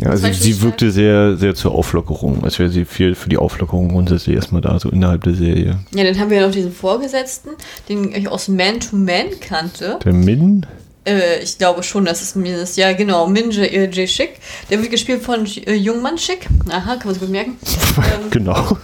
ja, 0.00 0.10
also 0.10 0.32
sie 0.32 0.62
wirkte 0.62 0.90
sehr, 0.90 1.36
sehr 1.36 1.54
zur 1.54 1.72
Auflockerung, 1.72 2.42
als 2.42 2.58
wäre 2.58 2.70
sie 2.70 2.86
viel 2.86 3.14
für 3.14 3.28
die 3.28 3.36
Auflockerung 3.36 3.90
grundsätzlich 3.90 4.34
erstmal 4.34 4.62
da, 4.62 4.78
so 4.78 4.88
innerhalb 4.88 5.24
der 5.24 5.34
Serie. 5.34 5.80
Ja, 5.94 6.04
dann 6.04 6.18
haben 6.18 6.30
wir 6.30 6.40
noch 6.40 6.52
diesen 6.52 6.72
Vorgesetzten, 6.72 7.50
den 7.88 8.14
ich 8.14 8.28
aus 8.28 8.48
Man 8.48 8.80
to 8.80 8.96
Man 8.96 9.26
kannte. 9.40 9.98
Der 10.02 10.14
Min? 10.14 10.64
Äh, 11.06 11.42
ich 11.42 11.56
glaube 11.58 11.82
schon, 11.82 12.04
dass 12.04 12.20
es 12.20 12.34
Min 12.34 12.54
ist. 12.54 12.76
Ja, 12.76 12.92
genau, 12.92 13.26
Min 13.26 13.50
J. 13.50 13.72
Äh. 13.72 14.06
Schick. 14.06 14.38
Der 14.68 14.80
wird 14.80 14.90
gespielt 14.90 15.22
von 15.22 15.46
äh, 15.46 15.74
Jungmann 15.74 16.18
Schick. 16.18 16.46
Aha, 16.68 16.96
kann 16.96 17.06
man 17.06 17.14
sich 17.14 17.22
gut 17.22 17.30
merken. 17.30 17.58
Ähm, 18.00 18.30
genau. 18.30 18.78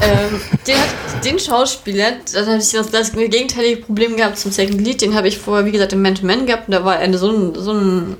Ähm, 0.00 0.40
den, 0.66 0.76
hat, 0.76 1.24
den 1.24 1.38
Schauspieler, 1.38 2.12
da 2.32 2.46
habe 2.46 2.58
ich 2.58 2.70
das, 2.70 2.90
das 2.90 3.12
gegenteilige 3.12 3.82
Problem 3.82 4.16
gehabt 4.16 4.38
zum 4.38 4.50
Second 4.50 4.80
Lead. 4.80 5.00
Den 5.00 5.14
habe 5.14 5.28
ich 5.28 5.36
vorher, 5.36 5.66
wie 5.66 5.72
gesagt, 5.72 5.92
im 5.92 6.00
Man 6.00 6.14
to 6.14 6.24
Man 6.24 6.46
gehabt 6.46 6.68
und 6.68 6.72
da 6.72 6.84
war 6.84 7.00
er 7.00 7.18
so 7.18 7.30
ein, 7.30 7.54
so 7.54 7.72
ein 7.72 8.16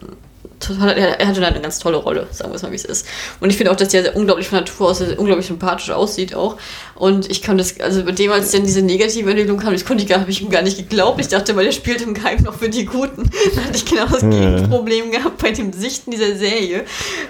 total, 0.60 0.90
er 0.96 1.26
hatte 1.26 1.44
eine 1.44 1.60
ganz 1.60 1.78
tolle 1.78 1.96
Rolle, 1.96 2.26
sagen 2.30 2.50
wir 2.50 2.56
es 2.56 2.62
mal, 2.62 2.70
wie 2.70 2.76
es 2.76 2.84
ist. 2.84 3.06
Und 3.40 3.50
ich 3.50 3.56
finde 3.56 3.72
auch, 3.72 3.76
dass 3.76 3.88
der 3.88 4.14
unglaublich 4.14 4.48
von 4.48 4.58
Natur 4.58 4.90
aus 4.90 5.00
unglaublich 5.00 5.46
sympathisch 5.46 5.90
aussieht 5.90 6.34
auch. 6.34 6.56
Und 6.94 7.30
ich 7.30 7.40
kann 7.40 7.56
das, 7.56 7.80
also 7.80 8.04
bei 8.04 8.12
dem, 8.12 8.30
als 8.30 8.50
dann 8.50 8.64
diese 8.64 8.82
negative 8.82 9.30
Entwicklung 9.30 9.58
kam, 9.58 9.72
ich 9.72 9.86
konnte 9.86 10.06
habe 10.14 10.30
ich 10.30 10.42
ihm 10.42 10.50
gar 10.50 10.62
nicht 10.62 10.76
geglaubt. 10.76 11.20
Ich 11.20 11.28
dachte, 11.28 11.56
weil 11.56 11.64
der 11.64 11.72
spielt 11.72 12.02
im 12.02 12.14
Geheim 12.14 12.42
noch 12.42 12.54
für 12.54 12.68
die 12.68 12.84
Guten. 12.84 13.30
Da 13.54 13.62
hatte 13.62 13.76
ich 13.76 13.84
genau 13.84 14.06
das 14.06 14.20
Gegenproblem 14.20 15.10
gehabt 15.10 15.38
bei 15.42 15.50
dem 15.50 15.72
Sichten 15.72 16.10
dieser 16.10 16.36
Serie. 16.36 16.84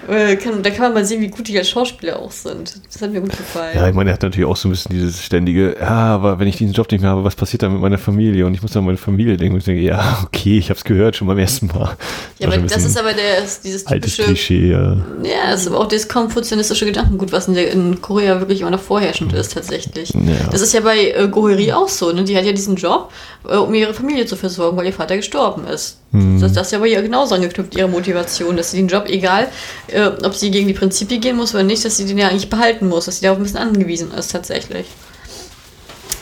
Äh, 0.07 0.35
kann, 0.35 0.61
da 0.61 0.69
kann 0.69 0.81
man 0.81 0.93
mal 0.93 1.05
sehen, 1.05 1.21
wie 1.21 1.29
gut 1.29 1.47
die 1.47 1.57
als 1.57 1.69
Schauspieler 1.69 2.19
auch 2.19 2.31
sind. 2.31 2.79
Das 2.91 3.01
hat 3.01 3.11
mir 3.11 3.21
gut 3.21 3.35
gefallen. 3.35 3.75
Ja, 3.75 3.87
ich 3.87 3.95
meine, 3.95 4.11
er 4.11 4.13
hat 4.13 4.21
natürlich 4.21 4.47
auch 4.47 4.55
so 4.57 4.67
ein 4.67 4.71
bisschen 4.71 4.91
dieses 4.91 5.23
ständige, 5.23 5.77
ja, 5.79 5.87
aber 5.87 6.37
wenn 6.39 6.47
ich 6.47 6.57
diesen 6.57 6.73
Job 6.73 6.91
nicht 6.91 7.01
mehr 7.01 7.11
habe, 7.11 7.23
was 7.23 7.35
passiert 7.35 7.63
dann 7.63 7.71
mit 7.71 7.81
meiner 7.81 7.97
Familie? 7.97 8.45
Und 8.45 8.53
ich 8.53 8.61
muss 8.61 8.75
an 8.75 8.85
meine 8.85 8.97
Familie 8.97 9.37
denken 9.37 9.53
und 9.53 9.59
ich 9.59 9.65
denke, 9.65 9.81
ja, 9.81 10.19
okay, 10.25 10.57
ich 10.57 10.69
habe 10.69 10.77
es 10.77 10.83
gehört 10.83 11.15
schon 11.15 11.27
beim 11.27 11.39
ersten 11.39 11.67
Mal. 11.67 11.95
Ja, 12.39 12.47
aber 12.47 12.57
das 12.57 12.83
ist 12.83 12.99
aber 12.99 13.13
der, 13.13 13.20
dieses 13.63 13.85
typische... 13.85 14.23
Klischee, 14.23 14.71
ja. 14.71 14.97
Ja, 15.23 15.53
ist 15.53 15.67
aber 15.67 15.79
auch 15.79 15.87
das 15.87 16.07
konfuzianistische 16.07 16.85
Gedankengut, 16.85 17.31
was 17.31 17.47
in, 17.47 17.53
der, 17.53 17.71
in 17.71 18.01
Korea 18.01 18.39
wirklich 18.39 18.61
immer 18.61 18.71
noch 18.71 18.81
vorherrschend 18.81 19.33
ist, 19.33 19.53
tatsächlich. 19.53 20.09
Ja. 20.13 20.49
Das 20.51 20.61
ist 20.61 20.73
ja 20.73 20.81
bei 20.81 21.11
äh, 21.11 21.27
Goheri 21.27 21.71
auch 21.73 21.89
so, 21.89 22.11
ne? 22.11 22.23
Die 22.23 22.35
hat 22.35 22.45
ja 22.45 22.51
diesen 22.51 22.75
Job, 22.75 23.11
äh, 23.47 23.55
um 23.55 23.73
ihre 23.73 23.93
Familie 23.93 24.25
zu 24.25 24.35
versorgen, 24.35 24.77
weil 24.77 24.85
ihr 24.85 24.93
Vater 24.93 25.17
gestorben 25.17 25.67
ist. 25.67 25.97
Mhm. 26.11 26.41
Das, 26.41 26.53
das 26.53 26.67
ist 26.67 26.73
ja 26.73 26.79
bei 26.79 26.87
ihr 26.87 27.01
genauso 27.01 27.35
angeknüpft, 27.35 27.75
ihre 27.75 27.87
Motivation, 27.87 28.57
dass 28.57 28.71
sie 28.71 28.77
den 28.77 28.87
Job, 28.87 29.05
egal 29.07 29.47
äh, 29.87 30.07
ob 30.23 30.35
sie 30.35 30.51
gegen 30.51 30.67
die 30.67 30.73
Prinzipien 30.73 31.21
gehen 31.21 31.37
muss 31.37 31.53
oder 31.53 31.63
nicht, 31.63 31.83
dass 31.85 31.97
sie 31.97 32.05
den 32.05 32.17
ja 32.17 32.27
eigentlich 32.27 32.49
behalten 32.49 32.87
muss, 32.87 33.05
dass 33.05 33.19
sie 33.19 33.23
darauf 33.23 33.39
ein 33.39 33.43
bisschen 33.43 33.59
angewiesen 33.59 34.11
ist, 34.11 34.31
tatsächlich. 34.31 34.85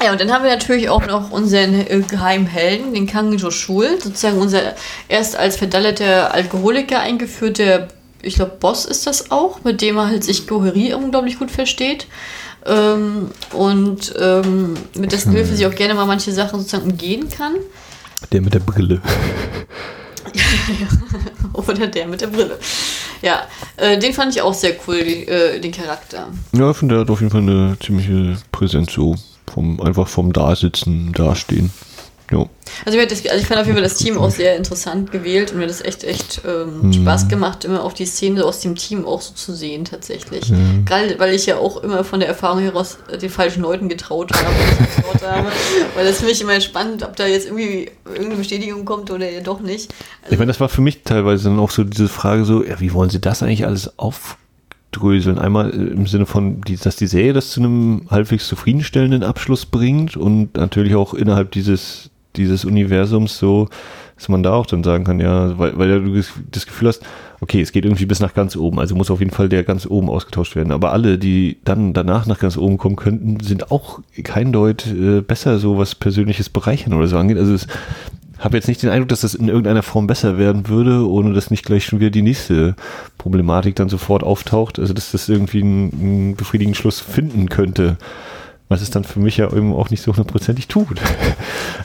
Ja, 0.01 0.13
und 0.13 0.21
dann 0.21 0.31
haben 0.31 0.43
wir 0.43 0.51
natürlich 0.51 0.89
auch 0.89 1.05
noch 1.05 1.31
unseren 1.31 1.73
äh, 1.75 2.01
geheimen 2.07 2.47
Helden, 2.47 2.93
den 2.93 3.05
Kang 3.05 3.33
Jo-shul, 3.33 3.99
sozusagen 4.01 4.37
unser 4.37 4.75
erst 5.09 5.35
als 5.35 5.57
verdallerter 5.57 6.33
Alkoholiker 6.33 7.01
eingeführter, 7.01 7.89
ich 8.21 8.35
glaube, 8.35 8.57
Boss 8.59 8.85
ist 8.85 9.07
das 9.07 9.31
auch, 9.31 9.63
mit 9.63 9.81
dem 9.81 9.97
er 9.97 10.07
halt 10.07 10.23
sich 10.23 10.47
Goheri 10.47 10.93
unglaublich 10.93 11.39
gut 11.39 11.51
versteht. 11.51 12.07
Ähm, 12.65 13.31
und 13.53 14.13
ähm, 14.19 14.73
mit 14.95 15.11
dessen 15.11 15.31
Hilfe 15.31 15.55
sie 15.55 15.65
auch 15.65 15.75
gerne 15.75 15.93
mal 15.93 16.05
manche 16.05 16.31
Sachen 16.31 16.59
sozusagen 16.59 16.91
umgehen 16.91 17.29
kann. 17.29 17.53
Der 18.31 18.41
mit 18.41 18.53
der 18.53 18.59
Brille. 18.59 19.01
Oder 21.53 21.87
der 21.87 22.07
mit 22.07 22.21
der 22.21 22.27
Brille. 22.27 22.59
Ja, 23.21 23.43
äh, 23.77 23.97
den 23.97 24.13
fand 24.13 24.35
ich 24.35 24.41
auch 24.41 24.53
sehr 24.53 24.75
cool, 24.87 25.03
die, 25.03 25.27
äh, 25.27 25.59
den 25.59 25.71
Charakter. 25.71 26.27
Ja, 26.51 26.71
ich 26.71 26.77
finde, 26.77 26.95
der 26.95 27.01
hat 27.01 27.09
auf 27.09 27.21
jeden 27.21 27.31
Fall 27.31 27.41
eine 27.41 27.77
ziemliche 27.81 28.37
Präsenz 28.51 28.91
so. 28.93 29.15
Vom, 29.53 29.81
einfach 29.81 30.07
vom 30.07 30.33
Dasitzen, 30.33 31.11
Dastehen. 31.13 31.71
Ja. 32.31 32.45
Also, 32.85 32.99
das, 32.99 33.25
also 33.25 33.41
ich 33.41 33.47
fand 33.47 33.59
auf 33.59 33.65
jeden 33.65 33.77
Fall 33.77 33.83
das 33.83 33.95
Team 33.95 34.17
auch 34.17 34.29
sehr 34.29 34.55
interessant 34.55 35.11
gewählt 35.11 35.51
und 35.51 35.57
mir 35.57 35.67
das 35.67 35.81
echt, 35.81 36.03
echt 36.03 36.41
ähm, 36.47 36.81
mhm. 36.83 36.93
Spaß 36.93 37.27
gemacht, 37.27 37.65
immer 37.65 37.83
auch 37.83 37.93
die 37.93 38.05
Szene 38.05 38.45
aus 38.45 38.59
dem 38.59 38.75
Team 38.75 39.05
auch 39.05 39.21
so 39.21 39.33
zu 39.33 39.53
sehen 39.55 39.85
tatsächlich. 39.85 40.49
Mhm. 40.49 40.85
Gerade 40.85 41.17
weil 41.17 41.33
ich 41.33 41.47
ja 41.47 41.57
auch 41.57 41.83
immer 41.83 42.03
von 42.03 42.19
der 42.19 42.29
Erfahrung 42.29 42.59
heraus 42.59 42.99
den 43.19 43.29
falschen 43.29 43.63
Leuten 43.63 43.89
getraut 43.89 44.31
habe, 44.31 44.53
getraut 44.95 45.27
habe. 45.27 45.47
Weil 45.95 46.05
das 46.05 46.19
für 46.19 46.25
mich 46.25 46.41
immer 46.41 46.59
spannend, 46.61 47.03
ob 47.03 47.15
da 47.15 47.25
jetzt 47.25 47.47
irgendwie 47.47 47.89
irgendeine 48.05 48.35
Bestätigung 48.35 48.85
kommt 48.85 49.09
oder 49.09 49.29
ja 49.29 49.41
doch 49.41 49.59
nicht. 49.59 49.91
Also, 50.21 50.33
ich 50.33 50.37
meine, 50.37 50.51
das 50.51 50.59
war 50.59 50.69
für 50.69 50.81
mich 50.81 51.03
teilweise 51.03 51.45
dann 51.45 51.59
auch 51.59 51.71
so 51.71 51.83
diese 51.83 52.07
Frage 52.07 52.45
so, 52.45 52.63
ja, 52.63 52.79
wie 52.79 52.93
wollen 52.93 53.09
sie 53.09 53.19
das 53.19 53.41
eigentlich 53.41 53.65
alles 53.65 53.97
auf 53.97 54.37
dröseln. 54.91 55.37
Einmal 55.37 55.69
im 55.69 56.07
Sinne 56.07 56.25
von, 56.25 56.61
dass 56.83 56.95
die 56.95 57.07
Serie 57.07 57.33
das 57.33 57.51
zu 57.51 57.61
einem 57.61 58.01
halbwegs 58.09 58.47
zufriedenstellenden 58.47 59.23
Abschluss 59.23 59.65
bringt 59.65 60.17
und 60.17 60.55
natürlich 60.55 60.95
auch 60.95 61.13
innerhalb 61.13 61.51
dieses, 61.51 62.09
dieses 62.35 62.65
Universums 62.65 63.37
so, 63.37 63.69
dass 64.15 64.29
man 64.29 64.43
da 64.43 64.53
auch 64.53 64.65
dann 64.65 64.83
sagen 64.83 65.03
kann, 65.03 65.19
ja, 65.19 65.57
weil, 65.57 65.77
weil 65.77 66.01
du 66.01 66.21
das 66.51 66.65
Gefühl 66.65 66.89
hast, 66.89 67.03
okay, 67.41 67.61
es 67.61 67.71
geht 67.71 67.85
irgendwie 67.85 68.05
bis 68.05 68.19
nach 68.19 68.33
ganz 68.33 68.55
oben, 68.55 68.79
also 68.79 68.95
muss 68.95 69.11
auf 69.11 69.19
jeden 69.19 69.31
Fall 69.31 69.47
der 69.47 69.63
ganz 69.63 69.85
oben 69.85 70.09
ausgetauscht 70.09 70.55
werden. 70.55 70.71
Aber 70.71 70.91
alle, 70.91 71.17
die 71.17 71.57
dann 71.63 71.93
danach 71.93 72.25
nach 72.25 72.39
ganz 72.39 72.57
oben 72.57 72.77
kommen 72.77 72.97
könnten, 72.97 73.39
sind 73.39 73.71
auch 73.71 74.01
kein 74.23 74.51
Deut 74.51 74.87
äh, 74.87 75.21
besser, 75.21 75.59
so 75.59 75.77
was 75.77 75.95
persönliches 75.95 76.49
Bereichern 76.49 76.93
oder 76.93 77.07
so 77.07 77.17
angeht. 77.17 77.37
Also 77.37 77.53
es, 77.53 77.67
habe 78.39 78.57
jetzt 78.57 78.67
nicht 78.67 78.81
den 78.81 78.89
Eindruck, 78.89 79.09
dass 79.09 79.21
das 79.21 79.35
in 79.35 79.47
irgendeiner 79.47 79.83
Form 79.83 80.07
besser 80.07 80.37
werden 80.37 80.67
würde, 80.67 81.07
ohne 81.07 81.33
dass 81.33 81.51
nicht 81.51 81.65
gleich 81.65 81.85
schon 81.85 81.99
wieder 81.99 82.09
die 82.09 82.21
nächste 82.21 82.75
Problematik 83.17 83.75
dann 83.75 83.89
sofort 83.89 84.23
auftaucht. 84.23 84.79
Also 84.79 84.93
dass 84.93 85.11
das 85.11 85.29
irgendwie 85.29 85.61
einen, 85.61 85.93
einen 85.93 86.35
befriedigenden 86.35 86.75
Schluss 86.75 86.99
finden 86.99 87.49
könnte 87.49 87.97
was 88.69 88.81
es 88.81 88.91
dann 88.91 89.03
für 89.03 89.19
mich 89.19 89.37
ja 89.37 89.51
eben 89.51 89.75
auch 89.75 89.89
nicht 89.89 90.03
so 90.03 90.11
hundertprozentig 90.11 90.67
tut. 90.67 90.99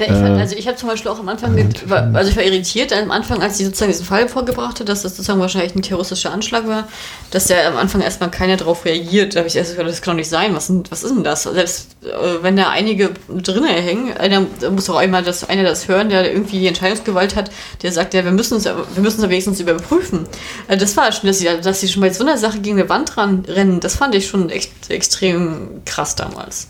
Ja, 0.00 0.06
ich 0.06 0.12
fand, 0.12 0.36
äh, 0.36 0.40
also 0.40 0.56
ich 0.56 0.66
habe 0.66 0.76
zum 0.76 0.88
Beispiel 0.88 1.08
auch 1.08 1.20
am 1.20 1.28
Anfang, 1.28 1.54
mit, 1.54 1.84
also 1.88 2.28
ich 2.28 2.36
war 2.36 2.42
irritiert 2.42 2.92
am 2.92 3.12
Anfang, 3.12 3.40
als 3.40 3.58
die 3.58 3.64
sozusagen 3.64 3.92
diesen 3.92 4.04
Fall 4.04 4.28
vorgebracht 4.28 4.80
hat, 4.80 4.88
dass 4.88 5.02
das 5.02 5.14
sozusagen 5.14 5.38
wahrscheinlich 5.38 5.76
ein 5.76 5.82
terroristischer 5.82 6.32
Anschlag 6.32 6.66
war, 6.66 6.88
dass 7.30 7.46
der 7.46 7.68
am 7.68 7.76
Anfang 7.76 8.00
erstmal 8.00 8.28
keiner 8.28 8.56
darauf 8.56 8.84
reagiert. 8.84 9.34
Da 9.34 9.38
habe 9.38 9.46
ich 9.46 9.54
erst 9.54 9.70
gesagt, 9.70 9.88
das 9.88 10.02
kann 10.02 10.14
doch 10.14 10.18
nicht 10.18 10.28
sein, 10.28 10.52
was, 10.52 10.72
was 10.90 11.04
ist 11.04 11.14
denn 11.14 11.22
das? 11.22 11.44
Selbst 11.44 11.96
äh, 12.02 12.42
wenn 12.42 12.56
da 12.56 12.70
einige 12.70 13.10
drinnen 13.28 13.68
hängen, 13.68 14.16
einer 14.16 14.44
muss 14.70 14.90
auch 14.90 14.96
einmal 14.96 15.22
das, 15.22 15.48
einer 15.48 15.62
das 15.62 15.86
hören, 15.86 16.08
der 16.08 16.32
irgendwie 16.32 16.58
die 16.58 16.66
Entscheidungsgewalt 16.66 17.36
hat, 17.36 17.52
der 17.82 17.92
sagt, 17.92 18.14
ja, 18.14 18.24
wir 18.24 18.32
müssen 18.32 18.56
es, 18.56 18.64
wir 18.64 18.74
müssen 18.96 19.22
es 19.22 19.30
wenigstens 19.30 19.60
überprüfen. 19.60 20.26
Also 20.66 20.80
das 20.80 20.96
war 20.96 21.12
schon, 21.12 21.28
dass 21.28 21.38
sie, 21.38 21.48
dass 21.62 21.80
sie 21.80 21.88
schon 21.88 22.02
bei 22.02 22.10
so 22.10 22.24
einer 22.24 22.36
Sache 22.36 22.58
gegen 22.58 22.80
eine 22.80 22.88
Wand 22.88 23.16
ran 23.16 23.44
rennen, 23.46 23.78
das 23.78 23.94
fand 23.94 24.16
ich 24.16 24.26
schon 24.26 24.50
echt, 24.50 24.90
extrem 24.90 25.82
krass 25.84 26.16
damals. 26.16 26.66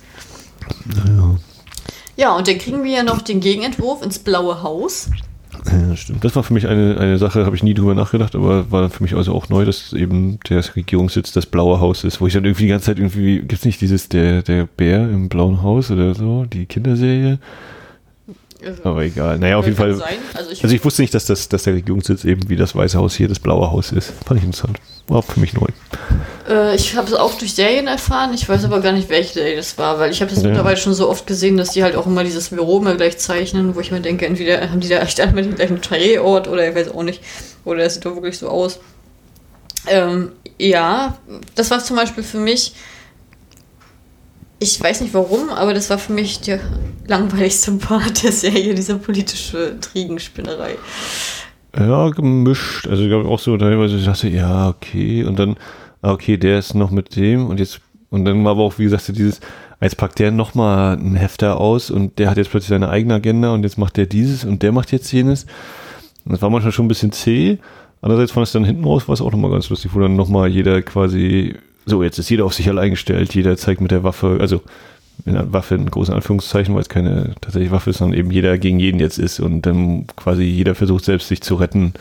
Naja. 0.84 1.36
Ja, 2.16 2.36
und 2.36 2.46
dann 2.46 2.58
kriegen 2.58 2.84
wir 2.84 2.92
ja 2.92 3.02
noch 3.02 3.22
den 3.22 3.40
Gegenentwurf 3.40 4.02
ins 4.02 4.18
Blaue 4.18 4.62
Haus. 4.62 5.10
Ja, 5.66 5.96
stimmt. 5.96 6.24
Das 6.24 6.36
war 6.36 6.42
für 6.42 6.52
mich 6.52 6.66
eine, 6.66 6.98
eine 6.98 7.18
Sache, 7.18 7.46
habe 7.46 7.56
ich 7.56 7.62
nie 7.62 7.74
drüber 7.74 7.94
nachgedacht, 7.94 8.34
aber 8.34 8.70
war 8.70 8.90
für 8.90 9.02
mich 9.02 9.14
also 9.14 9.32
auch 9.34 9.48
neu, 9.48 9.64
dass 9.64 9.92
eben 9.92 10.38
der 10.48 10.62
Regierungssitz 10.76 11.32
das 11.32 11.46
Blaue 11.46 11.80
Haus 11.80 12.04
ist, 12.04 12.20
wo 12.20 12.26
ich 12.26 12.34
dann 12.34 12.44
irgendwie 12.44 12.64
die 12.64 12.68
ganze 12.68 12.86
Zeit 12.86 12.98
irgendwie, 12.98 13.38
gibt 13.38 13.54
es 13.54 13.64
nicht 13.64 13.80
dieses, 13.80 14.08
der, 14.08 14.42
der 14.42 14.66
Bär 14.66 15.08
im 15.08 15.28
Blauen 15.28 15.62
Haus 15.62 15.90
oder 15.90 16.14
so, 16.14 16.44
die 16.44 16.66
Kinderserie? 16.66 17.38
Also, 18.66 18.84
aber 18.84 19.02
egal. 19.02 19.38
Naja, 19.38 19.56
auf 19.56 19.64
jeden 19.64 19.76
Fall. 19.76 19.90
Also 20.34 20.50
ich, 20.50 20.62
also 20.62 20.74
ich, 20.74 20.84
wusste 20.84 21.02
nicht, 21.02 21.14
dass, 21.14 21.26
das, 21.26 21.48
dass 21.48 21.64
der 21.64 21.74
Regierungssitz 21.74 22.24
eben 22.24 22.48
wie 22.48 22.56
das 22.56 22.74
Weiße 22.74 22.98
Haus 22.98 23.14
hier 23.14 23.28
das 23.28 23.38
Blaue 23.38 23.70
Haus 23.70 23.92
ist. 23.92 24.12
Fand 24.26 24.40
ich 24.40 24.46
interessant. 24.46 24.78
War 25.08 25.22
für 25.22 25.38
mich 25.38 25.52
neu. 25.52 25.66
Äh, 26.48 26.76
ich 26.76 26.96
habe 26.96 27.08
es 27.08 27.14
auch 27.14 27.34
durch 27.34 27.54
Serien 27.54 27.86
erfahren. 27.86 28.32
Ich 28.34 28.48
weiß 28.48 28.64
aber 28.64 28.80
gar 28.80 28.92
nicht, 28.92 29.08
welche 29.10 29.34
Serie 29.34 29.56
das 29.56 29.76
war, 29.76 29.98
weil 29.98 30.10
ich 30.10 30.20
habe 30.20 30.30
das 30.32 30.42
ja. 30.42 30.48
mittlerweile 30.48 30.76
schon 30.76 30.94
so 30.94 31.08
oft 31.08 31.26
gesehen, 31.26 31.56
dass 31.56 31.70
die 31.70 31.82
halt 31.82 31.96
auch 31.96 32.06
immer 32.06 32.24
dieses 32.24 32.48
Büro 32.48 32.78
immer 32.78 32.94
gleich 32.94 33.18
zeichnen, 33.18 33.74
wo 33.74 33.80
ich 33.80 33.90
mir 33.90 34.00
denke, 34.00 34.26
entweder 34.26 34.70
haben 34.70 34.80
die 34.80 34.88
da 34.88 35.00
echt 35.00 35.20
einmal 35.20 35.42
den 35.42 35.54
gleichen 35.54 35.80
Drehort 35.80 36.48
oder 36.48 36.68
ich 36.68 36.74
weiß 36.74 36.94
auch 36.94 37.02
nicht. 37.02 37.22
Oder 37.64 37.84
es 37.84 37.94
sieht 37.94 38.04
doch 38.04 38.14
wirklich 38.14 38.38
so 38.38 38.48
aus. 38.48 38.80
Ähm, 39.86 40.32
ja, 40.58 41.18
das 41.54 41.70
war 41.70 41.80
zum 41.80 41.96
Beispiel 41.96 42.24
für 42.24 42.38
mich 42.38 42.74
ich 44.64 44.82
weiß 44.82 45.02
nicht 45.02 45.12
warum, 45.12 45.50
aber 45.50 45.74
das 45.74 45.90
war 45.90 45.98
für 45.98 46.12
mich 46.12 46.40
der 46.40 46.58
langweiligste 47.06 47.72
Part 47.72 48.24
der 48.24 48.32
Serie, 48.32 48.74
diese 48.74 48.96
politische 48.96 49.78
Triegenspinnerei. 49.78 50.76
Ja, 51.78 52.08
gemischt. 52.08 52.86
Also 52.88 53.02
ich 53.02 53.08
glaube 53.08 53.28
auch 53.28 53.38
so 53.38 53.56
teilweise, 53.58 53.96
ich 53.96 54.06
dachte, 54.06 54.28
ja, 54.28 54.68
okay. 54.68 55.24
Und 55.24 55.38
dann, 55.38 55.56
ah, 56.00 56.12
okay, 56.12 56.38
der 56.38 56.58
ist 56.58 56.74
noch 56.74 56.90
mit 56.90 57.14
dem 57.16 57.46
und 57.46 57.60
jetzt, 57.60 57.80
und 58.08 58.24
dann 58.24 58.42
war 58.44 58.52
aber 58.52 58.62
auch, 58.62 58.78
wie 58.78 58.84
gesagt, 58.84 59.06
dieses, 59.08 59.40
jetzt 59.82 59.98
packt 59.98 60.18
der 60.18 60.30
nochmal 60.30 60.96
einen 60.96 61.16
Hefter 61.16 61.60
aus 61.60 61.90
und 61.90 62.18
der 62.18 62.30
hat 62.30 62.38
jetzt 62.38 62.50
plötzlich 62.50 62.70
seine 62.70 62.88
eigene 62.88 63.14
Agenda 63.14 63.52
und 63.52 63.64
jetzt 63.64 63.76
macht 63.76 63.98
der 63.98 64.06
dieses 64.06 64.44
und 64.44 64.62
der 64.62 64.72
macht 64.72 64.92
jetzt 64.92 65.12
jenes. 65.12 65.44
Das 66.24 66.40
war 66.40 66.48
manchmal 66.48 66.72
schon 66.72 66.86
ein 66.86 66.88
bisschen 66.88 67.12
zäh. 67.12 67.58
Andererseits 68.00 68.32
fand 68.32 68.46
es 68.46 68.52
dann 68.52 68.64
hinten 68.64 68.84
raus, 68.84 69.08
war 69.08 69.12
es 69.12 69.20
auch 69.20 69.30
nochmal 69.30 69.50
ganz 69.50 69.68
lustig, 69.68 69.90
wo 69.94 70.00
dann 70.00 70.16
nochmal 70.16 70.48
jeder 70.48 70.80
quasi 70.80 71.54
so, 71.86 72.02
jetzt 72.02 72.18
ist 72.18 72.30
jeder 72.30 72.44
auf 72.44 72.54
sich 72.54 72.68
allein 72.68 72.90
gestellt, 72.90 73.34
jeder 73.34 73.56
zeigt 73.56 73.80
mit 73.80 73.90
der 73.90 74.04
Waffe, 74.04 74.38
also 74.40 74.62
einer 75.26 75.52
Waffe 75.52 75.76
in 75.76 75.90
großen 75.90 76.14
Anführungszeichen, 76.14 76.74
weil 76.74 76.82
es 76.82 76.88
keine 76.88 77.34
tatsächliche 77.40 77.72
Waffe 77.72 77.90
ist, 77.90 77.98
sondern 77.98 78.18
eben 78.18 78.30
jeder 78.30 78.58
gegen 78.58 78.80
jeden 78.80 79.00
jetzt 79.00 79.18
ist 79.18 79.40
und 79.40 79.62
dann 79.62 80.06
quasi 80.16 80.42
jeder 80.42 80.74
versucht 80.74 81.04
selbst 81.04 81.28
sich 81.28 81.40
zu 81.40 81.54
retten 81.54 81.94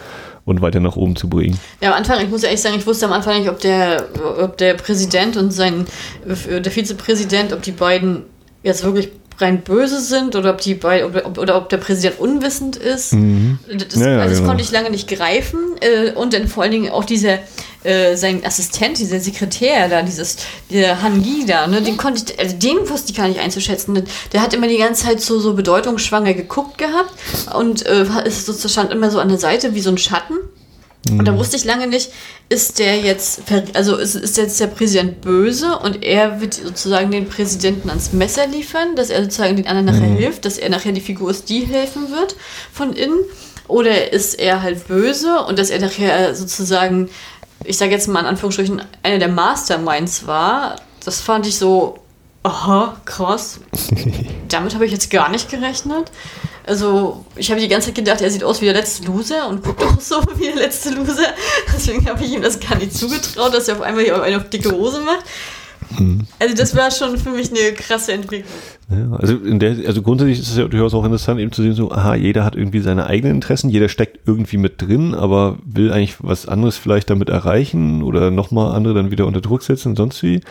und 0.45 0.61
weiter 0.61 0.79
nach 0.79 0.95
oben 0.95 1.15
zu 1.15 1.29
bringen. 1.29 1.59
Ja, 1.81 1.91
am 1.91 1.97
Anfang, 1.97 2.21
ich 2.21 2.29
muss 2.29 2.43
ehrlich 2.43 2.61
sagen, 2.61 2.75
ich 2.77 2.85
wusste 2.85 3.05
am 3.05 3.13
Anfang 3.13 3.39
nicht, 3.39 3.49
ob 3.49 3.59
der, 3.59 4.07
ob 4.41 4.57
der 4.57 4.73
Präsident 4.73 5.37
und 5.37 5.51
sein, 5.51 5.85
der 6.25 6.71
Vizepräsident, 6.71 7.53
ob 7.53 7.61
die 7.61 7.71
beiden 7.71 8.23
jetzt 8.63 8.83
wirklich 8.83 9.09
rein 9.39 9.61
böse 9.61 9.99
sind 10.01 10.35
oder 10.35 10.51
ob 10.51 10.61
die 10.61 10.75
bei, 10.75 11.05
ob, 11.05 11.37
oder 11.37 11.57
ob 11.57 11.69
der 11.69 11.77
Präsident 11.77 12.19
unwissend 12.19 12.75
ist. 12.75 13.13
Mhm. 13.13 13.59
Das, 13.67 13.99
ja, 13.99 14.17
also 14.17 14.29
das 14.29 14.37
genau. 14.37 14.49
konnte 14.49 14.63
ich 14.63 14.71
lange 14.71 14.89
nicht 14.89 15.07
greifen. 15.07 15.59
Äh, 15.81 16.11
und 16.11 16.33
dann 16.33 16.47
vor 16.47 16.63
allen 16.63 16.71
Dingen 16.71 16.91
auch 16.91 17.05
dieser 17.05 17.39
äh, 17.83 18.15
sein 18.15 18.45
Assistent, 18.45 18.97
dieser 18.97 19.19
Sekretär 19.19 19.89
da, 19.89 20.01
dieses 20.01 20.37
der 20.69 21.01
Han 21.01 21.23
Yi 21.23 21.45
da, 21.45 21.67
ne, 21.67 21.81
den 21.81 21.97
konnte 21.97 22.23
ich, 22.25 22.39
also 22.39 22.55
den 22.55 22.89
wusste 22.89 23.11
ich 23.11 23.17
gar 23.17 23.27
nicht 23.27 23.39
einzuschätzen. 23.39 24.03
Der 24.31 24.41
hat 24.41 24.53
immer 24.53 24.67
die 24.67 24.77
ganze 24.77 25.05
Zeit 25.05 25.21
so, 25.21 25.39
so 25.39 25.53
bedeutungsschwanger 25.53 26.33
geguckt 26.33 26.77
gehabt 26.77 27.13
und 27.55 27.85
äh, 27.85 28.05
ist 28.25 28.45
so 28.45 28.67
stand 28.67 28.91
immer 28.91 29.11
so 29.11 29.19
an 29.19 29.29
der 29.29 29.37
Seite 29.37 29.75
wie 29.75 29.81
so 29.81 29.89
ein 29.89 29.97
Schatten. 29.97 30.35
Und 31.09 31.25
da 31.25 31.33
mhm. 31.33 31.37
wusste 31.37 31.57
ich 31.57 31.65
lange 31.65 31.87
nicht, 31.87 32.11
ist 32.47 32.79
der 32.79 32.97
jetzt, 32.97 33.41
also 33.73 33.97
ist, 33.97 34.15
ist 34.15 34.37
jetzt 34.37 34.59
der 34.59 34.67
Präsident 34.67 35.19
böse 35.19 35.77
und 35.79 36.01
er 36.01 36.39
wird 36.39 36.53
sozusagen 36.53 37.11
den 37.11 37.27
Präsidenten 37.27 37.89
ans 37.89 38.13
Messer 38.13 38.47
liefern, 38.47 38.95
dass 38.95 39.09
er 39.09 39.23
sozusagen 39.23 39.57
den 39.57 39.67
anderen 39.67 39.87
nachher 39.87 40.09
mhm. 40.09 40.17
hilft, 40.17 40.45
dass 40.45 40.57
er 40.57 40.69
nachher 40.69 40.93
die 40.93 41.01
Figur 41.01 41.29
ist, 41.29 41.49
die 41.49 41.65
helfen 41.65 42.09
wird 42.11 42.37
von 42.71 42.93
innen. 42.93 43.19
Oder 43.67 44.13
ist 44.13 44.35
er 44.35 44.61
halt 44.61 44.87
böse 44.87 45.39
und 45.45 45.59
dass 45.59 45.69
er 45.69 45.79
nachher 45.79 46.35
sozusagen, 46.35 47.09
ich 47.65 47.77
sage 47.77 47.91
jetzt 47.91 48.07
mal 48.07 48.21
in 48.21 48.25
Anführungsstrichen, 48.25 48.81
einer 49.03 49.19
der 49.19 49.29
Masterminds 49.29 50.25
war? 50.25 50.77
Das 51.03 51.19
fand 51.19 51.47
ich 51.47 51.57
so, 51.57 51.99
aha, 52.43 52.95
krass. 53.03 53.59
Damit 54.47 54.73
habe 54.73 54.85
ich 54.85 54.91
jetzt 54.91 55.09
gar 55.09 55.29
nicht 55.29 55.49
gerechnet. 55.49 56.11
Also, 56.65 57.25
ich 57.35 57.51
habe 57.51 57.59
die 57.59 57.67
ganze 57.67 57.87
Zeit 57.87 57.95
gedacht, 57.95 58.21
er 58.21 58.29
sieht 58.29 58.43
aus 58.43 58.61
wie 58.61 58.65
der 58.65 58.73
letzte 58.73 59.05
Loser 59.05 59.49
und 59.49 59.63
guckt 59.63 59.83
auch 59.83 59.99
so 59.99 60.15
wie 60.35 60.45
der 60.45 60.55
letzte 60.55 60.91
Loser. 60.91 61.33
Deswegen 61.73 62.07
habe 62.07 62.23
ich 62.23 62.33
ihm 62.33 62.41
das 62.41 62.59
gar 62.59 62.77
nicht 62.77 62.93
zugetraut, 62.93 63.53
dass 63.53 63.67
er 63.67 63.75
auf 63.75 63.81
einmal 63.81 64.03
hier 64.03 64.21
eine 64.21 64.37
auf 64.37 64.49
dicke 64.49 64.71
Hose 64.71 65.01
macht. 65.01 65.25
Hm. 65.97 66.25
Also, 66.39 66.55
das 66.55 66.75
war 66.75 66.89
schon 66.89 67.17
für 67.17 67.31
mich 67.31 67.49
eine 67.51 67.73
krasse 67.73 68.13
Entwicklung. 68.13 68.49
Ja, 68.89 69.17
also, 69.17 69.35
der, 69.37 69.87
also 69.87 70.01
grundsätzlich 70.01 70.39
ist 70.39 70.49
es 70.49 70.57
ja 70.57 70.67
durchaus 70.67 70.93
auch 70.93 71.03
interessant, 71.03 71.39
eben 71.39 71.51
zu 71.51 71.61
sehen, 71.61 71.73
so, 71.73 71.91
aha, 71.91 72.15
jeder 72.15 72.45
hat 72.45 72.55
irgendwie 72.55 72.79
seine 72.79 73.07
eigenen 73.07 73.35
Interessen, 73.35 73.69
jeder 73.69 73.89
steckt 73.89 74.19
irgendwie 74.25 74.57
mit 74.57 74.81
drin, 74.81 75.15
aber 75.15 75.57
will 75.65 75.91
eigentlich 75.91 76.15
was 76.19 76.47
anderes 76.47 76.77
vielleicht 76.77 77.09
damit 77.09 77.29
erreichen 77.29 78.03
oder 78.03 78.31
nochmal 78.31 78.73
andere 78.73 78.93
dann 78.93 79.11
wieder 79.11 79.25
unter 79.25 79.41
Druck 79.41 79.63
setzen, 79.63 79.95
sonst 79.95 80.23
wie. 80.23 80.41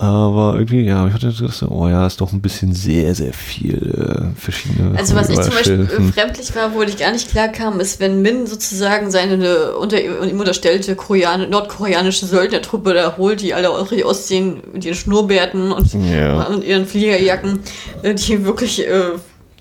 Aber 0.00 0.54
irgendwie, 0.54 0.80
ja, 0.80 1.06
ich 1.06 1.12
hatte 1.12 1.30
gedacht, 1.30 1.62
oh 1.68 1.86
ja, 1.86 2.06
ist 2.06 2.22
doch 2.22 2.32
ein 2.32 2.40
bisschen 2.40 2.72
sehr, 2.72 3.14
sehr 3.14 3.34
viel 3.34 3.76
äh, 3.76 4.40
verschiedene. 4.40 4.96
Also 4.96 5.14
was 5.14 5.28
ich 5.28 5.38
zum 5.38 5.52
Beispiel 5.52 5.86
hm. 5.94 6.12
fremdlich 6.14 6.56
war, 6.56 6.74
wo 6.74 6.80
ich 6.80 6.96
gar 6.96 7.12
nicht 7.12 7.28
klar 7.28 7.48
kam, 7.48 7.80
ist, 7.80 8.00
wenn 8.00 8.22
Min 8.22 8.46
sozusagen 8.46 9.10
seine 9.10 9.76
unter 9.76 10.00
ihm 10.00 10.40
unterstellte 10.40 10.96
Korean 10.96 11.50
nordkoreanische 11.50 12.24
Söldnertruppe 12.24 12.94
da 12.94 13.18
holt, 13.18 13.42
die 13.42 13.52
alle 13.52 13.68
aussehen 13.68 14.62
mit 14.72 14.86
ihren 14.86 14.94
Schnurrbärten 14.94 15.70
und, 15.70 15.92
ja. 15.92 16.44
und 16.44 16.64
ihren 16.64 16.86
Fliegerjacken, 16.86 17.58
äh, 18.02 18.14
die 18.14 18.46
wirklich 18.46 18.88
äh, 18.88 19.02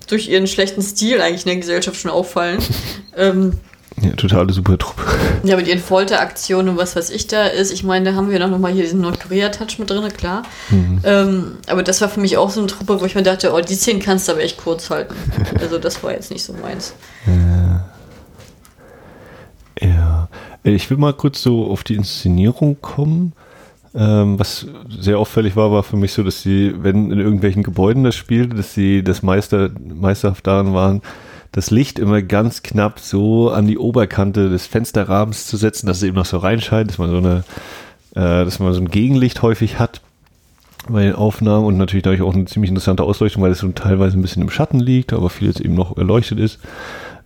durch 0.08 0.30
ihren 0.30 0.48
schlechten 0.48 0.82
Stil 0.82 1.20
eigentlich 1.20 1.42
in 1.42 1.50
der 1.50 1.58
Gesellschaft 1.58 2.00
schon 2.00 2.12
auffallen. 2.12 2.60
ähm, 3.18 3.56
ja, 4.02 4.12
totale 4.12 4.54
super 4.54 4.78
Truppe. 4.78 5.02
Ja, 5.44 5.56
mit 5.56 5.68
ihren 5.68 5.80
Folteraktionen 5.80 6.70
und 6.70 6.78
was 6.78 6.98
weiß 6.98 7.12
ich 7.12 7.28
da 7.28 7.46
ist. 7.46 7.72
Ich 7.72 7.84
meine, 7.86 8.10
da 8.10 8.16
haben 8.16 8.30
wir 8.30 8.46
noch 8.46 8.60
mal 8.60 8.74
hier 8.74 8.84
diesen 8.84 9.00
Nordkorea-Touch 9.00 9.80
mit 9.80 9.90
drin, 9.90 10.06
klar. 10.12 10.44
Mhm. 10.70 11.00
Ähm, 11.06 11.52
aber 11.68 11.82
das 11.82 12.02
war 12.02 12.10
für 12.10 12.20
mich 12.20 12.36
auch 12.38 12.50
so 12.50 12.60
eine 12.60 12.68
Truppe, 12.68 13.00
wo 13.00 13.06
ich 13.06 13.16
mir 13.16 13.24
dachte, 13.24 13.54
oh, 13.54 13.62
die 13.62 13.76
Szenen 13.76 14.02
kannst 14.02 14.28
du 14.28 14.34
aber 14.34 14.42
echt 14.42 14.58
kurz 14.58 14.90
halten. 14.90 15.16
also 15.60 15.78
das 15.78 16.04
war 16.04 16.12
jetzt 16.12 16.30
nicht 16.30 16.44
so 16.44 16.54
meins. 16.54 16.94
Ja. 19.82 19.88
ja. 19.88 20.30
Ich 20.64 20.90
will 20.90 20.98
mal 20.98 21.14
kurz 21.14 21.42
so 21.42 21.68
auf 21.68 21.86
die 21.86 21.96
Inszenierung 21.96 22.82
kommen. 22.82 23.32
Ähm, 23.96 24.38
was 24.38 24.68
sehr 24.90 25.18
auffällig 25.18 25.56
war, 25.56 25.72
war 25.72 25.84
für 25.84 25.96
mich 25.96 26.12
so, 26.14 26.22
dass 26.22 26.42
sie, 26.42 26.74
wenn 26.78 27.12
in 27.12 27.20
irgendwelchen 27.20 27.64
Gebäuden 27.64 28.04
das 28.04 28.16
spielte, 28.16 28.56
dass 28.56 28.74
sie 28.74 29.04
das 29.04 29.24
Meister, 29.24 29.70
meisterhaft 29.80 30.46
daran 30.46 30.74
waren, 30.74 31.02
das 31.52 31.72
Licht 31.72 32.00
immer 32.00 32.22
ganz 32.22 32.64
knapp 32.64 33.00
so 33.00 33.50
an 33.50 33.68
die 33.68 33.78
Oberkante 33.78 34.50
des 34.50 34.68
Fensterrahmens 34.68 35.48
zu 35.48 35.58
setzen, 35.58 35.88
dass 35.88 35.98
es 35.98 36.04
eben 36.04 36.16
noch 36.16 36.26
so 36.26 36.38
reinscheint, 36.38 36.90
dass 36.90 36.98
man 36.98 37.10
so 37.10 37.18
eine, 37.18 37.44
äh, 38.16 38.46
dass 38.46 38.60
man 38.60 38.74
so 38.74 38.82
ein 38.82 38.90
Gegenlicht 38.90 39.42
häufig 39.42 39.80
hat 39.80 40.02
bei 40.88 41.04
den 41.04 41.16
Aufnahmen 41.16 41.66
und 41.66 41.78
natürlich 41.78 42.04
dadurch 42.04 42.22
auch 42.22 42.34
eine 42.34 42.46
ziemlich 42.46 42.70
interessante 42.70 43.04
Ausleuchtung, 43.04 43.44
weil 43.44 43.52
es 43.52 43.60
so 43.60 43.68
teilweise 43.70 44.18
ein 44.18 44.22
bisschen 44.22 44.42
im 44.42 44.50
Schatten 44.50 44.80
liegt, 44.80 45.14
aber 45.14 45.30
vieles 45.30 45.60
eben 45.60 45.76
noch 45.76 45.98
erleuchtet 45.98 46.40
ist. 46.40 46.60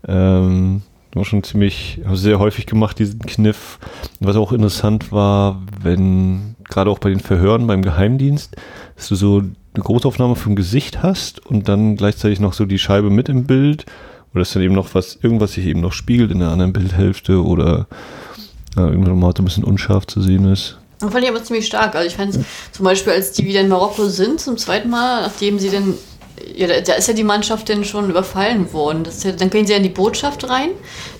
Ähm, 0.07 0.81
war 1.13 1.25
schon 1.25 1.43
ziemlich, 1.43 2.01
sehr 2.13 2.39
häufig 2.39 2.65
gemacht, 2.65 2.97
diesen 2.97 3.19
Kniff. 3.19 3.79
Was 4.19 4.35
auch 4.35 4.51
interessant 4.51 5.11
war, 5.11 5.61
wenn, 5.81 6.55
gerade 6.69 6.89
auch 6.89 6.99
bei 6.99 7.09
den 7.09 7.19
Verhören 7.19 7.67
beim 7.67 7.83
Geheimdienst, 7.83 8.55
dass 8.95 9.09
du 9.09 9.15
so 9.15 9.39
eine 9.39 9.83
Großaufnahme 9.83 10.35
vom 10.35 10.55
Gesicht 10.55 11.03
hast 11.03 11.45
und 11.45 11.69
dann 11.69 11.95
gleichzeitig 11.95 12.39
noch 12.39 12.53
so 12.53 12.65
die 12.65 12.79
Scheibe 12.79 13.09
mit 13.09 13.29
im 13.29 13.45
Bild 13.45 13.85
oder 14.33 14.41
ist 14.41 14.55
dann 14.55 14.63
eben 14.63 14.73
noch 14.73 14.93
was, 14.93 15.17
irgendwas 15.21 15.53
sich 15.53 15.65
eben 15.65 15.81
noch 15.81 15.93
spiegelt 15.93 16.31
in 16.31 16.39
der 16.39 16.49
anderen 16.49 16.73
Bildhälfte 16.73 17.43
oder 17.43 17.87
äh, 18.75 18.81
irgendwann 18.81 19.19
mal 19.19 19.33
ein 19.37 19.45
bisschen 19.45 19.63
unscharf 19.63 20.07
zu 20.07 20.21
sehen 20.21 20.51
ist. 20.51 20.77
Das 20.99 21.11
fand 21.11 21.23
ich 21.23 21.29
aber 21.29 21.43
ziemlich 21.43 21.67
stark. 21.67 21.95
Also 21.95 22.07
ich 22.07 22.15
fand 22.15 22.39
zum 22.71 22.85
Beispiel, 22.85 23.13
als 23.13 23.33
die 23.33 23.45
wieder 23.45 23.59
in 23.59 23.67
Marokko 23.67 24.07
sind, 24.07 24.39
zum 24.39 24.57
zweiten 24.57 24.89
Mal, 24.89 25.21
nachdem 25.21 25.59
sie 25.59 25.69
dann 25.69 25.95
ja, 26.55 26.67
da 26.81 26.93
ist 26.93 27.07
ja 27.07 27.13
die 27.13 27.23
Mannschaft 27.23 27.69
denn 27.69 27.83
schon 27.83 28.09
überfallen 28.09 28.73
worden. 28.73 29.03
Ja, 29.23 29.31
dann 29.31 29.49
gehen 29.49 29.65
sie 29.65 29.73
ja 29.73 29.77
in 29.77 29.83
die 29.83 29.89
Botschaft 29.89 30.49
rein, 30.49 30.69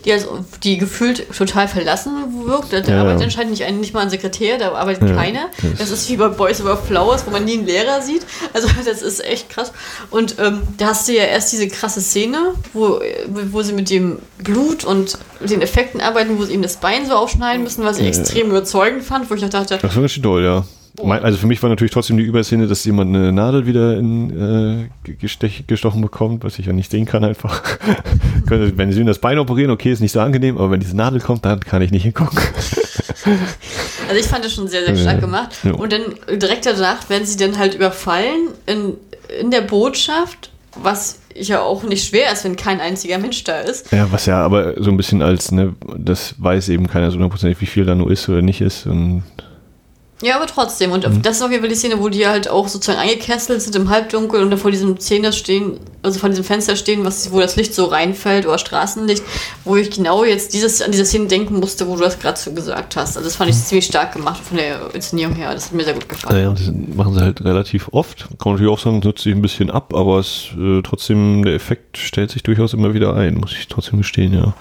die, 0.05 0.11
also, 0.11 0.39
die 0.63 0.77
gefühlt 0.77 1.25
total 1.35 1.67
verlassen 1.67 2.11
wirkt. 2.45 2.73
Da 2.73 2.79
ja, 2.79 2.99
arbeitet 2.99 3.19
ja. 3.19 3.25
anscheinend 3.25 3.51
nicht, 3.51 3.71
nicht 3.71 3.93
mal 3.93 4.01
ein 4.01 4.09
Sekretär, 4.09 4.57
da 4.57 4.73
arbeitet 4.73 5.15
keiner. 5.15 5.49
Das 5.77 5.91
ist 5.91 6.09
wie 6.09 6.17
bei 6.17 6.29
Boys 6.29 6.61
Over 6.61 6.77
Flowers, 6.77 7.25
wo 7.25 7.31
man 7.31 7.45
nie 7.45 7.53
einen 7.53 7.65
Lehrer 7.65 8.01
sieht. 8.01 8.25
Also 8.53 8.67
das 8.85 9.01
ist 9.01 9.23
echt 9.23 9.49
krass. 9.49 9.71
Und 10.09 10.35
ähm, 10.39 10.61
da 10.77 10.87
hast 10.87 11.07
du 11.07 11.13
ja 11.13 11.23
erst 11.23 11.51
diese 11.51 11.67
krasse 11.67 12.01
Szene, 12.01 12.53
wo, 12.73 12.99
wo 13.51 13.61
sie 13.61 13.73
mit 13.73 13.89
dem 13.89 14.19
Blut 14.39 14.83
und 14.83 15.17
den 15.41 15.61
Effekten 15.61 16.01
arbeiten, 16.01 16.37
wo 16.37 16.43
sie 16.43 16.53
ihm 16.53 16.61
das 16.61 16.77
Bein 16.77 17.07
so 17.07 17.13
aufschneiden 17.13 17.63
müssen, 17.63 17.83
was 17.83 17.99
ich 17.99 18.07
extrem 18.07 18.49
überzeugend 18.49 19.03
fand, 19.03 19.29
wo 19.29 19.35
ich 19.35 19.41
noch 19.41 19.49
dachte... 19.49 19.77
Das 19.81 19.95
war 19.95 20.03
richtig 20.03 20.23
toll, 20.23 20.43
ja. 20.43 20.65
Also 21.01 21.39
für 21.39 21.47
mich 21.47 21.61
war 21.63 21.69
natürlich 21.69 21.91
trotzdem 21.91 22.17
die 22.17 22.23
Überszene, 22.23 22.67
dass 22.67 22.85
jemand 22.85 23.15
eine 23.15 23.31
Nadel 23.31 23.65
wieder 23.65 23.97
in, 23.97 24.89
äh, 25.07 25.13
gestochen 25.67 26.01
bekommt, 26.01 26.43
was 26.43 26.59
ich 26.59 26.67
ja 26.67 26.73
nicht 26.73 26.91
sehen 26.91 27.05
kann 27.05 27.23
einfach. 27.23 27.63
wenn 28.45 28.91
sie 28.91 29.01
in 29.01 29.07
das 29.07 29.17
Bein 29.17 29.39
operieren, 29.39 29.71
okay, 29.71 29.91
ist 29.91 30.01
nicht 30.01 30.11
so 30.11 30.19
angenehm, 30.19 30.57
aber 30.57 30.69
wenn 30.69 30.79
diese 30.79 30.95
Nadel 30.95 31.19
kommt, 31.19 31.45
dann 31.45 31.61
kann 31.61 31.81
ich 31.81 31.89
nicht 31.89 32.03
hingucken. 32.03 32.37
also 34.07 34.19
ich 34.19 34.27
fand 34.27 34.45
das 34.45 34.53
schon 34.53 34.67
sehr, 34.67 34.85
sehr 34.85 34.95
stark 34.95 35.19
gemacht. 35.19 35.49
Ja. 35.63 35.73
Und 35.73 35.91
dann 35.91 36.01
direkt 36.39 36.67
danach 36.67 37.09
werden 37.09 37.25
sie 37.25 37.37
dann 37.37 37.57
halt 37.57 37.73
überfallen 37.73 38.49
in, 38.67 38.93
in 39.41 39.49
der 39.49 39.61
Botschaft, 39.61 40.51
was 40.75 41.19
ja 41.33 41.61
auch 41.61 41.81
nicht 41.81 42.07
schwer 42.07 42.31
ist, 42.31 42.43
wenn 42.43 42.55
kein 42.55 42.79
einziger 42.79 43.17
Mensch 43.17 43.43
da 43.43 43.61
ist. 43.61 43.91
Ja, 43.91 44.11
was 44.11 44.27
ja 44.27 44.43
aber 44.43 44.81
so 44.81 44.91
ein 44.91 44.97
bisschen 44.97 45.23
als, 45.23 45.51
ne, 45.51 45.73
das 45.97 46.35
weiß 46.37 46.69
eben 46.69 46.87
keiner 46.87 47.09
so 47.09 47.15
hundertprozentig, 47.15 47.59
wie 47.61 47.65
viel 47.65 47.85
da 47.85 47.95
nur 47.95 48.11
ist 48.11 48.29
oder 48.29 48.43
nicht 48.43 48.61
ist 48.61 48.85
und 48.85 49.23
ja, 50.23 50.37
aber 50.37 50.47
trotzdem. 50.47 50.91
Und 50.91 51.07
mhm. 51.07 51.21
das 51.21 51.37
ist 51.37 51.41
auf 51.41 51.51
jeden 51.51 51.61
Fall 51.61 51.69
die 51.69 51.75
Szene, 51.75 51.99
wo 51.99 52.07
die 52.07 52.25
halt 52.25 52.47
auch 52.47 52.67
sozusagen 52.67 52.99
eingekesselt 52.99 53.61
sind 53.61 53.75
im 53.75 53.89
Halbdunkel 53.89 54.41
und 54.41 54.51
da 54.51 54.57
vor 54.57 54.71
diesem 54.71 54.99
Zehner 54.99 55.33
stehen, 55.33 55.79
also 56.01 56.19
vor 56.19 56.29
diesem 56.29 56.45
Fenster 56.45 56.75
stehen, 56.75 57.03
was, 57.03 57.31
wo 57.31 57.39
das 57.39 57.55
Licht 57.57 57.75
so 57.75 57.85
reinfällt 57.85 58.45
oder 58.45 58.57
Straßenlicht, 58.57 59.21
wo 59.65 59.75
ich 59.75 59.91
genau 59.91 60.23
jetzt 60.23 60.53
dieses, 60.53 60.81
an 60.81 60.91
diese 60.91 61.05
Szene 61.05 61.27
denken 61.27 61.59
musste, 61.59 61.87
wo 61.87 61.95
du 61.95 62.01
das 62.01 62.19
gerade 62.19 62.39
so 62.39 62.53
gesagt 62.53 62.95
hast. 62.95 63.17
Also 63.17 63.27
das 63.27 63.35
fand 63.35 63.49
ich 63.49 63.57
mhm. 63.57 63.61
ziemlich 63.63 63.85
stark 63.85 64.13
gemacht 64.13 64.41
von 64.41 64.57
der 64.57 64.93
Inszenierung 64.93 65.35
her. 65.35 65.53
Das 65.53 65.65
hat 65.65 65.73
mir 65.73 65.83
sehr 65.83 65.93
gut 65.93 66.07
gefallen. 66.07 66.43
Ja, 66.43 66.51
das 66.51 66.71
machen 66.95 67.13
sie 67.13 67.21
halt 67.21 67.43
relativ 67.43 67.89
oft. 67.91 68.19
Kann 68.19 68.37
man 68.45 68.53
natürlich 68.53 68.71
auch 68.71 68.79
sagen, 68.79 68.99
nutzt 68.99 69.23
sich 69.23 69.35
ein 69.35 69.41
bisschen 69.41 69.69
ab, 69.69 69.93
aber 69.93 70.19
es 70.19 70.49
äh, 70.57 70.81
trotzdem, 70.83 71.43
der 71.43 71.53
Effekt 71.53 71.97
stellt 71.97 72.31
sich 72.31 72.43
durchaus 72.43 72.73
immer 72.73 72.93
wieder 72.93 73.13
ein, 73.13 73.35
muss 73.35 73.51
ich 73.51 73.67
trotzdem 73.67 73.97
gestehen, 73.97 74.33
ja. 74.33 74.53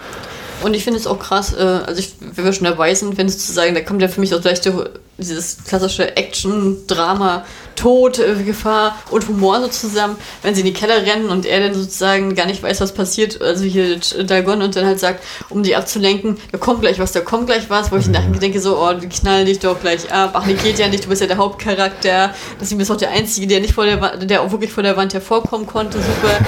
Und 0.62 0.74
ich 0.74 0.84
finde 0.84 0.98
es 0.98 1.06
auch 1.06 1.18
krass, 1.18 1.54
äh, 1.54 1.62
also 1.62 1.98
ich, 1.98 2.12
wenn 2.34 2.44
wir 2.44 2.52
schon 2.52 2.64
dabei 2.64 2.94
sind, 2.94 3.18
wenn 3.18 3.26
es 3.26 3.38
zu 3.44 3.52
sagen, 3.52 3.74
da 3.74 3.80
kommt 3.80 4.00
ja 4.00 4.08
für 4.08 4.20
mich 4.20 4.34
auch 4.34 4.40
gleich 4.40 4.60
der, 4.60 4.90
dieses 5.28 5.58
klassische 5.64 6.16
Action-Drama, 6.16 7.44
Tod, 7.76 8.18
äh, 8.18 8.34
Gefahr 8.44 8.96
und 9.10 9.28
Humor 9.28 9.60
so 9.60 9.68
zusammen, 9.68 10.16
wenn 10.42 10.54
sie 10.54 10.60
in 10.60 10.66
die 10.66 10.72
Keller 10.72 11.04
rennen 11.06 11.28
und 11.28 11.46
er 11.46 11.60
dann 11.60 11.74
sozusagen 11.74 12.34
gar 12.34 12.46
nicht 12.46 12.62
weiß, 12.62 12.80
was 12.80 12.92
passiert, 12.92 13.40
also 13.40 13.64
hier 13.64 13.98
Dalgon 14.24 14.62
und 14.62 14.76
dann 14.76 14.86
halt 14.86 15.00
sagt, 15.00 15.24
um 15.48 15.62
die 15.62 15.74
abzulenken, 15.74 16.38
da 16.50 16.58
kommt 16.58 16.80
gleich 16.82 16.98
was, 16.98 17.12
da 17.12 17.20
kommt 17.20 17.46
gleich 17.46 17.70
was, 17.70 17.90
wo 17.90 17.96
ich 17.96 18.06
mhm. 18.06 18.12
nachher 18.12 18.30
denke 18.30 18.60
so, 18.60 18.78
oh, 18.78 18.92
die 18.92 19.08
knallen 19.08 19.46
dich 19.46 19.58
doch 19.58 19.80
gleich 19.80 20.12
ab, 20.12 20.32
ach 20.34 20.46
nee, 20.46 20.54
geht 20.54 20.78
ja 20.78 20.88
nicht, 20.88 21.04
du 21.04 21.08
bist 21.08 21.20
ja 21.20 21.26
der 21.26 21.38
Hauptcharakter, 21.38 22.34
das 22.58 22.72
ist 22.72 22.90
auch 22.90 22.96
der 22.96 23.10
Einzige, 23.10 23.46
der 23.46 23.60
nicht 23.60 23.74
vor 23.74 23.84
der 23.84 24.16
der 24.16 24.42
auch 24.42 24.50
wirklich 24.50 24.72
vor 24.72 24.82
der 24.82 24.96
Wand 24.96 25.14
hervorkommen 25.14 25.66
konnte, 25.66 25.98
super. 25.98 26.38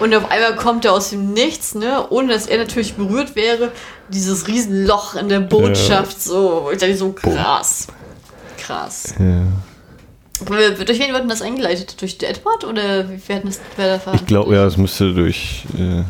Und 0.00 0.14
auf 0.14 0.30
einmal 0.30 0.54
kommt 0.56 0.84
er 0.84 0.92
aus 0.92 1.10
dem 1.10 1.32
Nichts, 1.32 1.74
ne, 1.74 2.06
ohne 2.10 2.32
dass 2.32 2.46
er 2.46 2.58
natürlich 2.58 2.94
berührt 2.94 3.34
wäre, 3.34 3.72
dieses 4.08 4.46
Riesenloch 4.46 5.14
in 5.16 5.28
der 5.28 5.40
Botschaft, 5.40 6.22
so, 6.22 6.70
ich 6.72 6.78
dachte 6.78 6.96
so 6.96 7.12
krass. 7.12 7.88
Krass. 8.68 9.14
Ja. 9.18 9.46
Durch 10.44 11.00
wen 11.00 11.12
wird 11.12 11.22
denn 11.22 11.28
das 11.28 11.40
eingeleitet? 11.40 12.00
Durch 12.02 12.18
Edward 12.20 12.64
oder 12.64 13.06
wer, 13.26 13.40
das, 13.40 13.60
wer 13.76 13.98
da 13.98 14.12
Ich 14.12 14.26
glaube, 14.26 14.54
ja, 14.54 14.66
es 14.66 14.76
müsste 14.76 15.14
durch. 15.14 15.64
Äh, 15.74 16.02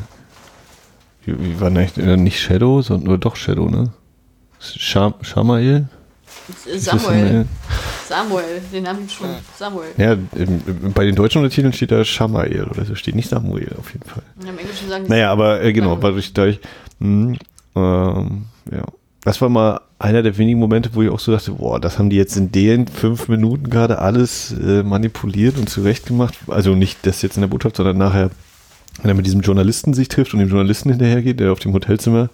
wie, 1.24 1.38
wie 1.38 1.60
war 1.60 1.70
nicht, 1.70 1.98
äh, 1.98 2.16
nicht 2.16 2.40
Shadow, 2.40 2.82
sondern 2.82 3.06
nur 3.06 3.18
doch 3.18 3.36
Shadow, 3.36 3.70
ne? 3.70 3.92
Sham 4.58 5.14
Shamael? 5.22 5.88
Samuel. 6.76 7.46
Samuel, 8.08 8.60
den 8.72 8.82
Namen 8.82 9.08
schon. 9.08 9.28
Samuel. 9.56 9.90
Ja, 9.96 10.14
im, 10.34 10.92
bei 10.92 11.04
den 11.04 11.14
deutschen 11.14 11.40
Untertiteln 11.40 11.72
steht 11.72 11.92
da 11.92 12.04
Shamael 12.04 12.64
oder 12.64 12.84
so 12.84 12.96
steht 12.96 13.14
nicht 13.14 13.28
Samuel 13.28 13.76
auf 13.78 13.92
jeden 13.92 14.08
Fall. 14.08 14.24
Ja, 14.42 14.48
Im 14.48 14.58
Englischen 14.58 14.88
sagen 14.88 15.04
Naja, 15.06 15.30
aber 15.30 15.62
äh, 15.62 15.72
genau, 15.72 16.02
war 16.02 16.10
durch, 16.10 16.32
dadurch. 16.32 16.58
Mh, 16.98 17.36
ähm, 17.76 18.46
ja. 18.72 18.82
Das 19.24 19.40
war 19.40 19.48
mal 19.48 19.80
einer 19.98 20.22
der 20.22 20.38
wenigen 20.38 20.58
Momente, 20.60 20.90
wo 20.94 21.02
ich 21.02 21.10
auch 21.10 21.18
so 21.18 21.32
dachte, 21.32 21.52
boah, 21.52 21.80
das 21.80 21.98
haben 21.98 22.08
die 22.08 22.16
jetzt 22.16 22.36
in 22.36 22.52
den 22.52 22.86
fünf 22.86 23.28
Minuten 23.28 23.68
gerade 23.68 23.98
alles 23.98 24.52
äh, 24.52 24.82
manipuliert 24.82 25.58
und 25.58 25.68
zurechtgemacht. 25.68 26.34
Also 26.46 26.74
nicht 26.74 26.98
das 27.02 27.20
jetzt 27.22 27.36
in 27.36 27.40
der 27.42 27.48
Botschaft, 27.48 27.76
sondern 27.76 27.98
nachher, 27.98 28.30
wenn 29.02 29.10
er 29.10 29.14
mit 29.14 29.26
diesem 29.26 29.40
Journalisten 29.40 29.94
sich 29.94 30.08
trifft 30.08 30.32
und 30.34 30.40
dem 30.40 30.48
Journalisten 30.48 30.90
hinterhergeht, 30.90 31.40
der 31.40 31.52
auf 31.52 31.58
dem 31.58 31.72
Hotelzimmer 31.72 32.30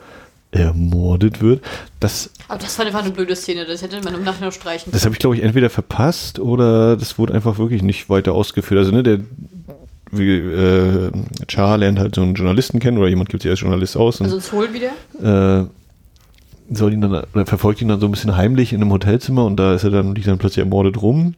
ermordet 0.53 1.43
wird. 1.43 1.64
Das, 2.01 2.30
Aber 2.49 2.61
das 2.61 2.78
war 2.78 2.87
einfach 2.87 3.03
eine 3.03 3.11
blöde 3.11 3.35
Szene, 3.35 3.64
das 3.64 3.82
hätte 3.82 4.01
man 4.03 4.14
im 4.14 4.22
Nachhinein 4.22 4.53
streichen 4.53 4.85
können. 4.85 4.93
Das 4.93 5.05
habe 5.05 5.14
ich, 5.14 5.18
glaube 5.18 5.37
ich, 5.37 5.43
entweder 5.43 5.68
verpasst 5.70 6.39
oder 6.39 6.97
das 6.97 7.18
wurde 7.18 7.35
einfach 7.35 7.59
wirklich 7.59 7.82
nicht 7.82 8.09
weiter 8.09 8.35
ausgeführt. 8.35 8.78
Also, 8.78 8.93
ne, 8.93 9.03
der 9.03 9.18
wie, 10.12 10.37
äh, 10.37 11.11
Char 11.49 11.78
lernt 11.78 11.99
halt 11.99 12.14
so 12.14 12.22
einen 12.22 12.35
Journalisten 12.35 12.78
kennen 12.78 12.99
oder 12.99 13.09
jemand 13.09 13.30
gibt 13.30 13.43
sich 13.43 13.51
als 13.51 13.61
Journalist 13.61 13.97
aus. 13.97 14.20
Und, 14.20 14.26
Also 14.26 14.39
Zoll 14.39 14.68
wieder? 14.72 15.62
äh, 15.62 15.66
soll 16.71 16.93
ihn 16.93 17.01
dann, 17.01 17.47
verfolgt 17.47 17.83
ihn 17.83 17.89
dann 17.89 18.01
so 18.01 18.07
ein 18.07 18.11
bisschen 18.11 18.37
heimlich 18.37 18.73
in 18.73 18.81
einem 18.81 18.93
Hotelzimmer 18.93 19.45
und 19.45 19.57
da 19.57 19.75
ist 19.75 19.85
er 19.85 19.91
dann, 19.91 20.15
liegt 20.15 20.27
dann 20.27 20.39
plötzlich 20.39 20.65
ermordet 20.65 21.01
rum. 21.01 21.35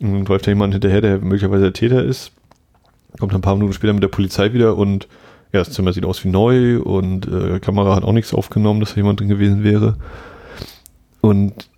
Und 0.00 0.28
läuft 0.28 0.46
da 0.46 0.50
jemand 0.50 0.74
hinterher, 0.74 1.00
der 1.00 1.18
möglicherweise 1.18 1.62
der 1.62 1.72
Täter 1.72 2.02
ist. 2.02 2.32
Kommt 3.20 3.34
ein 3.34 3.40
paar 3.40 3.54
Minuten 3.54 3.72
später 3.72 3.92
mit 3.92 4.02
der 4.02 4.08
Polizei 4.08 4.52
wieder 4.52 4.76
und 4.76 5.06
ja, 5.52 5.60
das 5.60 5.70
Zimmer 5.70 5.92
sieht 5.92 6.04
aus 6.04 6.24
wie 6.24 6.30
neu 6.30 6.80
und 6.80 7.28
äh, 7.28 7.60
Kamera 7.60 7.94
hat 7.94 8.04
auch 8.04 8.12
nichts 8.12 8.32
aufgenommen, 8.32 8.80
dass 8.80 8.90
da 8.90 8.96
jemand 8.96 9.20
drin 9.20 9.28
gewesen 9.28 9.62
wäre. 9.62 9.96
Und 11.20 11.68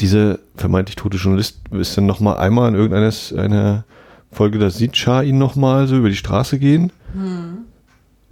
dieser 0.00 0.38
vermeintlich 0.56 0.96
tote 0.96 1.16
Journalist 1.16 1.60
ist 1.70 1.96
dann 1.96 2.06
nochmal 2.06 2.36
einmal 2.36 2.68
in 2.68 2.74
irgendeiner 2.74 3.12
einer 3.36 3.84
Folge, 4.30 4.58
da 4.58 4.70
sieht 4.70 4.96
Char 4.96 5.24
ihn 5.24 5.38
nochmal 5.38 5.86
so 5.86 5.96
über 5.96 6.10
die 6.10 6.16
Straße 6.16 6.58
gehen. 6.58 6.92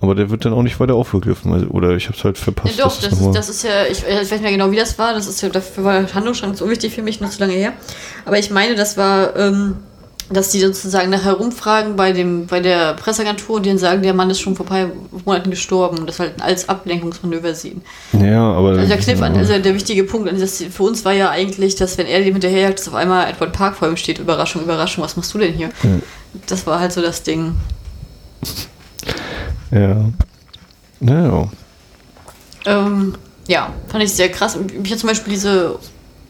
Aber 0.03 0.17
der 0.17 0.31
wird 0.31 0.45
dann 0.45 0.53
auch 0.53 0.65
nicht 0.65 0.81
weiter 0.81 0.95
aufgegriffen. 0.95 1.53
Also, 1.53 1.67
oder 1.69 1.93
ich 1.93 2.09
habe 2.09 2.19
es 2.19 2.25
halt 2.25 2.37
verpasst. 2.37 2.77
Ja, 2.77 2.85
doch, 2.85 3.01
das 3.01 3.13
noch 3.13 3.29
ist, 3.29 3.37
das 3.37 3.49
ist 3.49 3.63
ja, 3.63 3.87
ich, 3.89 3.99
ich 3.99 4.05
weiß 4.05 4.33
nicht 4.33 4.43
mehr 4.43 4.51
genau, 4.51 4.73
wie 4.73 4.77
das 4.77 4.99
war. 4.99 5.15
Das 5.15 5.29
ist 5.29 5.41
ja, 5.41 5.49
dafür 5.49 5.85
war 5.85 6.01
der 6.01 6.13
Handlungsschrank 6.13 6.59
so 6.59 6.69
wichtig 6.69 6.93
für 6.93 7.03
mich, 7.03 7.21
nur 7.21 7.31
zu 7.31 7.39
lange 7.39 7.53
her. 7.53 7.73
Aber 8.25 8.37
ich 8.37 8.51
meine, 8.51 8.75
das 8.75 8.97
war, 8.97 9.37
ähm, 9.37 9.77
dass 10.29 10.51
die 10.51 10.59
sozusagen 10.59 11.09
nachher 11.11 11.35
rumfragen 11.35 11.95
bei, 11.95 12.11
dem, 12.11 12.47
bei 12.47 12.59
der 12.59 12.95
Presseagentur 12.95 13.57
und 13.57 13.67
denen 13.67 13.79
sagen, 13.79 14.03
der 14.03 14.13
Mann 14.13 14.29
ist 14.29 14.41
schon 14.41 14.57
vor 14.57 14.67
ein 14.67 14.69
paar 14.69 15.21
Monaten 15.25 15.51
gestorben 15.51 15.99
und 15.99 16.09
das 16.09 16.19
halt 16.19 16.43
als 16.43 16.69
Ablenkungsmanöver 16.69 17.55
sehen. 17.55 17.83
ja, 18.13 18.43
aber. 18.43 18.71
Also 18.71 18.89
der 18.89 18.99
Kniff, 18.99 19.23
an, 19.23 19.37
also 19.37 19.57
der 19.57 19.75
wichtige 19.77 20.03
Punkt 20.03 20.29
Szene 20.49 20.73
für 20.73 20.83
uns 20.83 21.05
war 21.05 21.13
ja 21.13 21.31
eigentlich, 21.31 21.77
dass 21.77 21.97
wenn 21.97 22.09
er 22.09 22.19
dem 22.25 22.33
hinterherjagt, 22.33 22.81
dass 22.81 22.89
auf 22.89 22.95
einmal 22.95 23.31
Edward 23.31 23.53
Park 23.53 23.77
vor 23.77 23.87
ihm 23.87 23.97
steht, 23.97 24.19
Überraschung, 24.19 24.63
Überraschung, 24.63 25.05
was 25.05 25.17
machst 25.17 25.33
du 25.33 25.39
denn 25.39 25.53
hier? 25.53 25.71
Das 26.47 26.67
war 26.67 26.81
halt 26.81 26.93
so 26.93 27.01
das 27.03 27.23
Ding. 27.23 27.55
Ja. 29.73 30.05
Naja. 31.01 31.49
Ähm, 32.65 33.15
ja, 33.49 33.73
fand 33.89 34.05
ich 34.05 34.13
sehr 34.13 34.29
krass. 34.29 34.57
Mich 34.57 34.93
hat 34.93 34.99
zum 34.99 35.09
Beispiel 35.09 35.33
diese 35.33 35.79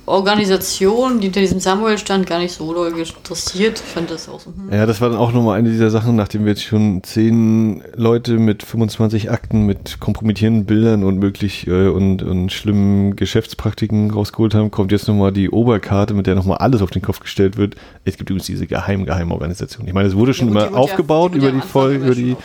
Organisation, 0.04 1.20
die 1.20 1.26
hinter 1.26 1.40
diesem 1.40 1.60
Samuel 1.60 1.96
stand, 1.96 2.26
gar 2.26 2.40
nicht 2.40 2.52
so 2.52 2.72
doll 2.74 2.92
interessiert. 2.98 3.80
Ich 3.86 3.92
fand 3.92 4.10
das 4.10 4.28
auch 4.28 4.40
so. 4.40 4.50
Hm. 4.50 4.72
Ja, 4.72 4.84
das 4.84 5.00
war 5.00 5.10
dann 5.10 5.18
auch 5.18 5.32
nochmal 5.32 5.58
eine 5.58 5.70
dieser 5.70 5.90
Sachen, 5.90 6.16
nachdem 6.16 6.44
wir 6.44 6.52
jetzt 6.52 6.64
schon 6.64 7.04
zehn 7.04 7.84
Leute 7.94 8.32
mit 8.38 8.64
25 8.64 9.30
Akten 9.30 9.64
mit 9.64 10.00
kompromittierenden 10.00 10.64
Bildern 10.64 11.04
und 11.04 11.18
möglich 11.18 11.68
äh, 11.68 11.86
und, 11.86 12.22
und 12.24 12.50
schlimmen 12.50 13.14
Geschäftspraktiken 13.14 14.10
rausgeholt 14.10 14.54
haben, 14.54 14.72
kommt 14.72 14.90
jetzt 14.90 15.06
nochmal 15.06 15.30
die 15.30 15.50
Oberkarte, 15.50 16.14
mit 16.14 16.26
der 16.26 16.34
nochmal 16.34 16.58
alles 16.58 16.82
auf 16.82 16.90
den 16.90 17.02
Kopf 17.02 17.20
gestellt 17.20 17.56
wird. 17.56 17.76
Es 18.04 18.16
gibt 18.16 18.28
übrigens 18.28 18.46
diese 18.46 18.66
geheim, 18.66 19.04
geheime 19.04 19.32
Organisation. 19.32 19.86
Ich 19.86 19.94
meine, 19.94 20.08
es 20.08 20.16
wurde 20.16 20.34
schon 20.34 20.48
Ja, 20.48 20.52
gut, 20.54 20.62
immer 20.62 20.70
die 20.70 20.74
aufgebaut 20.74 21.34
die 21.34 21.42
wurde 21.42 21.50
über 21.50 21.60
die 21.60 21.68
Folge, 21.68 22.04
über 22.04 22.14
die, 22.16 22.36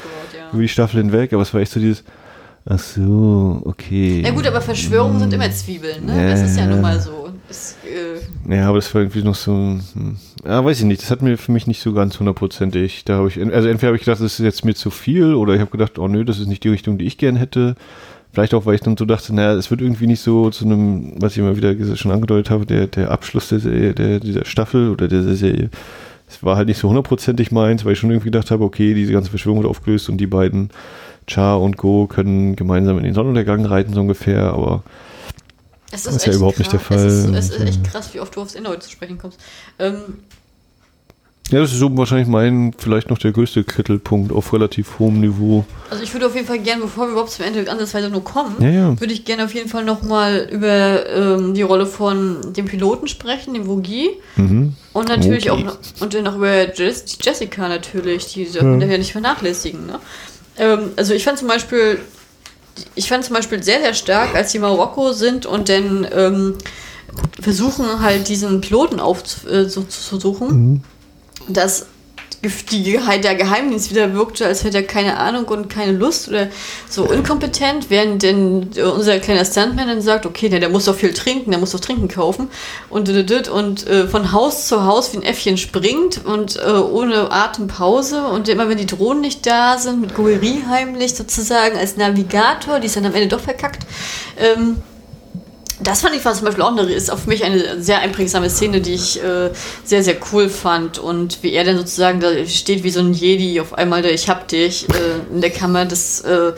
ja. 0.47 0.53
über 0.53 0.61
die 0.61 0.67
Staffel 0.67 1.01
hinweg, 1.01 1.33
aber 1.33 1.41
es 1.41 1.53
war 1.53 1.61
echt 1.61 1.71
so 1.71 1.79
dieses, 1.79 2.03
ach 2.65 2.79
so, 2.79 3.61
okay. 3.65 4.21
Ja 4.21 4.31
gut, 4.31 4.45
aber 4.47 4.61
Verschwörungen 4.61 5.19
sind 5.19 5.33
immer 5.33 5.49
Zwiebeln, 5.51 6.05
ne? 6.05 6.17
Ja, 6.17 6.29
Das 6.31 6.41
ist 6.41 6.57
ja 6.57 6.65
nun 6.65 6.81
mal 6.81 6.99
so. 6.99 7.29
Das, 7.47 7.77
äh, 7.85 8.53
Ja, 8.53 8.67
aber 8.67 8.77
das 8.77 8.93
war 8.93 9.01
irgendwie 9.01 9.23
noch 9.23 9.35
so, 9.35 9.53
hm, 9.53 10.17
ja, 10.45 10.63
weiß 10.63 10.79
ich 10.79 10.85
nicht, 10.85 11.01
das 11.01 11.11
hat 11.11 11.21
mir 11.21 11.37
für 11.37 11.51
mich 11.51 11.67
nicht 11.67 11.81
so 11.81 11.93
ganz 11.93 12.19
hundertprozentig. 12.19 13.05
Da 13.05 13.15
habe 13.17 13.29
ich, 13.29 13.39
also 13.39 13.69
entweder 13.69 13.87
habe 13.87 13.97
ich 13.97 14.03
gedacht, 14.03 14.21
das 14.21 14.39
ist 14.39 14.43
jetzt 14.43 14.65
mir 14.65 14.75
zu 14.75 14.89
viel, 14.89 15.33
oder 15.33 15.53
ich 15.53 15.61
habe 15.61 15.71
gedacht, 15.71 15.97
oh 15.97 16.07
nö, 16.07 16.25
das 16.25 16.39
ist 16.39 16.47
nicht 16.47 16.63
die 16.63 16.69
Richtung, 16.69 16.97
die 16.97 17.05
ich 17.05 17.17
gern 17.17 17.35
hätte. 17.37 17.75
Vielleicht 18.33 18.53
auch, 18.53 18.65
weil 18.65 18.75
ich 18.75 18.81
dann 18.81 18.97
so 18.97 19.05
dachte, 19.05 19.33
naja, 19.33 19.53
es 19.53 19.71
wird 19.71 19.81
irgendwie 19.81 20.07
nicht 20.07 20.19
so 20.19 20.49
zu 20.49 20.65
einem, 20.65 21.13
was 21.19 21.31
ich 21.31 21.39
immer 21.39 21.55
wieder 21.55 21.73
schon 21.95 22.11
angedeutet 22.11 22.49
habe, 22.51 22.65
der, 22.65 22.87
der 22.87 23.11
Abschluss 23.11 23.49
der, 23.49 23.59
Serie, 23.59 23.93
der 23.93 24.19
dieser 24.19 24.45
Staffel 24.45 24.91
oder 24.91 25.07
der 25.07 25.23
Serie. 25.35 25.69
Es 26.29 26.43
war 26.43 26.57
halt 26.57 26.67
nicht 26.67 26.77
so 26.77 26.89
hundertprozentig 26.89 27.51
meins, 27.51 27.85
weil 27.85 27.93
ich 27.93 27.99
schon 27.99 28.09
irgendwie 28.11 28.31
gedacht 28.31 28.51
habe, 28.51 28.63
okay, 28.63 28.93
diese 28.93 29.13
ganze 29.13 29.29
Verschwörung 29.29 29.59
wird 29.59 29.69
aufgelöst 29.69 30.09
und 30.09 30.17
die 30.17 30.27
beiden, 30.27 30.69
Char 31.27 31.61
und 31.61 31.77
Go, 31.77 32.07
können 32.07 32.55
gemeinsam 32.55 32.97
in 32.97 33.03
den 33.03 33.13
Sonnenuntergang 33.13 33.65
reiten, 33.65 33.93
so 33.93 34.01
ungefähr, 34.01 34.53
aber 34.53 34.83
es 35.91 36.03
Das 36.03 36.15
ist 36.17 36.25
ja 36.25 36.33
überhaupt 36.33 36.59
nicht 36.59 36.71
der 36.71 36.79
krass. 36.79 37.01
Es 37.01 37.13
ist, 37.13 37.25
Fall. 37.25 37.35
es 37.35 37.49
ist 37.49 37.61
echt 37.61 37.83
krass, 37.85 38.13
wie 38.13 38.19
oft 38.19 38.35
du 38.35 38.41
aufs 38.41 38.55
Inhalt 38.55 38.83
zu 38.83 38.89
sprechen 38.89 39.17
kommst. 39.17 39.39
Ähm, 39.79 40.19
ja, 41.51 41.59
das 41.59 41.71
ist 41.71 41.79
so 41.79 41.95
wahrscheinlich 41.97 42.27
mein, 42.27 42.73
vielleicht 42.77 43.09
noch 43.09 43.17
der 43.17 43.31
größte 43.31 43.63
Kittelpunkt 43.63 44.31
auf 44.31 44.51
relativ 44.53 44.99
hohem 44.99 45.19
Niveau. 45.21 45.65
also 45.89 46.03
ich 46.03 46.13
würde 46.13 46.27
auf 46.27 46.35
jeden 46.35 46.47
Fall 46.47 46.59
gerne, 46.59 46.81
bevor 46.81 47.05
wir 47.07 47.11
überhaupt 47.11 47.31
zum 47.31 47.45
Ende 47.45 47.69
ansatzweise 47.71 48.09
nur 48.09 48.23
kommen, 48.23 48.55
Ja, 48.59 48.69
ja. 48.69 48.99
würde 48.99 49.13
ich 49.13 49.23
gerne 49.25 49.45
auf 49.45 49.53
jeden 49.53 49.69
Fall 49.69 49.83
nochmal 49.85 50.47
über 50.51 51.07
ähm, 51.09 51.53
die 51.53 51.61
Rolle 51.61 51.85
von 51.85 52.53
dem 52.53 52.65
Piloten 52.65 53.07
sprechen, 53.07 53.53
dem 53.53 53.67
Vogie. 53.67 54.09
Mhm. 54.35 54.75
Und 54.93 55.07
natürlich 55.09 55.49
Okay. 55.51 55.61
auch 55.61 55.65
noch, 55.65 55.77
und 56.01 56.13
dann 56.13 56.23
noch 56.25 56.35
über 56.35 56.73
Jess, 56.75 57.03
Jessica 57.21 57.67
natürlich, 57.69 58.27
die 58.33 58.45
dürfen 58.45 58.79
wir 58.79 58.87
ja 58.87 58.97
nicht 58.97 59.11
vernachlässigen. 59.13 59.85
Ne? 59.85 59.99
Ähm, 60.57 60.79
also 60.95 61.13
ich 61.13 61.23
fand 61.23 61.37
zum 61.37 61.47
Beispiel, 61.47 61.99
ich 62.95 63.07
fand 63.07 63.23
zum 63.23 63.35
Beispiel 63.35 63.63
sehr, 63.63 63.79
sehr 63.79 63.93
stark, 63.93 64.35
als 64.35 64.51
die 64.51 64.57
in 64.57 64.63
Marokko 64.63 65.13
sind 65.13 65.45
und 65.45 65.69
dann 65.69 66.05
ähm, 66.13 66.53
versuchen 67.39 68.01
halt 68.01 68.27
diesen 68.27 68.61
Piloten 68.61 68.99
aufzusuchen, 68.99 69.69
so, 69.69 69.83
zu 69.83 70.19
suchen, 70.19 70.83
dass 71.47 71.87
die, 72.71 72.99
der 73.23 73.35
Geheimdienst 73.35 73.89
wieder 73.89 74.13
wirkte, 74.13 74.45
als 74.45 74.63
hätte 74.63 74.77
er 74.77 74.83
keine 74.83 75.17
Ahnung 75.17 75.45
und 75.45 75.69
keine 75.69 75.91
Lust 75.91 76.27
oder 76.27 76.47
so 76.87 77.05
inkompetent, 77.11 77.89
während 77.89 78.23
denn 78.23 78.69
unser 78.95 79.19
kleiner 79.19 79.43
Stuntman 79.43 79.87
dann 79.87 80.01
sagt, 80.01 80.25
okay, 80.25 80.49
der, 80.49 80.59
der 80.59 80.69
muss 80.69 80.85
doch 80.85 80.95
viel 80.95 81.13
trinken, 81.13 81.51
der 81.51 81.59
muss 81.59 81.71
doch 81.71 81.79
Trinken 81.79 82.07
kaufen. 82.07 82.49
Und 82.89 83.07
und 83.49 83.87
äh, 83.87 84.07
von 84.07 84.31
Haus 84.31 84.67
zu 84.67 84.85
Haus 84.85 85.13
wie 85.13 85.17
ein 85.17 85.23
Äffchen 85.23 85.57
springt 85.57 86.25
und 86.25 86.57
äh, 86.57 86.69
ohne 86.69 87.31
Atempause. 87.31 88.23
Und 88.27 88.49
immer 88.49 88.69
wenn 88.69 88.77
die 88.77 88.85
Drohnen 88.85 89.21
nicht 89.21 89.45
da 89.45 89.77
sind, 89.77 90.01
mit 90.01 90.13
Goerie 90.13 90.63
heimlich 90.69 91.15
sozusagen 91.15 91.77
als 91.77 91.97
Navigator, 91.97 92.79
die 92.79 92.87
ist 92.87 92.95
dann 92.95 93.05
am 93.05 93.15
Ende 93.15 93.27
doch 93.27 93.39
verkackt, 93.39 93.85
ähm, 94.37 94.77
das 95.79 96.01
fand 96.01 96.15
ich 96.15 96.25
war 96.25 96.33
zum 96.33 96.45
Beispiel 96.45 96.63
auch 96.63 96.71
eine, 96.71 96.91
ist 96.91 97.11
auf 97.11 97.27
mich 97.27 97.43
eine 97.43 97.81
sehr 97.81 97.99
einprägsame 97.99 98.49
Szene, 98.49 98.81
die 98.81 98.93
ich 98.93 99.23
äh, 99.23 99.51
sehr, 99.83 100.03
sehr 100.03 100.15
cool 100.31 100.49
fand. 100.49 100.97
Und 100.97 101.43
wie 101.43 101.53
er 101.53 101.63
dann 101.63 101.77
sozusagen 101.77 102.19
da 102.19 102.45
steht 102.45 102.83
wie 102.83 102.89
so 102.89 102.99
ein 102.99 103.13
Jedi 103.13 103.59
auf 103.61 103.73
einmal, 103.73 104.01
der 104.01 104.13
Ich 104.13 104.29
hab 104.29 104.47
dich 104.47 104.87
äh, 104.89 105.33
in 105.33 105.41
der 105.41 105.51
Kammer, 105.51 105.85
das 105.85 106.21
äh, 106.21 106.53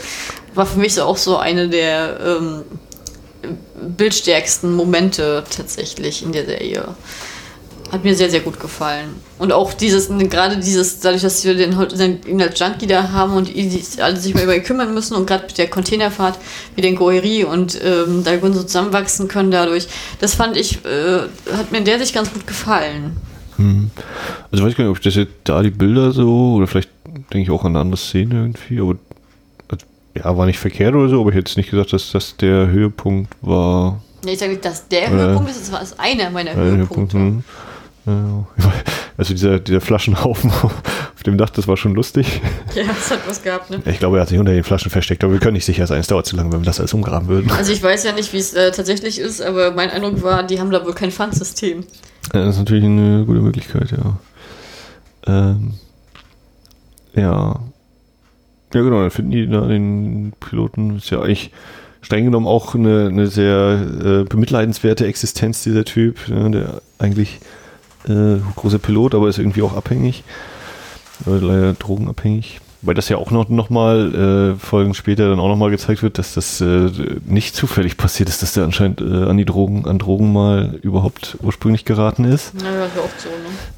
war 0.54 0.66
für 0.66 0.80
mich 0.80 0.94
so 0.94 1.04
auch 1.04 1.18
so 1.18 1.38
eine 1.38 1.68
der 1.68 2.20
ähm, 2.24 2.64
bildstärksten 3.82 4.74
Momente 4.74 5.44
tatsächlich 5.56 6.24
in 6.24 6.32
der 6.32 6.46
Serie. 6.46 6.96
Hat 7.92 8.04
mir 8.04 8.14
sehr, 8.16 8.30
sehr 8.30 8.42
gut 8.42 8.60
gefallen. 8.60 9.10
Und 9.40 9.52
auch 9.52 9.74
dieses, 9.74 10.10
gerade 10.10 10.58
dieses, 10.58 11.00
dadurch, 11.00 11.22
dass 11.24 11.44
wir 11.44 11.56
den, 11.56 11.76
den 11.98 12.20
ihn 12.28 12.42
als 12.42 12.60
Junkie 12.60 12.86
da 12.88 13.12
haben 13.12 13.34
und 13.34 13.48
die 13.48 13.82
alle 14.00 14.16
sich 14.18 14.36
mal 14.36 14.44
über 14.44 14.56
ihn 14.56 14.64
kümmern 14.64 14.94
müssen 14.94 15.16
und 15.16 15.26
gerade 15.26 15.46
mit 15.48 15.58
der 15.58 15.70
Containerfahrt 15.70 16.38
wie 16.76 16.82
den 16.82 16.96
Goeri 16.96 17.46
und 17.46 17.80
ähm, 17.84 18.24
da 18.24 18.40
so 18.40 18.64
zusammenwachsen 18.64 19.28
können 19.28 19.50
dadurch, 19.50 19.88
das 20.20 20.36
fand 20.36 20.56
ich, 20.56 20.86
äh, 20.86 21.22
hat 21.52 21.72
mir 21.72 21.80
in 21.80 21.86
der 21.86 21.98
sich 22.00 22.14
ganz 22.14 22.32
gut 22.32 22.46
gefallen. 22.46 23.18
Also 24.52 24.64
weiß 24.64 24.72
ich 24.72 24.78
gar 24.78 24.84
nicht, 24.86 24.92
ob 24.92 24.98
ich 24.98 25.04
das 25.04 25.16
jetzt 25.16 25.34
da 25.44 25.62
die 25.62 25.70
Bilder 25.70 26.12
so, 26.12 26.54
oder 26.56 26.68
vielleicht 26.68 26.90
denke 27.34 27.40
ich 27.40 27.50
auch 27.52 27.66
an 27.66 27.72
eine 27.74 27.80
andere 27.82 27.98
Szene 27.98 28.36
irgendwie, 28.36 28.80
aber 28.80 28.96
also, 29.68 29.86
ja, 30.16 30.38
war 30.38 30.46
nicht 30.46 30.60
verkehrt 30.60 30.96
oder 30.96 31.10
so, 31.10 31.20
aber 31.22 31.32
ich 31.32 31.36
hätte 31.36 31.50
jetzt 31.50 31.58
nicht 31.58 31.72
gesagt, 31.72 31.92
dass 31.92 32.12
das 32.12 32.38
der 32.38 32.68
Höhepunkt 32.68 33.34
war. 33.42 34.02
Ja, 34.26 34.32
ich 34.32 34.40
sage 34.40 34.52
nicht, 34.52 34.64
dass 34.64 34.88
der 34.88 35.12
Oder- 35.12 35.28
Höhepunkt 35.30 35.50
ist, 35.52 35.62
es 35.64 35.72
war 35.72 35.82
einer 35.98 36.30
meiner 36.30 36.52
Äh, 36.52 36.56
Höhepunkt, 36.56 37.14
Höhepunkte. 37.14 37.18
hm. 37.18 37.44
Ja, 37.48 37.69
also 39.18 39.34
dieser, 39.34 39.60
dieser 39.60 39.82
Flaschenhaufen 39.82 40.51
auf 40.62 41.24
dem 41.26 41.38
Dach, 41.38 41.49
das 41.49 41.68
war 41.68 41.78
schon 41.78 41.95
lustig. 41.95 42.41
Ja, 42.76 42.84
es 42.84 43.12
hat 43.12 43.20
was 43.28 43.41
gehabt, 43.41 43.70
ne? 43.70 43.82
Ich 43.86 43.99
glaube, 43.99 44.18
er 44.18 44.22
hat 44.22 44.30
sich 44.30 44.39
unter 44.39 44.53
den 44.53 44.64
Flaschen 44.64 44.91
versteckt, 44.91 45.24
aber 45.24 45.34
wir 45.34 45.39
können 45.39 45.53
nicht 45.53 45.66
sicher 45.66 45.88
sein, 45.88 45.99
es 45.99 46.07
dauert 46.07 46.26
zu 46.26 46.36
lange, 46.36 46.51
wenn 46.51 46.62
wir 46.62 46.66
das 46.66 46.80
alles 46.80 46.93
umgraben 46.93 47.28
würden. 47.28 47.51
Also 47.51 47.72
ich 47.72 47.84
weiß 47.84 48.03
ja 48.03 48.14
nicht, 48.14 48.32
wie 48.34 48.38
es 48.38 48.53
äh, 48.53 48.72
tatsächlich 48.72 49.20
ist, 49.20 49.41
aber 49.41 49.72
mein 49.72 49.89
Eindruck 49.89 50.24
war, 50.24 50.43
die 50.43 50.60
haben 50.60 50.72
da 50.72 50.86
wohl 50.86 50.93
kein 50.93 51.12
Pfandsystem. 51.12 51.84
Ja, 52.34 52.45
Das 52.45 52.55
ist 52.55 52.60
natürlich 52.60 52.84
eine 52.84 53.26
gute 53.26 53.41
Möglichkeit, 53.41 53.91
ja. 53.91 54.20
Ähm, 55.28 55.74
ja. 57.16 57.60
Ja, 58.74 58.82
genau, 58.82 59.01
dann 59.01 59.12
finden 59.12 59.32
die 59.32 59.49
da 59.49 59.62
den 59.66 60.34
Piloten. 60.39 60.97
Ist 60.97 61.10
ja 61.10 61.22
eigentlich 61.22 61.51
streng 62.01 62.26
genommen 62.26 62.47
auch 62.47 62.76
eine, 62.76 63.07
eine 63.07 63.28
sehr 63.28 63.82
äh, 64.03 64.24
bemitleidenswerte 64.24 65.07
Existenz, 65.07 65.64
dieser 65.64 65.86
Typ. 65.86 66.20
Ja, 66.28 66.47
der 66.49 66.82
eigentlich 66.99 67.39
äh, 68.08 68.39
großer 68.56 68.80
Pilot, 68.80 69.16
aber 69.16 69.30
ist 69.30 69.39
irgendwie 69.39 69.62
auch 69.62 69.76
abhängig. 69.76 70.24
Äh, 71.26 71.38
leider 71.38 71.74
drogenabhängig. 71.74 72.62
Weil 72.82 72.95
das 72.95 73.10
ja 73.10 73.18
auch 73.18 73.30
noch, 73.30 73.50
noch 73.50 73.70
mal 73.70 74.56
äh, 74.56 74.58
Folgen 74.58 74.93
später 74.93 75.30
dann 75.30 75.41
auch 75.41 75.50
noch 75.50 75.58
mal 75.58 75.70
gezeigt 75.70 76.02
wird, 76.02 76.18
dass 76.18 76.34
das 76.34 76.62
äh, 76.62 76.89
nicht 77.26 77.54
zufällig 77.54 77.97
passiert 77.97 78.30
ist, 78.30 78.41
dass 78.41 78.54
der 78.54 78.64
anscheinend 78.64 79.02
äh, 79.02 79.26
an 79.26 79.36
die 79.36 79.43
Drogen, 79.43 79.86
an 79.86 80.00
Drogen 80.00 80.32
mal 80.32 80.80
überhaupt 80.82 81.38
ursprünglich 81.41 81.84
geraten 81.84 82.24
ist. 82.24 82.54
Naja, 82.54 82.86
ist 82.86 82.95
ja 82.95 83.02
oft 83.04 83.20
so, 83.20 83.30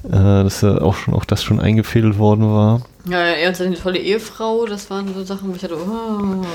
ne? 0.10 0.40
Äh, 0.40 0.44
dass 0.44 0.60
da 0.60 0.78
auch 0.78 0.96
schon 0.96 1.16
auch 1.16 1.26
das 1.26 1.44
schon 1.44 1.60
eingefädelt 1.60 2.20
worden 2.20 2.44
war. 2.44 2.82
Ja, 3.10 3.18
er 3.18 3.50
und 3.50 3.58
seine 3.58 3.76
tolle 3.76 3.98
Ehefrau, 3.98 4.68
das 4.68 4.92
waren 4.92 5.12
so 5.12 5.24
Sachen, 5.24 5.50
wo 5.50 5.56
ich 5.56 5.62
dachte, 5.62 5.78
oh, 5.78 6.46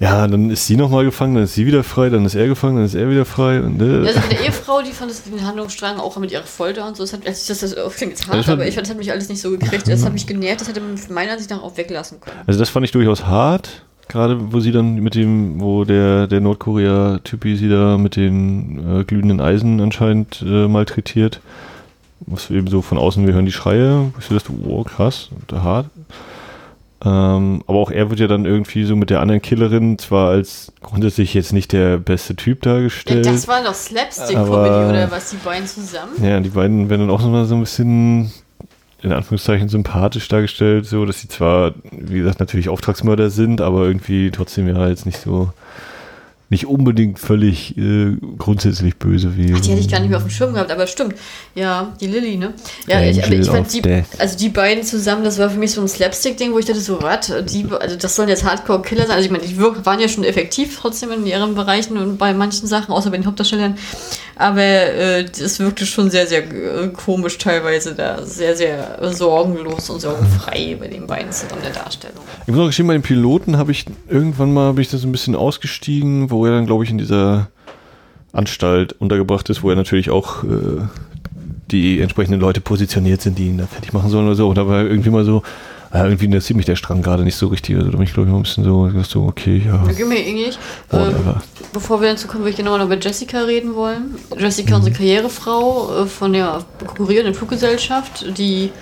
Ja, 0.00 0.26
dann 0.26 0.50
ist 0.50 0.66
sie 0.66 0.76
nochmal 0.76 1.04
gefangen, 1.04 1.34
dann 1.36 1.44
ist 1.44 1.54
sie 1.54 1.66
wieder 1.66 1.84
frei, 1.84 2.10
dann 2.10 2.24
ist 2.26 2.34
er 2.34 2.48
gefangen, 2.48 2.76
dann 2.76 2.84
ist 2.84 2.94
er 2.94 3.08
wieder 3.08 3.24
frei. 3.24 3.60
Und, 3.60 3.80
äh. 3.80 4.06
Also 4.08 4.20
mit 4.20 4.32
der 4.32 4.40
Ehefrau, 4.40 4.82
die 4.82 4.90
fand 4.90 5.10
es 5.10 5.22
den 5.22 5.46
Handlungsstrang 5.46 5.98
auch 5.98 6.16
mit 6.18 6.32
ihrer 6.32 6.42
Folter 6.42 6.86
und 6.88 6.96
so. 6.96 7.04
Das, 7.04 7.12
hat, 7.12 7.26
das, 7.26 7.46
das, 7.46 7.60
das 7.60 7.74
klingt 7.96 8.12
jetzt 8.12 8.26
hart, 8.26 8.38
Das 8.38 8.46
hat- 8.48 8.54
aber 8.54 8.66
ich 8.66 8.74
fand, 8.74 8.86
das 8.86 8.90
hat 8.90 8.98
mich 8.98 9.12
alles 9.12 9.28
nicht 9.28 9.40
so 9.40 9.50
gekriegt. 9.50 9.86
Das 9.88 10.04
hat 10.04 10.12
mich 10.12 10.26
genervt, 10.26 10.60
das 10.62 10.68
hätte 10.68 10.80
man 10.80 10.98
meiner 11.10 11.32
Ansicht 11.32 11.50
nach 11.50 11.62
auch 11.62 11.76
weglassen 11.76 12.20
können. 12.20 12.36
Also 12.46 12.58
das 12.58 12.70
fand 12.70 12.84
ich 12.84 12.90
durchaus 12.90 13.24
hart, 13.26 13.84
gerade 14.08 14.52
wo 14.52 14.58
sie 14.58 14.72
dann 14.72 14.96
mit 14.96 15.14
dem, 15.14 15.60
wo 15.60 15.84
der, 15.84 16.26
der 16.26 16.40
Nordkorea-Typi 16.40 17.56
sie 17.56 17.68
da 17.68 17.96
mit 17.96 18.16
den 18.16 19.00
äh, 19.00 19.04
glühenden 19.04 19.40
Eisen 19.40 19.80
anscheinend 19.80 20.42
äh, 20.42 20.66
malträtiert. 20.66 21.40
Was 22.26 22.50
eben 22.50 22.66
so 22.68 22.82
von 22.82 22.98
außen, 22.98 23.26
wir 23.26 23.34
hören 23.34 23.44
die 23.46 23.52
Schreie, 23.52 24.10
ich 24.18 24.24
so 24.24 24.34
dachte, 24.34 24.50
oh 24.66 24.82
krass, 24.82 25.28
hart. 25.52 25.86
Ähm, 27.04 27.62
aber 27.66 27.78
auch 27.78 27.90
er 27.90 28.08
wird 28.08 28.20
ja 28.20 28.26
dann 28.28 28.46
irgendwie 28.46 28.84
so 28.84 28.96
mit 28.96 29.10
der 29.10 29.20
anderen 29.20 29.42
Killerin 29.42 29.98
zwar 29.98 30.30
als 30.30 30.72
grundsätzlich 30.80 31.34
jetzt 31.34 31.52
nicht 31.52 31.72
der 31.72 31.98
beste 31.98 32.34
Typ 32.34 32.64
Ja, 32.64 32.72
dargestellt. 32.74 33.26
das 33.26 33.46
war 33.46 33.62
doch 33.62 33.74
Slapstick-Comedy 33.74 34.88
oder 34.90 35.10
was, 35.10 35.30
die 35.30 35.36
beiden 35.36 35.66
zusammen? 35.66 36.12
Ja, 36.22 36.40
die 36.40 36.48
beiden 36.48 36.88
werden 36.88 37.02
dann 37.08 37.10
auch 37.10 37.20
nochmal 37.20 37.44
so 37.44 37.54
ein 37.56 37.60
bisschen, 37.60 38.32
in 39.02 39.12
Anführungszeichen, 39.12 39.68
sympathisch 39.68 40.28
dargestellt, 40.28 40.86
so 40.86 41.04
dass 41.04 41.20
sie 41.20 41.28
zwar, 41.28 41.74
wie 41.90 42.18
gesagt, 42.20 42.40
natürlich 42.40 42.70
Auftragsmörder 42.70 43.28
sind, 43.28 43.60
aber 43.60 43.84
irgendwie 43.84 44.30
trotzdem 44.30 44.66
ja 44.66 44.88
jetzt 44.88 45.04
nicht 45.04 45.18
so, 45.20 45.50
nicht 46.50 46.66
unbedingt 46.66 47.18
völlig 47.18 47.76
äh, 47.76 48.16
grundsätzlich 48.38 48.96
böse 48.96 49.36
wie. 49.36 49.52
Ach, 49.54 49.60
die 49.60 49.70
hätte 49.70 49.80
ich 49.80 49.88
gar 49.88 50.00
nicht 50.00 50.10
mehr 50.10 50.18
auf 50.18 50.24
dem 50.24 50.30
Schirm 50.30 50.52
gehabt, 50.52 50.70
aber 50.70 50.86
stimmt. 50.86 51.14
Ja, 51.54 51.94
die 52.00 52.06
Lilly, 52.06 52.36
ne? 52.36 52.52
Ja, 52.86 52.98
Angel 52.98 53.10
ich, 53.10 53.24
aber 53.24 53.34
ich 53.34 53.46
fand 53.46 53.72
die, 53.72 53.80
Death. 53.80 54.04
also 54.18 54.38
die 54.38 54.50
beiden 54.50 54.84
zusammen, 54.84 55.24
das 55.24 55.38
war 55.38 55.48
für 55.50 55.58
mich 55.58 55.72
so 55.72 55.80
ein 55.80 55.88
Slapstick-Ding, 55.88 56.52
wo 56.52 56.58
ich 56.58 56.66
dachte 56.66 56.80
so, 56.80 57.02
was? 57.02 57.32
Die, 57.50 57.66
also 57.80 57.96
das 57.96 58.14
sollen 58.14 58.28
jetzt 58.28 58.44
Hardcore-Killer 58.44 59.06
sein. 59.06 59.16
Also 59.16 59.26
ich 59.26 59.32
meine, 59.32 59.44
die 59.44 59.58
waren 59.58 60.00
ja 60.00 60.08
schon 60.08 60.24
effektiv 60.24 60.78
trotzdem 60.78 61.12
in 61.12 61.26
ihren 61.26 61.54
Bereichen 61.54 61.96
und 61.96 62.18
bei 62.18 62.34
manchen 62.34 62.68
Sachen, 62.68 62.92
außer 62.92 63.10
bei 63.10 63.16
den 63.16 63.26
Hauptdarstellern. 63.26 63.76
Aber 64.36 64.60
äh, 64.60 65.24
das 65.24 65.60
wirkte 65.60 65.86
schon 65.86 66.10
sehr, 66.10 66.26
sehr 66.26 66.42
äh, 66.42 66.88
komisch 66.88 67.38
teilweise 67.38 67.94
da. 67.94 68.24
Sehr, 68.24 68.56
sehr 68.56 68.98
sorgenlos 69.12 69.90
und 69.90 70.00
sorgenfrei 70.00 70.76
bei 70.78 70.88
den 70.88 71.06
beiden 71.06 71.30
zusammen 71.30 71.62
der 71.62 71.72
Darstellung. 71.72 72.22
Ich 72.46 72.52
muss 72.52 72.60
auch 72.60 72.66
gestehen, 72.66 72.86
bei 72.86 72.94
den 72.94 73.02
Piloten 73.02 73.56
habe 73.56 73.72
ich 73.72 73.86
irgendwann 74.08 74.52
mal, 74.52 74.72
bin 74.72 74.82
ich 74.82 74.90
da 74.90 74.98
so 74.98 75.06
ein 75.06 75.12
bisschen 75.12 75.36
ausgestiegen, 75.36 76.30
wo 76.30 76.44
er 76.46 76.52
dann, 76.52 76.66
glaube 76.66 76.84
ich, 76.84 76.90
in 76.90 76.98
dieser 76.98 77.48
Anstalt 78.32 78.94
untergebracht 78.94 79.48
ist, 79.50 79.62
wo 79.62 79.70
er 79.70 79.76
natürlich 79.76 80.10
auch 80.10 80.42
äh, 80.42 80.82
die 81.70 82.00
entsprechenden 82.00 82.40
Leute 82.40 82.60
positioniert 82.60 83.22
sind, 83.22 83.38
die 83.38 83.48
ihn 83.48 83.58
da 83.58 83.66
fertig 83.66 83.92
machen 83.92 84.10
sollen 84.10 84.26
oder 84.26 84.34
so. 84.34 84.48
Und 84.48 84.58
da 84.58 84.66
war 84.66 84.82
irgendwie 84.82 85.10
mal 85.10 85.24
so, 85.24 85.42
ja, 85.94 86.04
irgendwie 86.04 86.24
interessiert 86.24 86.56
mich 86.56 86.66
der 86.66 86.74
Strang 86.74 87.02
gerade 87.02 87.22
nicht 87.22 87.36
so 87.36 87.46
richtig. 87.46 87.76
Also 87.76 87.88
da 87.88 87.96
bin 87.96 88.04
ich, 88.04 88.12
glaube 88.12 88.26
ich, 88.26 88.32
mal 88.32 88.40
ein 88.40 88.42
bisschen 88.42 88.64
so, 88.64 88.90
so 89.02 89.26
okay, 89.26 89.62
ja, 89.64 89.84
gehen 89.92 90.10
wir 90.10 90.18
ähnlich. 90.18 90.58
Ähm. 90.92 91.14
Bevor 91.72 92.00
wir 92.00 92.10
dazu 92.10 92.26
kommen, 92.26 92.40
würde 92.40 92.50
ich 92.50 92.56
gerne 92.56 92.76
noch 92.76 92.84
über 92.84 92.98
Jessica 92.98 93.42
reden 93.42 93.76
wollen. 93.76 94.16
Jessica, 94.36 94.74
unsere 94.74 94.92
Karrierefrau 94.92 96.02
äh, 96.02 96.06
von 96.06 96.32
der 96.32 96.64
konkurrierenden 96.84 97.34
Fluggesellschaft, 97.34 98.36
die 98.36 98.72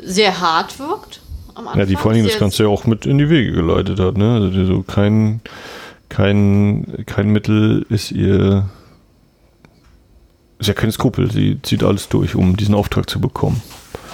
sehr 0.00 0.40
hart 0.40 0.78
wirkt 0.78 1.20
am 1.56 1.66
Anfang. 1.66 1.80
Ja, 1.80 1.86
die 1.86 1.96
vor 1.96 2.12
allem 2.12 2.24
das 2.24 2.38
Ganze 2.38 2.62
ja 2.62 2.68
auch 2.68 2.84
mit 2.84 3.04
in 3.04 3.18
die 3.18 3.28
Wege 3.28 3.50
geleitet 3.50 3.98
hat, 3.98 4.16
ne? 4.16 4.34
Also 4.34 4.64
so 4.64 4.82
kein, 4.82 5.40
kein, 6.08 7.04
kein 7.06 7.30
Mittel 7.30 7.84
ist 7.88 8.12
ihr. 8.12 8.68
Ist 10.60 10.68
ja 10.68 10.74
kein 10.74 10.92
Skrupel, 10.92 11.30
sie 11.32 11.58
zieht 11.62 11.82
alles 11.82 12.08
durch, 12.08 12.36
um 12.36 12.56
diesen 12.56 12.76
Auftrag 12.76 13.10
zu 13.10 13.20
bekommen. 13.20 13.60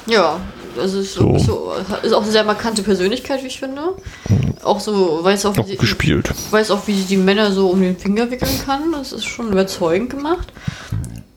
Ja, 0.07 0.39
also 0.79 1.01
ist, 1.01 1.15
So. 1.15 1.39
so. 1.39 1.73
ist 2.03 2.13
auch 2.13 2.23
eine 2.23 2.31
sehr 2.33 2.45
markante 2.45 2.83
Persönlichkeit, 2.83 3.43
wie 3.43 3.49
ich 3.49 3.59
finde. 3.59 3.81
Auch 4.63 4.81
so, 4.81 5.21
weiß 5.23 5.47
auch, 5.47 5.57
Auch 5.59 5.67
wie 5.67 5.73
sie, 5.73 5.77
gespielt. 5.77 6.31
weiß 6.51 6.71
auch, 6.71 6.87
wie 6.87 6.95
sie 6.95 7.05
die 7.05 7.17
Männer 7.17 7.53
so 7.53 7.69
um 7.69 7.81
den 7.81 7.97
Finger 7.97 8.31
wickeln 8.31 8.51
kann. 8.65 8.93
Das 8.93 9.13
ist 9.13 9.25
schon 9.25 9.53
überzeugend 9.53 10.11
gemacht. 10.11 10.53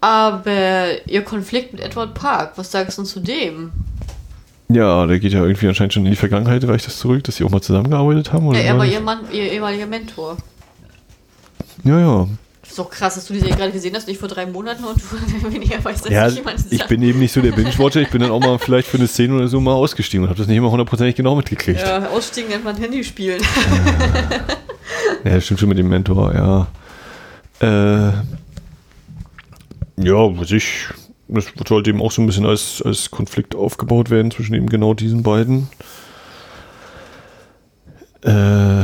Aber 0.02 0.86
ihr 1.08 1.24
Konflikt 1.24 1.74
mit 1.74 1.82
Edward 1.82 2.14
Park, 2.14 2.54
was 2.56 2.72
sagst 2.72 2.98
du 2.98 3.04
zu 3.04 3.20
dem? 3.20 3.72
Ja, 4.70 5.06
der 5.06 5.20
geht 5.20 5.32
ja 5.34 5.42
irgendwie 5.44 5.68
anscheinend 5.68 5.94
schon 5.94 6.06
in 6.06 6.12
die 6.12 6.18
Vergangenheit, 6.18 6.64
reicht 6.68 6.88
das 6.88 6.98
zurück, 7.00 7.24
dass 7.24 7.38
sie 7.38 7.44
auch 7.46 7.50
mal 7.50 7.62
zusammengearbeitet 7.62 8.32
haben? 8.34 8.48
Oder 8.48 8.60
Ja, 8.60 8.66
er 8.66 8.78
war 8.78 8.86
ihr 8.86 9.00
Mann, 9.00 9.20
ihr 9.32 9.52
ehemaliger 9.52 9.88
Mentor. 9.88 10.38
ja, 11.84 12.00
ja. 12.00 12.28
Ist 12.78 12.86
doch 12.86 12.90
krass, 12.92 13.16
dass 13.16 13.26
du 13.26 13.34
die 13.34 13.40
Serie 13.40 13.56
gerade 13.56 13.72
gesehen 13.72 13.96
hast, 13.96 14.08
nicht 14.08 14.20
vor 14.20 14.30
drei 14.30 14.46
Monaten 14.46 14.84
und 14.84 15.02
du 15.42 15.54
weniger 15.54 15.84
weißt, 15.84 16.06
dass 16.06 16.12
Ja, 16.12 16.30
sich 16.30 16.40
jemand 16.40 16.60
ich 16.70 16.86
bin 16.86 17.02
eben 17.02 17.20
nicht 17.20 17.34
so 17.34 17.42
der 17.42 17.52
Binge-Watcher, 17.52 18.02
ich 18.02 18.10
bin 18.10 18.22
dann 18.22 18.32
auch 18.32 18.40
mal 18.40 18.60
vielleicht 18.60 18.88
für 18.88 18.98
eine 18.98 19.08
Szene 19.08 19.36
oder 19.36 19.48
so 19.48 19.60
mal 19.60 19.74
ausgestiegen 19.74 20.24
und 20.24 20.30
habe 20.30 20.38
das 20.38 20.48
nicht 20.48 20.58
immer 20.58 20.70
hundertprozentig 20.70 21.16
genau 21.16 21.36
mitgekriegt. 21.36 21.82
Ja. 21.82 22.00
Ja, 22.00 22.10
ausstiegen 22.10 22.50
nennt 22.50 22.64
man 22.64 22.76
Handyspielen. 22.76 23.42
das 25.24 25.44
stimmt 25.46 25.60
schon 25.60 25.70
mit 25.70 25.78
dem 25.78 25.90
Mentor, 25.90 26.34
ja. 26.36 26.68
Äh, 27.60 28.14
ja, 30.00 30.40
weiß 30.40 30.52
ich, 30.52 30.86
das 31.28 31.46
sollte 31.68 31.90
eben 31.90 32.02
auch 32.02 32.12
so 32.12 32.22
ein 32.22 32.28
bisschen 32.28 32.46
als, 32.46 32.84
als 32.86 33.10
Konflikt 33.10 33.56
aufgebaut 33.56 34.12
werden 34.12 34.30
zwischen 34.30 34.54
eben 34.54 34.68
genau 34.68 34.94
diesen 34.94 35.24
beiden. 35.24 35.68
Äh, 38.22 38.84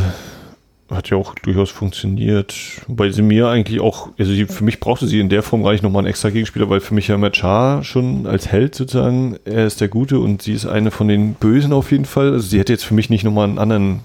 hat 0.89 1.09
ja 1.09 1.17
auch 1.17 1.35
durchaus 1.35 1.69
funktioniert. 1.69 2.53
Wobei 2.87 3.09
sie 3.11 3.21
mir 3.21 3.47
eigentlich 3.47 3.79
auch, 3.79 4.09
also 4.17 4.31
sie, 4.31 4.45
für 4.45 4.63
mich 4.63 4.79
brauchte 4.79 5.07
sie 5.07 5.19
in 5.19 5.29
der 5.29 5.43
Form 5.43 5.65
eigentlich 5.65 5.81
nochmal 5.81 6.01
einen 6.01 6.09
extra 6.09 6.29
Gegenspieler, 6.29 6.69
weil 6.69 6.79
für 6.79 6.93
mich 6.93 7.07
ja 7.07 7.17
Machar 7.17 7.83
schon 7.83 8.27
als 8.27 8.51
Held 8.51 8.75
sozusagen, 8.75 9.37
er 9.45 9.65
ist 9.65 9.81
der 9.81 9.87
Gute 9.87 10.19
und 10.19 10.41
sie 10.41 10.53
ist 10.53 10.65
eine 10.65 10.91
von 10.91 11.07
den 11.07 11.33
Bösen 11.33 11.73
auf 11.73 11.91
jeden 11.91 12.05
Fall. 12.05 12.33
Also 12.33 12.47
sie 12.47 12.59
hätte 12.59 12.73
jetzt 12.73 12.85
für 12.85 12.93
mich 12.93 13.09
nicht 13.09 13.23
nochmal 13.23 13.47
einen 13.47 13.59
anderen 13.59 14.01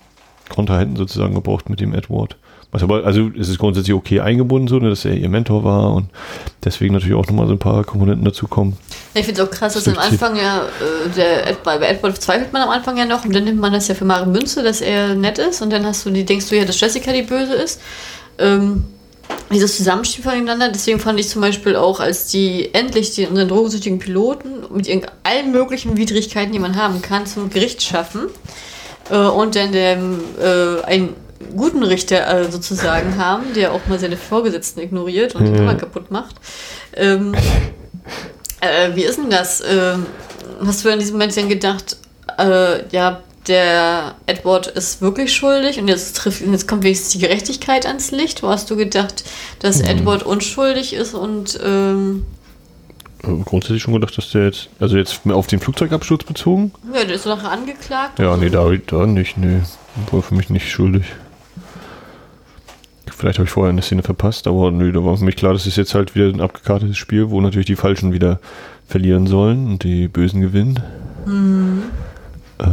Kontrahenten 0.49 0.97
sozusagen 0.97 1.35
gebraucht 1.35 1.69
mit 1.69 1.81
dem 1.81 1.95
Edward. 1.95 2.37
Was 2.71 2.83
aber, 2.83 3.05
also 3.05 3.31
es 3.39 3.49
ist 3.49 3.59
grundsätzlich 3.59 3.95
okay 3.95 4.21
eingebunden, 4.21 4.69
so, 4.69 4.79
ne, 4.79 4.91
dass 4.91 5.07
er 5.07 5.15
ihr 5.15 5.31
Mentor 5.31 5.65
war 5.65 5.95
und 5.95 6.09
deswegen 6.63 6.93
natürlich 6.93 7.17
auch 7.17 7.27
nochmal 7.27 7.47
so 7.47 7.53
ein 7.53 7.59
paar 7.59 7.83
Komponenten 7.83 8.27
dazukommen. 8.27 8.77
Ich 9.15 9.25
finde 9.25 9.41
es 9.41 9.49
auch 9.49 9.51
krass, 9.51 9.73
dass 9.73 9.89
am 9.89 9.97
Anfang 9.97 10.37
ja, 10.37 10.59
äh, 10.59 11.09
der 11.17 11.47
Ed, 11.49 11.63
bei 11.63 11.77
Edward 11.77 12.21
zweifelt 12.21 12.53
man 12.53 12.61
am 12.61 12.69
Anfang 12.69 12.99
ja 12.99 13.07
noch 13.07 13.25
und 13.25 13.35
dann 13.35 13.45
nimmt 13.45 13.59
man 13.59 13.73
das 13.73 13.89
ja 13.89 13.95
für 13.95 14.05
bare 14.05 14.27
Münze, 14.27 14.63
dass 14.63 14.83
er 14.83 15.15
nett 15.15 15.39
ist 15.39 15.63
und 15.63 15.73
dann 15.73 15.87
hast 15.87 16.05
du 16.05 16.11
die, 16.11 16.27
denkst 16.27 16.51
du 16.51 16.59
ja, 16.59 16.67
dass 16.67 16.79
Jessica 16.79 17.11
die 17.11 17.23
Böse 17.23 17.55
ist. 17.55 17.81
Ähm, 18.39 18.85
dieses 19.51 19.79
Zusammenspiel 19.79 20.23
voneinander, 20.23 20.69
deswegen 20.69 21.01
fand 21.01 21.19
ich 21.19 21.29
zum 21.29 21.41
Beispiel 21.41 21.75
auch, 21.75 22.01
als 22.01 22.27
die 22.27 22.75
endlich 22.75 23.15
die, 23.15 23.27
unseren 23.27 23.49
drogensüchtigen 23.49 23.99
Piloten 23.99 24.65
mit 24.75 24.87
ihren, 24.87 25.07
allen 25.23 25.53
möglichen 25.53 25.97
Widrigkeiten, 25.97 26.53
die 26.53 26.59
man 26.59 26.77
haben 26.77 27.01
kann, 27.01 27.25
zum 27.25 27.49
Gericht 27.49 27.83
schaffen 27.83 28.27
äh, 29.11 29.17
und 29.17 29.57
dann 29.57 29.73
dem, 29.73 30.21
äh, 30.39 30.83
einen 30.85 31.15
guten 31.57 31.83
Richter 31.83 32.27
äh, 32.29 32.51
sozusagen 32.51 33.17
haben, 33.19 33.53
der 33.55 33.73
auch 33.73 33.81
mal 33.89 33.99
seine 33.99 34.17
Vorgesetzten 34.17 34.81
ignoriert 34.81 35.35
und 35.35 35.45
die 35.45 35.53
Nummer 35.53 35.75
kaputt 35.75 36.11
macht. 36.11 36.37
Ähm, 36.95 37.35
äh, 38.61 38.95
wie 38.95 39.05
ist 39.05 39.19
denn 39.19 39.31
das? 39.31 39.63
Ähm, 39.69 40.07
hast 40.67 40.85
du 40.85 40.89
in 40.89 40.99
diesem 40.99 41.15
Moment 41.15 41.37
dann 41.37 41.49
gedacht, 41.49 41.97
äh, 42.39 42.87
ja, 42.91 43.23
der 43.47 44.15
Edward 44.27 44.67
ist 44.67 45.01
wirklich 45.01 45.35
schuldig 45.35 45.79
und 45.81 45.89
jetzt, 45.89 46.17
trifft, 46.17 46.43
jetzt 46.43 46.69
kommt 46.69 46.83
wenigstens 46.83 47.11
die 47.13 47.19
Gerechtigkeit 47.19 47.87
ans 47.87 48.11
Licht? 48.11 48.43
Wo 48.43 48.49
hast 48.49 48.69
du 48.71 48.77
gedacht, 48.77 49.25
dass 49.61 49.81
Edward 49.81 50.23
unschuldig 50.23 50.93
ist 50.93 51.15
und 51.15 51.59
ähm, 51.65 52.27
Äh, 53.25 53.43
Grundsätzlich 53.45 53.83
schon 53.83 53.95
gedacht, 53.95 54.17
dass 54.19 54.31
der 54.31 54.45
jetzt, 54.45 54.69
also 54.81 54.97
jetzt 54.99 55.21
auf 55.31 55.47
den 55.47 55.61
Flugzeugabsturz 55.61 56.25
bezogen? 56.25 56.73
ja, 56.95 57.05
der 57.05 57.15
ist 57.17 57.25
doch 57.27 57.43
angeklagt? 57.43 58.19
Ja, 58.19 58.37
nee, 58.37 58.51
da, 58.51 58.71
da 58.87 59.07
nicht, 59.07 59.39
nee. 59.39 59.61
War 60.13 60.23
für 60.23 60.35
mich 60.35 60.51
nicht 60.51 60.71
schuldig. 60.71 61.05
Vielleicht 63.17 63.39
habe 63.39 63.47
ich 63.47 63.51
vorher 63.53 63.71
eine 63.71 63.83
Szene 63.83 64.03
verpasst, 64.03 64.47
aber 64.47 64.71
nö, 64.71 64.93
da 64.93 65.05
war 65.05 65.17
für 65.17 65.25
mich 65.25 65.37
klar, 65.37 65.53
das 65.53 65.67
ist 65.67 65.77
jetzt 65.77 65.95
halt 65.95 66.15
wieder 66.15 66.27
ein 66.27 66.41
abgekartetes 66.41 66.97
Spiel, 66.97 67.31
wo 67.31 67.41
natürlich 67.41 67.67
die 67.67 67.77
Falschen 67.77 68.13
wieder 68.13 68.41
verlieren 68.87 69.27
sollen 69.27 69.67
und 69.67 69.83
die 69.85 70.09
Bösen 70.09 70.41
gewinnen. 70.41 70.81
Äh, 72.59 72.65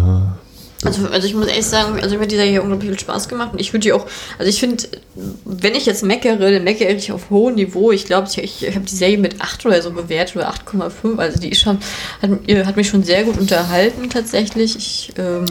Also, 0.85 1.07
also 1.07 1.25
ich 1.27 1.33
muss 1.33 1.47
ehrlich 1.47 1.65
sagen, 1.65 1.99
also 1.99 2.15
mir 2.15 2.21
hat 2.23 2.31
die 2.31 2.35
Serie 2.35 2.61
unglaublich 2.61 2.89
viel 2.91 2.99
Spaß 2.99 3.27
gemacht 3.27 3.53
und 3.53 3.59
ich 3.59 3.73
würde 3.73 3.79
die 3.81 3.93
auch, 3.93 4.05
also 4.37 4.47
ich 4.49 4.59
finde, 4.59 4.83
wenn 5.45 5.73
ich 5.73 5.85
jetzt 5.87 6.03
meckere, 6.03 6.37
dann 6.37 6.63
meckere 6.63 6.91
ich 6.91 7.11
auf 7.11 7.29
hohem 7.31 7.55
Niveau. 7.55 7.91
Ich 7.91 8.05
glaube, 8.05 8.27
ich, 8.29 8.37
ich, 8.37 8.67
ich 8.67 8.75
habe 8.75 8.85
die 8.85 8.95
Serie 8.95 9.17
mit 9.17 9.41
8 9.41 9.65
oder 9.65 9.81
so 9.81 9.91
bewertet 9.91 10.35
oder 10.35 10.49
8,5. 10.51 11.17
Also 11.17 11.39
die 11.39 11.49
ist 11.49 11.61
schon, 11.61 11.79
hat, 12.21 12.29
ihr- 12.45 12.65
hat 12.67 12.75
mich 12.75 12.87
schon 12.87 13.03
sehr 13.03 13.23
gut 13.23 13.39
unterhalten 13.39 14.09
tatsächlich. 14.11 14.75
Ich, 14.77 15.13
ähm, 15.17 15.45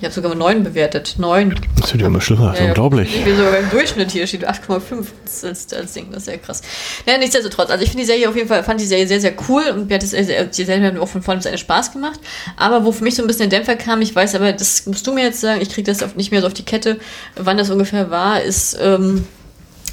ich 0.00 0.04
habe 0.04 0.14
sogar 0.14 0.30
mal 0.30 0.54
9 0.54 0.64
bewertet. 0.64 1.16
9. 1.18 1.54
das 1.78 1.92
wird 1.92 2.00
ja 2.00 2.06
immer 2.06 2.22
schlimmer, 2.22 2.52
das 2.52 2.60
ist 2.60 2.66
unglaublich. 2.66 3.14
Ich 3.14 3.22
bin 3.22 3.36
sogar 3.36 3.58
im 3.58 3.68
Durchschnitt 3.68 4.10
hier, 4.10 4.26
steht 4.26 4.48
8,5 4.48 4.80
als, 5.24 5.44
als, 5.44 5.72
als 5.74 5.92
Ding, 5.92 6.06
das 6.10 6.20
ist 6.20 6.24
sehr 6.24 6.38
krass. 6.38 6.62
Ja, 7.06 7.18
nichtsdestotrotz, 7.18 7.70
also 7.70 7.84
ich 7.84 7.90
finde 7.90 8.04
die 8.04 8.10
Serie 8.10 8.26
auf 8.30 8.34
jeden 8.34 8.48
Fall, 8.48 8.64
fand 8.64 8.80
die 8.80 8.86
Serie 8.86 9.06
sehr, 9.06 9.20
sehr 9.20 9.34
cool 9.48 9.64
und 9.74 9.88
mir 9.88 9.96
hat 9.96 10.02
es, 10.02 10.14
äh, 10.14 10.46
die 10.48 10.64
Serie 10.64 10.86
hat 10.86 10.94
mir 10.94 11.02
auch 11.02 11.08
von 11.08 11.20
vorne 11.20 11.38
bis 11.38 11.46
Ende 11.46 11.58
Spaß 11.58 11.92
gemacht. 11.92 12.18
Aber 12.56 12.86
wo 12.86 12.92
für 12.92 13.04
mich 13.04 13.14
so 13.14 13.22
ein 13.22 13.26
bisschen 13.26 13.50
der 13.50 13.58
Dämpfer 13.58 13.76
kam, 13.76 14.00
ich 14.00 14.16
weiß 14.16 14.34
aber, 14.36 14.54
das 14.54 14.86
musst 14.86 15.06
du 15.06 15.12
mir 15.12 15.24
jetzt 15.24 15.42
sagen, 15.42 15.60
ich 15.60 15.68
kriege 15.68 15.90
das 15.90 16.02
auf, 16.02 16.16
nicht 16.16 16.32
mehr 16.32 16.40
so 16.40 16.46
auf 16.46 16.54
die 16.54 16.64
Kette, 16.64 16.98
wann 17.36 17.58
das 17.58 17.68
ungefähr 17.68 18.10
war, 18.10 18.40
ist, 18.40 18.78
ähm, 18.80 19.26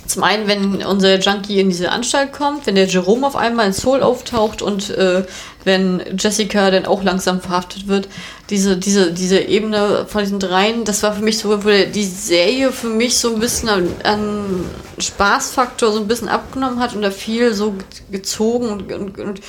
zum 0.07 0.23
einen, 0.23 0.47
wenn 0.47 0.85
unser 0.85 1.19
Junkie 1.19 1.59
in 1.59 1.69
diese 1.69 1.91
Anstalt 1.91 2.33
kommt, 2.33 2.65
wenn 2.65 2.75
der 2.75 2.87
Jerome 2.87 3.27
auf 3.27 3.35
einmal 3.35 3.67
in 3.67 3.73
Soul 3.73 4.01
auftaucht 4.01 4.61
und 4.61 4.89
äh, 4.91 5.23
wenn 5.63 6.01
Jessica 6.17 6.71
dann 6.71 6.85
auch 6.85 7.03
langsam 7.03 7.41
verhaftet 7.41 7.87
wird. 7.87 8.07
Diese, 8.49 8.77
diese, 8.77 9.11
diese 9.11 9.39
Ebene 9.39 10.05
von 10.07 10.21
diesen 10.21 10.39
dreien, 10.39 10.85
das 10.85 11.03
war 11.03 11.13
für 11.13 11.21
mich 11.21 11.37
so, 11.37 11.63
wo 11.63 11.69
die 11.69 12.03
Serie 12.05 12.71
für 12.71 12.87
mich 12.87 13.17
so 13.17 13.33
ein 13.33 13.39
bisschen 13.39 13.69
an, 13.69 13.87
an 14.03 14.65
Spaßfaktor 14.97 15.91
so 15.91 15.99
ein 15.99 16.07
bisschen 16.07 16.29
abgenommen 16.29 16.79
hat 16.79 16.95
und 16.95 17.01
da 17.01 17.11
viel 17.11 17.53
so 17.53 17.75
gezogen 18.09 18.69
und, 18.69 18.91
und, 18.91 19.19
und 19.19 19.41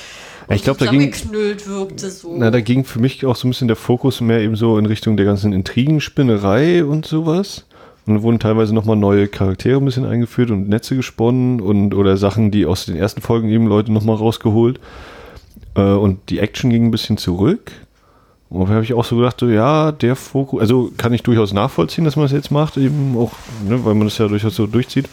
ich 0.51 0.63
glaube, 0.63 0.83
da 0.83 0.89
ging, 0.89 1.13
wirkte 1.31 2.09
so. 2.09 2.35
Na, 2.35 2.49
da 2.49 2.59
ging 2.59 2.83
für 2.83 2.99
mich 2.99 3.23
auch 3.25 3.35
so 3.35 3.47
ein 3.47 3.51
bisschen 3.51 3.67
der 3.67 3.77
Fokus 3.77 4.19
mehr 4.19 4.39
eben 4.39 4.55
so 4.55 4.79
in 4.79 4.87
Richtung 4.87 5.15
der 5.15 5.27
ganzen 5.27 5.53
Intrigenspinnerei 5.53 6.83
und 6.83 7.05
sowas. 7.05 7.65
Und 8.09 8.15
dann 8.15 8.23
wurden 8.23 8.39
teilweise 8.39 8.73
nochmal 8.73 8.95
neue 8.95 9.27
Charaktere 9.27 9.77
ein 9.77 9.85
bisschen 9.85 10.03
eingeführt 10.03 10.49
und 10.49 10.67
Netze 10.67 10.95
gesponnen 10.95 11.61
und 11.61 11.93
oder 11.93 12.17
Sachen, 12.17 12.49
die 12.49 12.65
aus 12.65 12.87
den 12.87 12.95
ersten 12.95 13.21
Folgen 13.21 13.49
eben 13.49 13.67
Leute 13.67 13.91
nochmal 13.91 14.15
rausgeholt. 14.15 14.79
Äh, 15.75 15.81
und 15.81 16.31
die 16.31 16.39
Action 16.39 16.71
ging 16.71 16.87
ein 16.87 16.91
bisschen 16.91 17.17
zurück. 17.17 17.71
Und 18.49 18.67
da 18.67 18.73
habe 18.73 18.83
ich 18.83 18.95
auch 18.95 19.05
so 19.05 19.17
gedacht, 19.17 19.39
so, 19.39 19.47
ja, 19.47 19.91
der 19.91 20.15
Fokus, 20.15 20.59
also 20.59 20.91
kann 20.97 21.13
ich 21.13 21.21
durchaus 21.21 21.53
nachvollziehen, 21.53 22.03
dass 22.03 22.15
man 22.15 22.25
das 22.25 22.31
jetzt 22.31 22.49
macht, 22.49 22.77
eben 22.77 23.15
auch, 23.15 23.33
ne, 23.67 23.85
weil 23.85 23.93
man 23.93 24.07
das 24.07 24.17
ja 24.17 24.27
durchaus 24.27 24.55
so 24.55 24.65
durchzieht. 24.65 25.07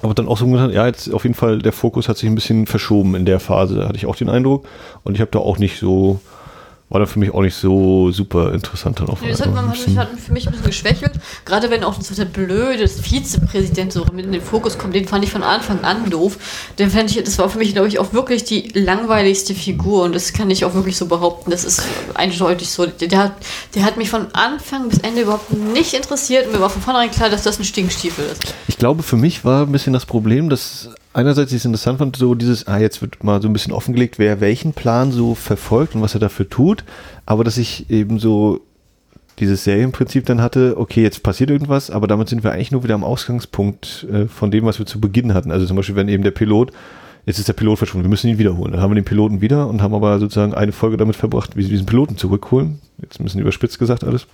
Aber 0.00 0.14
dann 0.14 0.26
auch 0.26 0.38
so 0.38 0.46
gesagt, 0.46 0.72
ja, 0.72 0.86
jetzt 0.86 1.12
auf 1.12 1.24
jeden 1.24 1.34
Fall, 1.34 1.58
der 1.58 1.72
Fokus 1.72 2.08
hat 2.08 2.16
sich 2.16 2.30
ein 2.30 2.34
bisschen 2.34 2.66
verschoben 2.66 3.16
in 3.16 3.26
der 3.26 3.38
Phase, 3.38 3.86
hatte 3.86 3.96
ich 3.96 4.06
auch 4.06 4.16
den 4.16 4.30
Eindruck. 4.30 4.66
Und 5.02 5.14
ich 5.14 5.20
habe 5.20 5.30
da 5.30 5.40
auch 5.40 5.58
nicht 5.58 5.78
so, 5.78 6.20
war 6.90 7.00
dann 7.00 7.08
für 7.08 7.18
mich 7.18 7.32
auch 7.32 7.40
nicht 7.40 7.56
so 7.56 8.10
super 8.12 8.52
interessant 8.52 9.00
dann 9.00 9.08
auf 9.08 9.20
nee, 9.22 9.30
Das 9.30 9.40
hat, 9.40 9.52
man, 9.52 9.70
hat, 9.70 9.96
hat 9.96 10.08
für 10.18 10.32
mich 10.32 10.46
ein 10.46 10.52
bisschen 10.52 10.66
geschwächelt. 10.66 11.12
Gerade 11.44 11.70
wenn 11.70 11.82
auch 11.82 12.00
so 12.00 12.14
der 12.14 12.26
blöde 12.26 12.86
Vizepräsident 12.86 13.92
so 13.92 14.04
mit 14.12 14.26
in 14.26 14.32
den 14.32 14.42
Fokus 14.42 14.78
kommt, 14.78 14.94
den 14.94 15.08
fand 15.08 15.24
ich 15.24 15.30
von 15.30 15.42
Anfang 15.42 15.82
an 15.82 16.10
doof. 16.10 16.36
Den 16.78 16.90
fand 16.90 17.10
ich, 17.10 17.22
das 17.24 17.38
war 17.38 17.48
für 17.48 17.58
mich, 17.58 17.72
glaube 17.72 17.88
ich, 17.88 17.98
auch 17.98 18.12
wirklich 18.12 18.44
die 18.44 18.68
langweiligste 18.74 19.54
Figur 19.54 20.04
und 20.04 20.14
das 20.14 20.32
kann 20.34 20.50
ich 20.50 20.64
auch 20.64 20.74
wirklich 20.74 20.96
so 20.96 21.06
behaupten. 21.06 21.50
Das 21.50 21.64
ist 21.64 21.82
eindeutig 22.14 22.68
so. 22.68 22.86
Der 22.86 23.18
hat, 23.18 23.32
der 23.74 23.84
hat 23.84 23.96
mich 23.96 24.10
von 24.10 24.26
Anfang 24.34 24.88
bis 24.88 24.98
Ende 24.98 25.22
überhaupt 25.22 25.52
nicht 25.52 25.94
interessiert 25.94 26.46
und 26.46 26.52
mir 26.52 26.60
war 26.60 26.70
von 26.70 26.82
vornherein 26.82 27.10
klar, 27.10 27.30
dass 27.30 27.42
das 27.42 27.58
ein 27.58 27.64
Stinkstiefel 27.64 28.26
ist. 28.26 28.54
Ich 28.68 28.76
glaube, 28.76 29.02
für 29.02 29.16
mich 29.16 29.44
war 29.44 29.62
ein 29.62 29.72
bisschen 29.72 29.94
das 29.94 30.04
Problem, 30.04 30.50
dass 30.50 30.90
einerseits 31.14 31.52
es 31.52 31.64
interessant 31.64 31.98
fand, 31.98 32.16
so 32.16 32.34
dieses, 32.34 32.66
ah, 32.66 32.78
jetzt 32.78 33.00
wird 33.00 33.24
mal 33.24 33.40
so 33.40 33.48
ein 33.48 33.52
bisschen 33.52 33.72
offengelegt, 33.72 34.18
wer 34.18 34.40
welchen 34.40 34.72
Plan 34.72 35.12
so 35.12 35.34
verfolgt 35.34 35.94
und 35.94 36.02
was 36.02 36.14
er 36.14 36.20
dafür 36.20 36.48
tut, 36.48 36.84
aber 37.24 37.44
dass 37.44 37.56
ich 37.56 37.88
eben 37.88 38.18
so 38.18 38.60
dieses 39.38 39.64
Serienprinzip 39.64 40.26
dann 40.26 40.40
hatte, 40.40 40.74
okay, 40.76 41.02
jetzt 41.02 41.22
passiert 41.22 41.50
irgendwas, 41.50 41.90
aber 41.90 42.06
damit 42.06 42.28
sind 42.28 42.44
wir 42.44 42.52
eigentlich 42.52 42.70
nur 42.70 42.84
wieder 42.84 42.94
am 42.94 43.04
Ausgangspunkt 43.04 44.06
äh, 44.12 44.26
von 44.26 44.50
dem, 44.50 44.64
was 44.64 44.78
wir 44.78 44.86
zu 44.86 45.00
Beginn 45.00 45.34
hatten. 45.34 45.50
Also 45.50 45.66
zum 45.66 45.76
Beispiel, 45.76 45.96
wenn 45.96 46.08
eben 46.08 46.22
der 46.22 46.30
Pilot, 46.30 46.72
jetzt 47.26 47.38
ist 47.38 47.48
der 47.48 47.54
Pilot 47.54 47.78
verschwunden, 47.78 48.04
wir 48.04 48.10
müssen 48.10 48.28
ihn 48.28 48.38
wiederholen. 48.38 48.72
Dann 48.72 48.80
haben 48.80 48.90
wir 48.90 49.00
den 49.00 49.04
Piloten 49.04 49.40
wieder 49.40 49.66
und 49.66 49.82
haben 49.82 49.94
aber 49.94 50.20
sozusagen 50.20 50.54
eine 50.54 50.72
Folge 50.72 50.96
damit 50.96 51.16
verbracht, 51.16 51.56
wie 51.56 51.62
sie 51.62 51.70
diesen 51.70 51.86
Piloten 51.86 52.16
zurückholen. 52.16 52.80
Jetzt 53.02 53.18
ein 53.18 53.24
bisschen 53.24 53.40
überspitzt 53.40 53.78
gesagt 53.78 54.04
alles. 54.04 54.26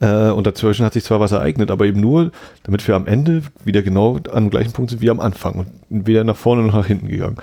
Äh, 0.00 0.30
und 0.30 0.46
dazwischen 0.46 0.84
hat 0.84 0.92
sich 0.92 1.04
zwar 1.04 1.20
was 1.20 1.32
ereignet, 1.32 1.70
aber 1.70 1.86
eben 1.86 2.00
nur, 2.00 2.32
damit 2.64 2.86
wir 2.86 2.94
am 2.94 3.06
Ende 3.06 3.42
wieder 3.64 3.82
genau 3.82 4.18
an 4.32 4.44
dem 4.44 4.50
gleichen 4.50 4.72
Punkt 4.72 4.90
sind 4.90 5.00
wie 5.00 5.10
am 5.10 5.20
Anfang 5.20 5.54
und 5.54 5.68
weder 5.88 6.24
nach 6.24 6.36
vorne 6.36 6.62
noch 6.62 6.74
nach 6.74 6.86
hinten 6.86 7.08
gegangen. 7.08 7.36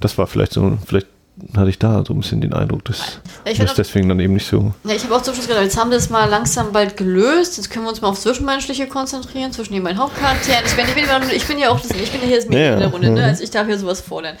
Das 0.00 0.16
war 0.18 0.26
vielleicht 0.26 0.52
so, 0.52 0.78
vielleicht 0.86 1.08
hatte 1.54 1.68
ich 1.68 1.78
da 1.78 2.02
so 2.06 2.14
ein 2.14 2.20
bisschen 2.20 2.40
den 2.40 2.54
Eindruck, 2.54 2.84
dass 2.86 3.20
ja, 3.46 3.64
das 3.64 3.74
deswegen 3.74 4.08
dann 4.08 4.20
eben 4.20 4.34
nicht 4.34 4.46
so. 4.46 4.72
Ja, 4.84 4.94
ich 4.94 5.04
habe 5.04 5.14
auch 5.14 5.22
zum 5.22 5.34
Schluss 5.34 5.46
gedacht, 5.46 5.64
jetzt 5.64 5.76
haben 5.76 5.90
wir 5.90 5.98
das 5.98 6.08
mal 6.08 6.24
langsam 6.28 6.72
bald 6.72 6.96
gelöst, 6.96 7.58
jetzt 7.58 7.70
können 7.70 7.84
wir 7.84 7.90
uns 7.90 8.00
mal 8.00 8.08
auf 8.08 8.18
Zwischenmenschliche 8.18 8.86
konzentrieren, 8.86 9.52
zwischen 9.52 9.74
den 9.74 9.82
beiden 9.82 9.98
Hauptcharakteren. 9.98 10.64
Ich 10.64 10.74
bin, 10.74 10.86
ich 10.86 10.94
bin, 10.94 11.36
ich 11.36 11.46
bin 11.46 11.58
ja 11.58 11.70
auch 11.70 11.80
das, 11.80 11.90
ich 11.90 12.10
bin 12.10 12.22
ja 12.22 12.26
hier 12.26 12.36
das 12.36 12.46
Mädchen 12.46 12.64
ja, 12.64 12.72
in 12.74 12.80
der 12.80 12.88
Runde, 12.88 13.10
ne? 13.10 13.24
also 13.24 13.42
ich 13.42 13.50
darf 13.50 13.66
hier 13.66 13.78
sowas 13.78 14.00
fordern. 14.00 14.36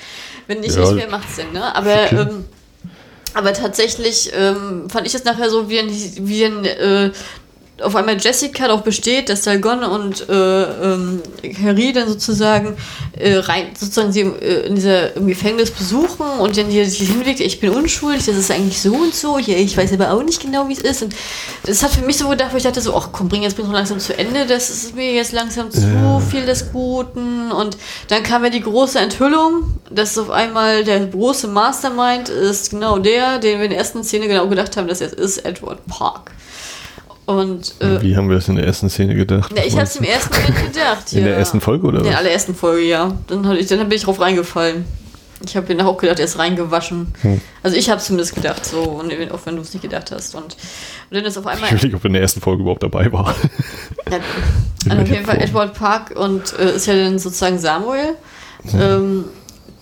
Wenn 0.46 0.60
nicht, 0.60 0.74
ja, 0.74 0.90
ich, 0.90 0.96
wer 0.96 1.10
macht 1.10 1.28
Sinn, 1.34 1.52
ne? 1.52 1.74
Aber, 1.74 1.92
okay. 1.92 2.16
ähm, 2.16 2.44
aber 3.34 3.52
tatsächlich 3.52 4.32
ähm, 4.34 4.88
fand 4.88 5.06
ich 5.06 5.14
es 5.14 5.24
nachher 5.24 5.50
so 5.50 5.68
wie 5.68 5.78
ein, 5.78 5.90
wie 5.90 6.44
ein 6.44 6.64
äh, 6.64 7.10
auf 7.82 7.94
einmal 7.94 8.16
Jessica 8.18 8.68
darauf 8.68 8.82
besteht, 8.82 9.28
dass 9.28 9.44
Salgon 9.44 9.84
und 9.84 10.28
äh, 10.30 10.62
ähm, 10.62 11.22
Harry 11.62 11.92
dann 11.92 12.08
sozusagen 12.08 12.74
äh, 13.12 13.36
rein, 13.36 13.66
sozusagen 13.78 14.12
sie 14.12 14.20
äh, 14.22 14.66
in 14.66 14.76
dieser 14.76 15.14
im 15.14 15.26
Gefängnis 15.26 15.70
besuchen 15.70 16.26
und 16.38 16.56
dann 16.56 16.66
hier 16.66 16.88
sich 16.88 17.10
hinlegt, 17.10 17.40
ich 17.40 17.60
bin 17.60 17.70
unschuldig, 17.70 18.24
das 18.24 18.36
ist 18.36 18.50
eigentlich 18.50 18.80
so 18.80 18.94
und 18.94 19.14
so, 19.14 19.38
ja, 19.38 19.56
ich 19.56 19.76
weiß 19.76 19.92
aber 19.92 20.12
auch 20.12 20.22
nicht 20.22 20.40
genau, 20.40 20.68
wie 20.68 20.72
es 20.72 20.80
ist. 20.80 21.02
Und 21.02 21.14
das 21.66 21.82
hat 21.82 21.90
für 21.90 22.04
mich 22.04 22.16
so 22.16 22.28
gedacht, 22.28 22.52
wo 22.52 22.56
ich 22.56 22.62
dachte 22.62 22.80
so, 22.80 22.96
ach 22.96 23.10
komm, 23.12 23.28
bring 23.28 23.42
jetzt 23.42 23.56
bin 23.56 23.70
langsam 23.70 23.98
zu 23.98 24.18
Ende, 24.18 24.46
das 24.46 24.70
ist 24.70 24.94
mir 24.94 25.12
jetzt 25.12 25.32
langsam 25.32 25.70
zu 25.70 25.80
ja. 25.80 26.20
viel 26.20 26.46
des 26.46 26.72
Guten. 26.72 27.52
Und 27.52 27.76
dann 28.08 28.22
kam 28.22 28.42
ja 28.44 28.50
die 28.50 28.62
große 28.62 28.98
Enthüllung, 28.98 29.78
dass 29.90 30.16
auf 30.16 30.30
einmal 30.30 30.84
der 30.84 31.06
große 31.06 31.48
Mastermind 31.48 32.30
ist 32.30 32.70
genau 32.70 32.98
der, 32.98 33.38
den 33.38 33.58
wir 33.58 33.64
in 33.64 33.70
der 33.70 33.78
ersten 33.78 34.02
Szene 34.02 34.28
genau 34.28 34.46
gedacht 34.48 34.78
haben, 34.78 34.88
dass 34.88 35.02
er 35.02 35.12
ist 35.12 35.44
Edward 35.44 35.84
Park. 35.86 36.30
Und, 37.26 37.74
äh, 37.80 38.00
Wie 38.02 38.16
haben 38.16 38.28
wir 38.28 38.36
das 38.36 38.48
in 38.48 38.54
der 38.54 38.64
ersten 38.64 38.88
Szene 38.88 39.16
gedacht? 39.16 39.52
Ja, 39.56 39.64
ich 39.64 39.74
habe 39.74 39.82
es 39.82 39.96
im 39.96 40.04
ersten 40.04 40.34
Moment 40.34 40.72
gedacht. 40.72 41.12
In 41.12 41.18
ja. 41.18 41.24
der 41.26 41.36
ersten 41.36 41.60
Folge 41.60 41.86
oder? 41.88 41.98
In 41.98 42.04
der 42.04 42.18
allerersten 42.18 42.54
Folge, 42.54 42.84
ja. 42.84 43.12
Dann, 43.26 43.50
ich, 43.56 43.66
dann 43.66 43.80
bin 43.80 43.96
ich 43.96 44.04
drauf 44.04 44.20
reingefallen. 44.20 44.84
Ich 45.44 45.56
habe 45.56 45.74
mir 45.74 45.86
auch 45.86 45.98
gedacht, 45.98 46.18
er 46.18 46.24
ist 46.24 46.38
reingewaschen. 46.38 47.12
Hm. 47.20 47.40
Also 47.62 47.76
ich 47.76 47.90
habe 47.90 48.00
zumindest 48.00 48.34
gedacht, 48.34 48.64
so, 48.64 48.80
und 48.80 49.12
auch 49.32 49.40
wenn 49.44 49.56
du 49.56 49.62
es 49.62 49.74
nicht 49.74 49.82
gedacht 49.82 50.10
hast. 50.12 50.34
Und, 50.34 50.44
und 50.44 50.56
dann 51.10 51.24
ist 51.24 51.36
auf 51.36 51.46
einmal. 51.46 51.74
Ich 51.74 51.82
nicht, 51.82 51.94
ob 51.94 52.02
er 52.04 52.06
in 52.06 52.12
der 52.14 52.22
ersten 52.22 52.40
Folge 52.40 52.62
überhaupt 52.62 52.82
dabei 52.82 53.12
war. 53.12 53.34
Ja, 54.08 54.20
also 54.88 55.02
auf 55.02 55.08
jeden 55.08 55.26
Fall 55.26 55.42
Edward 55.42 55.74
Park 55.74 56.12
und 56.14 56.56
äh, 56.60 56.76
ist 56.76 56.86
ja 56.86 56.94
dann 56.94 57.18
sozusagen 57.18 57.58
Samuel, 57.58 58.14
hm. 58.70 58.80
ähm, 58.80 59.24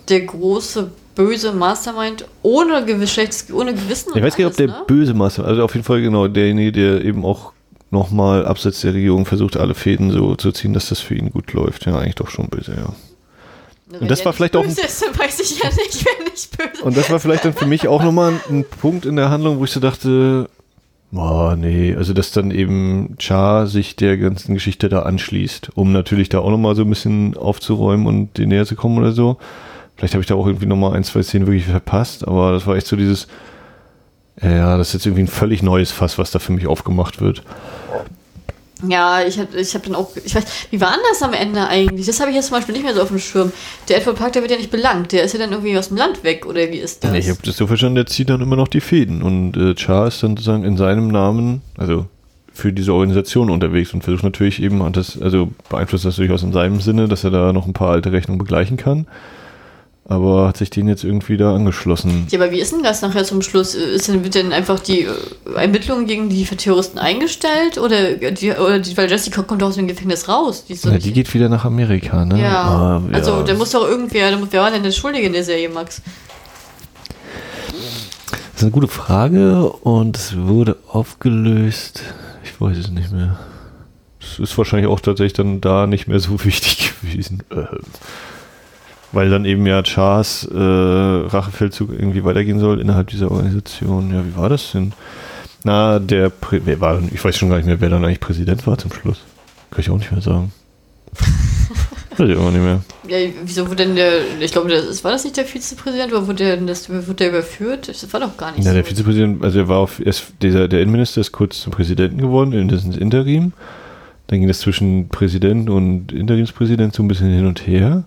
der 0.09 0.23
große 0.23 0.91
böse 1.15 1.53
Mastermind 1.53 2.27
ohne, 2.43 2.85
Geschlechts 2.85 3.53
ohne 3.53 3.75
Gewissen. 3.75 4.13
Ich 4.15 4.23
weiß 4.23 4.37
gar 4.37 4.45
nicht, 4.45 4.53
ob 4.53 4.57
der 4.57 4.67
ne? 4.69 4.83
böse 4.87 5.15
Mastermind, 5.15 5.51
also 5.51 5.65
auf 5.65 5.75
jeden 5.75 5.85
Fall 5.85 6.03
genau 6.03 6.29
derjenige, 6.29 6.73
der 6.73 7.05
eben 7.05 7.25
auch 7.25 7.53
nochmal 7.91 8.47
abseits 8.47 8.81
der 8.81 8.95
Regierung 8.95 9.25
versucht, 9.25 9.57
alle 9.57 9.75
Fäden 9.75 10.11
so 10.11 10.35
zu 10.35 10.53
ziehen, 10.53 10.73
dass 10.73 10.89
das 10.89 11.01
für 11.01 11.15
ihn 11.15 11.31
gut 11.31 11.53
läuft. 11.53 11.87
Ja, 11.87 11.99
eigentlich 11.99 12.17
doch 12.17 12.31
schon 12.31 12.49
böse, 12.49 12.73
ja. 12.73 12.93
Wenn 13.87 14.01
und 14.01 14.11
das 14.11 14.25
war 14.25 14.33
vielleicht 14.33 14.57
auch. 14.57 14.65
Ist, 14.65 15.03
dann 15.03 15.17
weiß 15.19 15.41
ich 15.41 15.63
ja 15.63 15.69
nicht, 15.69 16.05
wer 16.05 16.25
nicht 16.31 16.57
böse 16.57 16.83
Und 16.83 16.97
das 16.97 17.11
war 17.11 17.21
vielleicht 17.21 17.45
dann 17.45 17.53
für 17.53 17.67
mich 17.67 17.87
auch 17.87 18.03
nochmal 18.03 18.33
ein, 18.33 18.41
ein 18.49 18.65
Punkt 18.65 19.07
in 19.07 19.17
der 19.17 19.31
Handlung, 19.31 19.59
wo 19.59 19.65
ich 19.65 19.71
so 19.71 19.81
dachte, 19.81 20.49
Oh, 21.17 21.55
nee, 21.57 21.95
also 21.95 22.13
dass 22.13 22.33
dann 22.33 22.51
eben 22.51 23.15
Char 23.21 23.69
sich 23.69 23.95
der 23.95 24.17
ganzen 24.17 24.55
Geschichte 24.55 24.89
da 24.89 25.03
anschließt, 25.03 25.71
um 25.77 25.93
natürlich 25.93 26.29
da 26.29 26.41
auch 26.41 26.51
nochmal 26.51 26.75
so 26.75 26.83
ein 26.83 26.89
bisschen 26.89 27.37
aufzuräumen 27.37 28.07
und 28.07 28.37
den 28.37 28.49
näher 28.49 28.67
zu 28.67 28.75
kommen 28.75 28.99
oder 28.99 29.13
so. 29.13 29.39
Vielleicht 29.97 30.15
habe 30.15 30.23
ich 30.23 30.27
da 30.27 30.35
auch 30.35 30.47
irgendwie 30.47 30.67
nochmal 30.67 30.95
ein, 30.95 31.05
zwei 31.05 31.23
Szenen 31.23 31.47
wirklich 31.47 31.67
verpasst, 31.67 32.27
aber 32.27 32.53
das 32.53 32.67
war 32.67 32.77
echt 32.77 32.87
so 32.87 32.97
dieses, 32.97 33.29
ja, 34.43 34.77
das 34.77 34.89
ist 34.89 34.95
jetzt 34.95 35.07
irgendwie 35.07 35.23
ein 35.23 35.29
völlig 35.29 35.63
neues 35.63 35.93
Fass, 35.93 36.19
was 36.19 36.31
da 36.31 36.39
für 36.39 36.53
mich 36.53 36.67
aufgemacht 36.67 37.21
wird. 37.21 37.43
Ja, 38.89 39.25
ich 39.25 39.39
habe 39.39 39.57
ich 39.57 39.75
hab 39.75 39.85
dann 39.85 39.95
auch, 39.95 40.11
ich 40.17 40.35
weiß, 40.35 40.45
wie 40.71 40.81
war 40.81 40.91
denn 40.91 41.01
das 41.09 41.23
am 41.23 41.33
Ende 41.33 41.67
eigentlich? 41.67 42.07
Das 42.07 42.21
habe 42.21 42.31
ich 42.31 42.37
jetzt 42.37 42.49
zum 42.49 42.57
Beispiel 42.57 42.75
nicht 42.75 42.85
mehr 42.85 42.95
so 42.95 43.03
auf 43.03 43.09
dem 43.09 43.19
Schirm. 43.19 43.53
Der 43.89 43.99
Edward 43.99 44.17
Park, 44.17 44.33
der 44.33 44.43
wird 44.43 44.51
ja 44.51 44.59
nicht 44.59 44.71
belangt, 44.71 45.13
der 45.13 45.23
ist 45.23 45.33
ja 45.33 45.39
dann 45.39 45.53
irgendwie 45.53 45.79
aus 45.79 45.89
dem 45.89 45.97
Land 45.97 46.25
weg, 46.25 46.45
oder 46.45 46.61
wie 46.71 46.79
ist 46.79 47.05
das? 47.05 47.13
Nee, 47.13 47.19
ich 47.19 47.31
habe 47.31 47.39
das 47.45 47.57
so 47.57 47.67
verstanden, 47.67 47.95
der 47.95 48.07
zieht 48.07 48.29
dann 48.29 48.41
immer 48.41 48.57
noch 48.57 48.69
die 48.69 48.81
Fäden 48.81 49.23
und 49.23 49.57
äh, 49.57 49.75
Char 49.77 50.09
ist 50.09 50.23
dann 50.23 50.33
sozusagen 50.33 50.65
in 50.65 50.77
seinem 50.77 51.09
Namen, 51.09 51.63
also 51.79 52.07
für 52.53 52.73
diese 52.73 52.93
Organisation 52.93 53.49
unterwegs 53.49 53.95
und 53.95 54.03
versucht 54.05 54.25
natürlich 54.25 54.63
eben, 54.63 54.93
das, 54.93 55.21
also 55.21 55.51
beeinflusst 55.69 56.05
das 56.05 56.17
durchaus 56.17 56.43
in 56.43 56.53
seinem 56.53 56.81
Sinne, 56.81 57.09
dass 57.09 57.25
er 57.25 57.31
da 57.31 57.53
noch 57.53 57.67
ein 57.67 57.73
paar 57.73 57.91
alte 57.91 58.13
Rechnungen 58.13 58.39
begleichen 58.39 58.77
kann 58.77 59.07
aber 60.07 60.49
hat 60.49 60.59
sich 60.59 60.69
den 60.69 60.87
jetzt 60.87 61.03
irgendwie 61.03 61.39
da 61.39 61.55
angeschlossen. 61.55 62.27
Ja, 62.31 62.39
aber 62.39 62.51
wie 62.51 62.61
ist 62.61 62.73
denn 62.73 62.83
das 62.83 63.01
nachher 63.01 63.25
zum 63.25 63.41
Schluss? 63.41 63.75
Ist 63.75 64.09
denn, 64.09 64.23
wird 64.23 64.35
denn 64.35 64.53
einfach 64.53 64.79
die 64.79 65.03
äh, 65.03 65.11
Ermittlungen 65.57 66.07
gegen 66.07 66.29
die 66.29 66.45
Terroristen 66.45 66.99
eingestellt? 66.99 67.79
Oder, 67.79 68.13
die, 68.15 68.53
oder 68.53 68.79
die, 68.81 68.95
weil 68.99 69.11
Jessica 69.11 69.43
kommt 69.43 69.63
aus 69.63 69.77
dem 69.77 69.89
Gefängnis 69.89 70.29
raus? 70.29 70.67
Die, 70.67 70.75
ja, 70.75 70.99
die 70.99 71.13
geht 71.13 71.33
wieder 71.33 71.49
nach 71.49 71.65
Amerika, 71.65 72.27
ne? 72.27 72.41
Ja. 72.41 72.63
Ah, 72.65 73.03
ja. 73.11 73.15
Also, 73.15 73.43
da 73.43 73.55
muss 73.55 73.71
doch 73.71 73.89
irgendwer, 73.89 74.31
wer 74.51 74.61
war 74.61 74.71
denn 74.71 74.83
der 74.83 74.91
Schuldige 74.91 75.27
in 75.27 75.33
der 75.33 75.45
Serie, 75.45 75.71
Max? 75.71 76.03
Das 77.71 78.57
ist 78.57 78.63
eine 78.63 78.73
gute 78.73 78.89
Frage 78.89 79.71
und 79.71 80.19
es 80.19 80.37
wurde 80.37 80.77
aufgelöst. 80.87 82.03
Ich 82.45 82.61
weiß 82.61 82.77
es 82.77 82.91
nicht 82.91 83.11
mehr. 83.11 83.39
Es 84.21 84.39
ist 84.39 84.57
wahrscheinlich 84.59 84.89
auch 84.89 85.01
tatsächlich 85.01 85.33
dann 85.33 85.63
da 85.63 85.87
nicht 85.87 86.09
mehr 86.09 86.21
so 86.21 86.45
wichtig 86.45 86.93
gewesen. 87.01 87.43
Äh. 87.51 87.65
Weil 89.15 89.31
dann 89.31 89.45
eben 89.45 89.65
ja 89.67 89.83
Chars 89.83 90.49
äh, 90.53 90.57
Rachefeldzug 90.59 91.91
irgendwie 91.93 92.25
weitergehen 92.25 92.59
soll 92.59 92.81
innerhalb 92.81 93.09
dieser 93.09 93.31
Organisation. 93.31 94.13
Ja, 94.13 94.25
wie 94.25 94.37
war 94.37 94.49
das 94.49 94.73
denn? 94.73 94.93
Na, 95.63 95.99
der, 95.99 96.29
Prä 96.29 96.61
wer 96.65 96.81
war, 96.81 97.01
ich 97.13 97.25
weiß 97.25 97.37
schon 97.37 97.49
gar 97.49 97.57
nicht 97.57 97.67
mehr, 97.67 97.81
wer 97.81 97.89
dann 97.89 98.05
eigentlich 98.05 98.21
Präsident 98.21 98.67
war 98.67 98.77
zum 98.77 98.93
Schluss. 98.93 99.23
Kann 99.71 99.81
ich 99.81 99.91
auch 99.91 99.97
nicht 99.97 100.13
mehr 100.13 100.21
sagen. 100.21 100.53
weiß 102.19 102.29
ich 102.29 102.37
auch 102.37 102.51
nicht 102.51 102.63
mehr. 102.63 102.83
Ja, 103.09 103.19
wieso 103.45 103.67
wurde 103.67 103.85
denn 103.85 103.97
der, 103.97 104.41
ich 104.41 104.53
glaube, 104.53 104.69
das, 104.69 105.03
war 105.05 105.13
das 105.13 105.25
nicht 105.25 105.37
der 105.37 105.45
Vizepräsident 105.45 106.13
oder 106.13 106.27
wurde 106.27 106.45
der, 106.45 106.57
das, 106.59 106.89
wurde 106.89 107.15
der 107.15 107.31
überführt? 107.31 107.89
Das 107.89 108.13
war 108.13 108.21
doch 108.21 108.37
gar 108.37 108.53
nicht 108.53 108.65
ja, 108.65 108.71
so. 108.71 108.75
der 108.75 108.85
Vizepräsident, 108.85 109.43
also 109.43 109.59
er 109.59 109.69
war 109.69 109.79
auf, 109.79 110.01
er 110.01 110.07
ist, 110.07 110.33
dieser, 110.43 110.69
der 110.69 110.81
Innenminister 110.81 111.21
ist 111.21 111.33
kurz 111.33 111.61
zum 111.61 111.73
Präsidenten 111.73 112.19
geworden, 112.19 112.53
in 112.53 112.69
dessen 112.69 112.93
Interim. 112.93 113.53
Dann 114.27 114.39
ging 114.41 114.49
das 114.49 114.61
zwischen 114.61 115.09
Präsident 115.09 115.69
und 115.69 116.13
Interimspräsident 116.13 116.95
so 116.95 117.03
ein 117.03 117.09
bisschen 117.09 117.31
hin 117.31 117.47
und 117.47 117.67
her. 117.67 118.05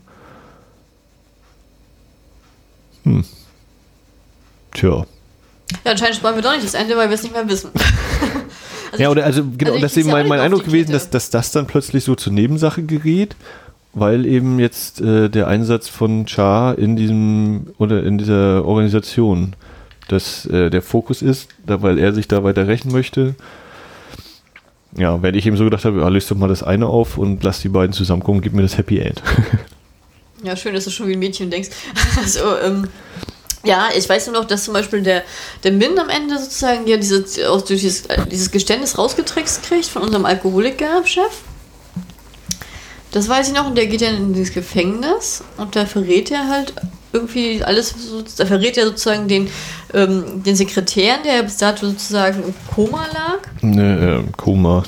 Hm. 3.16 3.26
Tja. 4.74 5.06
Ja, 5.84 5.92
anscheinend 5.92 6.16
sparen 6.16 6.36
wir 6.36 6.42
doch 6.42 6.54
nicht 6.54 6.66
das 6.66 6.74
Ende, 6.74 6.96
weil 6.96 7.10
wir 7.10 7.16
es 7.16 7.24
nicht 7.24 7.34
mehr 7.34 7.48
wissen. 7.50 7.72
also 8.92 9.04
ja, 9.04 9.10
oder 9.10 9.26
also 9.26 9.44
genau, 9.58 9.72
also 9.72 9.82
das 9.82 9.92
ist 9.92 9.98
eben 9.98 10.12
mein, 10.12 10.28
mein 10.28 10.40
Eindruck 10.40 10.66
gewesen, 10.66 10.92
dass, 10.92 11.10
dass 11.10 11.30
das 11.30 11.52
dann 11.52 11.68
plötzlich 11.68 12.04
so 12.04 12.16
zur 12.16 12.34
Nebensache 12.34 12.84
geriet, 12.84 13.36
weil 13.94 14.26
eben 14.26 14.60
jetzt 14.60 15.02
äh, 15.02 15.30
der 15.30 15.48
Einsatz 15.48 15.90
von 15.90 16.28
Char 16.28 16.78
in 16.78 16.96
diesem 16.96 17.68
oder 17.78 18.04
in 18.04 18.18
dieser 18.18 18.66
Organisation 18.66 19.56
dass 20.08 20.46
äh, 20.46 20.70
der 20.70 20.82
Fokus 20.82 21.22
ist, 21.22 21.50
da, 21.66 21.82
weil 21.82 22.00
er 22.00 22.14
sich 22.14 22.28
da 22.28 22.44
weiter 22.44 22.68
rächen 22.68 22.92
möchte. 22.92 23.36
Ja, 24.96 25.22
wenn 25.22 25.36
ich 25.36 25.46
eben 25.46 25.58
so 25.58 25.66
gedacht 25.66 25.86
habe, 25.86 26.00
ja, 26.00 26.08
löst 26.08 26.32
doch 26.32 26.38
mal 26.38 26.48
das 26.48 26.64
eine 26.64 26.88
auf 26.88 27.18
und 27.18 27.44
lass 27.44 27.62
die 27.62 27.70
beiden 27.70 27.94
zusammenkommen, 27.94 28.42
gib 28.42 28.54
mir 28.54 28.62
das 28.62 28.78
Happy 28.78 29.00
End. 29.00 29.22
ja, 30.48 30.56
schön, 30.56 30.74
dass 30.74 30.86
du 30.86 30.92
schon 30.92 31.08
wie 31.08 31.14
ein 31.14 31.20
Mädchen 31.20 31.52
denkst. 31.52 31.70
also, 32.18 32.58
ähm, 32.64 32.88
ja, 33.64 33.90
ich 33.96 34.08
weiß 34.08 34.28
nur 34.28 34.36
noch, 34.36 34.46
dass 34.46 34.64
zum 34.64 34.74
Beispiel 34.74 35.02
der, 35.02 35.24
der 35.64 35.74
Min 35.74 36.00
am 36.00 36.10
Ende 36.10 36.40
sozusagen 36.40 36.88
ja 36.88 36.98
diese, 36.98 37.26
auch 37.50 37.62
dieses, 37.62 38.04
dieses 38.32 38.52
Geständnis 38.52 38.98
rausgetrickst 38.98 39.64
kriegt 39.64 39.86
von 39.86 40.04
unserem 40.04 40.26
Alkoholiker-Chef. 40.26 41.42
Das 43.12 43.28
weiß 43.28 43.50
ich 43.50 43.54
noch, 43.54 43.68
und 43.68 43.78
der 43.78 43.88
geht 43.88 44.02
dann 44.02 44.16
in 44.16 44.34
dieses 44.34 44.54
Gefängnis 44.54 45.44
und 45.58 45.76
da 45.76 45.86
verrät 45.86 46.30
er 46.32 46.50
halt 46.50 46.74
irgendwie 47.14 47.64
alles, 47.64 47.96
da 48.38 48.46
verrät 48.46 48.78
er 48.78 48.86
sozusagen 48.86 49.28
den, 49.28 49.50
ähm, 49.94 50.44
den 50.44 50.56
Sekretär, 50.56 51.18
der 51.26 51.44
bis 51.44 51.58
dato 51.58 51.88
sozusagen 51.88 52.44
im 52.44 52.54
Koma 52.74 53.06
lag. 53.14 53.40
Ne, 53.62 54.24
äh, 54.28 54.32
Koma. 54.38 54.84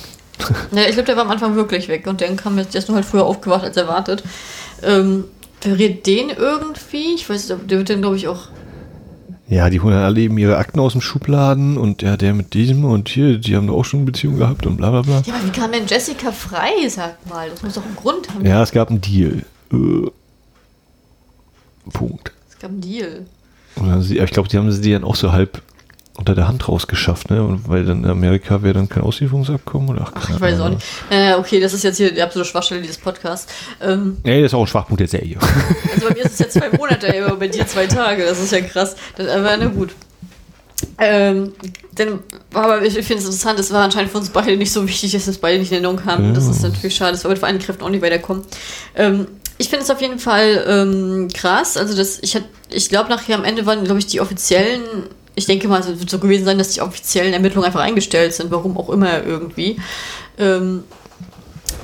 Ja, 0.72 0.84
ich 0.84 0.94
glaube, 0.94 1.04
der 1.04 1.18
war 1.18 1.26
am 1.26 1.32
Anfang 1.32 1.56
wirklich 1.56 1.88
weg 1.88 2.08
und 2.08 2.22
dann 2.22 2.38
kam 2.38 2.58
jetzt, 2.58 2.74
der 2.74 2.80
ist 2.80 2.88
nur 2.88 2.96
halt 2.96 3.06
früher 3.06 3.26
aufgewacht 3.26 3.64
als 3.64 3.78
erwartet. 3.78 4.24
Ähm, 4.84 5.26
verrät 5.62 6.06
den 6.08 6.30
irgendwie, 6.30 7.16
ich 7.16 7.30
weiß 7.30 7.50
nicht, 7.50 7.72
der 7.72 7.78
wird 7.78 7.90
dann 7.90 8.02
glaube 8.02 8.16
ich 8.16 8.28
auch 8.28 8.50
ja, 9.50 9.72
die 9.72 9.82
holen 9.82 9.96
alle 9.96 10.22
eben 10.22 10.38
ihre 10.38 10.58
Akten 10.58 10.80
aus 10.80 10.92
dem 10.92 11.02
Schubladen 11.02 11.80
und 11.80 12.04
ja, 12.04 12.18
der 12.18 12.36
mit 12.36 12.54
diesem 12.54 12.86
und 12.86 13.10
hier, 13.10 13.40
die 13.40 13.56
haben 13.56 13.66
doch 13.66 13.78
auch 13.78 13.86
schon 13.86 14.02
eine 14.02 14.06
Beziehung 14.12 14.38
gehabt 14.38 14.68
und 14.68 14.78
bla 14.78 14.92
bla 14.92 15.02
bla. 15.02 15.24
Ja, 15.26 15.34
aber 15.34 15.48
wie 15.48 15.50
kam 15.50 15.72
denn 15.72 15.88
Jessica 15.88 16.32
frei, 16.32 16.88
sag 16.88 17.26
mal? 17.28 17.50
Das 17.50 17.64
muss 17.64 17.74
doch 17.74 17.84
einen 17.84 17.96
Grund 17.96 18.30
haben. 18.30 18.46
Ja, 18.46 18.62
es 18.62 18.72
gab 18.72 18.92
einen 18.92 19.02
Deal. 19.02 19.44
Äh, 19.74 20.12
Punkt. 21.92 22.32
Es 22.48 22.60
gab 22.60 22.70
einen 22.70 22.82
Deal. 22.82 23.26
Ich 24.12 24.32
glaube, 24.32 24.50
die 24.50 24.58
haben 24.58 24.72
sie 24.72 24.92
dann 24.92 25.04
auch 25.04 25.16
so 25.16 25.32
halb 25.32 25.64
unter 26.20 26.36
der 26.36 26.48
Hand 26.48 26.68
rausgeschafft, 26.68 27.30
ne? 27.30 27.42
Und 27.44 27.68
weil 27.70 27.86
dann 27.86 28.04
in 28.04 28.10
Amerika 28.10 28.62
wäre 28.62 28.74
dann 28.74 28.90
kein 28.90 29.04
Auslieferungsabkommen 29.04 29.90
oder 29.90 30.02
ach, 30.06 30.12
ach 30.16 30.30
ich 30.30 30.42
weiß 30.42 30.60
auch 30.60 30.70
nicht. 30.70 30.84
Äh, 31.10 31.34
okay, 31.36 31.62
das 31.62 31.74
ist 31.74 31.84
jetzt 31.84 31.98
hier 31.98 32.14
die 32.14 32.22
absolute 32.22 32.50
Schwachstelle 32.50 32.82
dieses 32.82 32.98
Podcasts. 32.98 33.52
Ähm, 33.82 34.18
nee, 34.24 34.42
das 34.42 34.52
ist 34.52 34.54
auch 34.54 34.62
ein 34.62 34.68
Schwachpunkt 34.68 35.00
der 35.00 35.08
Serie. 35.08 35.38
Also 35.94 36.08
bei 36.08 36.14
mir 36.14 36.26
ist 36.26 36.34
es 36.34 36.40
jetzt 36.40 36.54
zwei 36.54 36.70
Monate, 36.70 37.26
aber 37.26 37.36
bei 37.38 37.48
dir 37.48 37.66
zwei 37.66 37.88
Tage. 37.88 38.24
Das 38.24 38.40
ist 38.40 38.52
ja 38.52 38.62
krass. 38.62 38.96
Das, 39.16 39.28
aber 39.28 39.58
na 39.58 39.68
gut. 39.68 39.96
Ähm, 40.98 41.54
denn, 41.92 42.20
aber 42.54 42.84
ich 42.84 42.94
finde 42.94 43.16
es 43.16 43.26
interessant, 43.26 43.60
es 43.60 43.72
war 43.72 43.84
anscheinend 43.84 44.12
für 44.12 44.18
uns 44.18 44.30
beide 44.30 44.56
nicht 44.56 44.72
so 44.72 44.88
wichtig, 44.88 45.12
dass 45.12 45.26
wir 45.26 45.32
es 45.32 45.38
beide 45.38 45.60
nicht 45.60 45.72
in 45.72 45.76
Erinnerung 45.84 46.06
haben. 46.06 46.28
Ja. 46.28 46.34
Das 46.34 46.48
ist 46.48 46.62
natürlich 46.62 46.96
schade, 46.96 47.14
dass 47.14 47.24
wir 47.24 47.30
mit 47.30 47.40
Vereinten 47.40 47.64
Kräften 47.64 47.84
auch 47.84 47.90
nicht 47.90 48.02
weiterkommen. 48.02 48.44
Ähm, 48.96 49.28
ich 49.58 49.70
finde 49.70 49.84
es 49.84 49.92
auf 49.92 50.02
jeden 50.02 50.20
Fall 50.20 50.64
ähm, 50.68 51.28
krass. 51.34 51.76
Also, 51.76 51.96
das, 51.96 52.20
ich, 52.22 52.38
ich 52.72 52.90
glaube, 52.90 53.10
nachher 53.10 53.36
am 53.36 53.44
Ende 53.44 53.66
waren, 53.66 53.84
glaube 53.84 54.00
ich, 54.00 54.08
die 54.08 54.22
offiziellen 54.22 54.82
ich 55.40 55.46
denke 55.46 55.68
mal, 55.68 55.80
es 55.80 55.88
wird 55.88 56.10
so 56.10 56.20
gewesen 56.20 56.46
sein, 56.46 56.58
dass 56.58 56.70
die 56.70 56.82
offiziellen 56.82 57.34
Ermittlungen 57.34 57.66
einfach 57.66 57.80
eingestellt 57.80 58.34
sind, 58.34 58.52
warum 58.52 58.78
auch 58.78 58.90
immer 58.90 59.24
irgendwie. 59.24 59.80
Ähm, 60.38 60.84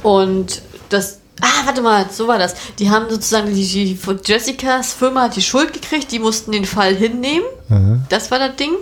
und 0.04 0.62
das. 0.90 1.20
Ah, 1.42 1.66
warte 1.66 1.82
mal, 1.82 2.06
so 2.12 2.28
war 2.28 2.38
das. 2.38 2.56
Die 2.80 2.90
haben 2.90 3.10
sozusagen 3.10 3.54
die, 3.54 3.66
die 3.66 4.00
Jessicas 4.24 4.94
Firma 4.94 5.24
hat 5.24 5.36
die 5.36 5.42
Schuld 5.42 5.74
gekriegt, 5.74 6.12
die 6.12 6.20
mussten 6.20 6.52
den 6.52 6.64
Fall 6.64 6.96
hinnehmen. 6.96 7.46
Mhm. 7.68 8.04
Das 8.10 8.32
war 8.32 8.40
das 8.40 8.56
Ding. 8.56 8.74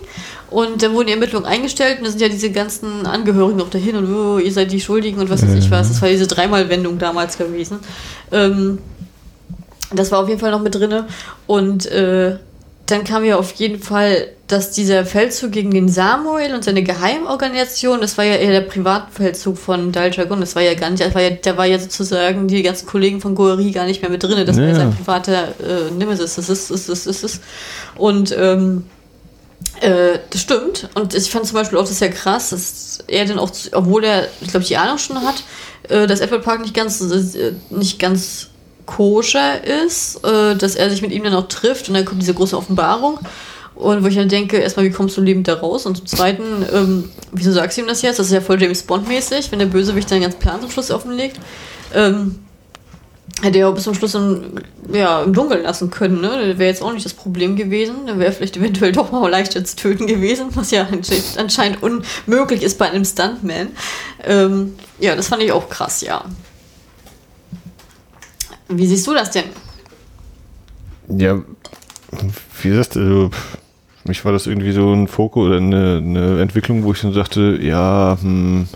Und 0.52 0.84
dann 0.84 0.94
wurden 0.94 1.08
die 1.08 1.14
Ermittlungen 1.14 1.48
eingestellt 1.48 1.98
und 1.98 2.06
da 2.06 2.12
sind 2.12 2.22
ja 2.22 2.30
diese 2.30 2.52
ganzen 2.52 3.08
Angehörigen 3.08 3.58
noch 3.58 3.72
dahin 3.72 3.96
und 3.96 4.14
oh, 4.14 4.38
ihr 4.38 4.52
seid 4.52 4.72
die 4.72 4.80
Schuldigen 4.80 5.20
und 5.20 5.32
was 5.32 5.42
weiß 5.42 5.56
ich 5.56 5.72
was. 5.72 5.88
Das 5.90 6.00
war 6.00 6.10
diese 6.10 6.28
Dreimalwendung 6.28 7.00
damals 7.00 7.40
gewesen. 7.40 7.80
Ähm, 8.32 8.78
das 9.92 10.12
war 10.12 10.20
auf 10.20 10.30
jeden 10.30 10.40
Fall 10.40 10.52
noch 10.52 10.62
mit 10.62 10.76
drin. 10.76 11.06
Und 11.48 11.88
äh, 11.88 12.38
dann 12.94 13.04
kam 13.04 13.26
ja 13.26 13.38
auf 13.38 13.54
jeden 13.54 13.82
Fall, 13.82 14.30
dass 14.48 14.72
dieser 14.72 15.06
Feldzug 15.06 15.52
gegen 15.52 15.72
den 15.72 15.90
Samuel 15.90 16.54
und 16.54 16.64
seine 16.64 16.84
Geheimorganisation, 16.84 18.02
das 18.02 18.18
war 18.18 18.26
ja 18.26 18.36
eher 18.36 18.52
der 18.52 18.62
Privatfeldzug 18.62 19.58
von 19.58 19.92
Daljagon, 19.92 20.40
das 20.40 20.56
war 20.56 20.62
ja 20.62 20.76
gar 20.76 20.92
nicht, 20.92 21.16
war 21.16 21.22
ja, 21.22 21.32
da 21.32 21.58
war 21.58 21.66
ja 21.66 21.80
sozusagen 21.80 22.48
die 22.48 22.62
ganzen 22.62 22.86
Kollegen 22.86 23.20
von 23.20 23.34
Goeri 23.34 23.72
gar 23.72 23.86
nicht 23.86 24.02
mehr 24.02 24.12
mit 24.12 24.22
drin, 24.22 24.46
das 24.46 24.58
ja. 24.58 24.62
war 24.62 24.70
ja 24.70 24.76
sein 24.76 24.96
privater 24.96 25.48
äh, 25.60 25.92
Nemesis, 25.98 26.36
das 26.36 26.50
ist, 26.50 26.70
das 26.70 26.88
ist, 26.88 27.08
das 27.08 27.24
ist. 27.24 27.42
Und 27.96 28.36
ähm, 28.38 28.86
äh, 29.82 30.20
das 30.30 30.42
stimmt. 30.42 30.90
Und 30.94 31.16
ich 31.16 31.32
fand 31.32 31.48
zum 31.48 31.56
Beispiel 31.56 31.80
auch 31.80 31.88
das 31.88 32.00
ja 32.00 32.10
krass, 32.10 32.52
dass 32.52 33.00
er 33.08 33.26
dann 33.26 33.40
auch, 33.40 33.52
obwohl 33.72 34.04
er, 34.04 34.28
ich 34.42 34.50
glaube, 34.50 34.66
die 34.66 34.78
Ahnung 34.78 35.00
schon 35.00 35.20
hat, 35.22 35.44
äh, 35.90 36.06
dass 36.06 36.20
Apple 36.20 36.40
Park 36.40 36.62
nicht 36.62 36.76
ganz, 36.76 37.02
äh, 37.02 37.54
nicht 37.72 37.98
ganz 37.98 38.50
koscher 38.86 39.64
ist, 39.64 40.24
äh, 40.26 40.56
dass 40.56 40.76
er 40.76 40.90
sich 40.90 41.02
mit 41.02 41.12
ihm 41.12 41.24
dann 41.24 41.34
auch 41.34 41.48
trifft 41.48 41.88
und 41.88 41.96
dann 41.96 42.06
kommt 42.06 42.22
diese 42.22 42.34
große 42.34 42.58
Offenbarung. 42.58 43.20
Und 43.76 44.04
wo 44.04 44.08
ich 44.08 44.16
dann 44.16 44.30
denke, 44.30 44.58
erstmal, 44.58 44.86
wie 44.86 44.92
kommst 44.92 45.18
du 45.18 45.22
lebend 45.22 45.48
da 45.48 45.56
raus? 45.56 45.86
Und 45.86 45.98
zum 45.98 46.06
Zweiten, 46.06 46.44
ähm, 46.72 47.10
wieso 47.32 47.52
sagst 47.52 47.78
du 47.78 47.82
ihm 47.82 47.88
das 47.88 48.02
jetzt? 48.04 48.20
Das 48.20 48.28
ist 48.28 48.34
ja 48.34 48.42
voll 48.42 48.62
James 48.62 48.84
Bond-mäßig, 48.84 49.52
wenn 49.52 49.60
der 49.60 49.66
Bösewicht 49.66 50.10
seinen 50.10 50.22
ganzen 50.22 50.40
Plan 50.40 50.62
zum 50.62 50.70
Schluss 50.70 50.92
offenlegt. 50.92 51.38
Ähm, 51.94 52.40
hätte 53.42 53.60
er 53.60 53.70
auch 53.70 53.74
bis 53.74 53.84
zum 53.84 53.96
Schluss 53.96 54.14
in, 54.14 54.62
ja, 54.94 55.24
im 55.24 55.34
Dunkeln 55.34 55.64
lassen 55.64 55.90
können, 55.90 56.22
ne? 56.22 56.54
Wäre 56.58 56.70
jetzt 56.70 56.84
auch 56.84 56.94
nicht 56.94 57.06
das 57.06 57.14
Problem 57.14 57.56
gewesen. 57.56 58.06
Dann 58.06 58.20
wäre 58.20 58.32
vielleicht 58.32 58.58
eventuell 58.58 58.92
doch 58.92 59.12
mal 59.12 59.28
leichter 59.30 59.64
zu 59.66 59.76
töten 59.76 60.06
gewesen, 60.06 60.50
was 60.54 60.70
ja 60.70 60.88
anscheinend 61.38 61.82
unmöglich 61.82 62.62
ist 62.62 62.78
bei 62.78 62.90
einem 62.90 63.06
Stuntman. 63.06 63.70
Ähm, 64.24 64.76
ja, 65.00 65.16
das 65.16 65.30
fand 65.30 65.42
ich 65.42 65.52
auch 65.52 65.70
krass, 65.70 66.02
ja. 66.02 66.26
Wie 68.78 68.86
siehst 68.86 69.08
du 69.08 69.14
das 69.14 69.32
denn? 69.32 69.46
Ja, 71.10 71.42
wie 72.62 72.70
gesagt, 72.70 72.98
also, 72.98 73.30
mich 74.06 74.24
war 74.26 74.32
das 74.32 74.48
irgendwie 74.48 74.72
so 74.72 74.94
ein 74.94 75.08
Fokus 75.08 75.48
oder 75.48 75.58
eine, 75.58 75.98
eine 75.98 76.42
Entwicklung, 76.42 76.84
wo 76.84 76.92
ich 76.94 77.02
dann 77.02 77.14
sagte, 77.14 77.60
ja, 77.62 78.18
hm, 78.22 78.68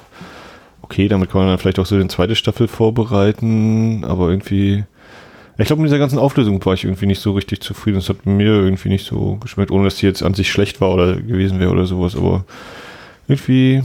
okay, 0.81 1.07
damit 1.07 1.29
kann 1.31 1.41
man 1.41 1.49
dann 1.49 1.57
vielleicht 1.57 1.79
auch 1.79 1.85
so 1.85 1.99
die 1.99 2.07
zweite 2.07 2.35
Staffel 2.35 2.67
vorbereiten, 2.67 4.03
aber 4.05 4.29
irgendwie, 4.29 4.85
ich 5.57 5.67
glaube, 5.67 5.81
mit 5.81 5.89
dieser 5.89 5.99
ganzen 5.99 6.19
Auflösung 6.19 6.63
war 6.65 6.73
ich 6.73 6.85
irgendwie 6.85 7.07
nicht 7.07 7.21
so 7.21 7.33
richtig 7.33 7.61
zufrieden. 7.61 7.97
Es 7.97 8.09
hat 8.09 8.25
mir 8.25 8.51
irgendwie 8.51 8.89
nicht 8.89 9.05
so 9.05 9.37
geschmeckt, 9.37 9.71
ohne 9.71 9.85
dass 9.85 9.97
die 9.97 10.05
jetzt 10.05 10.23
an 10.23 10.33
sich 10.33 10.51
schlecht 10.51 10.79
war 10.81 10.93
oder 10.93 11.15
gewesen 11.17 11.59
wäre 11.59 11.71
oder 11.71 11.85
sowas, 11.85 12.15
aber 12.15 12.45
irgendwie 13.27 13.83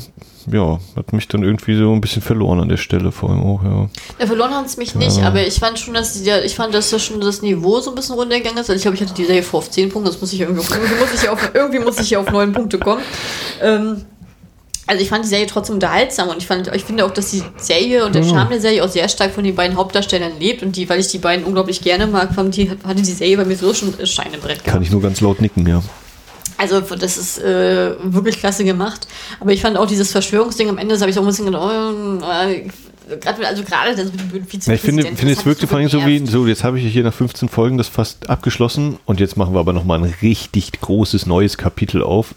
ja, 0.51 0.78
hat 0.97 1.12
mich 1.12 1.28
dann 1.28 1.43
irgendwie 1.43 1.77
so 1.77 1.93
ein 1.93 2.01
bisschen 2.01 2.23
verloren 2.23 2.60
an 2.60 2.69
der 2.69 2.77
Stelle 2.77 3.12
vor 3.12 3.31
allem 3.31 3.43
auch, 3.43 3.62
ja. 3.62 3.89
Ja, 4.19 4.27
verloren 4.27 4.52
haben 4.52 4.64
es 4.64 4.77
mich 4.77 4.94
nicht, 4.94 5.19
ja. 5.19 5.27
aber 5.27 5.47
ich 5.47 5.55
fand 5.55 5.78
schon, 5.78 5.94
dass 5.94 6.24
ja, 6.24 6.40
ich 6.40 6.55
fand, 6.55 6.74
dass 6.74 6.90
das 6.90 7.05
schon 7.05 7.20
das 7.20 7.43
Niveau 7.43 7.81
so 7.81 7.90
ein 7.90 7.94
bisschen 7.94 8.14
runtergegangen 8.16 8.59
ist. 8.59 8.70
Also 8.70 8.74
ich 8.74 8.82
glaube, 8.82 8.97
ich 8.97 9.02
hatte 9.02 9.14
die 9.14 9.24
Serie 9.24 9.43
vor 9.43 9.59
auf 9.59 9.70
10 9.70 9.90
Punkte, 9.90 10.10
das 10.10 10.20
muss 10.20 10.32
ich 10.32 10.40
irgendwie, 10.40 10.62
irgendwie 10.62 10.94
muss 10.97 11.23
ich 11.23 11.28
auf, 11.28 11.51
irgendwie 11.55 11.78
muss 11.78 12.01
ich 12.01 12.16
auf 12.16 12.31
9 12.31 12.52
Punkte 12.52 12.78
kommen. 12.78 13.02
Ähm, 13.60 14.05
also 14.86 15.01
ich 15.01 15.09
fand 15.09 15.24
die 15.24 15.28
Serie 15.28 15.47
trotzdem 15.47 15.77
unterhaltsam 15.77 16.28
und 16.28 16.39
ich 16.39 16.47
fand, 16.47 16.74
ich 16.74 16.85
finde 16.85 17.05
auch, 17.05 17.12
dass 17.12 17.31
die 17.31 17.43
Serie 17.56 18.05
und 18.05 18.14
der 18.16 18.24
Charme 18.24 18.51
der 18.51 18.60
Serie 18.60 18.85
auch 18.85 18.89
sehr 18.89 19.09
stark 19.09 19.32
von 19.32 19.44
den 19.44 19.55
beiden 19.55 19.77
Hauptdarstellern 19.77 20.32
lebt 20.40 20.62
und 20.62 20.77
die, 20.77 20.89
weil 20.89 20.98
ich 20.98 21.06
die 21.06 21.19
beiden 21.19 21.44
unglaublich 21.44 21.81
gerne 21.82 22.09
mag, 22.09 22.35
fand 22.35 22.56
die, 22.56 22.69
hatte 22.69 23.01
die 23.01 23.05
Serie 23.05 23.36
bei 23.36 23.44
mir 23.44 23.56
so 23.56 23.73
schon 23.73 23.94
Scheinebrett 24.05 24.59
gehabt. 24.59 24.64
Kann 24.64 24.82
ich 24.82 24.90
nur 24.90 25.01
ganz 25.01 25.20
laut 25.20 25.40
nicken, 25.40 25.66
ja. 25.69 25.82
Also 26.62 26.80
das 26.80 27.18
ist 27.18 27.39
äh, 27.39 27.93
wirklich 28.02 28.39
klasse 28.39 28.64
gemacht. 28.64 29.09
Aber 29.40 29.52
ich 29.52 29.60
fand 29.60 29.76
auch 29.76 29.86
dieses 29.86 30.12
Verschwörungsding 30.12 30.68
am 30.68 30.78
Ende, 30.78 30.94
das 30.94 31.01
habe 31.01 31.10
ich 31.10 31.18
auch 31.18 31.22
ein 31.22 31.26
bisschen 31.26 31.47
gedacht, 31.47 31.62
oh, 31.64 32.24
äh, 32.24 32.68
grad, 33.16 33.44
also 33.44 33.64
gerade 33.64 33.97
das 33.97 34.12
mit 34.12 34.20
dem 34.20 34.47
Vizepräsidenten. 34.47 34.72
Ich 34.72 34.80
finde, 34.80 35.16
finde 35.16 35.32
es 35.34 35.44
wirkte 35.44 35.66
vor 35.66 35.78
allem 35.78 35.89
so 35.89 36.06
wie, 36.06 36.24
so 36.26 36.47
jetzt 36.47 36.64
habe 36.64 36.78
ich 36.78 36.93
hier 36.93 37.02
nach 37.02 37.14
15 37.14 37.48
Folgen 37.48 37.78
das 37.78 37.89
fast 37.89 38.30
abgeschlossen 38.30 38.98
und 39.06 39.20
jetzt 39.20 39.36
machen 39.36 39.55
wir 39.55 39.60
aber 39.60 39.72
nochmal 39.72 39.98
ein 39.98 40.14
richtig 40.22 40.72
großes 40.80 41.26
neues 41.26 41.59
Kapitel 41.59 42.02
auf. 42.02 42.34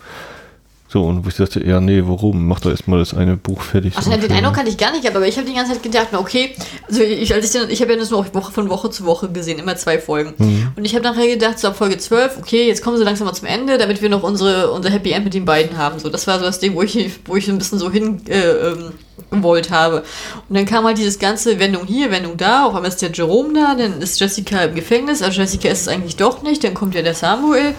So, 0.96 1.04
und 1.04 1.26
wo 1.26 1.28
ich 1.28 1.36
dachte, 1.36 1.62
ja, 1.62 1.82
nee, 1.82 2.02
warum? 2.06 2.48
Mach 2.48 2.62
doch 2.62 2.70
erstmal 2.70 3.00
das 3.00 3.14
eine 3.14 3.36
Buch 3.36 3.62
fertig. 3.62 3.96
Ach, 3.98 4.02
so 4.02 4.12
den 4.12 4.32
Eindruck 4.32 4.56
hatte 4.56 4.70
ich 4.70 4.78
gar 4.78 4.94
nicht, 4.94 5.06
aber 5.06 5.28
ich 5.28 5.36
habe 5.36 5.46
die 5.46 5.54
ganze 5.54 5.74
Zeit 5.74 5.84
gedacht, 5.84 6.08
na 6.14 6.20
okay, 6.20 6.56
also 6.88 7.02
ich, 7.02 7.34
als 7.34 7.54
ich, 7.54 7.70
ich 7.70 7.82
habe 7.82 7.92
ja 7.92 8.00
das 8.00 8.12
nur 8.12 8.26
Woche 8.34 8.54
von 8.54 8.70
Woche 8.70 8.90
zu 8.90 9.04
Woche 9.06 9.28
gesehen, 9.28 9.60
immer 9.60 9.76
zwei 9.76 10.00
Folgen. 10.00 10.36
Mhm. 10.38 10.72
Und 10.74 10.86
ich 10.86 10.96
habe 10.96 11.04
nachher 11.04 11.28
gedacht, 11.28 11.60
so 11.60 11.68
ab 11.68 11.76
Folge 11.76 11.98
12, 11.98 12.38
okay, 12.38 12.66
jetzt 12.66 12.82
kommen 12.82 12.96
sie 12.96 13.04
langsam 13.04 13.28
mal 13.28 13.34
zum 13.34 13.46
Ende, 13.46 13.78
damit 13.78 14.02
wir 14.02 14.08
noch 14.08 14.24
unsere, 14.24 14.72
unser 14.72 14.90
Happy 14.90 15.12
End 15.12 15.26
mit 15.26 15.34
den 15.34 15.44
beiden 15.44 15.78
haben. 15.78 16.00
So, 16.00 16.08
das 16.08 16.28
war 16.28 16.40
so 16.40 16.46
das 16.46 16.62
Ding, 16.62 16.76
wo 16.76 16.82
ich, 16.82 17.12
wo 17.26 17.36
ich 17.36 17.50
ein 17.50 17.58
bisschen 17.58 17.78
so 17.78 17.92
hin 17.92 18.22
äh, 18.30 18.52
ähm, 18.52 18.94
gewollt 19.32 19.72
habe. 19.72 20.06
Und 20.48 20.56
dann 20.56 20.66
kam 20.66 20.86
halt 20.86 20.98
dieses 20.98 21.20
ganze 21.20 21.60
Wendung 21.60 21.86
hier, 21.86 22.10
Wendung 22.10 22.38
da, 22.38 22.68
auf 22.68 22.74
einmal 22.74 22.88
ist 22.88 23.02
der 23.02 23.12
Jerome 23.12 23.54
da, 23.54 23.76
dann 23.76 24.02
ist 24.02 24.18
Jessica 24.18 24.64
im 24.64 24.76
Gefängnis, 24.76 25.22
also 25.22 25.42
Jessica 25.42 25.68
ist 25.68 25.82
es 25.82 25.88
eigentlich 25.90 26.16
doch 26.16 26.42
nicht, 26.42 26.64
dann 26.64 26.74
kommt 26.74 26.96
ja 26.96 27.02
der 27.02 27.16
Samuel. 27.16 27.76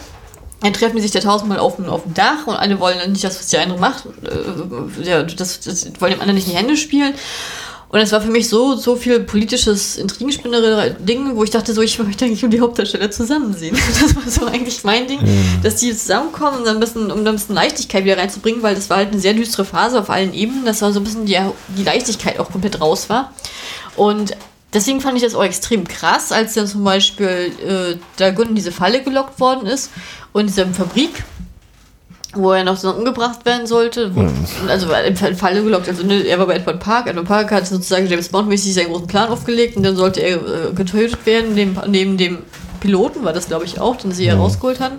Dann 0.60 0.72
treffen 0.72 0.96
die 0.96 1.02
sich 1.02 1.10
da 1.10 1.20
tausendmal 1.20 1.58
auf, 1.58 1.78
auf 1.86 2.04
dem 2.04 2.14
Dach 2.14 2.46
und 2.46 2.56
alle 2.56 2.80
wollen 2.80 3.12
nicht 3.12 3.24
das, 3.24 3.38
was 3.38 3.48
die 3.48 3.58
andere 3.58 3.78
macht. 3.78 4.04
Äh, 4.24 5.08
ja, 5.08 5.22
das, 5.22 5.60
das 5.60 5.86
wollen 6.00 6.12
dem 6.12 6.20
anderen 6.20 6.34
nicht 6.36 6.46
in 6.46 6.52
die 6.52 6.58
Hände 6.58 6.76
spielen. 6.76 7.14
Und 7.88 8.00
es 8.00 8.10
war 8.10 8.20
für 8.20 8.30
mich 8.30 8.48
so, 8.48 8.74
so 8.74 8.96
viel 8.96 9.20
politisches 9.20 9.96
Intrigenspinnerei-Ding, 9.96 11.36
wo 11.36 11.44
ich 11.44 11.50
dachte, 11.50 11.72
so, 11.72 11.82
ich 11.82 11.98
möchte 11.98 12.24
eigentlich 12.24 12.44
um 12.44 12.50
die 12.50 12.60
Hauptdarsteller 12.60 13.10
zusammen 13.10 13.54
sehen. 13.54 13.76
Das 14.00 14.16
war 14.16 14.22
so 14.28 14.46
eigentlich 14.46 14.82
mein 14.82 15.06
Ding, 15.06 15.20
mhm. 15.22 15.62
dass 15.62 15.76
die 15.76 15.96
zusammenkommen, 15.96 16.58
um 16.58 16.64
dann, 16.64 16.76
ein 16.76 16.80
bisschen, 16.80 17.10
um 17.12 17.24
dann 17.24 17.34
ein 17.34 17.36
bisschen 17.36 17.54
Leichtigkeit 17.54 18.04
wieder 18.04 18.18
reinzubringen, 18.18 18.62
weil 18.62 18.74
das 18.74 18.90
war 18.90 18.98
halt 18.98 19.12
eine 19.12 19.20
sehr 19.20 19.34
düstere 19.34 19.64
Phase 19.64 20.00
auf 20.00 20.10
allen 20.10 20.34
Ebenen, 20.34 20.64
dass 20.64 20.80
da 20.80 20.90
so 20.90 21.00
ein 21.00 21.04
bisschen 21.04 21.26
die, 21.26 21.38
die 21.76 21.84
Leichtigkeit 21.84 22.40
auch 22.40 22.50
komplett 22.50 22.80
raus 22.80 23.08
war. 23.08 23.32
Und 23.94 24.36
deswegen 24.72 25.00
fand 25.00 25.16
ich 25.16 25.22
das 25.22 25.34
auch 25.34 25.44
extrem 25.44 25.86
krass, 25.86 26.32
als 26.32 26.54
dann 26.54 26.66
zum 26.66 26.84
Beispiel 26.84 27.52
äh, 27.66 27.96
Dagon 28.16 28.50
in 28.50 28.54
diese 28.54 28.72
Falle 28.72 29.02
gelockt 29.02 29.40
worden 29.40 29.66
ist 29.66 29.90
und 30.32 30.46
diese 30.46 30.66
Fabrik 30.66 31.24
wo 32.38 32.52
er 32.52 32.64
noch 32.64 32.76
so 32.76 32.90
umgebracht 32.90 33.44
werden 33.44 33.66
sollte. 33.66 34.14
Wo, 34.14 34.20
mhm. 34.20 34.34
Also 34.68 34.88
im 34.92 35.16
Falle 35.16 35.62
gelockt. 35.62 35.88
Also 35.88 36.04
ne, 36.04 36.22
er 36.22 36.38
war 36.38 36.46
bei 36.46 36.56
Edward 36.56 36.80
Park. 36.80 37.06
Edward 37.06 37.26
Park 37.26 37.50
hat 37.50 37.66
sozusagen 37.66 38.06
James 38.06 38.28
Bond-mäßig 38.28 38.74
seinen 38.74 38.88
großen 38.88 39.06
Plan 39.06 39.28
aufgelegt 39.28 39.76
und 39.76 39.82
dann 39.82 39.96
sollte 39.96 40.20
er 40.20 40.36
äh, 40.36 40.72
getötet 40.74 41.24
werden, 41.24 41.54
neben, 41.54 41.76
neben 41.88 42.16
dem 42.16 42.38
Piloten, 42.80 43.24
war 43.24 43.32
das 43.32 43.48
glaube 43.48 43.64
ich 43.64 43.80
auch, 43.80 43.96
den 43.96 44.12
sie 44.12 44.26
mhm. 44.26 44.30
herausgeholt 44.30 44.80
hatten. 44.80 44.98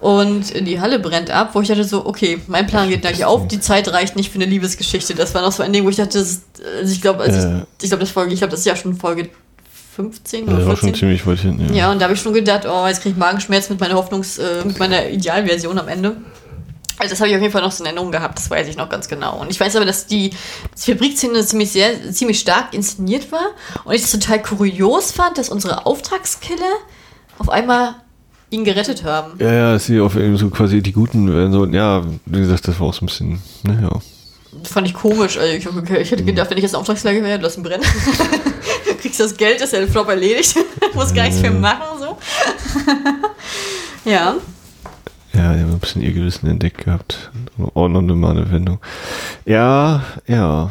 Und 0.00 0.54
die 0.66 0.80
Halle 0.80 0.98
brennt 1.00 1.30
ab, 1.30 1.50
wo 1.54 1.60
ich 1.60 1.68
dachte 1.68 1.82
so, 1.82 2.06
okay, 2.06 2.40
mein 2.46 2.66
Plan 2.66 2.88
geht 2.88 3.00
gleich 3.00 3.24
auf, 3.24 3.48
die 3.48 3.58
Zeit 3.58 3.88
reicht 3.88 4.14
nicht 4.14 4.30
für 4.30 4.36
eine 4.36 4.44
Liebesgeschichte. 4.44 5.14
Das 5.14 5.34
war 5.34 5.42
noch 5.42 5.52
so 5.52 5.62
ein 5.62 5.72
Ding, 5.72 5.84
wo 5.84 5.88
ich 5.88 5.96
dachte, 5.96 6.18
das, 6.18 6.42
also 6.80 6.92
ich 6.92 7.00
glaube, 7.00 7.24
also 7.24 7.48
äh. 7.48 7.56
ich, 7.58 7.84
ich 7.84 7.90
glaube, 7.90 8.00
das 8.00 8.10
Folge, 8.10 8.32
ich 8.32 8.38
glaube, 8.38 8.52
das 8.52 8.60
ist 8.60 8.66
ja 8.66 8.76
schon 8.76 8.94
Folge 8.94 9.28
15 9.96 10.44
oder 10.44 10.60
ja, 10.60 10.66
14. 10.66 10.76
schon 10.76 10.94
ziemlich 10.94 11.26
weit 11.26 11.40
hinten, 11.40 11.74
ja. 11.74 11.86
ja, 11.86 11.92
und 11.92 11.98
da 11.98 12.04
habe 12.04 12.14
ich 12.14 12.20
schon 12.20 12.32
gedacht, 12.32 12.64
oh, 12.70 12.86
jetzt 12.86 13.02
kriege 13.02 13.14
ich 13.14 13.18
Magenschmerz 13.18 13.68
mit 13.68 13.80
meiner 13.80 13.94
Hoffnungs-, 13.94 14.38
äh, 14.40 14.64
mit 14.64 14.78
meiner 14.78 15.08
Idealversion 15.08 15.76
am 15.76 15.88
Ende. 15.88 16.16
Also 16.98 17.10
das 17.10 17.20
habe 17.20 17.30
ich 17.30 17.36
auf 17.36 17.42
jeden 17.42 17.52
Fall 17.52 17.62
noch 17.62 17.72
so 17.72 17.82
in 17.82 17.86
Erinnerung 17.86 18.12
gehabt, 18.12 18.38
das 18.38 18.48
weiß 18.48 18.68
ich 18.68 18.76
noch 18.76 18.88
ganz 18.88 19.08
genau. 19.08 19.40
Und 19.40 19.50
ich 19.50 19.58
weiß 19.58 19.74
aber, 19.74 19.86
dass 19.86 20.06
die 20.06 20.30
Fabrikszene 20.76 21.44
ziemlich, 21.44 21.72
sehr, 21.72 22.12
ziemlich 22.12 22.38
stark 22.38 22.74
inszeniert 22.74 23.32
war 23.32 23.46
und 23.84 23.94
ich 23.94 24.02
es 24.02 24.12
total 24.12 24.40
kurios 24.40 25.10
fand, 25.10 25.38
dass 25.38 25.48
unsere 25.48 25.86
Auftragskiller 25.86 26.76
auf 27.38 27.48
einmal 27.48 27.96
ihn 28.50 28.64
gerettet 28.64 29.04
haben. 29.04 29.32
Ja, 29.38 29.52
ja, 29.52 29.72
dass 29.72 29.86
sie 29.86 30.00
auf 30.00 30.16
so 30.34 30.50
quasi 30.50 30.82
die 30.82 30.92
Guten 30.92 31.32
werden 31.32 31.52
so, 31.52 31.66
ja, 31.66 32.04
wie 32.26 32.40
gesagt, 32.40 32.66
das 32.68 32.80
war 32.80 32.88
auch 32.88 32.94
so 32.94 33.04
ein 33.04 33.06
bisschen, 33.06 33.38
naja. 33.62 33.90
Ne, 33.90 34.00
fand 34.64 34.86
ich 34.86 34.94
komisch. 34.94 35.38
Also 35.38 35.52
ich, 35.52 35.68
okay, 35.68 36.00
ich 36.00 36.10
hätte 36.10 36.24
gedacht, 36.24 36.50
wenn 36.50 36.58
ich 36.58 36.62
jetzt 36.62 36.74
Auftragslage 36.74 37.22
wäre, 37.22 37.40
lass 37.40 37.56
ihn 37.56 37.62
brennen. 37.62 37.84
du 38.86 38.94
kriegst 38.94 39.20
das 39.20 39.36
Geld, 39.36 39.60
ist 39.60 39.72
ja 39.72 39.80
der 39.80 39.88
Flop 39.88 40.08
erledigt. 40.08 40.56
muss 40.94 41.14
gar 41.14 41.24
nichts 41.24 41.40
mehr 41.42 41.52
machen, 41.52 41.98
so. 41.98 42.18
ja. 44.10 44.36
Ja, 45.34 45.52
die 45.52 45.60
haben 45.60 45.72
ein 45.72 45.78
bisschen 45.78 46.02
ihr 46.02 46.12
Gewissen 46.12 46.48
entdeckt 46.48 46.84
gehabt. 46.84 47.30
Ordnung 47.74 48.10
und 48.10 48.18
mal 48.18 48.30
eine 48.30 48.50
Wendung. 48.50 48.78
Ja, 49.44 50.04
ja. 50.26 50.70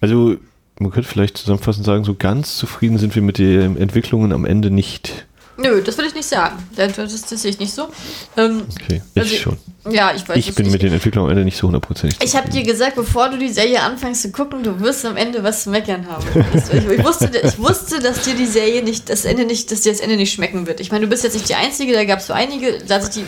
Also, 0.00 0.36
man 0.78 0.90
könnte 0.90 1.08
vielleicht 1.08 1.38
zusammenfassend 1.38 1.86
sagen, 1.86 2.04
so 2.04 2.14
ganz 2.14 2.56
zufrieden 2.56 2.98
sind 2.98 3.14
wir 3.14 3.22
mit 3.22 3.38
den 3.38 3.76
Entwicklungen 3.76 4.32
am 4.32 4.44
Ende 4.44 4.70
nicht. 4.70 5.27
Nö, 5.58 5.82
das 5.82 5.96
würde 5.96 6.08
ich 6.08 6.14
nicht 6.14 6.28
sagen. 6.28 6.56
Das, 6.76 6.94
das, 6.94 7.28
sehe 7.28 7.50
ich 7.50 7.58
nicht 7.58 7.74
so. 7.74 7.88
Ähm, 8.36 8.62
okay, 8.80 9.02
ich 9.14 9.22
also, 9.22 9.34
schon. 9.34 9.58
Ja, 9.90 10.12
ich 10.14 10.28
weiß 10.28 10.36
Ich 10.36 10.54
bin 10.54 10.70
mit 10.70 10.82
den 10.82 10.92
Entwicklungen 10.92 11.26
am 11.26 11.30
Ende 11.32 11.44
nicht 11.44 11.56
so 11.56 11.66
hundertprozentig. 11.66 12.18
Ich 12.22 12.36
habe 12.36 12.48
dir 12.48 12.62
gesagt, 12.62 12.94
bevor 12.94 13.28
du 13.28 13.38
die 13.38 13.48
Serie 13.48 13.82
anfängst 13.82 14.22
zu 14.22 14.30
gucken, 14.30 14.62
du 14.62 14.78
wirst 14.80 15.04
am 15.04 15.16
Ende 15.16 15.42
was 15.42 15.64
zu 15.64 15.70
meckern 15.70 16.06
haben. 16.08 16.24
ich, 16.54 16.98
ich, 16.98 17.04
wusste, 17.04 17.30
ich 17.42 17.58
wusste, 17.58 17.98
dass 18.00 18.22
dir 18.22 18.34
die 18.34 18.46
Serie 18.46 18.84
nicht, 18.84 19.08
das 19.08 19.24
Ende 19.24 19.44
nicht, 19.46 19.72
dass 19.72 19.80
dir 19.80 19.92
das 19.92 20.00
Ende 20.00 20.16
nicht 20.16 20.32
schmecken 20.32 20.66
wird. 20.66 20.78
Ich 20.78 20.92
meine, 20.92 21.06
du 21.06 21.10
bist 21.10 21.24
jetzt 21.24 21.34
nicht 21.34 21.48
die 21.48 21.56
Einzige, 21.56 21.92
da 21.92 22.04
gab 22.04 22.20
es 22.20 22.28
so 22.28 22.32
einige, 22.32 22.78
da 22.86 23.00
sich 23.00 23.10
die 23.10 23.24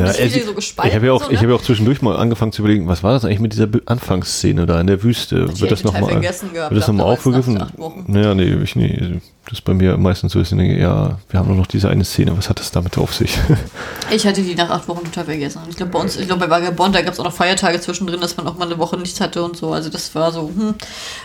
ja, 0.00 0.06
also, 0.06 0.40
so 0.46 0.54
gespalten. 0.54 0.90
Ich 0.90 0.96
habe 0.96 1.06
ja, 1.06 1.12
auch, 1.12 1.24
so, 1.24 1.30
ne? 1.30 1.38
hab 1.38 1.48
ja 1.48 1.54
auch 1.54 1.62
zwischendurch 1.62 2.02
mal 2.02 2.16
angefangen 2.16 2.52
zu 2.52 2.62
überlegen, 2.62 2.88
was 2.88 3.02
war 3.02 3.12
das 3.12 3.24
eigentlich 3.24 3.40
mit 3.40 3.52
dieser 3.52 3.68
Anfangsszene 3.86 4.66
da 4.66 4.80
in 4.80 4.86
der 4.86 5.02
Wüste? 5.02 5.48
wird 5.60 5.70
das 5.70 5.84
nochmal 5.84 6.22
wird 6.22 6.24
das 6.70 6.88
nochmal 6.88 7.06
aufgegriffen? 7.06 7.62
Naja, 8.06 8.34
nee, 8.34 8.54
ich 8.62 8.76
nee. 8.76 9.20
Das 9.44 9.54
ist 9.58 9.64
bei 9.64 9.74
mir 9.74 9.96
meistens 9.96 10.32
so, 10.32 10.40
ich 10.40 10.48
denke, 10.48 10.78
ja, 10.78 11.18
wir 11.28 11.40
haben 11.40 11.48
nur 11.48 11.56
noch 11.56 11.66
diese 11.66 11.88
eine 11.88 12.04
Szene, 12.04 12.36
was 12.36 12.48
hat 12.48 12.60
das 12.60 12.70
damit 12.70 12.96
auf 12.96 13.12
sich? 13.12 13.36
ich 14.10 14.24
hatte 14.24 14.40
die 14.40 14.54
nach 14.54 14.70
acht 14.70 14.86
Wochen 14.86 15.04
total 15.04 15.24
vergessen. 15.24 15.60
Ich 15.68 15.76
glaube, 15.76 15.90
bei 15.90 15.98
uns, 15.98 16.16
ich 16.16 16.26
glaube, 16.26 16.46
bei 16.46 16.50
Vagabond, 16.50 16.94
da 16.94 17.02
gab 17.02 17.12
es 17.12 17.20
auch 17.20 17.24
noch 17.24 17.32
Feiertage 17.32 17.80
zwischendrin, 17.80 18.20
dass 18.20 18.36
man 18.36 18.46
auch 18.46 18.56
mal 18.56 18.66
eine 18.66 18.78
Woche 18.78 18.96
nichts 18.96 19.20
hatte 19.20 19.42
und 19.42 19.56
so. 19.56 19.72
Also 19.72 19.90
das 19.90 20.14
war 20.14 20.30
so, 20.30 20.48
hm. 20.48 20.74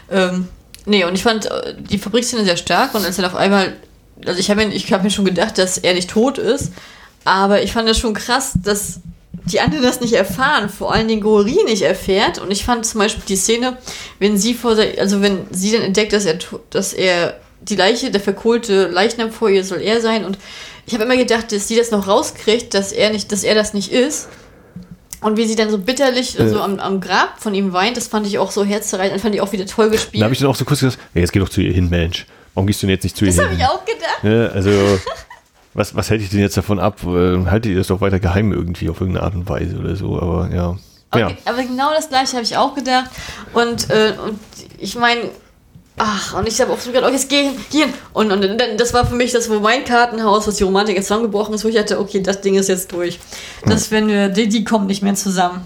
Ähm, 0.10 0.48
nee, 0.86 1.04
und 1.04 1.14
ich 1.14 1.22
fand 1.22 1.46
äh, 1.46 1.76
die 1.80 2.00
Fabrikszene 2.00 2.44
sehr 2.44 2.58
stark 2.58 2.96
und 2.96 3.06
als 3.06 3.18
dann 3.18 3.26
auf 3.26 3.36
einmal, 3.36 3.74
also 4.26 4.40
ich 4.40 4.50
habe 4.50 4.66
mir, 4.66 4.76
hab 4.76 5.04
mir 5.04 5.12
schon 5.12 5.26
gedacht, 5.26 5.60
dass 5.60 5.78
er 5.78 5.94
nicht 5.94 6.10
tot 6.10 6.40
ist, 6.40 6.74
aber 7.28 7.62
ich 7.62 7.74
fand 7.74 7.90
es 7.90 7.98
schon 7.98 8.14
krass, 8.14 8.54
dass 8.64 9.02
die 9.34 9.60
anderen 9.60 9.84
das 9.84 10.00
nicht 10.00 10.14
erfahren, 10.14 10.70
vor 10.70 10.94
allem 10.94 11.10
den 11.10 11.20
Gori 11.20 11.60
nicht 11.66 11.82
erfährt. 11.82 12.40
Und 12.40 12.52
ich 12.52 12.64
fand 12.64 12.86
zum 12.86 13.00
Beispiel 13.00 13.24
die 13.28 13.36
Szene, 13.36 13.78
wenn 14.20 14.38
sie 14.38 14.54
vor, 14.54 14.78
also 14.98 15.22
wenn 15.22 15.46
sie 15.52 15.74
dann 15.74 15.82
entdeckt, 15.82 16.14
dass 16.14 16.26
er, 16.26 16.38
dass 16.70 16.94
er 16.94 17.38
die 17.60 17.76
Leiche, 17.76 18.12
der 18.12 18.22
verkohlte 18.22 18.88
Leichnam 18.88 19.32
vor 19.32 19.50
ihr 19.50 19.66
soll 19.66 19.82
er 19.82 20.00
sein. 20.00 20.24
Und 20.24 20.38
ich 20.86 20.94
habe 20.94 21.04
immer 21.04 21.18
gedacht, 21.18 21.52
dass 21.52 21.68
sie 21.68 21.76
das 21.76 21.92
noch 21.92 22.08
rauskriegt, 22.08 22.74
dass 22.74 22.94
er 22.94 23.10
nicht, 23.10 23.30
dass 23.34 23.44
er 23.44 23.56
das 23.56 23.74
nicht 23.74 23.92
ist. 23.92 24.30
Und 25.20 25.36
wie 25.36 25.46
sie 25.46 25.56
dann 25.56 25.70
so 25.70 25.80
bitterlich 25.80 26.40
äh. 26.40 26.48
so 26.48 26.62
am, 26.62 26.80
am, 26.80 27.02
Grab 27.02 27.42
von 27.42 27.54
ihm 27.54 27.74
weint, 27.74 27.98
das 27.98 28.08
fand 28.08 28.26
ich 28.26 28.40
auch 28.40 28.52
so 28.52 28.64
herzerreichend. 28.64 29.16
Das 29.16 29.22
fand 29.22 29.36
ich 29.36 29.42
auch 29.42 29.52
wieder 29.52 29.66
toll 29.66 29.90
gespielt. 29.90 30.22
Da 30.22 30.26
habe 30.26 30.34
ich 30.34 30.40
dann 30.40 30.50
auch 30.50 30.56
so 30.56 30.64
kurz 30.64 30.80
gesagt, 30.80 31.02
hey, 31.14 31.24
jetzt 31.24 31.34
geh 31.34 31.40
doch 31.40 31.50
zu 31.50 31.60
ihr 31.60 31.74
hin, 31.74 31.90
Mensch. 31.90 32.26
Warum 32.54 32.68
gehst 32.68 32.82
du 32.82 32.88
denn 32.88 32.96
jetzt 32.96 33.04
nicht 33.04 33.18
zu 33.18 33.26
das 33.26 33.36
ihr 33.36 33.50
hin? 33.50 33.60
Das 33.60 33.68
habe 33.68 33.76
ich 33.76 33.82
auch 33.82 33.86
gedacht. 33.86 34.24
Ja, 34.24 34.48
also 34.56 34.72
was, 35.78 35.96
was 35.96 36.10
hätte 36.10 36.24
ich 36.24 36.30
denn 36.32 36.40
jetzt 36.40 36.58
davon 36.58 36.80
ab? 36.80 37.00
Haltet 37.04 37.72
ihr 37.72 37.78
das 37.78 37.88
doch 37.88 38.02
weiter 38.02 38.20
geheim 38.20 38.52
irgendwie 38.52 38.90
auf 38.90 39.00
irgendeine 39.00 39.26
Art 39.26 39.36
und 39.36 39.48
Weise 39.48 39.78
oder 39.78 39.96
so, 39.96 40.20
aber 40.20 40.50
ja. 40.54 40.76
Okay, 41.12 41.20
ja. 41.20 41.32
Aber 41.46 41.62
genau 41.62 41.92
das 41.96 42.10
gleiche 42.10 42.34
habe 42.34 42.44
ich 42.44 42.58
auch 42.58 42.74
gedacht. 42.74 43.10
Und, 43.54 43.90
äh, 43.92 44.14
und 44.26 44.40
ich 44.80 44.96
meine, 44.96 45.30
ach, 45.98 46.34
und 46.34 46.48
ich 46.48 46.60
habe 46.60 46.74
auch 46.74 46.80
so 46.80 46.90
gedacht, 46.90 47.06
okay, 47.06 47.14
jetzt 47.14 47.30
geh 47.30 47.44
hin, 47.44 47.54
geh 47.72 47.78
hin. 47.80 47.94
Und, 48.12 48.32
und 48.32 48.42
dann, 48.42 48.78
das 48.78 48.94
war 48.94 49.06
für 49.06 49.16
mich 49.16 49.32
das, 49.32 49.50
wo 49.50 49.60
mein 49.60 49.86
Kartenhaus, 49.86 50.48
was 50.48 50.56
die 50.56 50.64
Romantik 50.64 50.96
jetzt 50.96 51.08
zusammengebrochen 51.08 51.54
ist, 51.54 51.64
wo 51.64 51.70
ich 51.70 51.76
dachte, 51.76 52.00
okay, 52.00 52.22
das 52.22 52.42
Ding 52.42 52.56
ist 52.56 52.70
jetzt 52.70 52.92
durch. 52.92 53.20
Das, 53.66 53.92
wenn 53.92 54.08
wir, 54.08 54.30
die, 54.30 54.50
die 54.50 54.64
kommen 54.64 54.88
nicht 54.88 55.04
mehr 55.04 55.16
zusammen. 55.16 55.62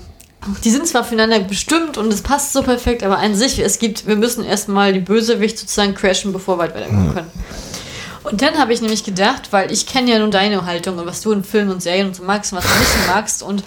Die 0.64 0.72
sind 0.72 0.88
zwar 0.88 1.06
füreinander 1.06 1.40
bestimmt 1.40 1.98
und 1.98 2.12
es 2.12 2.22
passt 2.22 2.52
so 2.52 2.64
perfekt, 2.64 3.04
aber 3.04 3.20
an 3.20 3.36
sich, 3.36 3.60
es 3.60 3.80
gibt, 3.80 4.08
wir 4.08 4.16
müssen 4.16 4.44
erstmal 4.44 4.92
die 4.92 5.00
Bösewicht 5.00 5.58
sozusagen 5.58 5.96
crashen, 5.96 6.34
bevor 6.34 6.58
wir 6.58 6.74
weiterkommen 6.74 7.14
können. 7.14 7.32
Und 8.24 8.42
dann 8.42 8.58
habe 8.58 8.74
ich 8.74 8.82
nämlich 8.82 9.04
gedacht, 9.04 9.52
weil 9.52 9.72
ich 9.72 9.88
kenne 9.88 10.12
ja 10.12 10.20
nun 10.20 10.32
deine 10.32 10.66
Haltung 10.66 10.98
und 10.98 11.08
was 11.08 11.22
du 11.22 11.32
in 11.32 11.44
Filmen 11.44 11.72
und 11.72 11.82
Serien 11.82 12.08
und 12.08 12.16
so 12.16 12.24
magst 12.24 12.54
und 12.54 12.60
was 12.60 12.66
du 12.66 12.80
nicht 12.80 13.08
magst 13.08 13.44
und 13.44 13.64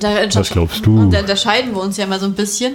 da, 0.00 0.14
was 0.34 0.50
glaubst 0.50 0.84
du? 0.84 0.98
Und 0.98 1.10
da 1.10 1.20
unterscheiden 1.20 1.74
wir 1.74 1.80
uns 1.80 1.96
ja 1.96 2.06
mal 2.06 2.20
so 2.20 2.26
ein 2.26 2.34
bisschen. 2.34 2.74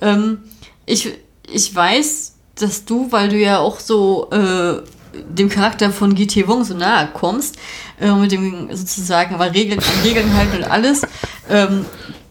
Ähm, 0.00 0.38
ich, 0.84 1.12
ich 1.48 1.74
weiß, 1.74 2.34
dass 2.56 2.84
du, 2.84 3.10
weil 3.12 3.28
du 3.28 3.36
ja 3.36 3.58
auch 3.58 3.78
so 3.78 4.28
äh, 4.30 4.82
dem 5.28 5.48
Charakter 5.48 5.90
von 5.90 6.14
GT 6.14 6.48
Wong 6.48 6.64
so 6.64 6.74
nahe 6.74 7.08
kommst, 7.12 7.56
äh, 8.00 8.10
mit 8.12 8.32
dem 8.32 8.68
sozusagen, 8.74 9.34
aber 9.34 9.52
Regeln, 9.52 9.80
Regeln 10.04 10.34
halten 10.36 10.58
und 10.58 10.64
alles, 10.64 11.02
ähm, 11.48 11.86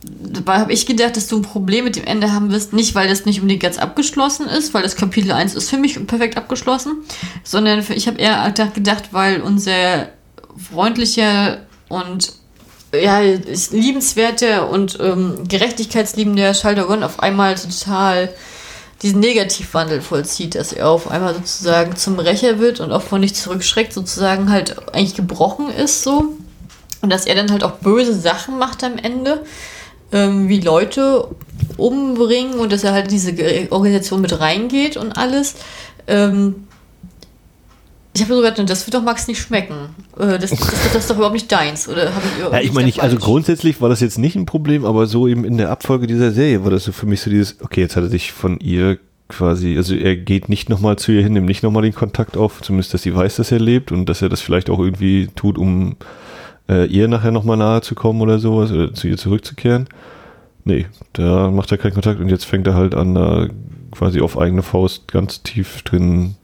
dabei 0.07 0.59
habe 0.59 0.73
ich 0.73 0.85
gedacht, 0.85 1.17
dass 1.17 1.27
du 1.27 1.37
ein 1.37 1.41
Problem 1.41 1.85
mit 1.85 1.95
dem 1.95 2.05
Ende 2.05 2.31
haben 2.31 2.51
wirst, 2.51 2.73
nicht 2.73 2.95
weil 2.95 3.07
das 3.07 3.25
nicht 3.25 3.39
unbedingt 3.39 3.63
ganz 3.63 3.77
abgeschlossen 3.77 4.47
ist, 4.47 4.73
weil 4.73 4.83
das 4.83 4.95
Kapitel 4.95 5.31
1 5.31 5.55
ist 5.55 5.69
für 5.69 5.77
mich 5.77 6.05
perfekt 6.07 6.37
abgeschlossen, 6.37 7.03
sondern 7.43 7.83
für, 7.83 7.93
ich 7.93 8.07
habe 8.07 8.19
eher 8.19 8.51
gedacht, 8.51 9.09
weil 9.11 9.41
unser 9.41 10.09
freundlicher 10.71 11.59
und 11.89 12.33
ja, 12.93 13.19
liebenswerter 13.19 14.69
und 14.69 14.97
ähm, 15.01 15.47
gerechtigkeitsliebender 15.47 16.53
Schaldogon 16.53 17.03
auf 17.03 17.19
einmal 17.19 17.55
total 17.55 18.29
diesen 19.01 19.19
Negativwandel 19.19 20.01
vollzieht, 20.01 20.55
dass 20.55 20.71
er 20.71 20.89
auf 20.89 21.11
einmal 21.11 21.33
sozusagen 21.33 21.97
zum 21.97 22.17
Rächer 22.17 22.59
wird 22.59 22.79
und 22.79 22.91
auch 22.93 23.01
von 23.01 23.19
nicht 23.19 23.35
zurückschreckt, 23.35 23.91
sozusagen 23.91 24.49
halt 24.49 24.87
eigentlich 24.93 25.15
gebrochen 25.15 25.69
ist 25.69 26.03
so. 26.03 26.35
Und 27.01 27.09
dass 27.09 27.25
er 27.25 27.35
dann 27.35 27.51
halt 27.51 27.63
auch 27.63 27.73
böse 27.73 28.17
Sachen 28.17 28.57
macht 28.57 28.83
am 28.83 28.97
Ende 28.97 29.43
ähm, 30.15 30.47
wie 30.47 30.61
Leute 30.61 31.27
umbringen 31.77 32.53
und 32.55 32.71
dass 32.71 32.83
er 32.83 32.93
halt 32.93 33.05
in 33.05 33.11
diese 33.11 33.71
Organisation 33.71 34.21
mit 34.21 34.39
reingeht 34.39 34.97
und 34.97 35.17
alles. 35.17 35.55
Ähm, 36.07 36.67
ich 38.15 38.21
habe 38.21 38.33
so 38.33 38.41
gedacht, 38.41 38.69
das 38.69 38.87
wird 38.87 38.93
doch 38.93 39.03
Max 39.03 39.27
nicht 39.27 39.41
schmecken. 39.41 39.89
Äh, 40.17 40.39
das, 40.39 40.51
das, 40.51 40.59
das, 40.59 40.95
ist 40.95 41.09
doch 41.09 41.17
überhaupt 41.17 41.33
nicht 41.33 41.51
deins. 41.51 41.89
Oder 41.89 42.07
ich 42.07 42.51
ja, 42.51 42.61
ich 42.61 42.71
meine, 42.71 42.85
nicht, 42.85 43.03
also 43.03 43.17
grundsätzlich 43.17 43.81
war 43.81 43.89
das 43.89 43.99
jetzt 43.99 44.17
nicht 44.17 44.37
ein 44.37 44.45
Problem, 44.45 44.85
aber 44.85 45.05
so 45.05 45.27
eben 45.27 45.43
in 45.43 45.57
der 45.57 45.69
Abfolge 45.69 46.07
dieser 46.07 46.31
Serie 46.31 46.63
war 46.63 46.71
das 46.71 46.85
so 46.85 46.93
für 46.93 47.07
mich 47.07 47.19
so 47.19 47.29
dieses, 47.29 47.61
okay, 47.61 47.81
jetzt 47.81 47.97
hat 47.97 48.03
er 48.03 48.09
sich 48.09 48.31
von 48.31 48.57
ihr 48.61 48.97
quasi, 49.27 49.75
also 49.75 49.95
er 49.95 50.15
geht 50.15 50.47
nicht 50.47 50.69
nochmal 50.69 50.97
zu 50.97 51.11
ihr 51.11 51.23
hin, 51.23 51.33
nimmt 51.33 51.47
nicht 51.47 51.63
nochmal 51.63 51.83
den 51.83 51.93
Kontakt 51.93 52.37
auf, 52.37 52.61
zumindest, 52.61 52.93
dass 52.93 53.01
sie 53.01 53.13
weiß, 53.13 53.35
dass 53.35 53.51
er 53.51 53.59
lebt 53.59 53.91
und 53.91 54.07
dass 54.07 54.21
er 54.21 54.29
das 54.29 54.39
vielleicht 54.39 54.69
auch 54.69 54.79
irgendwie 54.79 55.27
tut, 55.35 55.57
um 55.57 55.97
äh, 56.69 56.85
ihr 56.85 57.07
nachher 57.07 57.31
nochmal 57.31 57.57
nahe 57.57 57.81
zu 57.81 57.95
kommen 57.95 58.21
oder 58.21 58.39
sowas, 58.39 58.71
oder 58.71 58.93
zu 58.93 59.07
ihr 59.07 59.17
zurückzukehren. 59.17 59.87
Nee, 60.63 60.87
da 61.13 61.51
macht 61.51 61.71
er 61.71 61.77
keinen 61.77 61.93
Kontakt 61.93 62.19
und 62.19 62.29
jetzt 62.29 62.45
fängt 62.45 62.65
er 62.67 62.73
halt 62.73 62.95
an, 62.95 63.13
da 63.13 63.47
quasi 63.91 64.21
auf 64.21 64.37
eigene 64.37 64.63
Faust 64.63 65.07
ganz 65.07 65.43
tief 65.43 65.83
drin 65.83 66.35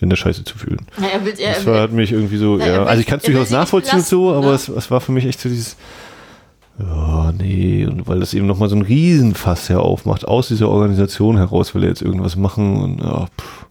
in 0.00 0.10
der 0.10 0.16
Scheiße 0.16 0.44
zu 0.44 0.56
fühlen. 0.56 0.86
Ja, 0.98 1.08
er 1.08 1.24
will, 1.24 1.34
das 1.36 1.66
war, 1.66 1.82
hat 1.82 1.92
mich 1.92 2.12
irgendwie 2.12 2.36
so, 2.36 2.58
ja, 2.58 2.84
also 2.84 3.00
ich 3.00 3.06
kann 3.06 3.18
es 3.18 3.24
durchaus 3.24 3.50
nachvollziehen 3.50 4.02
so, 4.02 4.32
aber 4.32 4.48
ne? 4.48 4.52
es, 4.52 4.68
es, 4.68 4.90
war 4.90 5.00
für 5.00 5.12
mich 5.12 5.26
echt 5.26 5.40
so 5.40 5.48
dieses, 5.48 5.76
Ja, 6.78 7.32
nee, 7.32 7.86
und 7.86 8.06
weil 8.06 8.20
das 8.20 8.34
eben 8.34 8.46
nochmal 8.46 8.68
so 8.68 8.76
ein 8.76 8.82
Riesenfass 8.82 9.68
ja 9.68 9.78
aufmacht, 9.78 10.26
aus 10.28 10.48
dieser 10.48 10.68
Organisation 10.68 11.36
heraus 11.36 11.74
will 11.74 11.82
er 11.82 11.88
jetzt 11.88 12.02
irgendwas 12.02 12.36
machen 12.36 12.76
und 12.76 13.00
ja, 13.00 13.26
pff. 13.40 13.66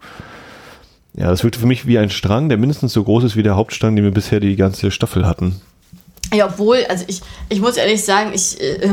Ja, 1.17 1.29
das 1.29 1.43
wirkte 1.43 1.59
für 1.59 1.65
mich 1.65 1.87
wie 1.87 1.97
ein 1.97 2.09
Strang, 2.09 2.49
der 2.49 2.57
mindestens 2.57 2.93
so 2.93 3.03
groß 3.03 3.23
ist 3.23 3.35
wie 3.35 3.43
der 3.43 3.55
Hauptstrang, 3.55 3.95
den 3.95 4.03
wir 4.03 4.11
bisher 4.11 4.39
die 4.39 4.55
ganze 4.55 4.91
Staffel 4.91 5.25
hatten. 5.25 5.61
Ja, 6.33 6.47
obwohl, 6.47 6.83
also 6.89 7.05
ich, 7.07 7.21
ich 7.47 7.61
muss 7.61 7.77
ehrlich 7.77 8.03
sagen, 8.03 8.31
ich, 8.33 8.59
äh, 8.59 8.89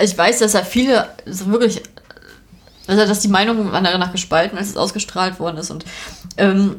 ich 0.00 0.16
weiß, 0.16 0.38
dass 0.38 0.52
da 0.52 0.62
viele 0.62 1.08
wirklich, 1.24 1.82
also 2.86 3.04
dass 3.04 3.20
die 3.20 3.28
Meinung 3.28 3.72
anderer 3.72 3.98
nach 3.98 4.12
gespalten, 4.12 4.56
als 4.56 4.68
es 4.68 4.76
ausgestrahlt 4.76 5.40
worden 5.40 5.56
ist. 5.56 5.70
Und 5.70 5.84
ähm, 6.36 6.76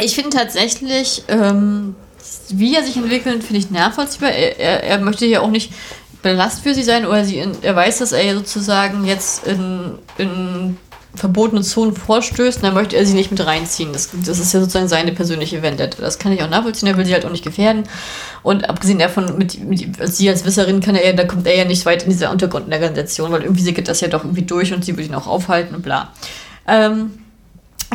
ich 0.00 0.14
finde 0.14 0.30
tatsächlich, 0.36 1.22
ähm, 1.28 1.94
wie 2.50 2.74
er 2.74 2.84
sich 2.84 2.96
entwickelt, 2.96 3.42
finde 3.42 3.60
ich 3.60 3.70
nachvollziehbar. 3.70 4.30
Er, 4.32 4.58
er, 4.58 4.84
er 4.84 4.98
möchte 4.98 5.24
ja 5.24 5.40
auch 5.40 5.50
nicht 5.50 5.72
Belast 6.22 6.62
für 6.62 6.74
sie 6.74 6.82
sein 6.82 7.06
oder 7.06 7.24
sie 7.24 7.42
er 7.62 7.74
weiß, 7.74 7.98
dass 7.98 8.12
er 8.12 8.34
sozusagen 8.34 9.04
jetzt 9.06 9.46
in, 9.46 9.98
in 10.18 10.76
verbotene 11.14 11.62
Zonen 11.62 11.94
vorstößt 11.94 12.62
dann 12.62 12.74
möchte 12.74 12.96
er 12.96 13.04
sie 13.04 13.14
nicht 13.14 13.30
mit 13.30 13.44
reinziehen. 13.44 13.92
Das, 13.92 14.10
das 14.24 14.38
ist 14.38 14.52
ja 14.52 14.60
sozusagen 14.60 14.88
seine 14.88 15.12
persönliche 15.12 15.62
Vendetta. 15.62 16.00
Das 16.00 16.18
kann 16.18 16.32
ich 16.32 16.42
auch 16.42 16.48
nachvollziehen, 16.48 16.88
er 16.88 16.96
will 16.96 17.04
sie 17.04 17.12
halt 17.12 17.26
auch 17.26 17.30
nicht 17.30 17.44
gefährden. 17.44 17.84
Und 18.42 18.68
abgesehen 18.68 18.98
davon, 18.98 19.36
mit, 19.36 19.62
mit 19.62 20.14
sie 20.14 20.28
als 20.28 20.44
Wisserin 20.44 20.80
kann 20.80 20.96
er 20.96 21.06
ja, 21.06 21.12
da 21.12 21.24
kommt 21.24 21.46
er 21.46 21.56
ja 21.56 21.64
nicht 21.64 21.84
weit 21.84 22.04
in 22.04 22.10
dieser 22.10 22.30
Untergrundorganisation, 22.30 23.30
weil 23.30 23.42
irgendwie 23.42 23.62
sickert 23.62 23.88
das 23.88 24.00
ja 24.00 24.08
doch 24.08 24.24
irgendwie 24.24 24.42
durch 24.42 24.72
und 24.72 24.84
sie 24.84 24.96
will 24.96 25.04
ihn 25.04 25.14
auch 25.14 25.26
aufhalten 25.26 25.74
und 25.74 25.82
bla. 25.82 26.12
Ähm, 26.66 27.18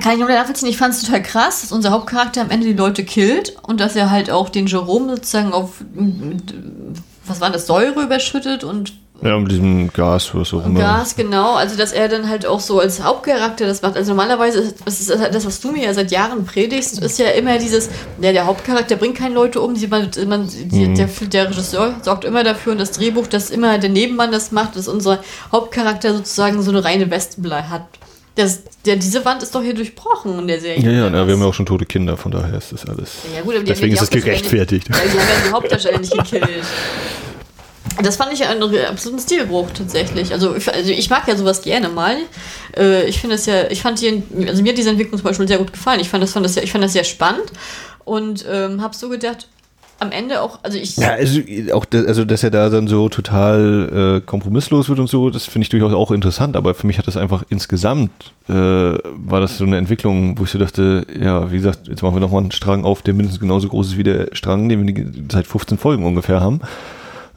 kann 0.02 0.14
ich 0.14 0.20
nur 0.20 0.30
nachvollziehen. 0.30 0.70
Ich 0.70 0.78
fand 0.78 0.94
es 0.94 1.02
total 1.02 1.24
krass, 1.24 1.62
dass 1.62 1.72
unser 1.72 1.92
Hauptcharakter 1.92 2.42
am 2.42 2.52
Ende 2.52 2.68
die 2.68 2.74
Leute 2.74 3.04
killt 3.04 3.56
und 3.64 3.80
dass 3.80 3.96
er 3.96 4.12
halt 4.12 4.30
auch 4.30 4.50
den 4.50 4.68
Jerome 4.68 5.16
sozusagen 5.16 5.54
auf, 5.54 5.84
mit, 5.94 6.54
was 7.26 7.42
war 7.42 7.50
das, 7.50 7.66
Säure 7.66 8.04
überschüttet 8.04 8.64
und 8.64 8.94
ja, 9.22 9.38
mit 9.40 9.52
diesem 9.52 9.92
Gas 9.92 10.34
oder 10.36 10.46
so. 10.46 10.62
Gas, 10.76 11.16
genau. 11.16 11.56
Also, 11.56 11.76
dass 11.76 11.92
er 11.92 12.08
dann 12.08 12.30
halt 12.30 12.46
auch 12.46 12.60
so 12.60 12.80
als 12.80 13.04
Hauptcharakter 13.04 13.66
das 13.66 13.82
macht. 13.82 13.96
Also, 13.96 14.12
normalerweise 14.12 14.60
ist 14.60 14.76
das, 14.86 15.00
ist 15.00 15.10
das 15.10 15.46
was 15.46 15.60
du 15.60 15.72
mir 15.72 15.86
ja 15.86 15.94
seit 15.94 16.12
Jahren 16.12 16.46
predigst, 16.46 17.00
ist 17.00 17.20
ja 17.20 17.30
immer 17.30 17.58
dieses, 17.58 17.90
ja, 18.22 18.32
der 18.32 18.46
Hauptcharakter 18.46 18.96
bringt 18.96 19.18
keine 19.18 19.34
Leute 19.34 19.60
um, 19.62 19.74
die, 19.74 19.88
man, 19.88 20.12
die, 20.12 20.88
mhm. 20.88 20.96
der, 20.96 21.08
der 21.08 21.50
Regisseur 21.50 21.96
sorgt 22.04 22.26
immer 22.26 22.44
dafür 22.44 22.74
und 22.74 22.78
das 22.80 22.92
Drehbuch, 22.92 23.28
dass 23.28 23.50
immer 23.50 23.80
der 23.80 23.90
Nebenmann 23.90 24.32
das 24.32 24.52
macht, 24.52 24.76
dass 24.76 24.88
unser 24.88 25.20
Hauptcharakter 25.52 26.14
sozusagen 26.14 26.62
so 26.62 26.72
eine 26.72 26.84
reine 26.84 27.10
Westenblei 27.10 27.64
hat. 27.64 27.88
Das, 28.36 28.62
der, 28.86 28.98
diese 28.98 29.26
Wand 29.26 29.42
ist 29.42 29.56
doch 29.56 29.64
hier 29.64 29.74
durchbrochen 29.74 30.38
in 30.38 30.48
der 30.48 30.60
Serie. 30.60 30.84
Ja, 30.84 30.92
ja, 30.92 31.10
na, 31.10 31.26
wir 31.26 31.34
haben 31.34 31.42
ja 31.42 31.48
auch 31.48 31.56
schon 31.56 31.66
tote 31.66 31.88
Kinder, 31.88 32.18
von 32.18 32.32
daher 32.32 32.56
ist 32.56 32.72
das 32.72 32.86
alles. 32.86 33.14
Ja, 33.36 33.42
gut, 33.42 33.56
aber 33.56 33.64
Deswegen 33.64 33.96
ist 33.96 34.04
es 34.04 34.12
gerechtfertigt. 34.12 34.88
Nicht, 34.88 35.04
die 35.04 35.10
haben 35.10 35.18
ja 35.18 35.48
die 35.48 35.54
Hauptdarsteller 35.54 35.98
nicht 35.98 36.14
gekillt. 36.14 36.46
Das 38.04 38.16
fand 38.16 38.34
ich 38.34 38.46
einen 38.46 38.64
absoluten 38.64 39.20
Stilbruch 39.20 39.72
tatsächlich. 39.72 40.32
Also, 40.32 40.52
also 40.52 40.92
ich 40.92 41.10
mag 41.10 41.28
ja 41.28 41.36
sowas 41.36 41.62
gerne 41.62 41.90
mal. 41.90 42.16
Äh, 42.76 43.08
ich 43.08 43.20
finde 43.20 43.36
es 43.36 43.46
ja, 43.46 43.70
ich 43.70 43.82
fand 43.82 44.02
die, 44.02 44.24
also 44.48 44.62
mir 44.62 44.70
hat 44.70 44.78
diese 44.78 44.90
Entwicklung 44.90 45.18
zum 45.18 45.26
Beispiel 45.26 45.48
sehr 45.48 45.58
gut 45.58 45.74
gefallen. 45.74 46.00
Ich 46.00 46.10
fand 46.10 46.24
das, 46.24 46.34
fand 46.34 46.46
das, 46.46 46.56
ja, 46.56 46.64
ich 46.64 46.72
fand 46.72 46.84
das 46.84 46.94
sehr 46.94 47.04
spannend 47.04 47.52
und 48.06 48.46
ähm, 48.50 48.82
habe 48.82 48.96
so 48.96 49.10
gedacht, 49.10 49.48
am 50.00 50.12
Ende 50.12 50.42
auch, 50.42 50.60
also 50.64 50.78
ich. 50.78 50.96
Ja, 50.98 51.14
also 51.14 51.42
auch, 51.74 51.86
das, 51.86 52.06
also 52.06 52.26
dass 52.26 52.44
er 52.44 52.52
da 52.52 52.70
dann 52.70 52.88
so 52.88 53.10
total 53.10 54.18
äh, 54.18 54.26
kompromisslos 54.26 54.90
wird 54.90 55.00
und 55.00 55.08
so, 55.10 55.30
das 55.30 55.46
finde 55.46 55.64
ich 55.64 55.70
durchaus 55.70 55.94
auch 55.94 56.12
interessant, 56.12 56.56
aber 56.56 56.76
für 56.76 56.86
mich 56.86 56.98
hat 56.98 57.08
das 57.08 57.18
einfach 57.18 57.44
insgesamt, 57.50 58.12
äh, 58.48 58.54
war 58.54 59.42
das 59.42 59.58
so 59.58 59.66
eine 59.66 59.78
Entwicklung, 59.78 60.38
wo 60.38 60.44
ich 60.44 60.52
so 60.52 60.60
dachte, 60.60 61.06
ja, 61.20 61.52
wie 61.52 61.58
gesagt, 61.58 61.88
jetzt 61.88 62.04
machen 62.04 62.16
wir 62.16 62.20
nochmal 62.20 62.42
einen 62.42 62.52
Strang 62.52 62.86
auf, 62.86 63.02
der 63.02 63.14
mindestens 63.14 63.40
genauso 63.40 63.68
groß 63.70 63.88
ist 63.88 63.98
wie 63.98 64.04
der 64.04 64.30
Strang, 64.34 64.70
den 64.70 64.88
wir 64.88 65.06
seit 65.32 65.48
15 65.48 65.78
Folgen 65.78 66.06
ungefähr 66.06 66.42
haben. 66.42 66.62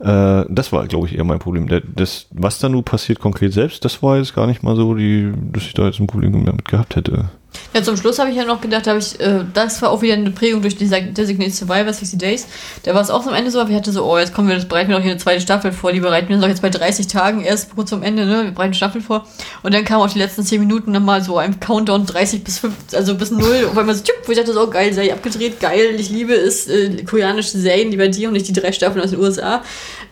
Äh, 0.01 0.45
das 0.49 0.73
war, 0.73 0.87
glaube 0.87 1.07
ich, 1.07 1.17
eher 1.17 1.25
mein 1.25 1.39
Problem. 1.39 1.69
Das, 1.95 2.27
was 2.31 2.59
da 2.59 2.69
nun 2.69 2.85
passiert 2.85 3.21
konkret 3.21 3.53
selbst, 3.53 3.85
das 3.85 4.03
war 4.03 4.17
jetzt 4.17 4.35
gar 4.35 4.47
nicht 4.47 4.63
mal 4.63 4.77
so, 4.77 4.95
die, 4.95 5.33
dass 5.53 5.65
ich 5.65 5.75
da 5.75 5.87
jetzt 5.87 6.01
ein 6.01 6.07
Problem 6.07 6.45
damit 6.45 6.65
gehabt 6.67 6.97
hätte. 6.97 7.31
Ja, 7.73 7.83
zum 7.83 7.97
Schluss 7.97 8.19
habe 8.19 8.31
ich 8.31 8.37
ja 8.37 8.45
noch 8.45 8.61
gedacht, 8.61 8.87
habe 8.89 8.99
ich, 8.99 9.19
äh, 9.21 9.45
das 9.55 9.81
war 9.81 9.91
auch 9.91 10.03
wieder 10.03 10.15
eine 10.15 10.31
Prägung 10.31 10.61
durch 10.61 10.77
die 10.77 10.89
Designated 10.89 11.55
Survivor 11.55 11.93
60 11.93 12.19
Days. 12.19 12.47
Da 12.83 12.95
war 12.95 13.01
es 13.01 13.11
auch 13.11 13.25
am 13.27 13.35
Ende 13.35 13.51
so, 13.51 13.61
aber 13.61 13.71
ich 13.71 13.77
hatte 13.77 13.93
so, 13.93 14.05
oh, 14.05 14.19
jetzt 14.19 14.35
kommen 14.35 14.49
wir, 14.49 14.57
das 14.57 14.67
bereiten 14.67 14.89
wir 14.89 14.97
noch 14.97 15.03
hier 15.03 15.13
eine 15.13 15.21
zweite 15.21 15.41
Staffel 15.41 15.71
vor, 15.71 15.93
die 15.93 16.01
bereiten 16.01 16.29
wir 16.29 16.37
uns 16.37 16.43
doch 16.43 16.49
jetzt 16.49 16.63
bei 16.63 16.71
30 16.71 17.07
Tagen 17.07 17.43
erst 17.43 17.75
kurz 17.75 17.91
zum 17.91 18.03
Ende, 18.03 18.27
ne? 18.27 18.45
Wir 18.45 18.51
bereiten 18.51 18.75
Staffel 18.75 19.01
vor. 19.01 19.27
Und 19.63 19.73
dann 19.73 19.85
kam 19.85 20.01
auch 20.01 20.11
die 20.11 20.19
letzten 20.19 20.43
10 20.43 20.61
Minuten 20.61 20.91
nochmal 20.91 21.23
so 21.23 21.39
ein 21.39 21.61
Countdown 21.61 22.07
30 22.07 22.43
bis 22.43 22.59
5, 22.59 22.75
also 22.93 23.15
bis 23.15 23.31
0, 23.31 23.67
und 23.71 23.77
weil 23.77 23.85
man 23.85 23.95
so, 23.95 24.03
wo 24.25 24.33
ich 24.33 24.39
dachte 24.39 24.53
so, 24.53 24.63
oh, 24.63 24.67
geil, 24.67 24.93
Serie 24.93 25.13
abgedreht, 25.13 25.61
geil, 25.61 25.95
ich 25.97 26.11
liebe 26.11 26.35
es, 26.35 26.67
äh, 26.67 27.05
koreanische 27.05 27.57
Serien, 27.57 27.91
lieber 27.91 28.09
die 28.09 28.27
und 28.27 28.33
nicht 28.33 28.49
die 28.49 28.53
drei 28.53 28.73
Staffeln 28.73 29.05
aus 29.05 29.11
den 29.11 29.21
USA. 29.21 29.63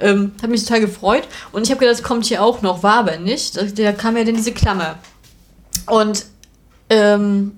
Ähm, 0.00 0.32
hat 0.40 0.50
mich 0.50 0.62
total 0.62 0.80
gefreut. 0.80 1.24
Und 1.50 1.64
ich 1.64 1.70
habe 1.70 1.80
gedacht, 1.80 1.98
das 1.98 2.04
kommt 2.04 2.24
hier 2.24 2.42
auch 2.42 2.62
noch, 2.62 2.84
war 2.84 2.98
aber 2.98 3.16
nicht. 3.16 3.56
Da, 3.56 3.62
da 3.62 3.92
kam 3.92 4.16
ja 4.16 4.22
dann 4.22 4.36
diese 4.36 4.52
Klammer. 4.52 4.96
Und 5.86 6.24
ähm, 6.90 7.52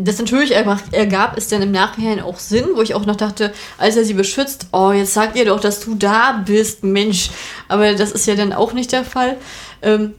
das 0.00 0.18
natürlich 0.18 0.52
ergab 0.52 1.36
es 1.36 1.48
dann 1.48 1.60
im 1.60 1.72
Nachhinein 1.72 2.20
auch 2.20 2.38
Sinn, 2.38 2.66
wo 2.74 2.82
ich 2.82 2.94
auch 2.94 3.04
noch 3.04 3.16
dachte, 3.16 3.52
als 3.78 3.96
er 3.96 4.04
sie 4.04 4.14
beschützt, 4.14 4.68
oh, 4.70 4.92
jetzt 4.92 5.12
sag 5.12 5.34
ihr 5.34 5.46
doch, 5.46 5.58
dass 5.58 5.80
du 5.80 5.96
da 5.96 6.42
bist, 6.46 6.84
Mensch. 6.84 7.30
Aber 7.66 7.92
das 7.94 8.12
ist 8.12 8.26
ja 8.26 8.36
dann 8.36 8.52
auch 8.52 8.72
nicht 8.72 8.92
der 8.92 9.04
Fall. 9.04 9.38
Ähm, 9.82 10.14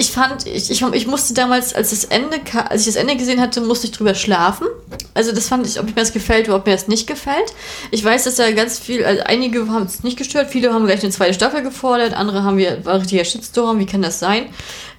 ich 0.00 0.12
fand, 0.12 0.46
ich, 0.46 0.70
ich, 0.70 0.80
ich, 0.80 1.06
musste 1.08 1.34
damals, 1.34 1.74
als 1.74 1.90
das 1.90 2.04
Ende, 2.04 2.38
als 2.68 2.82
ich 2.82 2.94
das 2.94 2.94
Ende 2.94 3.16
gesehen 3.16 3.40
hatte, 3.40 3.60
musste 3.60 3.88
ich 3.88 3.92
drüber 3.92 4.14
schlafen. 4.14 4.68
Also 5.12 5.32
das 5.32 5.48
fand 5.48 5.66
ich, 5.66 5.80
ob 5.80 5.86
mir 5.86 5.92
das 5.92 6.12
gefällt 6.12 6.46
oder 6.46 6.58
ob 6.58 6.66
mir 6.66 6.72
das 6.72 6.86
nicht 6.86 7.08
gefällt. 7.08 7.52
Ich 7.90 8.04
weiß, 8.04 8.22
dass 8.22 8.36
da 8.36 8.48
ganz 8.52 8.78
viel, 8.78 9.04
also 9.04 9.24
einige 9.24 9.66
haben 9.66 9.86
es 9.86 10.04
nicht 10.04 10.16
gestört, 10.16 10.50
viele 10.50 10.72
haben 10.72 10.86
gleich 10.86 11.02
eine 11.02 11.10
zweite 11.10 11.34
Staffel 11.34 11.62
gefordert, 11.64 12.14
andere 12.14 12.44
haben 12.44 12.58
wir, 12.58 12.84
war 12.84 13.00
richtiger 13.00 13.24
Shitstorm, 13.24 13.80
wie 13.80 13.86
kann 13.86 14.00
das 14.00 14.20
sein? 14.20 14.46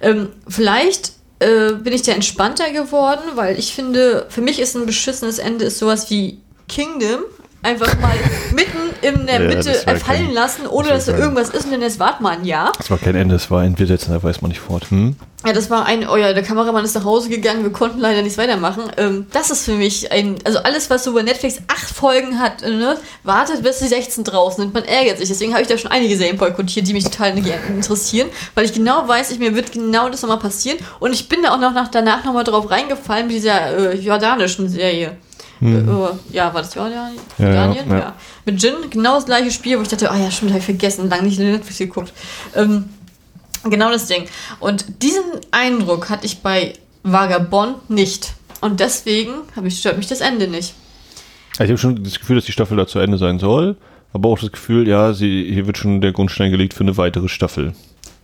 Ähm, 0.02 0.28
vielleicht 0.46 1.12
äh, 1.40 1.72
bin 1.72 1.92
ich 1.92 2.02
da 2.02 2.12
entspannter 2.12 2.70
geworden, 2.70 3.22
weil 3.34 3.58
ich 3.58 3.74
finde, 3.74 4.26
für 4.28 4.40
mich 4.40 4.60
ist 4.60 4.76
ein 4.76 4.86
beschissenes 4.86 5.38
Ende 5.38 5.64
ist 5.64 5.78
sowas 5.78 6.08
wie 6.10 6.38
Kingdom. 6.68 7.22
Einfach 7.62 7.98
mal 8.00 8.16
mitten 8.54 8.69
in 9.02 9.26
der 9.26 9.42
ja, 9.42 9.48
Mitte 9.48 9.74
fallen 9.74 10.00
kein, 10.00 10.32
lassen, 10.32 10.66
ohne 10.66 10.88
das 10.88 11.06
dass 11.06 11.14
da 11.14 11.20
irgendwas 11.20 11.50
ist 11.50 11.66
und 11.66 11.72
dann 11.72 11.82
jetzt 11.82 11.98
wart 11.98 12.20
mal 12.20 12.36
ein 12.36 12.44
Jahr. 12.44 12.72
Das 12.78 12.90
war 12.90 12.98
kein 12.98 13.14
Ende, 13.14 13.34
das 13.34 13.50
war 13.50 13.62
ein 13.62 13.78
Wir 13.78 13.86
setzen, 13.86 14.12
da 14.12 14.22
weiß 14.22 14.42
man 14.42 14.50
nicht 14.50 14.60
fort. 14.60 14.90
Hm? 14.90 15.16
Ja, 15.46 15.54
das 15.54 15.70
war 15.70 15.86
ein, 15.86 16.06
oh 16.06 16.16
ja, 16.16 16.34
der 16.34 16.42
Kameramann 16.42 16.84
ist 16.84 16.94
nach 16.94 17.04
Hause 17.04 17.30
gegangen, 17.30 17.62
wir 17.62 17.72
konnten 17.72 17.98
leider 17.98 18.20
nichts 18.20 18.36
weitermachen. 18.36 18.82
Ähm, 18.98 19.26
das 19.32 19.50
ist 19.50 19.64
für 19.64 19.72
mich 19.72 20.12
ein, 20.12 20.36
also 20.44 20.58
alles, 20.58 20.90
was 20.90 21.02
so 21.02 21.14
bei 21.14 21.22
Netflix 21.22 21.62
acht 21.66 21.88
Folgen 21.88 22.38
hat, 22.38 22.60
ne, 22.60 22.98
wartet 23.24 23.62
bis 23.62 23.78
die 23.78 23.88
16 23.88 24.24
draußen 24.24 24.62
sind, 24.62 24.74
man 24.74 24.84
ärgert 24.84 25.16
sich. 25.16 25.28
Deswegen 25.28 25.52
habe 25.54 25.62
ich 25.62 25.68
da 25.68 25.78
schon 25.78 25.90
einige 25.90 26.14
Serien 26.14 26.36
boykottiert, 26.36 26.86
die 26.86 26.92
mich 26.92 27.04
total 27.04 27.38
interessieren, 27.38 28.28
weil 28.54 28.66
ich 28.66 28.74
genau 28.74 29.08
weiß, 29.08 29.30
ich, 29.30 29.38
mir 29.38 29.54
wird 29.54 29.72
genau 29.72 30.10
das 30.10 30.20
nochmal 30.20 30.40
passieren 30.40 30.78
und 30.98 31.14
ich 31.14 31.30
bin 31.30 31.42
da 31.42 31.54
auch 31.54 31.60
noch 31.60 31.72
nach, 31.72 31.88
danach 31.88 32.22
nochmal 32.24 32.44
drauf 32.44 32.70
reingefallen 32.70 33.26
mit 33.26 33.36
dieser 33.36 33.94
äh, 33.94 33.96
jordanischen 33.96 34.68
Serie. 34.68 35.16
Hm. 35.60 35.88
Äh, 35.88 36.34
ja, 36.34 36.52
war 36.52 36.62
das 36.62 36.74
Jordanien? 36.74 37.20
Jordanien? 37.38 37.88
Ja, 37.88 37.94
ja. 37.94 38.00
ja, 38.00 38.14
Mit 38.46 38.62
Jin, 38.62 38.74
genau 38.88 39.16
das 39.16 39.26
gleiche 39.26 39.50
Spiel, 39.50 39.78
wo 39.78 39.82
ich 39.82 39.88
dachte, 39.88 40.10
ah 40.10 40.16
oh 40.16 40.22
ja, 40.22 40.30
stimmt, 40.30 40.50
habe 40.50 40.60
ich 40.60 40.64
vergessen, 40.64 41.08
lange 41.08 41.24
nicht 41.24 41.38
in 41.38 41.52
Netflix 41.52 41.78
geguckt. 41.78 42.12
Ähm, 42.54 42.88
genau 43.64 43.90
das 43.90 44.06
Ding. 44.06 44.24
Und 44.58 45.02
diesen 45.02 45.24
Eindruck 45.50 46.08
hatte 46.08 46.26
ich 46.26 46.38
bei 46.38 46.74
Vagabond 47.02 47.90
nicht. 47.90 48.32
Und 48.60 48.80
deswegen 48.80 49.32
ich, 49.64 49.78
stört 49.78 49.98
mich 49.98 50.06
das 50.06 50.20
Ende 50.20 50.48
nicht. 50.48 50.74
Also 51.58 51.64
ich 51.64 51.70
habe 51.70 51.78
schon 51.78 52.02
das 52.02 52.18
Gefühl, 52.18 52.36
dass 52.36 52.46
die 52.46 52.52
Staffel 52.52 52.76
da 52.76 52.86
zu 52.86 52.98
Ende 52.98 53.18
sein 53.18 53.38
soll, 53.38 53.76
aber 54.12 54.28
auch 54.28 54.38
das 54.38 54.52
Gefühl, 54.52 54.88
ja, 54.88 55.12
sie, 55.12 55.50
hier 55.52 55.66
wird 55.66 55.78
schon 55.78 56.00
der 56.00 56.12
Grundstein 56.12 56.50
gelegt 56.50 56.74
für 56.74 56.84
eine 56.84 56.96
weitere 56.96 57.28
Staffel. 57.28 57.74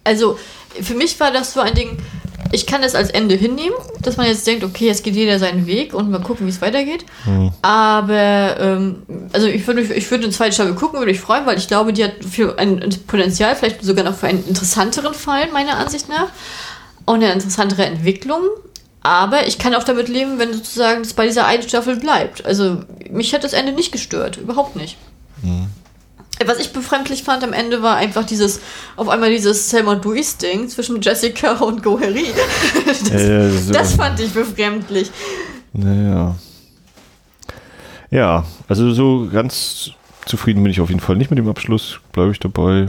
Also, 0.04 0.38
für 0.80 0.94
mich 0.94 1.18
war 1.18 1.32
das 1.32 1.52
so 1.52 1.60
ein 1.60 1.74
Ding, 1.74 1.98
ich 2.52 2.66
kann 2.66 2.82
das 2.82 2.94
als 2.94 3.10
Ende 3.10 3.34
hinnehmen, 3.34 3.76
dass 4.02 4.16
man 4.16 4.26
jetzt 4.26 4.46
denkt, 4.46 4.64
okay, 4.64 4.86
jetzt 4.86 5.04
geht 5.04 5.14
jeder 5.14 5.38
seinen 5.38 5.66
Weg 5.66 5.94
und 5.94 6.10
mal 6.10 6.20
gucken, 6.20 6.46
wie 6.46 6.50
es 6.50 6.60
weitergeht. 6.60 7.04
Mhm. 7.24 7.52
Aber 7.62 8.56
ähm, 8.60 9.02
also 9.32 9.46
ich 9.46 9.66
würde 9.66 9.82
ich 9.82 10.10
würde 10.10 10.24
eine 10.24 10.32
zweite 10.32 10.52
Staffel 10.52 10.74
gucken, 10.74 10.98
würde 10.98 11.12
ich 11.12 11.20
freuen, 11.20 11.46
weil 11.46 11.58
ich 11.58 11.68
glaube, 11.68 11.92
die 11.92 12.04
hat 12.04 12.12
für 12.28 12.58
ein 12.58 12.88
Potenzial, 13.06 13.56
vielleicht 13.56 13.82
sogar 13.82 14.04
noch 14.04 14.16
für 14.16 14.26
einen 14.26 14.46
interessanteren 14.46 15.14
Fall, 15.14 15.50
meiner 15.52 15.78
Ansicht 15.78 16.08
nach. 16.08 16.28
Und 17.04 17.22
eine 17.22 17.32
interessantere 17.32 17.84
Entwicklung. 17.84 18.42
Aber 19.02 19.46
ich 19.46 19.58
kann 19.58 19.74
auch 19.76 19.84
damit 19.84 20.08
leben, 20.08 20.40
wenn 20.40 20.52
sozusagen 20.52 21.02
es 21.02 21.14
bei 21.14 21.26
dieser 21.26 21.46
einen 21.46 21.62
Staffel 21.62 21.94
bleibt. 21.94 22.44
Also 22.44 22.82
mich 23.08 23.32
hat 23.32 23.44
das 23.44 23.52
Ende 23.52 23.70
nicht 23.70 23.92
gestört, 23.92 24.36
überhaupt 24.36 24.74
nicht. 24.74 24.96
Mhm. 25.42 25.68
Was 26.44 26.58
ich 26.58 26.72
befremdlich 26.72 27.22
fand 27.22 27.42
am 27.44 27.52
Ende 27.52 27.82
war 27.82 27.96
einfach 27.96 28.24
dieses, 28.24 28.60
auf 28.96 29.08
einmal 29.08 29.30
dieses 29.30 29.70
Selma 29.70 29.94
Duis-Ding 29.94 30.68
zwischen 30.68 31.00
Jessica 31.00 31.52
und 31.52 31.82
Goheri. 31.82 32.26
Das, 32.86 33.10
äh, 33.10 33.50
so. 33.50 33.72
das 33.72 33.94
fand 33.94 34.20
ich 34.20 34.32
befremdlich. 34.32 35.10
Naja. 35.72 36.36
Ja, 38.10 38.44
also 38.68 38.92
so 38.92 39.28
ganz 39.32 39.90
zufrieden 40.26 40.62
bin 40.62 40.70
ich 40.70 40.80
auf 40.80 40.88
jeden 40.88 41.00
Fall 41.00 41.16
nicht 41.16 41.30
mit 41.30 41.38
dem 41.38 41.48
Abschluss, 41.48 42.00
bleibe 42.12 42.32
ich 42.32 42.38
dabei. 42.38 42.88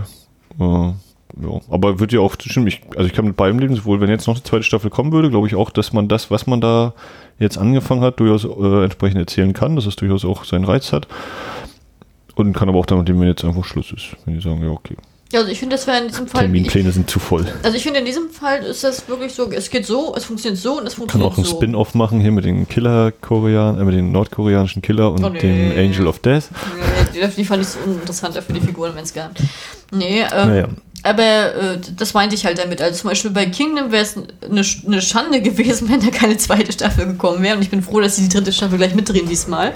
Äh, 0.59 0.91
ja, 1.39 1.61
aber 1.69 1.99
wird 1.99 2.13
ja 2.13 2.19
auch 2.19 2.35
stimmt, 2.39 2.67
ich, 2.67 2.81
also 2.95 3.05
ich 3.05 3.13
kann 3.13 3.25
mit 3.25 3.37
beidem 3.37 3.59
leben, 3.59 3.75
sowohl 3.75 4.01
wenn 4.01 4.09
jetzt 4.09 4.27
noch 4.27 4.35
eine 4.35 4.43
zweite 4.43 4.63
Staffel 4.63 4.89
kommen 4.89 5.11
würde, 5.11 5.29
glaube 5.29 5.47
ich 5.47 5.55
auch, 5.55 5.69
dass 5.69 5.93
man 5.93 6.07
das, 6.07 6.31
was 6.31 6.47
man 6.47 6.61
da 6.61 6.93
jetzt 7.37 7.57
angefangen 7.57 8.01
hat, 8.01 8.19
durchaus 8.19 8.45
äh, 8.45 8.83
entsprechend 8.83 9.19
erzählen 9.19 9.53
kann, 9.53 9.75
dass 9.75 9.85
es 9.85 9.95
durchaus 9.95 10.25
auch 10.25 10.45
seinen 10.45 10.65
Reiz 10.65 10.91
hat. 10.93 11.07
Und 12.37 12.53
kann 12.53 12.69
aber 12.69 12.79
auch 12.79 12.85
damit, 12.85 13.07
wenn 13.09 13.21
jetzt 13.23 13.43
einfach 13.43 13.65
Schluss 13.65 13.91
ist. 13.91 14.15
Wenn 14.25 14.35
die 14.35 14.41
sagen, 14.41 14.61
ja, 14.63 14.69
okay. 14.69 14.95
Also 15.33 15.49
ich 15.49 15.59
finde, 15.59 15.75
das 15.75 15.85
wäre 15.87 15.97
in 15.99 16.07
diesem 16.07 16.25
Fall. 16.27 16.43
Terminpläne 16.43 16.89
sind 16.91 17.09
zu 17.09 17.19
voll. 17.19 17.45
Also 17.61 17.75
ich 17.75 17.83
finde, 17.83 17.99
in 17.99 18.05
diesem 18.05 18.29
Fall 18.29 18.63
ist 18.63 18.85
das 18.85 19.09
wirklich 19.09 19.33
so, 19.33 19.51
es 19.51 19.69
geht 19.69 19.85
so, 19.85 20.15
es 20.15 20.23
funktioniert 20.23 20.61
so 20.61 20.77
und 20.79 20.87
es 20.87 20.93
Kann 20.93 20.99
funktioniert 20.99 21.33
auch 21.33 21.37
ein 21.37 21.43
so. 21.43 21.55
Spin-off 21.57 21.95
machen 21.95 22.21
hier 22.21 22.31
mit 22.31 22.45
den 22.45 22.65
Killer-Korean, 22.69 23.77
äh, 23.77 23.83
mit 23.83 23.93
den 23.95 24.13
nordkoreanischen 24.13 24.81
Killer 24.81 25.11
und 25.11 25.25
Oh, 25.25 25.29
nee. 25.29 25.39
dem 25.39 25.71
Angel 25.77 26.07
of 26.07 26.19
Death. 26.19 26.45
Nee, 27.13 27.27
die, 27.27 27.35
die 27.35 27.43
fand 27.43 27.61
ich 27.63 27.67
so 27.69 27.79
uninteressanter 27.85 28.41
für 28.41 28.53
die 28.53 28.61
Figuren, 28.61 28.93
wenn 28.95 29.03
es 29.03 29.13
gehabt. 29.13 29.41
Nee, 29.91 30.21
ähm, 30.21 30.47
Naja. 30.47 30.67
aber 31.03 31.23
äh, 31.23 31.79
das 31.97 32.13
meinte 32.13 32.35
ich 32.35 32.45
halt 32.45 32.57
damit. 32.59 32.81
Also 32.81 33.01
zum 33.01 33.09
Beispiel 33.09 33.31
bei 33.31 33.47
Kingdom 33.47 33.91
wäre 33.91 34.03
es 34.03 34.15
eine, 34.17 34.63
eine 34.85 35.01
Schande 35.01 35.41
gewesen, 35.41 35.89
wenn 35.91 35.99
da 35.99 36.07
keine 36.09 36.37
zweite 36.37 36.71
Staffel 36.71 37.05
gekommen 37.05 37.43
wäre. 37.43 37.57
Und 37.57 37.61
ich 37.63 37.69
bin 37.69 37.81
froh, 37.81 37.99
dass 37.99 38.15
sie 38.15 38.29
die 38.29 38.33
dritte 38.33 38.53
Staffel 38.53 38.77
gleich 38.77 38.95
mitdrehen 38.95 39.27
diesmal. 39.27 39.73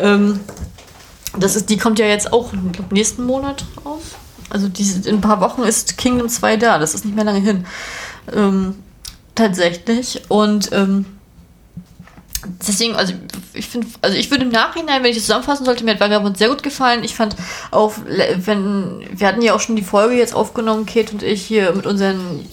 Ähm, 0.00 0.40
das 1.38 1.56
ist, 1.56 1.70
die 1.70 1.76
kommt 1.78 1.98
ja 1.98 2.06
jetzt 2.06 2.32
auch, 2.32 2.52
ich 2.52 2.72
glaube, 2.72 2.94
nächsten 2.94 3.24
Monat 3.24 3.64
raus. 3.84 4.02
Also 4.50 4.68
diese, 4.68 5.08
in 5.08 5.16
ein 5.16 5.20
paar 5.20 5.40
Wochen 5.40 5.62
ist 5.62 5.96
Kingdom 5.96 6.28
2 6.28 6.56
da. 6.56 6.78
Das 6.78 6.94
ist 6.94 7.04
nicht 7.04 7.14
mehr 7.14 7.24
lange 7.24 7.40
hin. 7.40 7.66
Ähm, 8.34 8.74
tatsächlich. 9.36 10.22
Und 10.28 10.72
ähm, 10.72 11.06
deswegen, 12.66 12.96
also 12.96 13.12
ich 13.52 13.68
finde, 13.68 13.86
also 14.02 14.16
ich 14.16 14.30
würde 14.30 14.44
im 14.44 14.50
Nachhinein, 14.50 15.02
wenn 15.02 15.10
ich 15.10 15.16
das 15.16 15.26
zusammenfassen 15.26 15.64
sollte, 15.64 15.84
mir 15.84 15.92
hat 15.92 16.00
Vagabond 16.00 16.36
sehr 16.36 16.48
gut 16.48 16.62
gefallen. 16.62 17.04
Ich 17.04 17.14
fand 17.14 17.36
auch, 17.70 17.94
wenn, 18.06 19.06
wir 19.12 19.28
hatten 19.28 19.42
ja 19.42 19.54
auch 19.54 19.60
schon 19.60 19.76
die 19.76 19.82
Folge 19.82 20.16
jetzt 20.16 20.34
aufgenommen, 20.34 20.86
Kate 20.86 21.12
und 21.12 21.22
ich 21.22 21.42
hier 21.42 21.72
mit 21.72 21.86
unseren 21.86 22.44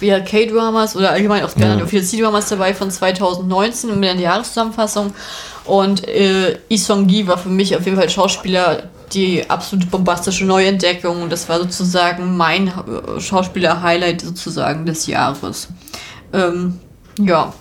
BRK-Dramas 0.00 0.96
oder 0.96 1.10
allgemein 1.10 1.44
auch 1.44 1.54
gerne 1.54 1.80
Ja. 1.80 1.86
viele 1.86 2.02
C-Dramas 2.02 2.48
dabei 2.48 2.72
von 2.74 2.90
2019 2.90 3.98
mit 3.98 4.08
der 4.08 4.14
Jahreszusammenfassung. 4.16 5.12
Und 5.64 6.06
äh, 6.08 6.58
Lee 6.68 6.76
Song-gi 6.76 7.26
war 7.26 7.38
für 7.38 7.48
mich 7.48 7.76
auf 7.76 7.84
jeden 7.84 7.96
Fall 7.96 8.10
Schauspieler 8.10 8.84
die 9.12 9.48
absolute 9.48 9.86
bombastische 9.86 10.44
Neuentdeckung. 10.44 11.22
Und 11.22 11.30
das 11.30 11.48
war 11.48 11.58
sozusagen 11.60 12.36
mein 12.36 12.68
äh, 12.68 13.20
Schauspieler-Highlight 13.20 14.22
sozusagen 14.22 14.86
des 14.86 15.06
Jahres. 15.06 15.68
Ähm, 16.32 16.78
ja, 17.18 17.52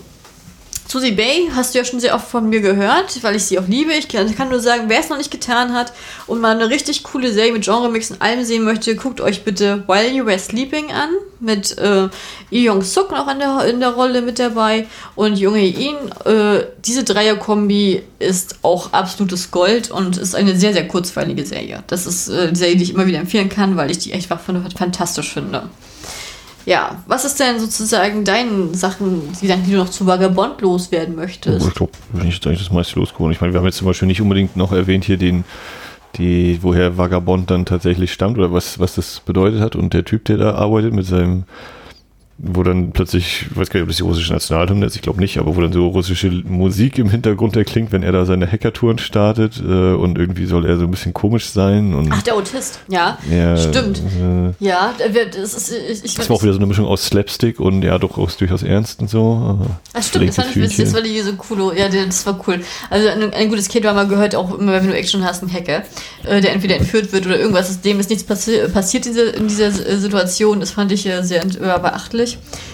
Susie 0.91 1.13
Bay 1.13 1.49
hast 1.55 1.73
du 1.73 1.80
ja 1.80 1.85
schon 1.85 2.01
sehr 2.01 2.13
oft 2.13 2.27
von 2.27 2.49
mir 2.49 2.59
gehört, 2.59 3.23
weil 3.23 3.38
ich 3.38 3.45
sie 3.45 3.57
auch 3.57 3.65
liebe. 3.65 3.93
Ich 3.93 4.09
kann, 4.09 4.35
kann 4.35 4.49
nur 4.49 4.59
sagen, 4.59 4.89
wer 4.89 4.99
es 4.99 5.07
noch 5.07 5.18
nicht 5.18 5.31
getan 5.31 5.72
hat 5.72 5.93
und 6.27 6.41
mal 6.41 6.53
eine 6.53 6.69
richtig 6.69 7.03
coole 7.03 7.31
Serie 7.31 7.53
mit 7.53 7.63
Genre-Mix 7.63 8.11
und 8.11 8.22
allem 8.22 8.43
sehen 8.43 8.65
möchte, 8.65 8.97
guckt 8.97 9.22
euch 9.22 9.45
bitte 9.45 9.85
While 9.88 10.09
You 10.09 10.26
Were 10.26 10.38
Sleeping 10.38 10.91
an. 10.91 11.11
Mit 11.39 11.77
äh, 11.77 12.09
Lee 12.49 12.65
Jong-suk 12.65 13.09
noch 13.11 13.31
in 13.31 13.39
der, 13.39 13.65
in 13.68 13.80
der 13.80 13.91
Rolle 13.91 14.22
mit 14.22 14.38
dabei 14.38 14.85
und 15.15 15.39
Junge 15.39 15.65
In. 15.65 15.95
Äh, 16.26 16.65
diese 16.84 17.05
Dreier-Kombi 17.05 18.03
ist 18.19 18.55
auch 18.61 18.91
absolutes 18.91 19.49
Gold 19.49 19.91
und 19.91 20.18
ist 20.18 20.35
eine 20.35 20.57
sehr, 20.57 20.73
sehr 20.73 20.89
kurzweilige 20.89 21.45
Serie. 21.45 21.85
Das 21.88 22.05
ist 22.05 22.27
äh, 22.27 22.51
die 22.51 22.59
Serie, 22.59 22.76
die 22.76 22.84
ich 22.84 22.93
immer 22.93 23.07
wieder 23.07 23.19
empfehlen 23.19 23.47
kann, 23.47 23.77
weil 23.77 23.91
ich 23.91 23.99
die 23.99 24.11
echt 24.11 24.27
fantastisch 24.27 25.31
finde. 25.31 25.69
Ja, 26.65 27.03
was 27.07 27.25
ist 27.25 27.39
denn 27.39 27.59
sozusagen 27.59 28.23
deine 28.23 28.73
Sachen, 28.73 29.21
die, 29.41 29.47
du 29.47 29.77
noch 29.77 29.89
zu 29.89 30.05
Vagabond 30.05 30.61
loswerden 30.61 31.15
möchtest? 31.15 31.67
Ich 31.67 31.73
glaube, 31.73 31.91
bin 32.13 32.27
ich 32.27 32.35
jetzt 32.35 32.47
eigentlich 32.47 32.59
das 32.63 32.71
meiste 32.71 32.99
losgeworden. 32.99 33.33
Ich 33.33 33.41
meine, 33.41 33.53
wir 33.53 33.59
haben 33.59 33.65
jetzt 33.65 33.77
zum 33.77 33.88
Beispiel 33.88 34.07
nicht 34.07 34.21
unbedingt 34.21 34.55
noch 34.55 34.71
erwähnt 34.71 35.05
hier 35.05 35.17
den, 35.17 35.43
die, 36.17 36.59
woher 36.61 36.97
Vagabond 36.97 37.49
dann 37.49 37.65
tatsächlich 37.65 38.13
stammt 38.13 38.38
oder 38.38 38.53
was, 38.53 38.79
was 38.79 38.95
das 38.95 39.21
bedeutet 39.21 39.61
hat. 39.61 39.75
Und 39.75 39.93
der 39.93 40.05
Typ, 40.05 40.25
der 40.25 40.38
da 40.38 40.53
arbeitet 40.53 40.93
mit 40.93 41.05
seinem, 41.05 41.45
wo 42.43 42.63
dann 42.63 42.91
plötzlich, 42.91 43.45
ich 43.49 43.57
weiß 43.57 43.69
gar 43.69 43.80
nicht, 43.80 43.84
ob 43.84 43.89
das 43.89 43.97
die 43.97 44.03
russische 44.03 44.34
Nationalhymne 44.34 44.85
ist, 44.85 44.95
ich 44.95 45.01
glaube 45.01 45.19
nicht, 45.19 45.38
aber 45.38 45.55
wo 45.55 45.61
dann 45.61 45.72
so 45.73 45.88
russische 45.88 46.30
Musik 46.30 46.97
im 46.97 47.09
Hintergrund 47.09 47.55
erklingt, 47.55 47.91
wenn 47.91 48.03
er 48.03 48.11
da 48.11 48.26
seine 48.26 48.51
Hackertouren 48.51 48.97
startet 48.97 49.59
äh, 49.59 49.93
und 49.93 50.18
irgendwie 50.18 50.45
soll 50.45 50.65
er 50.65 50.77
so 50.77 50.85
ein 50.85 50.91
bisschen 50.91 51.13
komisch 51.13 51.49
sein. 51.49 51.93
Und, 51.93 52.09
Ach, 52.11 52.22
der 52.23 52.35
Autist, 52.35 52.80
ja. 52.88 53.18
ja, 53.30 53.57
stimmt. 53.57 53.99
Äh, 53.99 54.65
Ja, 54.65 54.93
das 55.34 55.53
ist, 55.53 55.72
ich, 55.72 56.03
ich 56.03 56.15
das 56.15 56.30
war 56.30 56.38
auch 56.38 56.43
wieder 56.43 56.53
so 56.53 56.59
eine 56.59 56.68
Mischung 56.68 56.85
aus 56.85 57.05
Slapstick 57.05 57.59
und 57.59 57.84
ja, 57.84 57.97
doch 57.97 58.18
auch 58.18 58.31
durchaus 58.31 58.63
ernst 58.63 59.01
und 59.01 59.09
so. 59.09 59.59
Ah, 59.93 60.01
stimmt, 60.01 60.30
das 60.30 60.35
fand 60.35 60.49
ich 60.49 60.55
witzig, 60.55 60.85
das 60.85 60.93
war 60.93 61.01
die 61.01 61.19
so 61.22 61.31
cool. 61.49 61.73
Ja, 61.77 61.89
das 61.89 62.26
war 62.26 62.39
cool. 62.47 62.61
Also 62.89 63.07
ein, 63.09 63.34
ein 63.34 63.49
gutes 63.49 63.68
K-Drama 63.69 64.05
gehört 64.05 64.35
auch 64.35 64.57
immer, 64.57 64.73
wenn 64.73 64.88
du 64.88 64.95
Action 64.95 65.23
hast, 65.23 65.43
ein 65.43 65.53
Hacker, 65.53 65.84
äh, 66.23 66.41
der 66.41 66.53
entweder 66.53 66.77
entführt 66.77 67.13
wird 67.13 67.26
oder 67.26 67.39
irgendwas, 67.39 67.81
dem 67.81 67.99
ist 67.99 68.09
nichts 68.09 68.23
passi 68.23 68.57
passiert 68.73 69.05
in 69.05 69.13
dieser, 69.13 69.34
in 69.35 69.47
dieser 69.47 69.68
äh, 69.68 69.97
Situation. 69.97 70.59
Das 70.59 70.72
fand 70.72 70.91
ich 70.91 71.05
äh, 71.05 71.23
sehr 71.23 71.43
äh, 71.43 71.80
beachtlich. 71.80 72.30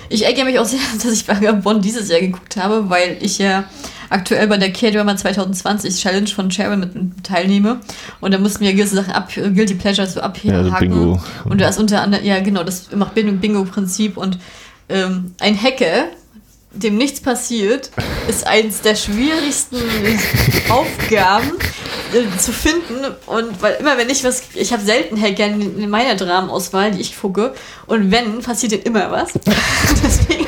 Ich 0.10 0.26
ärgere 0.26 0.46
mich 0.46 0.60
auch 0.60 0.66
sehr, 0.66 0.80
dass 1.04 1.12
ich 1.12 1.28
Vagabond 1.28 1.84
dieses 1.84 2.10
Jahr 2.10 2.20
geguckt 2.20 2.58
habe, 2.58 2.90
weil 2.90 3.18
ich 3.22 3.38
ja 3.38 3.66
aktuell 4.10 4.48
bei 4.48 4.58
der 4.58 4.72
K-Drama 4.72 5.18
2020 5.18 6.02
Challenge 6.02 6.28
von 6.28 6.50
Sharon 6.50 6.80
mit 6.80 6.92
teilnehme. 7.24 7.80
Und 8.22 8.34
da 8.34 8.38
mussten 8.38 8.62
wir 8.64 8.74
gewisse 8.74 8.96
Sachen 8.96 9.14
ab, 9.14 9.32
Guilty 9.34 9.76
Pleasures 9.76 10.14
so 10.14 10.22
abhaken. 10.22 10.50
Ja, 10.50 10.64
so 10.64 10.72
Bingo. 10.72 11.22
Und 11.46 11.62
da 11.62 11.70
ist 11.70 11.80
unter 11.80 12.02
anderem, 12.02 12.26
ja 12.26 12.40
genau, 12.40 12.64
das 12.64 12.92
macht 12.94 13.16
Bingo-Prinzip 13.16 14.18
und 14.18 14.40
ähm, 14.90 15.36
ein 15.40 15.62
Hacker, 15.62 16.06
dem 16.72 16.98
nichts 16.98 17.20
passiert, 17.20 17.92
ist 18.30 18.48
eins 18.48 18.82
der 18.82 18.96
schwierigsten 18.96 19.78
Aufgaben 20.70 21.52
äh, 22.14 22.38
zu 22.38 22.52
finden. 22.52 23.06
Und 23.26 23.62
weil 23.62 23.76
immer 23.76 23.98
wenn 23.98 24.10
ich 24.10 24.24
was, 24.24 24.44
ich 24.54 24.74
habe 24.74 24.84
selten 24.84 25.20
Hacker 25.22 25.46
in, 25.46 25.80
in 25.80 25.90
meiner 25.90 26.16
Dramenauswahl, 26.16 26.92
die 26.92 27.02
ich 27.02 27.20
gucke. 27.20 27.54
Und 27.86 28.12
wenn, 28.12 28.42
passiert 28.42 28.72
denen 28.72 28.84
immer 28.84 29.12
was. 29.12 29.34
Deswegen 30.04 30.48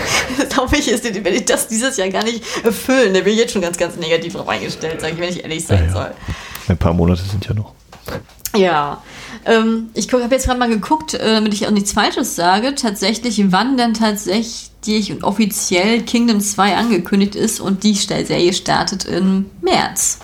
glaube 0.49 0.77
ich, 0.77 0.89
ist, 0.89 1.03
werde 1.03 1.29
ich 1.29 1.45
das 1.45 1.67
dieses 1.67 1.97
Jahr 1.97 2.09
gar 2.09 2.23
nicht 2.23 2.43
erfüllen. 2.63 3.13
Da 3.13 3.21
bin 3.21 3.33
ich 3.33 3.39
jetzt 3.39 3.53
schon 3.53 3.61
ganz, 3.61 3.77
ganz 3.77 3.95
negativ 3.97 4.33
drauf 4.33 4.47
eingestellt, 4.47 5.01
sage 5.01 5.13
ich, 5.13 5.19
wenn 5.19 5.29
ich 5.29 5.43
ehrlich 5.43 5.65
sein 5.65 5.79
Ja, 5.79 5.85
ja. 5.85 5.91
soll. 5.91 6.11
Ein 6.67 6.77
paar 6.77 6.93
Monate 6.93 7.21
sind 7.23 7.45
ja 7.45 7.53
noch. 7.53 7.73
Ja, 8.55 9.03
ähm, 9.45 9.89
ich 9.93 10.11
habe 10.11 10.33
jetzt 10.33 10.47
gerade 10.47 10.59
mal 10.59 10.69
geguckt, 10.69 11.13
äh, 11.13 11.33
damit 11.35 11.53
ich 11.53 11.67
auch 11.67 11.71
nichts 11.71 11.91
Falsches 11.91 12.35
sage, 12.35 12.73
tatsächlich, 12.75 13.39
wann 13.51 13.77
denn 13.77 13.93
tatsächlich 13.93 15.11
und 15.11 15.23
offiziell 15.23 16.01
Kingdom 16.01 16.39
2 16.39 16.77
angekündigt 16.77 17.35
ist 17.35 17.59
und 17.59 17.83
die 17.83 17.93
Serie 17.93 18.53
startet 18.53 19.05
im 19.05 19.45
März 19.61 20.19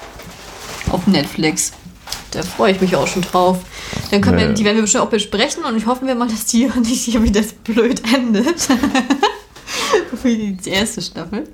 auf 0.96 1.08
Netflix. 1.08 1.74
Da 2.32 2.44
freue 2.44 2.72
ich 2.72 2.82
mich 2.82 2.96
auch 2.96 3.08
schon 3.08 3.22
drauf. 3.22 3.60
Dann 4.12 4.22
können 4.22 4.38
wir, 4.38 4.50
die 4.50 4.64
werden 4.64 4.78
wir 4.78 4.84
bestimmt 4.84 5.04
auch 5.04 5.10
besprechen 5.10 5.64
und 5.64 5.78
ich 5.78 5.86
hoffen 5.86 6.08
wir 6.08 6.16
mal, 6.16 6.28
dass 6.28 6.46
die 6.46 6.66
nicht 6.84 7.04
hier 7.04 7.24
wieder 7.24 7.42
blöd 7.64 8.02
endet. 8.14 8.68
Wie 10.24 10.54
die 10.54 10.70
erste 10.70 11.02
Staffel. 11.02 11.48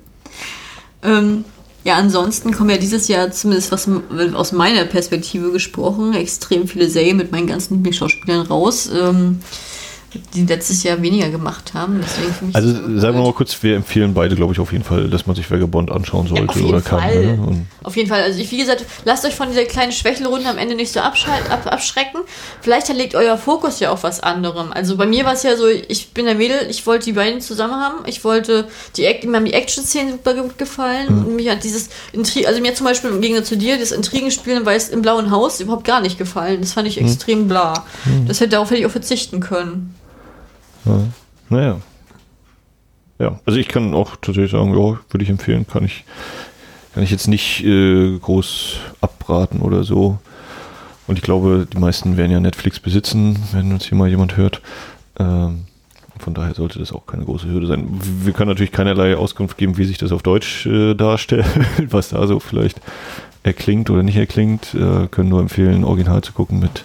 Ähm, 1.02 1.44
ja, 1.84 1.96
ansonsten 1.96 2.52
kommen 2.52 2.70
ja 2.70 2.76
dieses 2.76 3.08
Jahr, 3.08 3.32
zumindest 3.32 3.72
was 3.72 3.88
aus 4.34 4.52
meiner 4.52 4.84
Perspektive 4.84 5.50
gesprochen, 5.50 6.14
extrem 6.14 6.68
viele 6.68 6.88
Serien 6.88 7.16
mit 7.16 7.32
meinen 7.32 7.48
ganzen 7.48 7.74
Lieblingsschauspielern 7.74 8.46
raus, 8.46 8.88
ähm, 8.94 9.40
die 10.34 10.44
letztes 10.44 10.82
Jahr 10.82 11.00
weniger 11.02 11.30
gemacht 11.30 11.74
haben. 11.74 11.98
Mich 11.98 12.54
Also 12.54 12.72
sagen 12.98 13.16
wir 13.16 13.22
mal 13.22 13.32
kurz, 13.32 13.62
wir 13.62 13.76
empfehlen 13.76 14.14
beide, 14.14 14.36
glaube 14.36 14.52
ich, 14.52 14.60
auf 14.60 14.72
jeden 14.72 14.84
Fall, 14.84 15.08
dass 15.08 15.26
man 15.26 15.36
sich 15.36 15.50
Vagabond 15.50 15.90
anschauen 15.90 16.28
sollte 16.28 16.48
auf 16.48 16.56
jeden 16.56 16.68
oder 16.68 16.80
kann. 16.80 17.00
Fall. 17.00 17.26
Ne? 17.36 17.42
Und 17.42 17.66
Auf 17.82 17.96
jeden 17.96 18.08
Fall. 18.08 18.22
Also 18.22 18.40
ich, 18.40 18.50
wie 18.50 18.58
gesagt, 18.58 18.84
lasst 19.04 19.24
euch 19.24 19.34
von 19.34 19.48
dieser 19.48 19.64
kleinen 19.64 19.92
Schwächelrunde 19.92 20.48
am 20.48 20.58
Ende 20.58 20.74
nicht 20.74 20.92
so 20.92 21.00
ab, 21.00 21.14
abschrecken. 21.64 22.20
Vielleicht 22.60 22.88
legt 22.92 23.14
euer 23.14 23.38
Fokus 23.38 23.80
ja 23.80 23.90
auf 23.90 24.02
was 24.02 24.20
anderem. 24.20 24.72
Also 24.72 24.96
bei 24.96 25.06
mir 25.06 25.24
war 25.24 25.32
es 25.32 25.42
ja 25.42 25.56
so, 25.56 25.66
ich 25.66 26.12
bin 26.12 26.26
der 26.26 26.34
Mädel, 26.34 26.66
ich 26.68 26.86
wollte 26.86 27.06
die 27.06 27.12
beiden 27.12 27.40
zusammen 27.40 27.74
haben. 27.74 28.04
Ich 28.06 28.24
wollte 28.24 28.68
die, 28.96 29.02
mir 29.26 29.36
haben 29.36 29.44
die 29.44 29.54
Action-Szenen 29.54 30.12
super 30.12 30.34
gut 30.34 30.58
gefallen. 30.58 31.08
Und 31.08 31.36
mir 31.36 31.52
hat 31.52 31.64
dieses 31.64 31.88
Intri 32.12 32.46
also 32.46 32.60
mir 32.60 32.74
zum 32.74 32.86
Beispiel 32.86 33.10
im 33.10 33.20
Gegensatz 33.20 33.48
zu 33.48 33.56
dir, 33.56 33.78
das 33.78 33.92
Intrigenspielen 33.92 34.64
weiß 34.64 34.90
im 34.90 35.02
Blauen 35.02 35.30
Haus 35.30 35.60
überhaupt 35.60 35.84
gar 35.84 36.00
nicht 36.00 36.18
gefallen. 36.18 36.60
Das 36.60 36.72
fand 36.72 36.88
ich 36.88 37.00
extrem 37.00 37.48
bla. 37.48 37.84
Das 38.26 38.40
hätte, 38.40 38.50
darauf 38.50 38.70
hätte 38.70 38.80
ich 38.80 38.86
auch 38.86 38.90
verzichten 38.90 39.40
können. 39.40 39.94
Ja. 40.84 41.00
naja. 41.48 41.80
Ja, 43.18 43.38
also 43.46 43.58
ich 43.58 43.68
kann 43.68 43.94
auch 43.94 44.16
tatsächlich 44.16 44.50
sagen, 44.50 44.70
ja, 44.70 44.98
würde 45.10 45.22
ich 45.22 45.30
empfehlen, 45.30 45.66
kann 45.66 45.84
ich, 45.84 46.04
kann 46.92 47.04
ich 47.04 47.10
jetzt 47.10 47.28
nicht 47.28 47.62
äh, 47.64 48.18
groß 48.18 48.78
abraten 49.00 49.60
oder 49.60 49.84
so. 49.84 50.18
Und 51.06 51.18
ich 51.18 51.22
glaube, 51.22 51.66
die 51.72 51.78
meisten 51.78 52.16
werden 52.16 52.32
ja 52.32 52.40
Netflix 52.40 52.80
besitzen, 52.80 53.38
wenn 53.52 53.72
uns 53.72 53.86
hier 53.86 53.96
mal 53.96 54.08
jemand 54.08 54.36
hört. 54.36 54.60
Ähm, 55.18 55.66
von 56.18 56.34
daher 56.34 56.54
sollte 56.54 56.78
das 56.78 56.92
auch 56.92 57.06
keine 57.06 57.24
große 57.24 57.48
Hürde 57.48 57.66
sein. 57.66 57.86
Wir 58.00 58.32
können 58.32 58.48
natürlich 58.48 58.72
keinerlei 58.72 59.16
Auskunft 59.16 59.58
geben, 59.58 59.76
wie 59.76 59.84
sich 59.84 59.98
das 59.98 60.12
auf 60.12 60.22
Deutsch 60.22 60.66
äh, 60.66 60.94
darstellt, 60.94 61.46
was 61.90 62.10
da 62.10 62.26
so 62.26 62.40
vielleicht 62.40 62.80
erklingt 63.42 63.90
oder 63.90 64.02
nicht 64.02 64.16
erklingt. 64.16 64.74
Äh, 64.74 65.08
können 65.08 65.28
nur 65.28 65.40
empfehlen, 65.40 65.84
original 65.84 66.22
zu 66.22 66.32
gucken 66.32 66.60
mit 66.60 66.84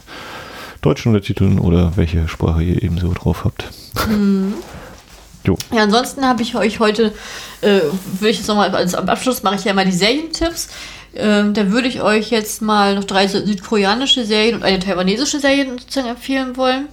deutschen 0.82 1.14
Untertiteln 1.14 1.60
oder 1.60 1.94
welche 1.96 2.28
Sprache 2.28 2.64
ihr 2.64 2.82
eben 2.82 2.98
so 2.98 3.14
drauf 3.14 3.44
habt. 3.46 3.66
Jo. 5.46 5.58
Ja, 5.72 5.84
ansonsten 5.84 6.26
habe 6.26 6.44
ich 6.44 6.56
euch 6.56 6.80
heute, 6.80 7.14
äh, 7.62 7.80
würde 8.20 8.30
ich 8.30 8.38
jetzt 8.38 8.48
nochmal, 8.48 8.76
also 8.76 8.98
am 8.98 9.08
Abschluss 9.08 9.44
mache 9.44 9.56
ich 9.56 9.64
ja 9.64 9.74
mal 9.74 9.86
die 9.86 9.92
Serientipps. 9.92 10.70
Ähm, 11.16 11.54
da 11.54 11.72
würde 11.72 11.88
ich 11.88 12.02
euch 12.02 12.30
jetzt 12.30 12.62
mal 12.62 12.96
noch 12.96 13.06
drei 13.06 13.28
südkoreanische 13.28 14.26
Serien 14.26 14.56
und 14.56 14.64
eine 14.64 14.80
taiwanesische 14.80 15.40
Serie 15.40 15.66
sozusagen 15.80 16.10
empfehlen 16.10 16.58
wollen. 16.58 16.90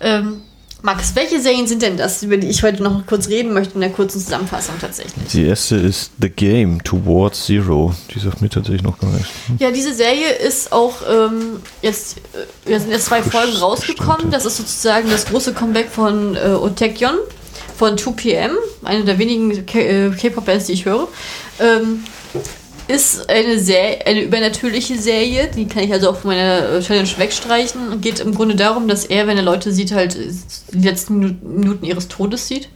Ähm, 0.00 0.42
Max, 0.80 1.16
welche 1.16 1.40
Serien 1.40 1.66
sind 1.66 1.82
denn 1.82 1.96
das, 1.96 2.22
über 2.22 2.36
die 2.36 2.48
ich 2.48 2.62
heute 2.62 2.84
noch 2.84 3.04
kurz 3.04 3.28
reden 3.28 3.52
möchte 3.52 3.74
in 3.74 3.80
der 3.80 3.90
kurzen 3.90 4.20
Zusammenfassung 4.20 4.76
tatsächlich? 4.80 5.26
Die 5.32 5.44
erste 5.44 5.74
ist 5.74 6.12
The 6.20 6.30
Game 6.30 6.82
Towards 6.84 7.46
Zero. 7.46 7.94
Die 8.14 8.20
sagt 8.20 8.40
mir 8.40 8.48
tatsächlich 8.48 8.82
noch 8.82 8.98
gar 9.00 9.10
nichts. 9.10 9.28
Ja, 9.58 9.72
diese 9.72 9.92
Serie 9.92 10.30
ist 10.30 10.70
auch 10.70 11.02
ähm, 11.10 11.60
jetzt, 11.82 12.18
äh, 12.66 12.78
sind 12.78 12.92
jetzt 12.92 13.06
zwei 13.06 13.22
Folgen 13.22 13.56
rausgekommen. 13.56 14.30
Das 14.30 14.46
ist 14.46 14.56
sozusagen 14.56 15.10
das 15.10 15.26
große 15.26 15.52
Comeback 15.52 15.88
von 15.88 16.36
äh, 16.36 16.50
Otekion 16.50 17.16
von 17.76 17.96
2PM, 17.96 18.50
eine 18.82 19.04
der 19.04 19.18
wenigen 19.18 19.50
äh, 19.50 20.10
K-Pop-Bands, 20.10 20.66
die 20.66 20.72
ich 20.72 20.84
höre. 20.84 21.08
Ähm, 21.60 22.04
ist 22.88 23.28
eine, 23.28 23.58
Serie, 23.58 24.06
eine 24.06 24.22
übernatürliche 24.22 24.98
Serie, 24.98 25.50
die 25.54 25.66
kann 25.66 25.84
ich 25.84 25.92
also 25.92 26.10
auch 26.10 26.16
von 26.16 26.30
meiner 26.30 26.80
Challenge 26.80 27.08
wegstreichen. 27.18 28.00
Geht 28.00 28.20
im 28.20 28.34
Grunde 28.34 28.56
darum, 28.56 28.88
dass 28.88 29.04
er, 29.04 29.26
wenn 29.26 29.36
er 29.36 29.42
Leute 29.42 29.72
sieht, 29.72 29.92
halt 29.92 30.16
die 30.72 30.86
letzten 30.86 31.18
Minuten 31.18 31.84
ihres 31.84 32.08
Todes 32.08 32.48
sieht. 32.48 32.70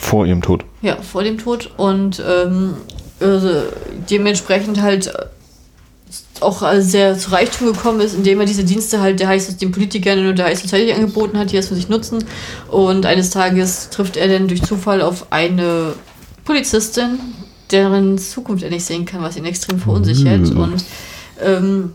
Vor 0.00 0.26
ihrem 0.26 0.42
Tod. 0.42 0.64
Ja, 0.82 0.96
vor 1.00 1.22
dem 1.22 1.38
Tod. 1.38 1.70
Und 1.76 2.22
ähm, 2.26 2.74
also 3.20 3.62
dementsprechend 4.10 4.82
halt 4.82 5.12
auch 6.40 6.62
sehr 6.78 7.16
zu 7.16 7.30
Reichtum 7.30 7.72
gekommen 7.72 8.00
ist, 8.00 8.14
indem 8.14 8.40
er 8.40 8.46
diese 8.46 8.64
Dienste 8.64 9.00
halt 9.00 9.20
der 9.20 9.28
heißt 9.28 9.60
den 9.62 9.70
Politikern 9.70 10.26
und 10.26 10.38
der 10.38 10.46
High 10.46 10.60
Society 10.60 10.92
angeboten 10.92 11.38
hat, 11.38 11.52
die 11.52 11.56
das 11.56 11.68
für 11.68 11.76
sich 11.76 11.88
nutzen. 11.88 12.24
Und 12.68 13.06
eines 13.06 13.30
Tages 13.30 13.90
trifft 13.90 14.16
er 14.16 14.26
dann 14.26 14.48
durch 14.48 14.62
Zufall 14.62 15.02
auf 15.02 15.26
eine 15.30 15.92
Polizistin, 16.44 17.20
deren 17.72 18.18
Zukunft 18.18 18.62
er 18.62 18.70
nicht 18.70 18.84
sehen 18.84 19.04
kann, 19.04 19.22
was 19.22 19.36
ihn 19.36 19.44
extrem 19.44 19.78
verunsichert. 19.78 20.52
Mhm. 20.52 20.56
Und, 20.56 20.84
ähm, 21.42 21.92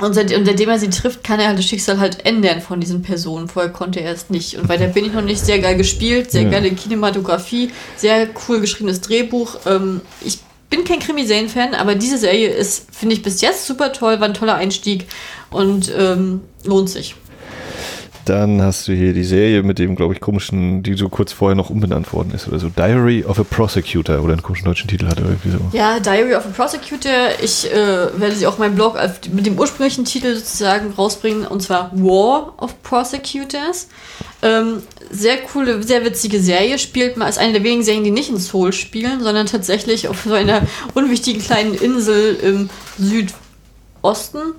und, 0.00 0.14
seit, 0.14 0.36
und 0.36 0.44
seitdem 0.44 0.68
er 0.68 0.78
sie 0.78 0.90
trifft, 0.90 1.24
kann 1.24 1.40
er 1.40 1.48
halt 1.48 1.58
das 1.58 1.64
Schicksal 1.64 1.98
halt 1.98 2.26
ändern 2.26 2.60
von 2.60 2.80
diesen 2.80 3.02
Personen. 3.02 3.48
Vorher 3.48 3.72
konnte 3.72 4.00
er 4.00 4.12
es 4.12 4.28
nicht. 4.28 4.58
Und 4.58 4.68
weiter 4.68 4.88
bin 4.88 5.06
ich 5.06 5.12
noch 5.12 5.22
nicht 5.22 5.44
sehr 5.44 5.58
geil 5.58 5.76
gespielt, 5.76 6.30
sehr 6.30 6.42
ja. 6.42 6.50
geile 6.50 6.70
Kinematografie, 6.72 7.70
sehr 7.96 8.28
cool 8.48 8.60
geschriebenes 8.60 9.00
Drehbuch. 9.00 9.56
Ähm, 9.66 10.02
ich 10.22 10.40
bin 10.68 10.84
kein 10.84 10.98
Krimi-Serien-Fan, 10.98 11.74
aber 11.74 11.94
diese 11.94 12.18
Serie 12.18 12.48
ist, 12.48 12.88
finde 12.92 13.14
ich, 13.14 13.22
bis 13.22 13.40
jetzt 13.40 13.66
super 13.66 13.92
toll, 13.92 14.20
war 14.20 14.28
ein 14.28 14.34
toller 14.34 14.56
Einstieg 14.56 15.06
und 15.50 15.92
ähm, 15.96 16.40
lohnt 16.64 16.90
sich. 16.90 17.14
Dann 18.26 18.60
hast 18.60 18.88
du 18.88 18.92
hier 18.92 19.12
die 19.12 19.22
Serie 19.22 19.62
mit 19.62 19.78
dem, 19.78 19.94
glaube 19.94 20.12
ich, 20.12 20.20
komischen, 20.20 20.82
die 20.82 20.94
so 20.94 21.08
kurz 21.08 21.32
vorher 21.32 21.54
noch 21.54 21.70
umbenannt 21.70 22.12
worden 22.12 22.32
ist 22.34 22.48
oder 22.48 22.58
so. 22.58 22.68
Diary 22.68 23.24
of 23.24 23.38
a 23.38 23.44
Prosecutor 23.44 24.20
oder 24.20 24.32
einen 24.32 24.42
komischen 24.42 24.66
deutschen 24.66 24.88
Titel 24.88 25.06
hatte 25.06 25.22
irgendwie 25.22 25.50
so. 25.50 25.58
Ja, 25.70 26.00
Diary 26.00 26.34
of 26.34 26.44
a 26.44 26.48
Prosecutor. 26.48 27.28
Ich 27.40 27.70
äh, 27.70 27.76
werde 27.76 28.34
sie 28.34 28.48
auch 28.48 28.54
in 28.54 28.58
meinem 28.58 28.74
Blog 28.74 28.98
mit 29.32 29.46
dem 29.46 29.56
ursprünglichen 29.56 30.04
Titel 30.04 30.34
sozusagen 30.34 30.90
rausbringen 30.90 31.46
und 31.46 31.62
zwar 31.62 31.92
War 31.94 32.54
of 32.60 32.82
Prosecutors. 32.82 33.86
Ähm, 34.42 34.82
sehr 35.08 35.36
coole, 35.38 35.80
sehr 35.84 36.04
witzige 36.04 36.40
Serie. 36.40 36.80
Spielt 36.80 37.16
mal 37.16 37.26
als 37.26 37.38
eine 37.38 37.52
der 37.52 37.62
wenigen 37.62 37.84
Serien, 37.84 38.02
die 38.02 38.10
nicht 38.10 38.28
in 38.28 38.38
Seoul 38.38 38.72
spielen, 38.72 39.22
sondern 39.22 39.46
tatsächlich 39.46 40.08
auf 40.08 40.24
so 40.24 40.34
einer 40.34 40.62
unwichtigen 40.94 41.40
kleinen 41.40 41.74
Insel 41.74 42.34
im 42.42 42.70
Südosten. 42.98 44.54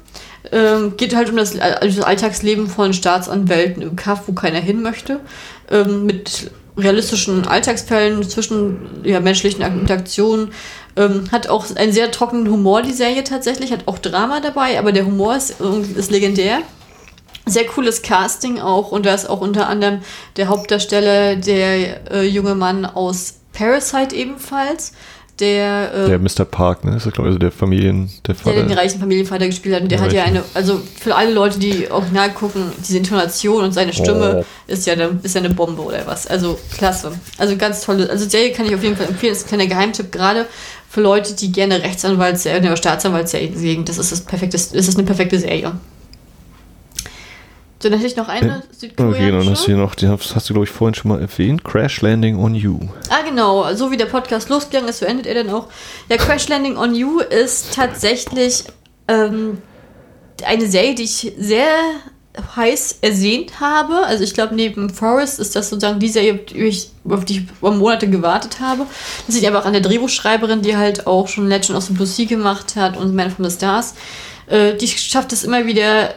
Ähm, 0.51 0.95
geht 0.97 1.15
halt 1.15 1.29
um 1.29 1.37
das, 1.37 1.53
das, 1.53 1.99
Alltagsleben 1.99 2.67
von 2.67 2.93
Staatsanwälten 2.93 3.81
im 3.81 3.95
Kaff, 3.95 4.23
wo 4.27 4.33
keiner 4.33 4.59
hin 4.59 4.81
möchte. 4.81 5.19
Ähm, 5.69 6.05
mit 6.05 6.51
realistischen 6.77 7.47
Alltagsfällen 7.47 8.27
zwischen 8.29 9.01
ja, 9.03 9.19
menschlichen 9.19 9.61
Interaktionen. 9.61 10.51
Ähm, 10.95 11.29
hat 11.31 11.47
auch 11.47 11.65
einen 11.75 11.91
sehr 11.91 12.11
trockenen 12.11 12.49
Humor, 12.49 12.81
die 12.81 12.93
Serie 12.93 13.23
tatsächlich. 13.23 13.71
Hat 13.71 13.87
auch 13.87 13.97
Drama 13.97 14.39
dabei, 14.39 14.79
aber 14.79 14.91
der 14.91 15.05
Humor 15.05 15.35
ist, 15.35 15.55
ist 15.95 16.11
legendär. 16.11 16.59
Sehr 17.45 17.65
cooles 17.65 18.01
Casting 18.01 18.59
auch. 18.59 18.91
Und 18.91 19.05
da 19.05 19.13
ist 19.13 19.29
auch 19.29 19.41
unter 19.41 19.67
anderem 19.67 20.01
der 20.35 20.47
Hauptdarsteller, 20.49 21.35
der 21.37 22.11
äh, 22.11 22.23
junge 22.23 22.55
Mann 22.55 22.85
aus 22.85 23.35
Parasite 23.53 24.15
ebenfalls 24.15 24.93
der. 25.39 25.93
Äh, 25.93 26.07
der 26.07 26.19
Mr. 26.19 26.45
Park, 26.45 26.83
ne? 26.83 26.91
Das 26.91 27.05
ist, 27.05 27.13
glaube 27.13 27.29
ich, 27.29 27.33
also 27.33 27.39
der 27.39 27.51
Familien, 27.51 28.09
der 28.25 28.35
Vater. 28.35 28.55
Der 28.55 28.65
den 28.65 28.77
reichen 28.77 28.99
Familienvater 28.99 29.47
gespielt 29.47 29.75
hat. 29.75 29.83
Und 29.83 29.91
der, 29.91 29.99
der 29.99 30.05
hat 30.05 30.13
ja 30.13 30.23
eine, 30.23 30.43
also 30.53 30.81
für 30.99 31.15
alle 31.15 31.31
Leute, 31.31 31.59
die 31.59 31.89
original 31.89 32.31
gucken, 32.31 32.71
diese 32.79 32.97
Intonation 32.97 33.63
und 33.63 33.73
seine 33.73 33.93
Stimme 33.93 34.43
oh. 34.43 34.71
ist, 34.71 34.85
ja 34.85 34.93
eine, 34.93 35.19
ist 35.23 35.35
ja 35.35 35.41
eine 35.41 35.49
Bombe 35.49 35.81
oder 35.81 36.05
was. 36.05 36.27
Also 36.27 36.57
klasse. 36.75 37.11
Also 37.37 37.57
ganz 37.57 37.81
tolle. 37.81 38.09
Also 38.09 38.27
Serie 38.27 38.51
kann 38.51 38.65
ich 38.65 38.75
auf 38.75 38.83
jeden 38.83 38.95
Fall 38.95 39.07
empfehlen. 39.07 39.33
Das 39.33 39.39
ist 39.39 39.45
ein 39.45 39.49
kleiner 39.49 39.67
Geheimtipp, 39.67 40.11
gerade 40.11 40.47
für 40.89 41.01
Leute, 41.01 41.33
die 41.33 41.51
gerne 41.51 41.81
Rechtsanwaltsserien 41.81 42.65
oder 42.65 42.77
Staatsanwaltsserien 42.77 43.55
sehen. 43.55 43.85
Das 43.85 43.97
ist 43.97 44.11
das 44.11 44.21
perfekte, 44.21 44.57
das 44.57 44.71
ist 44.71 44.97
eine 44.97 45.05
perfekte 45.05 45.39
Serie. 45.39 45.73
So, 47.79 47.89
dann 47.89 47.99
hätte 47.99 48.11
ich 48.11 48.15
noch 48.15 48.27
eine 48.27 48.63
Südkoreanische. 48.71 49.23
Okay, 49.23 49.31
dann 49.31 49.49
hast 49.49 49.63
du 49.63 49.65
hier 49.67 49.77
noch, 49.77 49.93
die 49.93 50.07
hast, 50.07 50.35
hast 50.35 50.49
du, 50.49 50.53
glaube 50.53 50.65
ich, 50.65 50.71
vorhin 50.71 50.95
schon 50.95 51.09
mal 51.09 51.21
erwähnt, 51.21 51.63
Crash 51.63 52.01
Landing 52.01 52.37
on 52.37 52.55
You. 52.55 52.79
Ah, 53.09 53.21
genau. 53.23 53.71
So 53.75 53.91
wie 53.91 53.97
der 53.97 54.07
Podcast 54.07 54.49
losgegangen 54.49 54.89
ist, 54.89 54.99
so 54.99 55.05
endet 55.05 55.27
er 55.27 55.35
dann 55.43 55.53
auch. 55.53 55.67
Ja, 56.09 56.17
Crash 56.17 56.47
Landing 56.47 56.75
on 56.75 56.95
You 56.95 57.19
ist 57.19 57.75
tatsächlich 57.75 58.63
ähm, 59.07 59.59
eine 60.43 60.67
Serie, 60.67 60.95
die 60.95 61.03
ich 61.03 61.33
sehr 61.37 61.67
heiß 62.55 62.99
ersehnt 63.01 63.59
habe. 63.59 64.05
Also 64.05 64.23
ich 64.23 64.33
glaube, 64.33 64.55
neben 64.55 64.89
Forest 64.89 65.39
ist 65.39 65.55
das 65.55 65.69
sozusagen 65.69 65.99
die 65.99 66.09
Serie, 66.09 66.39
auf 67.09 67.25
die 67.25 67.37
ich 67.37 67.61
Monate 67.61 68.09
gewartet 68.09 68.59
habe. 68.59 68.85
Das 69.25 69.35
liegt 69.35 69.47
einfach 69.47 69.65
an 69.65 69.73
der 69.73 69.81
Drehbuchschreiberin, 69.81 70.61
die 70.61 70.75
halt 70.77 71.07
auch 71.07 71.27
schon 71.27 71.47
Legend 71.47 71.77
of 71.77 71.85
the 71.85 71.93
Blue 71.93 72.07
Sea 72.07 72.25
gemacht 72.25 72.75
hat 72.75 72.97
und 72.97 73.15
Man 73.15 73.31
from 73.31 73.45
the 73.45 73.55
Stars. 73.55 73.95
Äh, 74.47 74.75
die 74.75 74.87
schafft 74.87 75.33
es 75.33 75.43
immer 75.43 75.65
wieder 75.65 76.13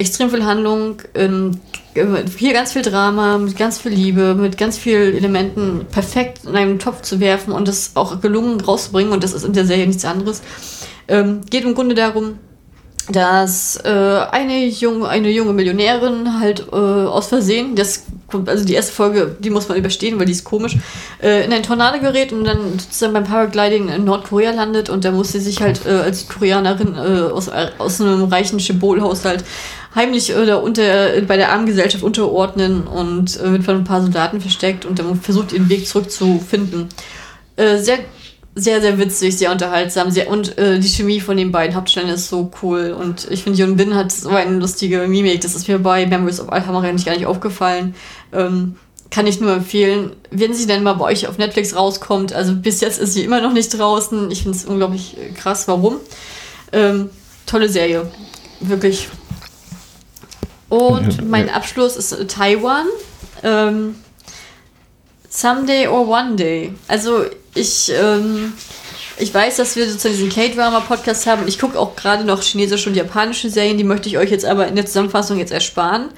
extrem 0.00 0.30
viel 0.30 0.44
Handlung, 0.44 1.02
ähm, 1.14 1.60
hier 1.94 2.52
ganz 2.52 2.72
viel 2.72 2.82
Drama, 2.82 3.36
mit 3.36 3.56
ganz 3.56 3.78
viel 3.78 3.92
Liebe, 3.92 4.34
mit 4.34 4.56
ganz 4.56 4.78
vielen 4.78 5.14
Elementen 5.14 5.86
perfekt 5.90 6.44
in 6.44 6.56
einen 6.56 6.78
Topf 6.78 7.02
zu 7.02 7.20
werfen 7.20 7.52
und 7.52 7.68
das 7.68 7.92
auch 7.94 8.20
gelungen 8.20 8.60
rauszubringen. 8.60 9.12
Und 9.12 9.22
das 9.22 9.34
ist 9.34 9.44
in 9.44 9.52
der 9.52 9.66
Serie 9.66 9.86
nichts 9.86 10.04
anderes. 10.04 10.40
Ähm, 11.06 11.42
geht 11.50 11.64
im 11.64 11.74
Grunde 11.74 11.94
darum, 11.94 12.38
dass 13.08 13.76
äh, 13.84 13.88
eine, 13.88 14.66
junge, 14.66 15.08
eine 15.08 15.30
junge 15.30 15.52
Millionärin 15.52 16.40
halt 16.40 16.66
äh, 16.72 16.74
aus 16.74 17.28
Versehen, 17.28 17.74
das 17.74 18.04
also 18.46 18.64
die 18.64 18.74
erste 18.74 18.92
Folge, 18.92 19.36
die 19.40 19.50
muss 19.50 19.68
man 19.68 19.76
überstehen, 19.76 20.18
weil 20.18 20.26
die 20.26 20.32
ist 20.32 20.44
komisch, 20.44 20.76
äh, 21.20 21.44
in 21.44 21.52
ein 21.52 21.62
Tornado 21.62 21.98
gerät 21.98 22.32
und 22.32 22.44
dann 22.44 22.78
sozusagen 22.78 23.12
beim 23.12 23.24
Paragliding 23.24 23.88
in 23.88 24.04
Nordkorea 24.04 24.52
landet 24.52 24.88
und 24.88 25.04
da 25.04 25.10
muss 25.10 25.32
sie 25.32 25.40
sich 25.40 25.60
halt 25.60 25.84
äh, 25.86 25.90
als 25.90 26.28
Koreanerin 26.28 26.94
äh, 26.94 27.32
aus, 27.32 27.50
aus 27.78 28.00
einem 28.00 28.24
reichen 28.24 28.60
Schibolhaushalt 28.60 29.44
heimlich 29.94 30.34
oder 30.34 30.62
unter, 30.62 31.20
bei 31.26 31.36
der 31.36 31.50
armen 31.50 31.66
Gesellschaft 31.66 32.04
unterordnen 32.04 32.86
und 32.86 33.38
äh, 33.40 33.52
wird 33.52 33.64
von 33.64 33.76
ein 33.76 33.84
paar 33.84 34.02
Soldaten 34.02 34.40
versteckt 34.40 34.84
und 34.84 34.98
dann 34.98 35.20
versucht 35.20 35.52
ihren 35.52 35.68
Weg 35.68 35.86
zurückzufinden. 35.88 36.88
Äh, 37.56 37.78
sehr 37.78 37.98
sehr, 38.54 38.80
sehr 38.80 38.98
witzig, 38.98 39.38
sehr 39.38 39.52
unterhaltsam. 39.52 40.10
Sehr, 40.10 40.28
und 40.28 40.58
äh, 40.58 40.78
die 40.78 40.88
Chemie 40.88 41.20
von 41.20 41.36
den 41.36 41.52
beiden 41.52 41.76
Hauptstellen 41.76 42.08
ist 42.08 42.28
so 42.28 42.50
cool. 42.62 42.96
Und 42.98 43.30
ich 43.30 43.44
finde, 43.44 43.58
Jun 43.58 43.76
Bin 43.76 43.94
hat 43.94 44.12
so 44.12 44.30
eine 44.30 44.58
lustige 44.58 45.06
Mimik. 45.06 45.40
Das 45.40 45.54
ist 45.54 45.68
mir 45.68 45.78
bei 45.78 46.06
Memories 46.06 46.40
of 46.40 46.50
Alhambra 46.50 46.90
nicht 46.92 47.06
gar 47.06 47.14
nicht 47.14 47.26
aufgefallen. 47.26 47.94
Ähm, 48.32 48.76
kann 49.10 49.26
ich 49.26 49.40
nur 49.40 49.52
empfehlen, 49.52 50.12
wenn 50.30 50.54
sie 50.54 50.66
denn 50.66 50.82
mal 50.82 50.94
bei 50.94 51.06
euch 51.06 51.26
auf 51.26 51.38
Netflix 51.38 51.74
rauskommt. 51.74 52.32
Also 52.32 52.54
bis 52.54 52.80
jetzt 52.80 53.00
ist 53.00 53.14
sie 53.14 53.24
immer 53.24 53.40
noch 53.40 53.52
nicht 53.52 53.76
draußen. 53.76 54.30
Ich 54.30 54.42
finde 54.42 54.56
es 54.56 54.64
unglaublich 54.64 55.16
äh, 55.16 55.30
krass, 55.32 55.66
warum. 55.68 55.96
Ähm, 56.72 57.10
tolle 57.46 57.68
Serie. 57.68 58.10
Wirklich. 58.60 59.08
Und 60.68 61.28
mein 61.28 61.50
Abschluss 61.50 61.96
ist 61.96 62.16
Taiwan. 62.28 62.86
Ähm, 63.42 63.96
Someday 65.28 65.86
or 65.86 66.08
One 66.08 66.36
Day. 66.36 66.74
Also 66.88 67.24
ich, 67.54 67.92
ähm, 67.94 68.52
ich 69.18 69.32
weiß, 69.32 69.56
dass 69.56 69.76
wir 69.76 69.86
sozusagen 69.86 70.14
diesen 70.14 70.30
K-Drama-Podcast 70.30 71.26
haben 71.26 71.46
ich 71.48 71.58
gucke 71.58 71.78
auch 71.78 71.96
gerade 71.96 72.24
noch 72.24 72.42
chinesische 72.42 72.88
und 72.88 72.96
japanische 72.96 73.50
Serien, 73.50 73.78
die 73.78 73.84
möchte 73.84 74.08
ich 74.08 74.18
euch 74.18 74.30
jetzt 74.30 74.44
aber 74.44 74.68
in 74.68 74.76
der 74.76 74.86
Zusammenfassung 74.86 75.38
jetzt 75.38 75.52
ersparen. 75.52 76.10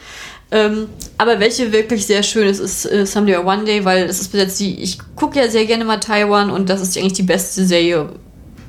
Ähm, 0.50 0.88
aber 1.16 1.40
welche 1.40 1.72
wirklich 1.72 2.06
sehr 2.06 2.22
schön 2.22 2.46
ist, 2.46 2.58
ist 2.58 2.84
äh, 2.84 3.06
Someday 3.06 3.36
or 3.36 3.46
One 3.46 3.64
Day, 3.64 3.84
weil 3.86 4.06
das 4.06 4.20
ist 4.20 4.32
bis 4.32 4.40
jetzt 4.40 4.60
die, 4.60 4.82
ich 4.82 4.98
gucke 5.16 5.38
ja 5.38 5.48
sehr 5.48 5.64
gerne 5.64 5.84
mal 5.86 5.98
Taiwan 5.98 6.50
und 6.50 6.68
das 6.68 6.82
ist 6.82 6.96
eigentlich 6.98 7.14
die 7.14 7.22
beste 7.22 7.64
Serie, 7.64 8.10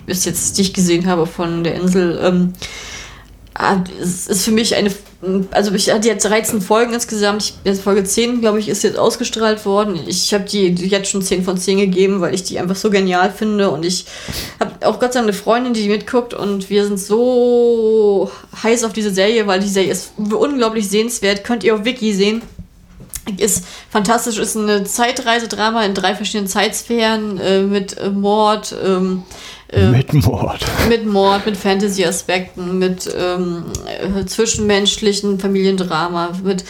bis 0.05 0.23
jetzt, 0.23 0.57
die 0.57 0.61
ich 0.61 0.73
gesehen 0.73 1.07
habe 1.07 1.25
von 1.25 1.65
der 1.65 1.75
Insel. 1.75 2.19
Ähm, 2.23 2.53
es 4.01 4.27
ist 4.27 4.45
für 4.45 4.51
mich 4.51 4.75
eine 4.75 4.91
also 5.51 5.73
ich 5.73 5.89
hatte 5.89 6.07
jetzt 6.07 6.25
13 6.25 6.61
Folgen 6.61 6.93
insgesamt. 6.93 7.43
Ich, 7.43 7.53
jetzt 7.63 7.81
Folge 7.81 8.03
10, 8.03 8.41
glaube 8.41 8.59
ich, 8.59 8.67
ist 8.67 8.83
jetzt 8.83 8.97
ausgestrahlt 8.97 9.65
worden. 9.65 9.99
Ich 10.05 10.33
habe 10.33 10.43
die 10.43 10.67
jetzt 10.67 11.09
schon 11.09 11.21
10 11.21 11.43
von 11.43 11.57
10 11.57 11.77
gegeben, 11.77 12.21
weil 12.21 12.33
ich 12.33 12.43
die 12.43 12.59
einfach 12.59 12.75
so 12.75 12.89
genial 12.89 13.31
finde. 13.31 13.69
Und 13.69 13.85
ich 13.85 14.05
habe 14.59 14.85
auch 14.85 14.99
Gott 14.99 15.13
sei 15.13 15.19
Dank 15.19 15.29
eine 15.29 15.33
Freundin, 15.33 15.73
die 15.73 15.87
mitguckt. 15.87 16.33
Und 16.33 16.69
wir 16.69 16.85
sind 16.85 16.99
so 16.99 18.29
heiß 18.61 18.83
auf 18.83 18.93
diese 18.93 19.13
Serie, 19.13 19.47
weil 19.47 19.59
die 19.59 19.69
Serie 19.69 19.91
ist 19.91 20.11
unglaublich 20.17 20.89
sehenswert. 20.89 21.43
Könnt 21.43 21.63
ihr 21.63 21.75
auf 21.75 21.85
Wiki 21.85 22.13
sehen. 22.13 22.41
Ist 23.37 23.63
fantastisch, 23.89 24.37
ist 24.37 24.57
eine 24.57 24.83
Zeitreisedrama 24.83 25.85
in 25.85 25.93
drei 25.93 26.13
verschiedenen 26.13 26.49
Zeitsphären 26.49 27.39
äh, 27.39 27.61
mit 27.61 27.95
Mord, 28.13 28.75
ähm, 28.83 29.23
äh, 29.75 29.89
mit 29.89 30.13
Mord. 30.13 30.65
Mit 30.89 31.05
Mord, 31.05 31.45
mit 31.45 31.57
Fantasy-Aspekten, 31.57 32.79
mit 32.79 33.09
ähm, 33.17 33.65
äh, 33.85 34.25
zwischenmenschlichen 34.25 35.39
Familiendrama, 35.39 36.31
mit 36.43 36.63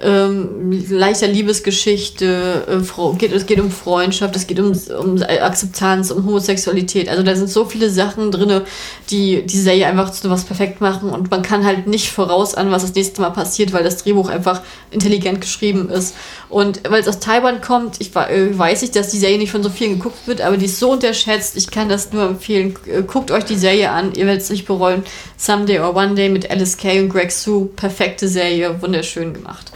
ähm, 0.00 0.70
leichter 0.88 1.26
Liebesgeschichte, 1.26 2.64
äh, 2.68 3.16
geht, 3.18 3.32
es 3.32 3.46
geht 3.46 3.60
um 3.60 3.70
Freundschaft, 3.70 4.36
es 4.36 4.46
geht 4.46 4.60
um, 4.60 4.72
um 5.00 5.20
Akzeptanz, 5.22 6.10
um 6.10 6.24
Homosexualität. 6.24 7.08
Also 7.08 7.22
da 7.22 7.34
sind 7.34 7.48
so 7.48 7.64
viele 7.64 7.90
Sachen 7.90 8.30
drin, 8.30 8.62
die 9.10 9.42
die 9.42 9.58
Serie 9.58 9.86
einfach 9.86 10.10
zu 10.10 10.30
was 10.30 10.44
perfekt 10.44 10.80
machen 10.80 11.10
und 11.10 11.30
man 11.30 11.42
kann 11.42 11.64
halt 11.64 11.86
nicht 11.86 12.10
voraus 12.10 12.54
an, 12.54 12.70
was 12.70 12.82
das 12.82 12.94
nächste 12.94 13.20
Mal 13.20 13.30
passiert, 13.30 13.72
weil 13.72 13.82
das 13.82 13.96
Drehbuch 14.04 14.28
einfach 14.28 14.62
intelligent 14.90 15.40
geschrieben 15.40 15.88
ist. 15.90 16.14
Und 16.48 16.80
weil 16.88 17.00
es 17.00 17.08
aus 17.08 17.18
Taiwan 17.18 17.60
kommt, 17.60 17.96
ich 18.00 18.14
äh, 18.14 18.56
weiß 18.56 18.82
ich, 18.82 18.92
dass 18.92 19.08
die 19.08 19.18
Serie 19.18 19.38
nicht 19.38 19.50
von 19.50 19.62
so 19.62 19.68
vielen 19.68 19.98
geguckt 19.98 20.26
wird, 20.26 20.40
aber 20.40 20.56
die 20.56 20.66
ist 20.66 20.78
so 20.78 20.92
unterschätzt. 20.92 21.56
Ich 21.56 21.70
kann 21.70 21.88
das 21.88 22.12
nur 22.12 22.22
empfehlen. 22.24 22.74
Äh, 22.86 23.02
guckt 23.02 23.30
euch 23.30 23.44
die 23.44 23.56
Serie 23.56 23.90
an, 23.90 24.14
ihr 24.14 24.26
werdet 24.26 24.42
es 24.42 24.50
nicht 24.50 24.66
bereuen. 24.66 25.02
Someday 25.36 25.80
or 25.80 25.94
One 25.94 26.14
Day 26.14 26.28
mit 26.28 26.50
Alice 26.50 26.76
Kay 26.76 27.00
und 27.00 27.08
Greg 27.08 27.30
Sue, 27.32 27.66
perfekte 27.66 28.28
Serie, 28.28 28.80
wunderschön 28.80 29.34
gemacht. 29.34 29.70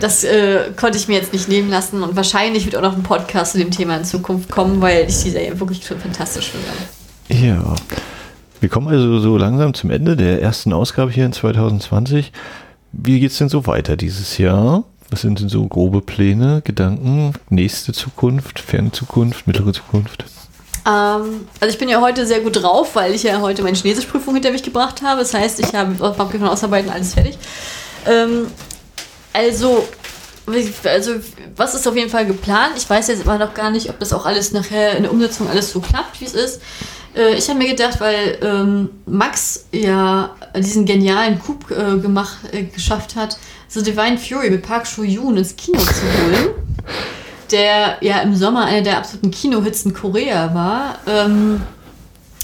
Das 0.00 0.24
äh, 0.24 0.70
konnte 0.76 0.96
ich 0.96 1.08
mir 1.08 1.18
jetzt 1.18 1.32
nicht 1.32 1.48
nehmen 1.48 1.68
lassen 1.68 2.02
und 2.02 2.16
wahrscheinlich 2.16 2.64
wird 2.64 2.76
auch 2.76 2.82
noch 2.82 2.96
ein 2.96 3.02
Podcast 3.02 3.52
zu 3.52 3.58
dem 3.58 3.70
Thema 3.70 3.96
in 3.96 4.04
Zukunft 4.04 4.50
kommen, 4.50 4.80
weil 4.80 5.06
ich 5.08 5.22
die 5.22 5.30
Serie 5.30 5.58
wirklich 5.60 5.84
fantastisch 5.84 6.50
finde. 6.50 7.46
Ja. 7.46 7.74
Wir 8.60 8.68
kommen 8.68 8.88
also 8.88 9.20
so 9.20 9.36
langsam 9.36 9.74
zum 9.74 9.90
Ende 9.90 10.16
der 10.16 10.42
ersten 10.42 10.72
Ausgabe 10.72 11.10
hier 11.10 11.26
in 11.26 11.32
2020. 11.32 12.32
Wie 12.92 13.20
geht 13.20 13.30
es 13.30 13.38
denn 13.38 13.48
so 13.48 13.66
weiter 13.66 13.96
dieses 13.96 14.38
Jahr? 14.38 14.84
Was 15.10 15.22
sind 15.22 15.40
denn 15.40 15.48
so 15.48 15.66
grobe 15.66 16.02
Pläne, 16.02 16.62
Gedanken, 16.62 17.32
nächste 17.48 17.92
Zukunft, 17.92 18.60
ferne 18.60 18.92
Zukunft, 18.92 19.46
mittlere 19.46 19.72
Zukunft? 19.72 20.24
Ähm, 20.86 21.46
also 21.60 21.72
ich 21.72 21.78
bin 21.78 21.88
ja 21.88 22.00
heute 22.00 22.26
sehr 22.26 22.40
gut 22.40 22.62
drauf, 22.62 22.94
weil 22.94 23.14
ich 23.14 23.22
ja 23.22 23.40
heute 23.40 23.62
meine 23.62 23.76
Chinesischprüfung 23.76 24.34
hinter 24.34 24.50
mich 24.50 24.62
gebracht 24.62 25.02
habe. 25.02 25.20
Das 25.20 25.34
heißt, 25.34 25.60
ich 25.60 25.74
habe 25.74 25.94
Papier 25.94 26.40
von 26.40 26.48
Ausarbeiten 26.48 26.90
alles 26.90 27.14
fertig. 27.14 27.38
Ähm, 28.06 28.46
also, 29.32 29.88
also, 30.84 31.12
was 31.56 31.74
ist 31.74 31.86
auf 31.86 31.96
jeden 31.96 32.10
Fall 32.10 32.26
geplant? 32.26 32.72
Ich 32.76 32.88
weiß 32.88 33.08
jetzt 33.08 33.22
immer 33.22 33.38
noch 33.38 33.54
gar 33.54 33.70
nicht, 33.70 33.88
ob 33.88 33.98
das 33.98 34.12
auch 34.12 34.26
alles 34.26 34.52
nachher 34.52 34.96
in 34.96 35.04
der 35.04 35.12
Umsetzung 35.12 35.48
alles 35.48 35.70
so 35.70 35.80
klappt, 35.80 36.20
wie 36.20 36.24
es 36.24 36.34
ist. 36.34 36.60
Äh, 37.14 37.34
ich 37.34 37.48
habe 37.48 37.58
mir 37.58 37.68
gedacht, 37.68 38.00
weil 38.00 38.38
ähm, 38.42 38.90
Max 39.06 39.66
ja 39.72 40.34
diesen 40.56 40.86
genialen 40.86 41.38
Coup 41.38 41.70
äh, 41.70 41.98
gemacht, 41.98 42.38
äh, 42.52 42.64
geschafft 42.64 43.16
hat, 43.16 43.38
The 43.68 43.82
Divine 43.82 44.18
Fury 44.18 44.50
mit 44.50 44.62
Park 44.62 44.86
Soo-yoon 44.86 45.36
ins 45.36 45.54
Kino 45.56 45.78
zu 45.78 46.02
holen, 46.02 46.48
der 47.50 47.98
ja 48.00 48.20
im 48.20 48.34
Sommer 48.34 48.64
einer 48.64 48.82
der 48.82 48.98
absoluten 48.98 49.30
Kinohits 49.30 49.84
in 49.84 49.94
Korea 49.94 50.54
war, 50.54 50.98
ähm, 51.06 51.62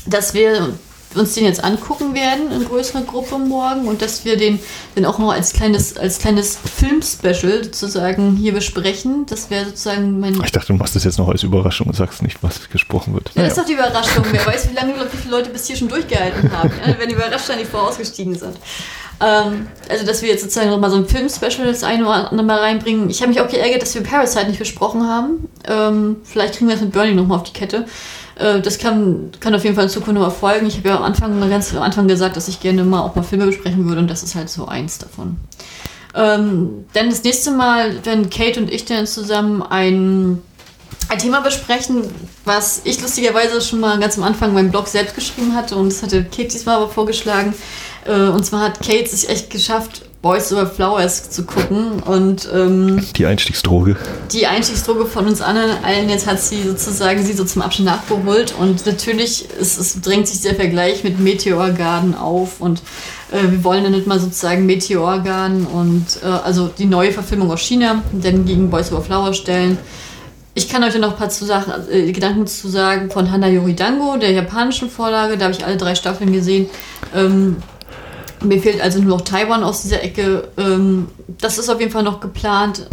dass 0.06 0.34
wir 0.34 0.74
uns 1.16 1.34
den 1.34 1.44
jetzt 1.44 1.62
angucken 1.62 2.14
werden 2.14 2.52
in 2.52 2.64
größerer 2.64 3.02
Gruppe 3.02 3.38
morgen 3.38 3.86
und 3.86 4.02
dass 4.02 4.24
wir 4.24 4.36
den 4.36 4.58
dann 4.94 5.04
auch 5.04 5.18
noch 5.18 5.32
als 5.32 5.52
kleines, 5.52 5.96
als 5.96 6.18
kleines 6.18 6.56
Film-Special 6.56 7.64
sozusagen 7.64 8.36
hier 8.36 8.52
besprechen. 8.52 9.26
Das 9.26 9.50
wäre 9.50 9.66
sozusagen 9.66 10.20
mein. 10.20 10.40
Ich 10.42 10.52
dachte, 10.52 10.68
du 10.68 10.74
machst 10.74 10.96
das 10.96 11.04
jetzt 11.04 11.18
noch 11.18 11.28
als 11.28 11.42
Überraschung 11.42 11.88
und 11.88 11.94
sagst 11.94 12.22
nicht, 12.22 12.42
was 12.42 12.68
gesprochen 12.70 13.14
wird. 13.14 13.28
Ja, 13.28 13.42
naja. 13.42 13.48
das 13.48 13.58
ist 13.58 13.62
doch 13.62 13.68
die 13.68 13.74
Überraschung. 13.74 14.24
Wer 14.30 14.46
weiß, 14.46 14.70
wie 14.70 14.74
lange 14.74 14.94
wie 14.94 15.16
viele 15.16 15.36
Leute 15.36 15.50
bis 15.50 15.66
hier 15.66 15.76
schon 15.76 15.88
durchgehalten 15.88 16.50
haben. 16.52 16.70
Ja, 16.86 16.94
wenn 16.98 17.08
die 17.08 17.14
überrascht 17.14 17.46
sein, 17.46 17.58
die 17.58 17.64
vorausgestiegen 17.64 18.34
sind. 18.34 18.56
Ähm, 19.20 19.68
also, 19.88 20.04
dass 20.04 20.22
wir 20.22 20.28
jetzt 20.28 20.42
sozusagen 20.42 20.70
nochmal 20.70 20.90
so 20.90 20.96
ein 20.96 21.06
Film-Special 21.06 21.66
das 21.66 21.82
eine 21.82 22.04
oder 22.04 22.30
andere 22.30 22.46
mal 22.46 22.58
reinbringen. 22.58 23.08
Ich 23.08 23.22
habe 23.22 23.30
mich 23.30 23.40
auch 23.40 23.48
geärgert, 23.48 23.82
dass 23.82 23.94
wir 23.94 24.02
Parasite 24.02 24.46
nicht 24.48 24.58
besprochen 24.58 25.08
haben. 25.08 25.48
Ähm, 25.66 26.16
vielleicht 26.24 26.54
kriegen 26.54 26.68
wir 26.68 26.74
das 26.74 26.84
mit 26.84 26.92
Burning 26.92 27.16
nochmal 27.16 27.38
auf 27.38 27.44
die 27.44 27.52
Kette. 27.52 27.86
Äh, 28.36 28.60
das 28.60 28.78
kann, 28.78 29.30
kann 29.40 29.54
auf 29.54 29.64
jeden 29.64 29.74
Fall 29.74 29.84
in 29.84 29.90
Zukunft 29.90 30.14
noch 30.14 30.26
erfolgen. 30.26 30.66
Ich 30.66 30.78
habe 30.78 30.88
ja 30.90 30.96
am 30.96 31.02
Anfang, 31.02 31.38
ganz 31.50 31.74
am 31.74 31.82
Anfang 31.82 32.06
gesagt, 32.08 32.36
dass 32.36 32.48
ich 32.48 32.60
gerne 32.60 32.84
mal 32.84 33.00
auch 33.00 33.14
mal 33.14 33.22
Filme 33.22 33.46
besprechen 33.46 33.86
würde 33.88 34.00
und 34.00 34.10
das 34.10 34.22
ist 34.22 34.34
halt 34.34 34.48
so 34.48 34.66
eins 34.66 34.98
davon. 34.98 35.36
Ähm, 36.14 36.86
dann 36.92 37.10
das 37.10 37.24
nächste 37.24 37.50
Mal, 37.50 38.04
wenn 38.04 38.30
Kate 38.30 38.60
und 38.60 38.72
ich 38.72 38.84
dann 38.84 39.06
zusammen 39.06 39.62
ein, 39.62 40.42
ein 41.08 41.18
Thema 41.18 41.40
besprechen, 41.40 42.04
was 42.44 42.82
ich 42.84 43.00
lustigerweise 43.02 43.60
schon 43.60 43.80
mal 43.80 43.98
ganz 43.98 44.16
am 44.16 44.24
Anfang 44.24 44.54
meinem 44.54 44.70
Blog 44.70 44.88
selbst 44.88 45.14
geschrieben 45.14 45.54
hatte 45.54 45.76
und 45.76 45.92
das 45.92 46.02
hatte 46.02 46.24
Kate 46.24 46.48
diesmal 46.48 46.76
aber 46.76 46.88
vorgeschlagen. 46.88 47.54
Äh, 48.06 48.28
und 48.28 48.44
zwar 48.44 48.60
hat 48.60 48.80
Kate 48.80 49.06
sich 49.06 49.28
echt 49.28 49.50
geschafft, 49.50 50.02
Boys 50.26 50.52
Over 50.52 50.66
Flowers 50.66 51.30
zu 51.30 51.44
gucken 51.44 52.02
und 52.02 52.48
ähm, 52.52 53.00
die 53.14 53.26
Einstiegsdroge. 53.26 53.94
Die 54.32 54.48
Einstiegsdroge 54.48 55.06
von 55.06 55.24
uns 55.26 55.40
allen. 55.40 56.08
Jetzt 56.08 56.26
hat 56.26 56.40
sie 56.40 56.64
sozusagen 56.64 57.22
sie 57.22 57.32
so 57.32 57.44
zum 57.44 57.62
Abschnitt 57.62 57.86
nachgeholt 57.86 58.52
und 58.58 58.84
natürlich 58.86 59.46
es, 59.60 59.78
es 59.78 60.00
drängt 60.00 60.26
sich 60.26 60.40
der 60.40 60.56
Vergleich 60.56 61.04
mit 61.04 61.20
Meteor 61.20 61.70
Garden 61.70 62.16
auf 62.16 62.60
und 62.60 62.82
äh, 63.30 63.52
wir 63.52 63.62
wollen 63.62 63.84
dann 63.84 63.92
nicht 63.92 64.08
mal 64.08 64.18
sozusagen 64.18 64.66
Meteor 64.66 65.20
Garden 65.20 65.64
und 65.64 66.04
äh, 66.24 66.26
also 66.26 66.70
die 66.76 66.86
neue 66.86 67.12
Verfilmung 67.12 67.52
aus 67.52 67.60
China 67.60 68.02
dann 68.10 68.46
gegen 68.46 68.68
Boys 68.68 68.90
Over 68.90 69.02
Flowers 69.02 69.36
stellen. 69.36 69.78
Ich 70.54 70.68
kann 70.68 70.82
euch 70.82 70.98
noch 70.98 71.12
ein 71.12 71.16
paar 71.16 71.28
zu 71.28 71.44
Sachen, 71.44 71.72
äh, 71.88 72.10
Gedanken 72.10 72.48
zu 72.48 72.66
sagen 72.66 73.12
von 73.12 73.30
Hana 73.30 73.46
Yoridango, 73.46 74.16
der 74.16 74.32
japanischen 74.32 74.90
Vorlage. 74.90 75.38
Da 75.38 75.44
habe 75.44 75.54
ich 75.54 75.64
alle 75.64 75.76
drei 75.76 75.94
Staffeln 75.94 76.32
gesehen. 76.32 76.68
Ähm, 77.14 77.58
mir 78.42 78.60
fehlt 78.60 78.80
also 78.80 79.00
nur 79.00 79.18
noch 79.18 79.24
Taiwan 79.24 79.62
aus 79.62 79.82
dieser 79.82 80.02
Ecke. 80.02 80.48
Ähm, 80.58 81.08
das 81.38 81.58
ist 81.58 81.68
auf 81.68 81.80
jeden 81.80 81.92
Fall 81.92 82.02
noch 82.02 82.20
geplant. 82.20 82.88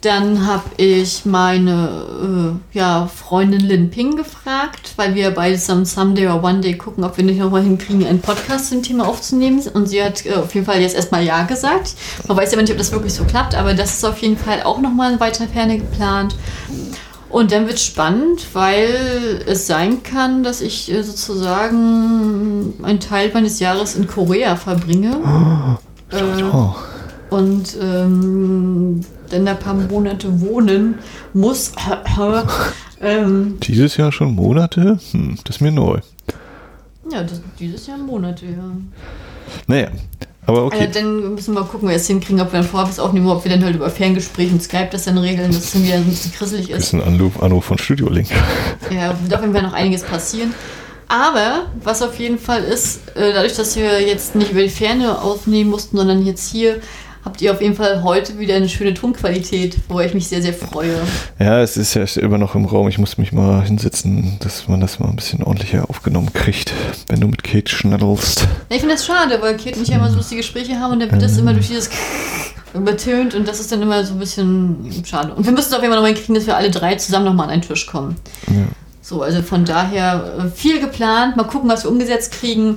Dann 0.00 0.46
habe 0.46 0.62
ich 0.76 1.24
meine 1.24 2.60
äh, 2.72 2.78
ja, 2.78 3.08
Freundin 3.12 3.62
Lin 3.62 3.90
Ping 3.90 4.14
gefragt, 4.16 4.92
weil 4.94 5.16
wir 5.16 5.32
beide 5.32 5.58
zusammen 5.58 5.84
Someday 5.86 6.28
or 6.28 6.44
One 6.44 6.60
Day 6.60 6.74
gucken, 6.74 7.02
ob 7.02 7.16
wir 7.16 7.24
nicht 7.24 7.40
nochmal 7.40 7.62
hinkriegen, 7.62 8.06
einen 8.06 8.20
Podcast 8.20 8.68
zum 8.68 8.82
Thema 8.84 9.08
aufzunehmen. 9.08 9.60
Und 9.74 9.86
sie 9.86 10.02
hat 10.02 10.24
äh, 10.24 10.34
auf 10.34 10.54
jeden 10.54 10.66
Fall 10.66 10.80
jetzt 10.80 10.94
erstmal 10.94 11.24
Ja 11.24 11.42
gesagt. 11.42 11.94
Man 12.28 12.36
weiß 12.36 12.52
ja 12.52 12.60
nicht, 12.60 12.70
ob 12.70 12.78
das 12.78 12.92
wirklich 12.92 13.12
so 13.12 13.24
klappt, 13.24 13.56
aber 13.56 13.74
das 13.74 13.94
ist 13.94 14.04
auf 14.04 14.18
jeden 14.18 14.36
Fall 14.36 14.62
auch 14.62 14.78
nochmal 14.80 15.14
in 15.14 15.20
weiter 15.20 15.48
Ferne 15.48 15.78
geplant. 15.78 16.36
Und 17.30 17.52
dann 17.52 17.66
wird 17.66 17.76
es 17.76 17.84
spannend, 17.84 18.46
weil 18.54 19.42
es 19.46 19.66
sein 19.66 20.02
kann, 20.02 20.42
dass 20.42 20.60
ich 20.60 20.90
äh, 20.90 21.02
sozusagen 21.02 22.74
einen 22.82 23.00
Teil 23.00 23.30
meines 23.34 23.60
Jahres 23.60 23.96
in 23.96 24.06
Korea 24.06 24.56
verbringe. 24.56 25.16
Oh, 26.12 26.16
äh, 26.16 26.42
oh. 26.42 26.74
Und 27.28 27.76
ähm, 27.80 29.02
dann 29.28 29.46
ein 29.46 29.58
paar 29.58 29.74
Monate 29.74 30.40
wohnen 30.40 30.94
muss. 31.34 31.72
ähm, 33.02 33.58
dieses 33.60 33.98
Jahr 33.98 34.10
schon 34.10 34.34
Monate? 34.34 34.98
Hm, 35.10 35.38
das 35.44 35.56
ist 35.56 35.60
mir 35.60 35.72
neu. 35.72 35.98
Ja, 37.10 37.22
das, 37.22 37.42
dieses 37.58 37.86
Jahr 37.86 37.98
Monate, 37.98 38.46
ja. 38.46 38.70
Naja, 39.66 39.88
aber 40.48 40.64
okay. 40.64 40.86
Also 40.86 41.00
dann 41.00 41.34
müssen 41.34 41.54
wir 41.54 41.60
mal 41.60 41.66
gucken, 41.66 41.88
wie 41.88 41.92
wir 41.92 41.96
es 41.96 42.06
hinkriegen, 42.06 42.40
ob 42.40 42.50
wir 42.50 42.60
dann 42.60 42.68
vorab 42.68 42.98
aufnehmen, 42.98 43.28
ob 43.28 43.44
wir 43.44 43.52
dann 43.52 43.62
halt 43.62 43.76
über 43.76 43.90
Ferngespräch 43.90 44.50
und 44.50 44.62
Skype 44.62 44.88
das 44.90 45.04
dann 45.04 45.18
regeln, 45.18 45.52
dass 45.52 45.64
es 45.64 45.72
dann 45.72 45.84
wieder 45.84 45.96
ein 45.96 46.04
bisschen 46.04 46.32
krisselig 46.32 46.70
ist. 46.70 46.76
Das 46.76 46.84
ist 46.86 46.92
ein 46.94 47.02
Anruf, 47.02 47.42
Anruf 47.42 47.66
von 47.66 47.76
Studio 47.78 48.08
Link. 48.08 48.28
Ja, 48.90 49.14
wird 49.20 49.34
auf 49.34 49.42
jeden 49.42 49.52
Fall 49.52 49.62
noch 49.62 49.74
einiges 49.74 50.02
passieren. 50.02 50.54
Aber 51.06 51.66
was 51.84 52.00
auf 52.00 52.18
jeden 52.18 52.38
Fall 52.38 52.64
ist, 52.64 53.08
äh, 53.14 53.32
dadurch, 53.34 53.54
dass 53.54 53.76
wir 53.76 54.00
jetzt 54.00 54.34
nicht 54.34 54.52
über 54.52 54.62
die 54.62 54.70
Ferne 54.70 55.20
aufnehmen 55.20 55.68
mussten, 55.68 55.98
sondern 55.98 56.24
jetzt 56.24 56.50
hier 56.50 56.80
habt 57.24 57.40
ihr 57.40 57.52
auf 57.52 57.60
jeden 57.60 57.74
Fall 57.74 58.02
heute 58.02 58.38
wieder 58.38 58.54
eine 58.54 58.68
schöne 58.68 58.94
Tonqualität, 58.94 59.76
worüber 59.88 60.06
ich 60.06 60.14
mich 60.14 60.28
sehr, 60.28 60.42
sehr 60.42 60.52
freue. 60.52 60.94
Ja, 61.38 61.60
es 61.62 61.76
ist 61.76 61.94
ja 61.94 62.04
immer 62.20 62.38
noch 62.38 62.54
im 62.54 62.64
Raum. 62.64 62.88
Ich 62.88 62.98
muss 62.98 63.18
mich 63.18 63.32
mal 63.32 63.64
hinsetzen, 63.64 64.38
dass 64.40 64.68
man 64.68 64.80
das 64.80 64.98
mal 64.98 65.08
ein 65.08 65.16
bisschen 65.16 65.42
ordentlicher 65.42 65.88
aufgenommen 65.88 66.32
kriegt, 66.32 66.72
wenn 67.08 67.20
du 67.20 67.28
mit 67.28 67.44
Kate 67.44 67.70
schnaddelst. 67.70 68.40
Ja, 68.40 68.76
ich 68.76 68.80
finde 68.80 68.94
das 68.94 69.06
schade, 69.06 69.38
weil 69.40 69.56
Kate 69.56 69.76
und 69.76 69.82
ich 69.82 69.88
ja 69.88 69.96
immer 69.96 70.10
so 70.10 70.16
lustige 70.16 70.40
Gespräche 70.40 70.78
haben 70.78 70.92
und 70.92 71.00
dann 71.00 71.10
wird 71.10 71.22
das 71.22 71.36
immer 71.36 71.52
durch 71.52 71.68
dieses 71.68 71.90
übertönt 72.74 73.34
und 73.34 73.48
das 73.48 73.60
ist 73.60 73.72
dann 73.72 73.82
immer 73.82 74.04
so 74.04 74.14
ein 74.14 74.18
bisschen 74.18 75.04
schade. 75.04 75.34
Und 75.34 75.44
wir 75.44 75.52
müssen 75.52 75.68
es 75.68 75.74
auf 75.74 75.82
jeden 75.82 75.92
Fall 75.92 76.00
noch 76.00 76.08
mal 76.08 76.14
hinkriegen, 76.14 76.34
dass 76.34 76.46
wir 76.46 76.56
alle 76.56 76.70
drei 76.70 76.94
zusammen 76.96 77.24
nochmal 77.24 77.46
an 77.46 77.52
einen 77.52 77.62
Tisch 77.62 77.86
kommen. 77.86 78.16
Ja. 78.48 78.66
So, 79.08 79.22
also 79.22 79.40
von 79.40 79.64
daher 79.64 80.34
äh, 80.38 80.48
viel 80.50 80.80
geplant. 80.80 81.34
Mal 81.34 81.44
gucken, 81.44 81.70
was 81.70 81.84
wir 81.84 81.90
umgesetzt 81.90 82.32
kriegen. 82.32 82.76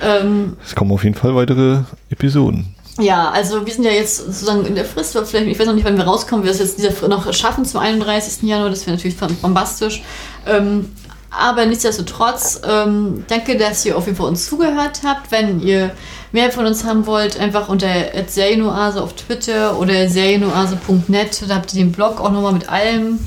Ähm, 0.00 0.56
es 0.64 0.76
kommen 0.76 0.92
auf 0.92 1.02
jeden 1.02 1.16
Fall 1.16 1.34
weitere 1.34 1.80
Episoden. 2.08 2.72
Ja, 2.98 3.30
also 3.30 3.64
wir 3.64 3.72
sind 3.72 3.84
ja 3.84 3.90
jetzt 3.90 4.18
sozusagen 4.18 4.66
in 4.66 4.74
der 4.74 4.84
Frist, 4.84 5.12
vielleicht, 5.12 5.46
ich 5.46 5.58
weiß 5.58 5.66
noch 5.66 5.74
nicht, 5.74 5.84
wann 5.84 5.96
wir 5.96 6.04
rauskommen, 6.04 6.44
wir 6.44 6.50
es 6.50 6.58
jetzt 6.58 7.02
noch 7.02 7.32
schaffen 7.32 7.64
zum 7.64 7.80
31. 7.80 8.42
Januar, 8.42 8.68
das 8.68 8.86
wäre 8.86 8.96
natürlich 8.96 9.16
bombastisch. 9.16 10.02
Ähm, 10.46 10.92
aber 11.30 11.64
nichtsdestotrotz, 11.64 12.60
ähm, 12.68 13.24
danke, 13.28 13.56
dass 13.56 13.86
ihr 13.86 13.96
auf 13.96 14.04
jeden 14.04 14.18
Fall 14.18 14.28
uns 14.28 14.46
zugehört 14.46 15.00
habt. 15.04 15.30
Wenn 15.30 15.60
ihr 15.60 15.92
mehr 16.32 16.50
von 16.50 16.66
uns 16.66 16.84
haben 16.84 17.06
wollt, 17.06 17.38
einfach 17.38 17.68
unter 17.68 17.88
Serienoase 18.26 19.02
auf 19.02 19.14
Twitter 19.14 19.78
oder 19.78 20.08
serienoase.net, 20.08 21.44
da 21.46 21.56
habt 21.56 21.72
ihr 21.74 21.84
den 21.84 21.92
Blog 21.92 22.20
auch 22.20 22.32
nochmal 22.32 22.52
mit 22.52 22.68
allem 22.68 23.18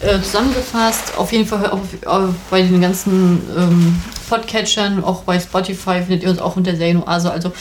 äh, 0.00 0.20
zusammengefasst. 0.20 1.18
Auf 1.18 1.32
jeden 1.32 1.46
Fall 1.46 1.70
auf, 1.70 1.80
auf, 2.06 2.30
bei 2.50 2.62
den 2.62 2.80
ganzen 2.80 3.42
ähm, 3.56 4.02
Podcatchern, 4.28 5.02
auch 5.04 5.24
bei 5.24 5.38
Spotify 5.38 6.00
findet 6.00 6.22
ihr 6.22 6.30
uns 6.30 6.38
auch 6.38 6.56
unter 6.56 6.74
Serienoase. 6.74 7.30
Also 7.30 7.52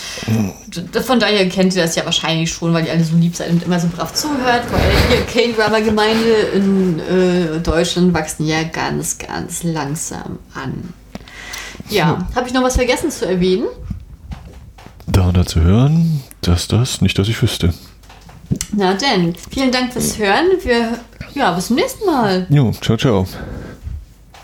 von 1.06 1.20
daher 1.20 1.50
kennt 1.50 1.76
ihr 1.76 1.82
das 1.82 1.96
ja 1.96 2.06
wahrscheinlich 2.06 2.52
schon, 2.52 2.74
weil 2.74 2.86
ihr 2.86 2.94
alle 2.94 3.04
so 3.04 3.16
lieb 3.16 3.36
seid 3.36 3.50
und 3.50 3.64
immer 3.64 3.80
so 3.80 3.88
brav 3.88 4.14
zuhört, 4.14 4.64
weil 4.72 4.82
hier 5.10 5.26
K-Drama-Gemeinde 5.26 6.32
in 6.54 7.00
äh, 7.00 7.60
Deutschland 7.60 8.14
wachsen 8.14 8.46
ja 8.46 8.64
ganz, 8.64 9.18
ganz 9.18 9.64
langsam 9.64 10.40
an. 10.54 10.94
Ja, 11.90 12.28
habe 12.36 12.48
ich 12.48 12.54
noch 12.54 12.64
was 12.64 12.76
vergessen 12.76 13.12
zu 13.12 13.28
erwähnen? 13.28 13.66
Da 15.12 15.32
dazu 15.34 15.60
hören, 15.62 16.24
dass 16.42 16.68
das 16.68 17.02
nicht, 17.02 17.20
dass 17.20 17.28
ich 17.28 17.42
wüsste. 17.42 17.74
Na 18.72 18.94
denn, 18.94 19.36
vielen 19.50 19.72
Dank 19.72 19.92
fürs 19.92 20.18
Hören. 20.18 20.48
Wir, 20.64 21.00
ja, 21.34 21.52
bis 21.52 21.68
zum 21.68 21.76
nächsten 21.76 22.06
Mal. 22.06 22.48
Jo, 22.50 22.72
ciao, 22.82 22.98
ciao. 22.98 23.28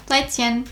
Seidchen. 0.08 0.66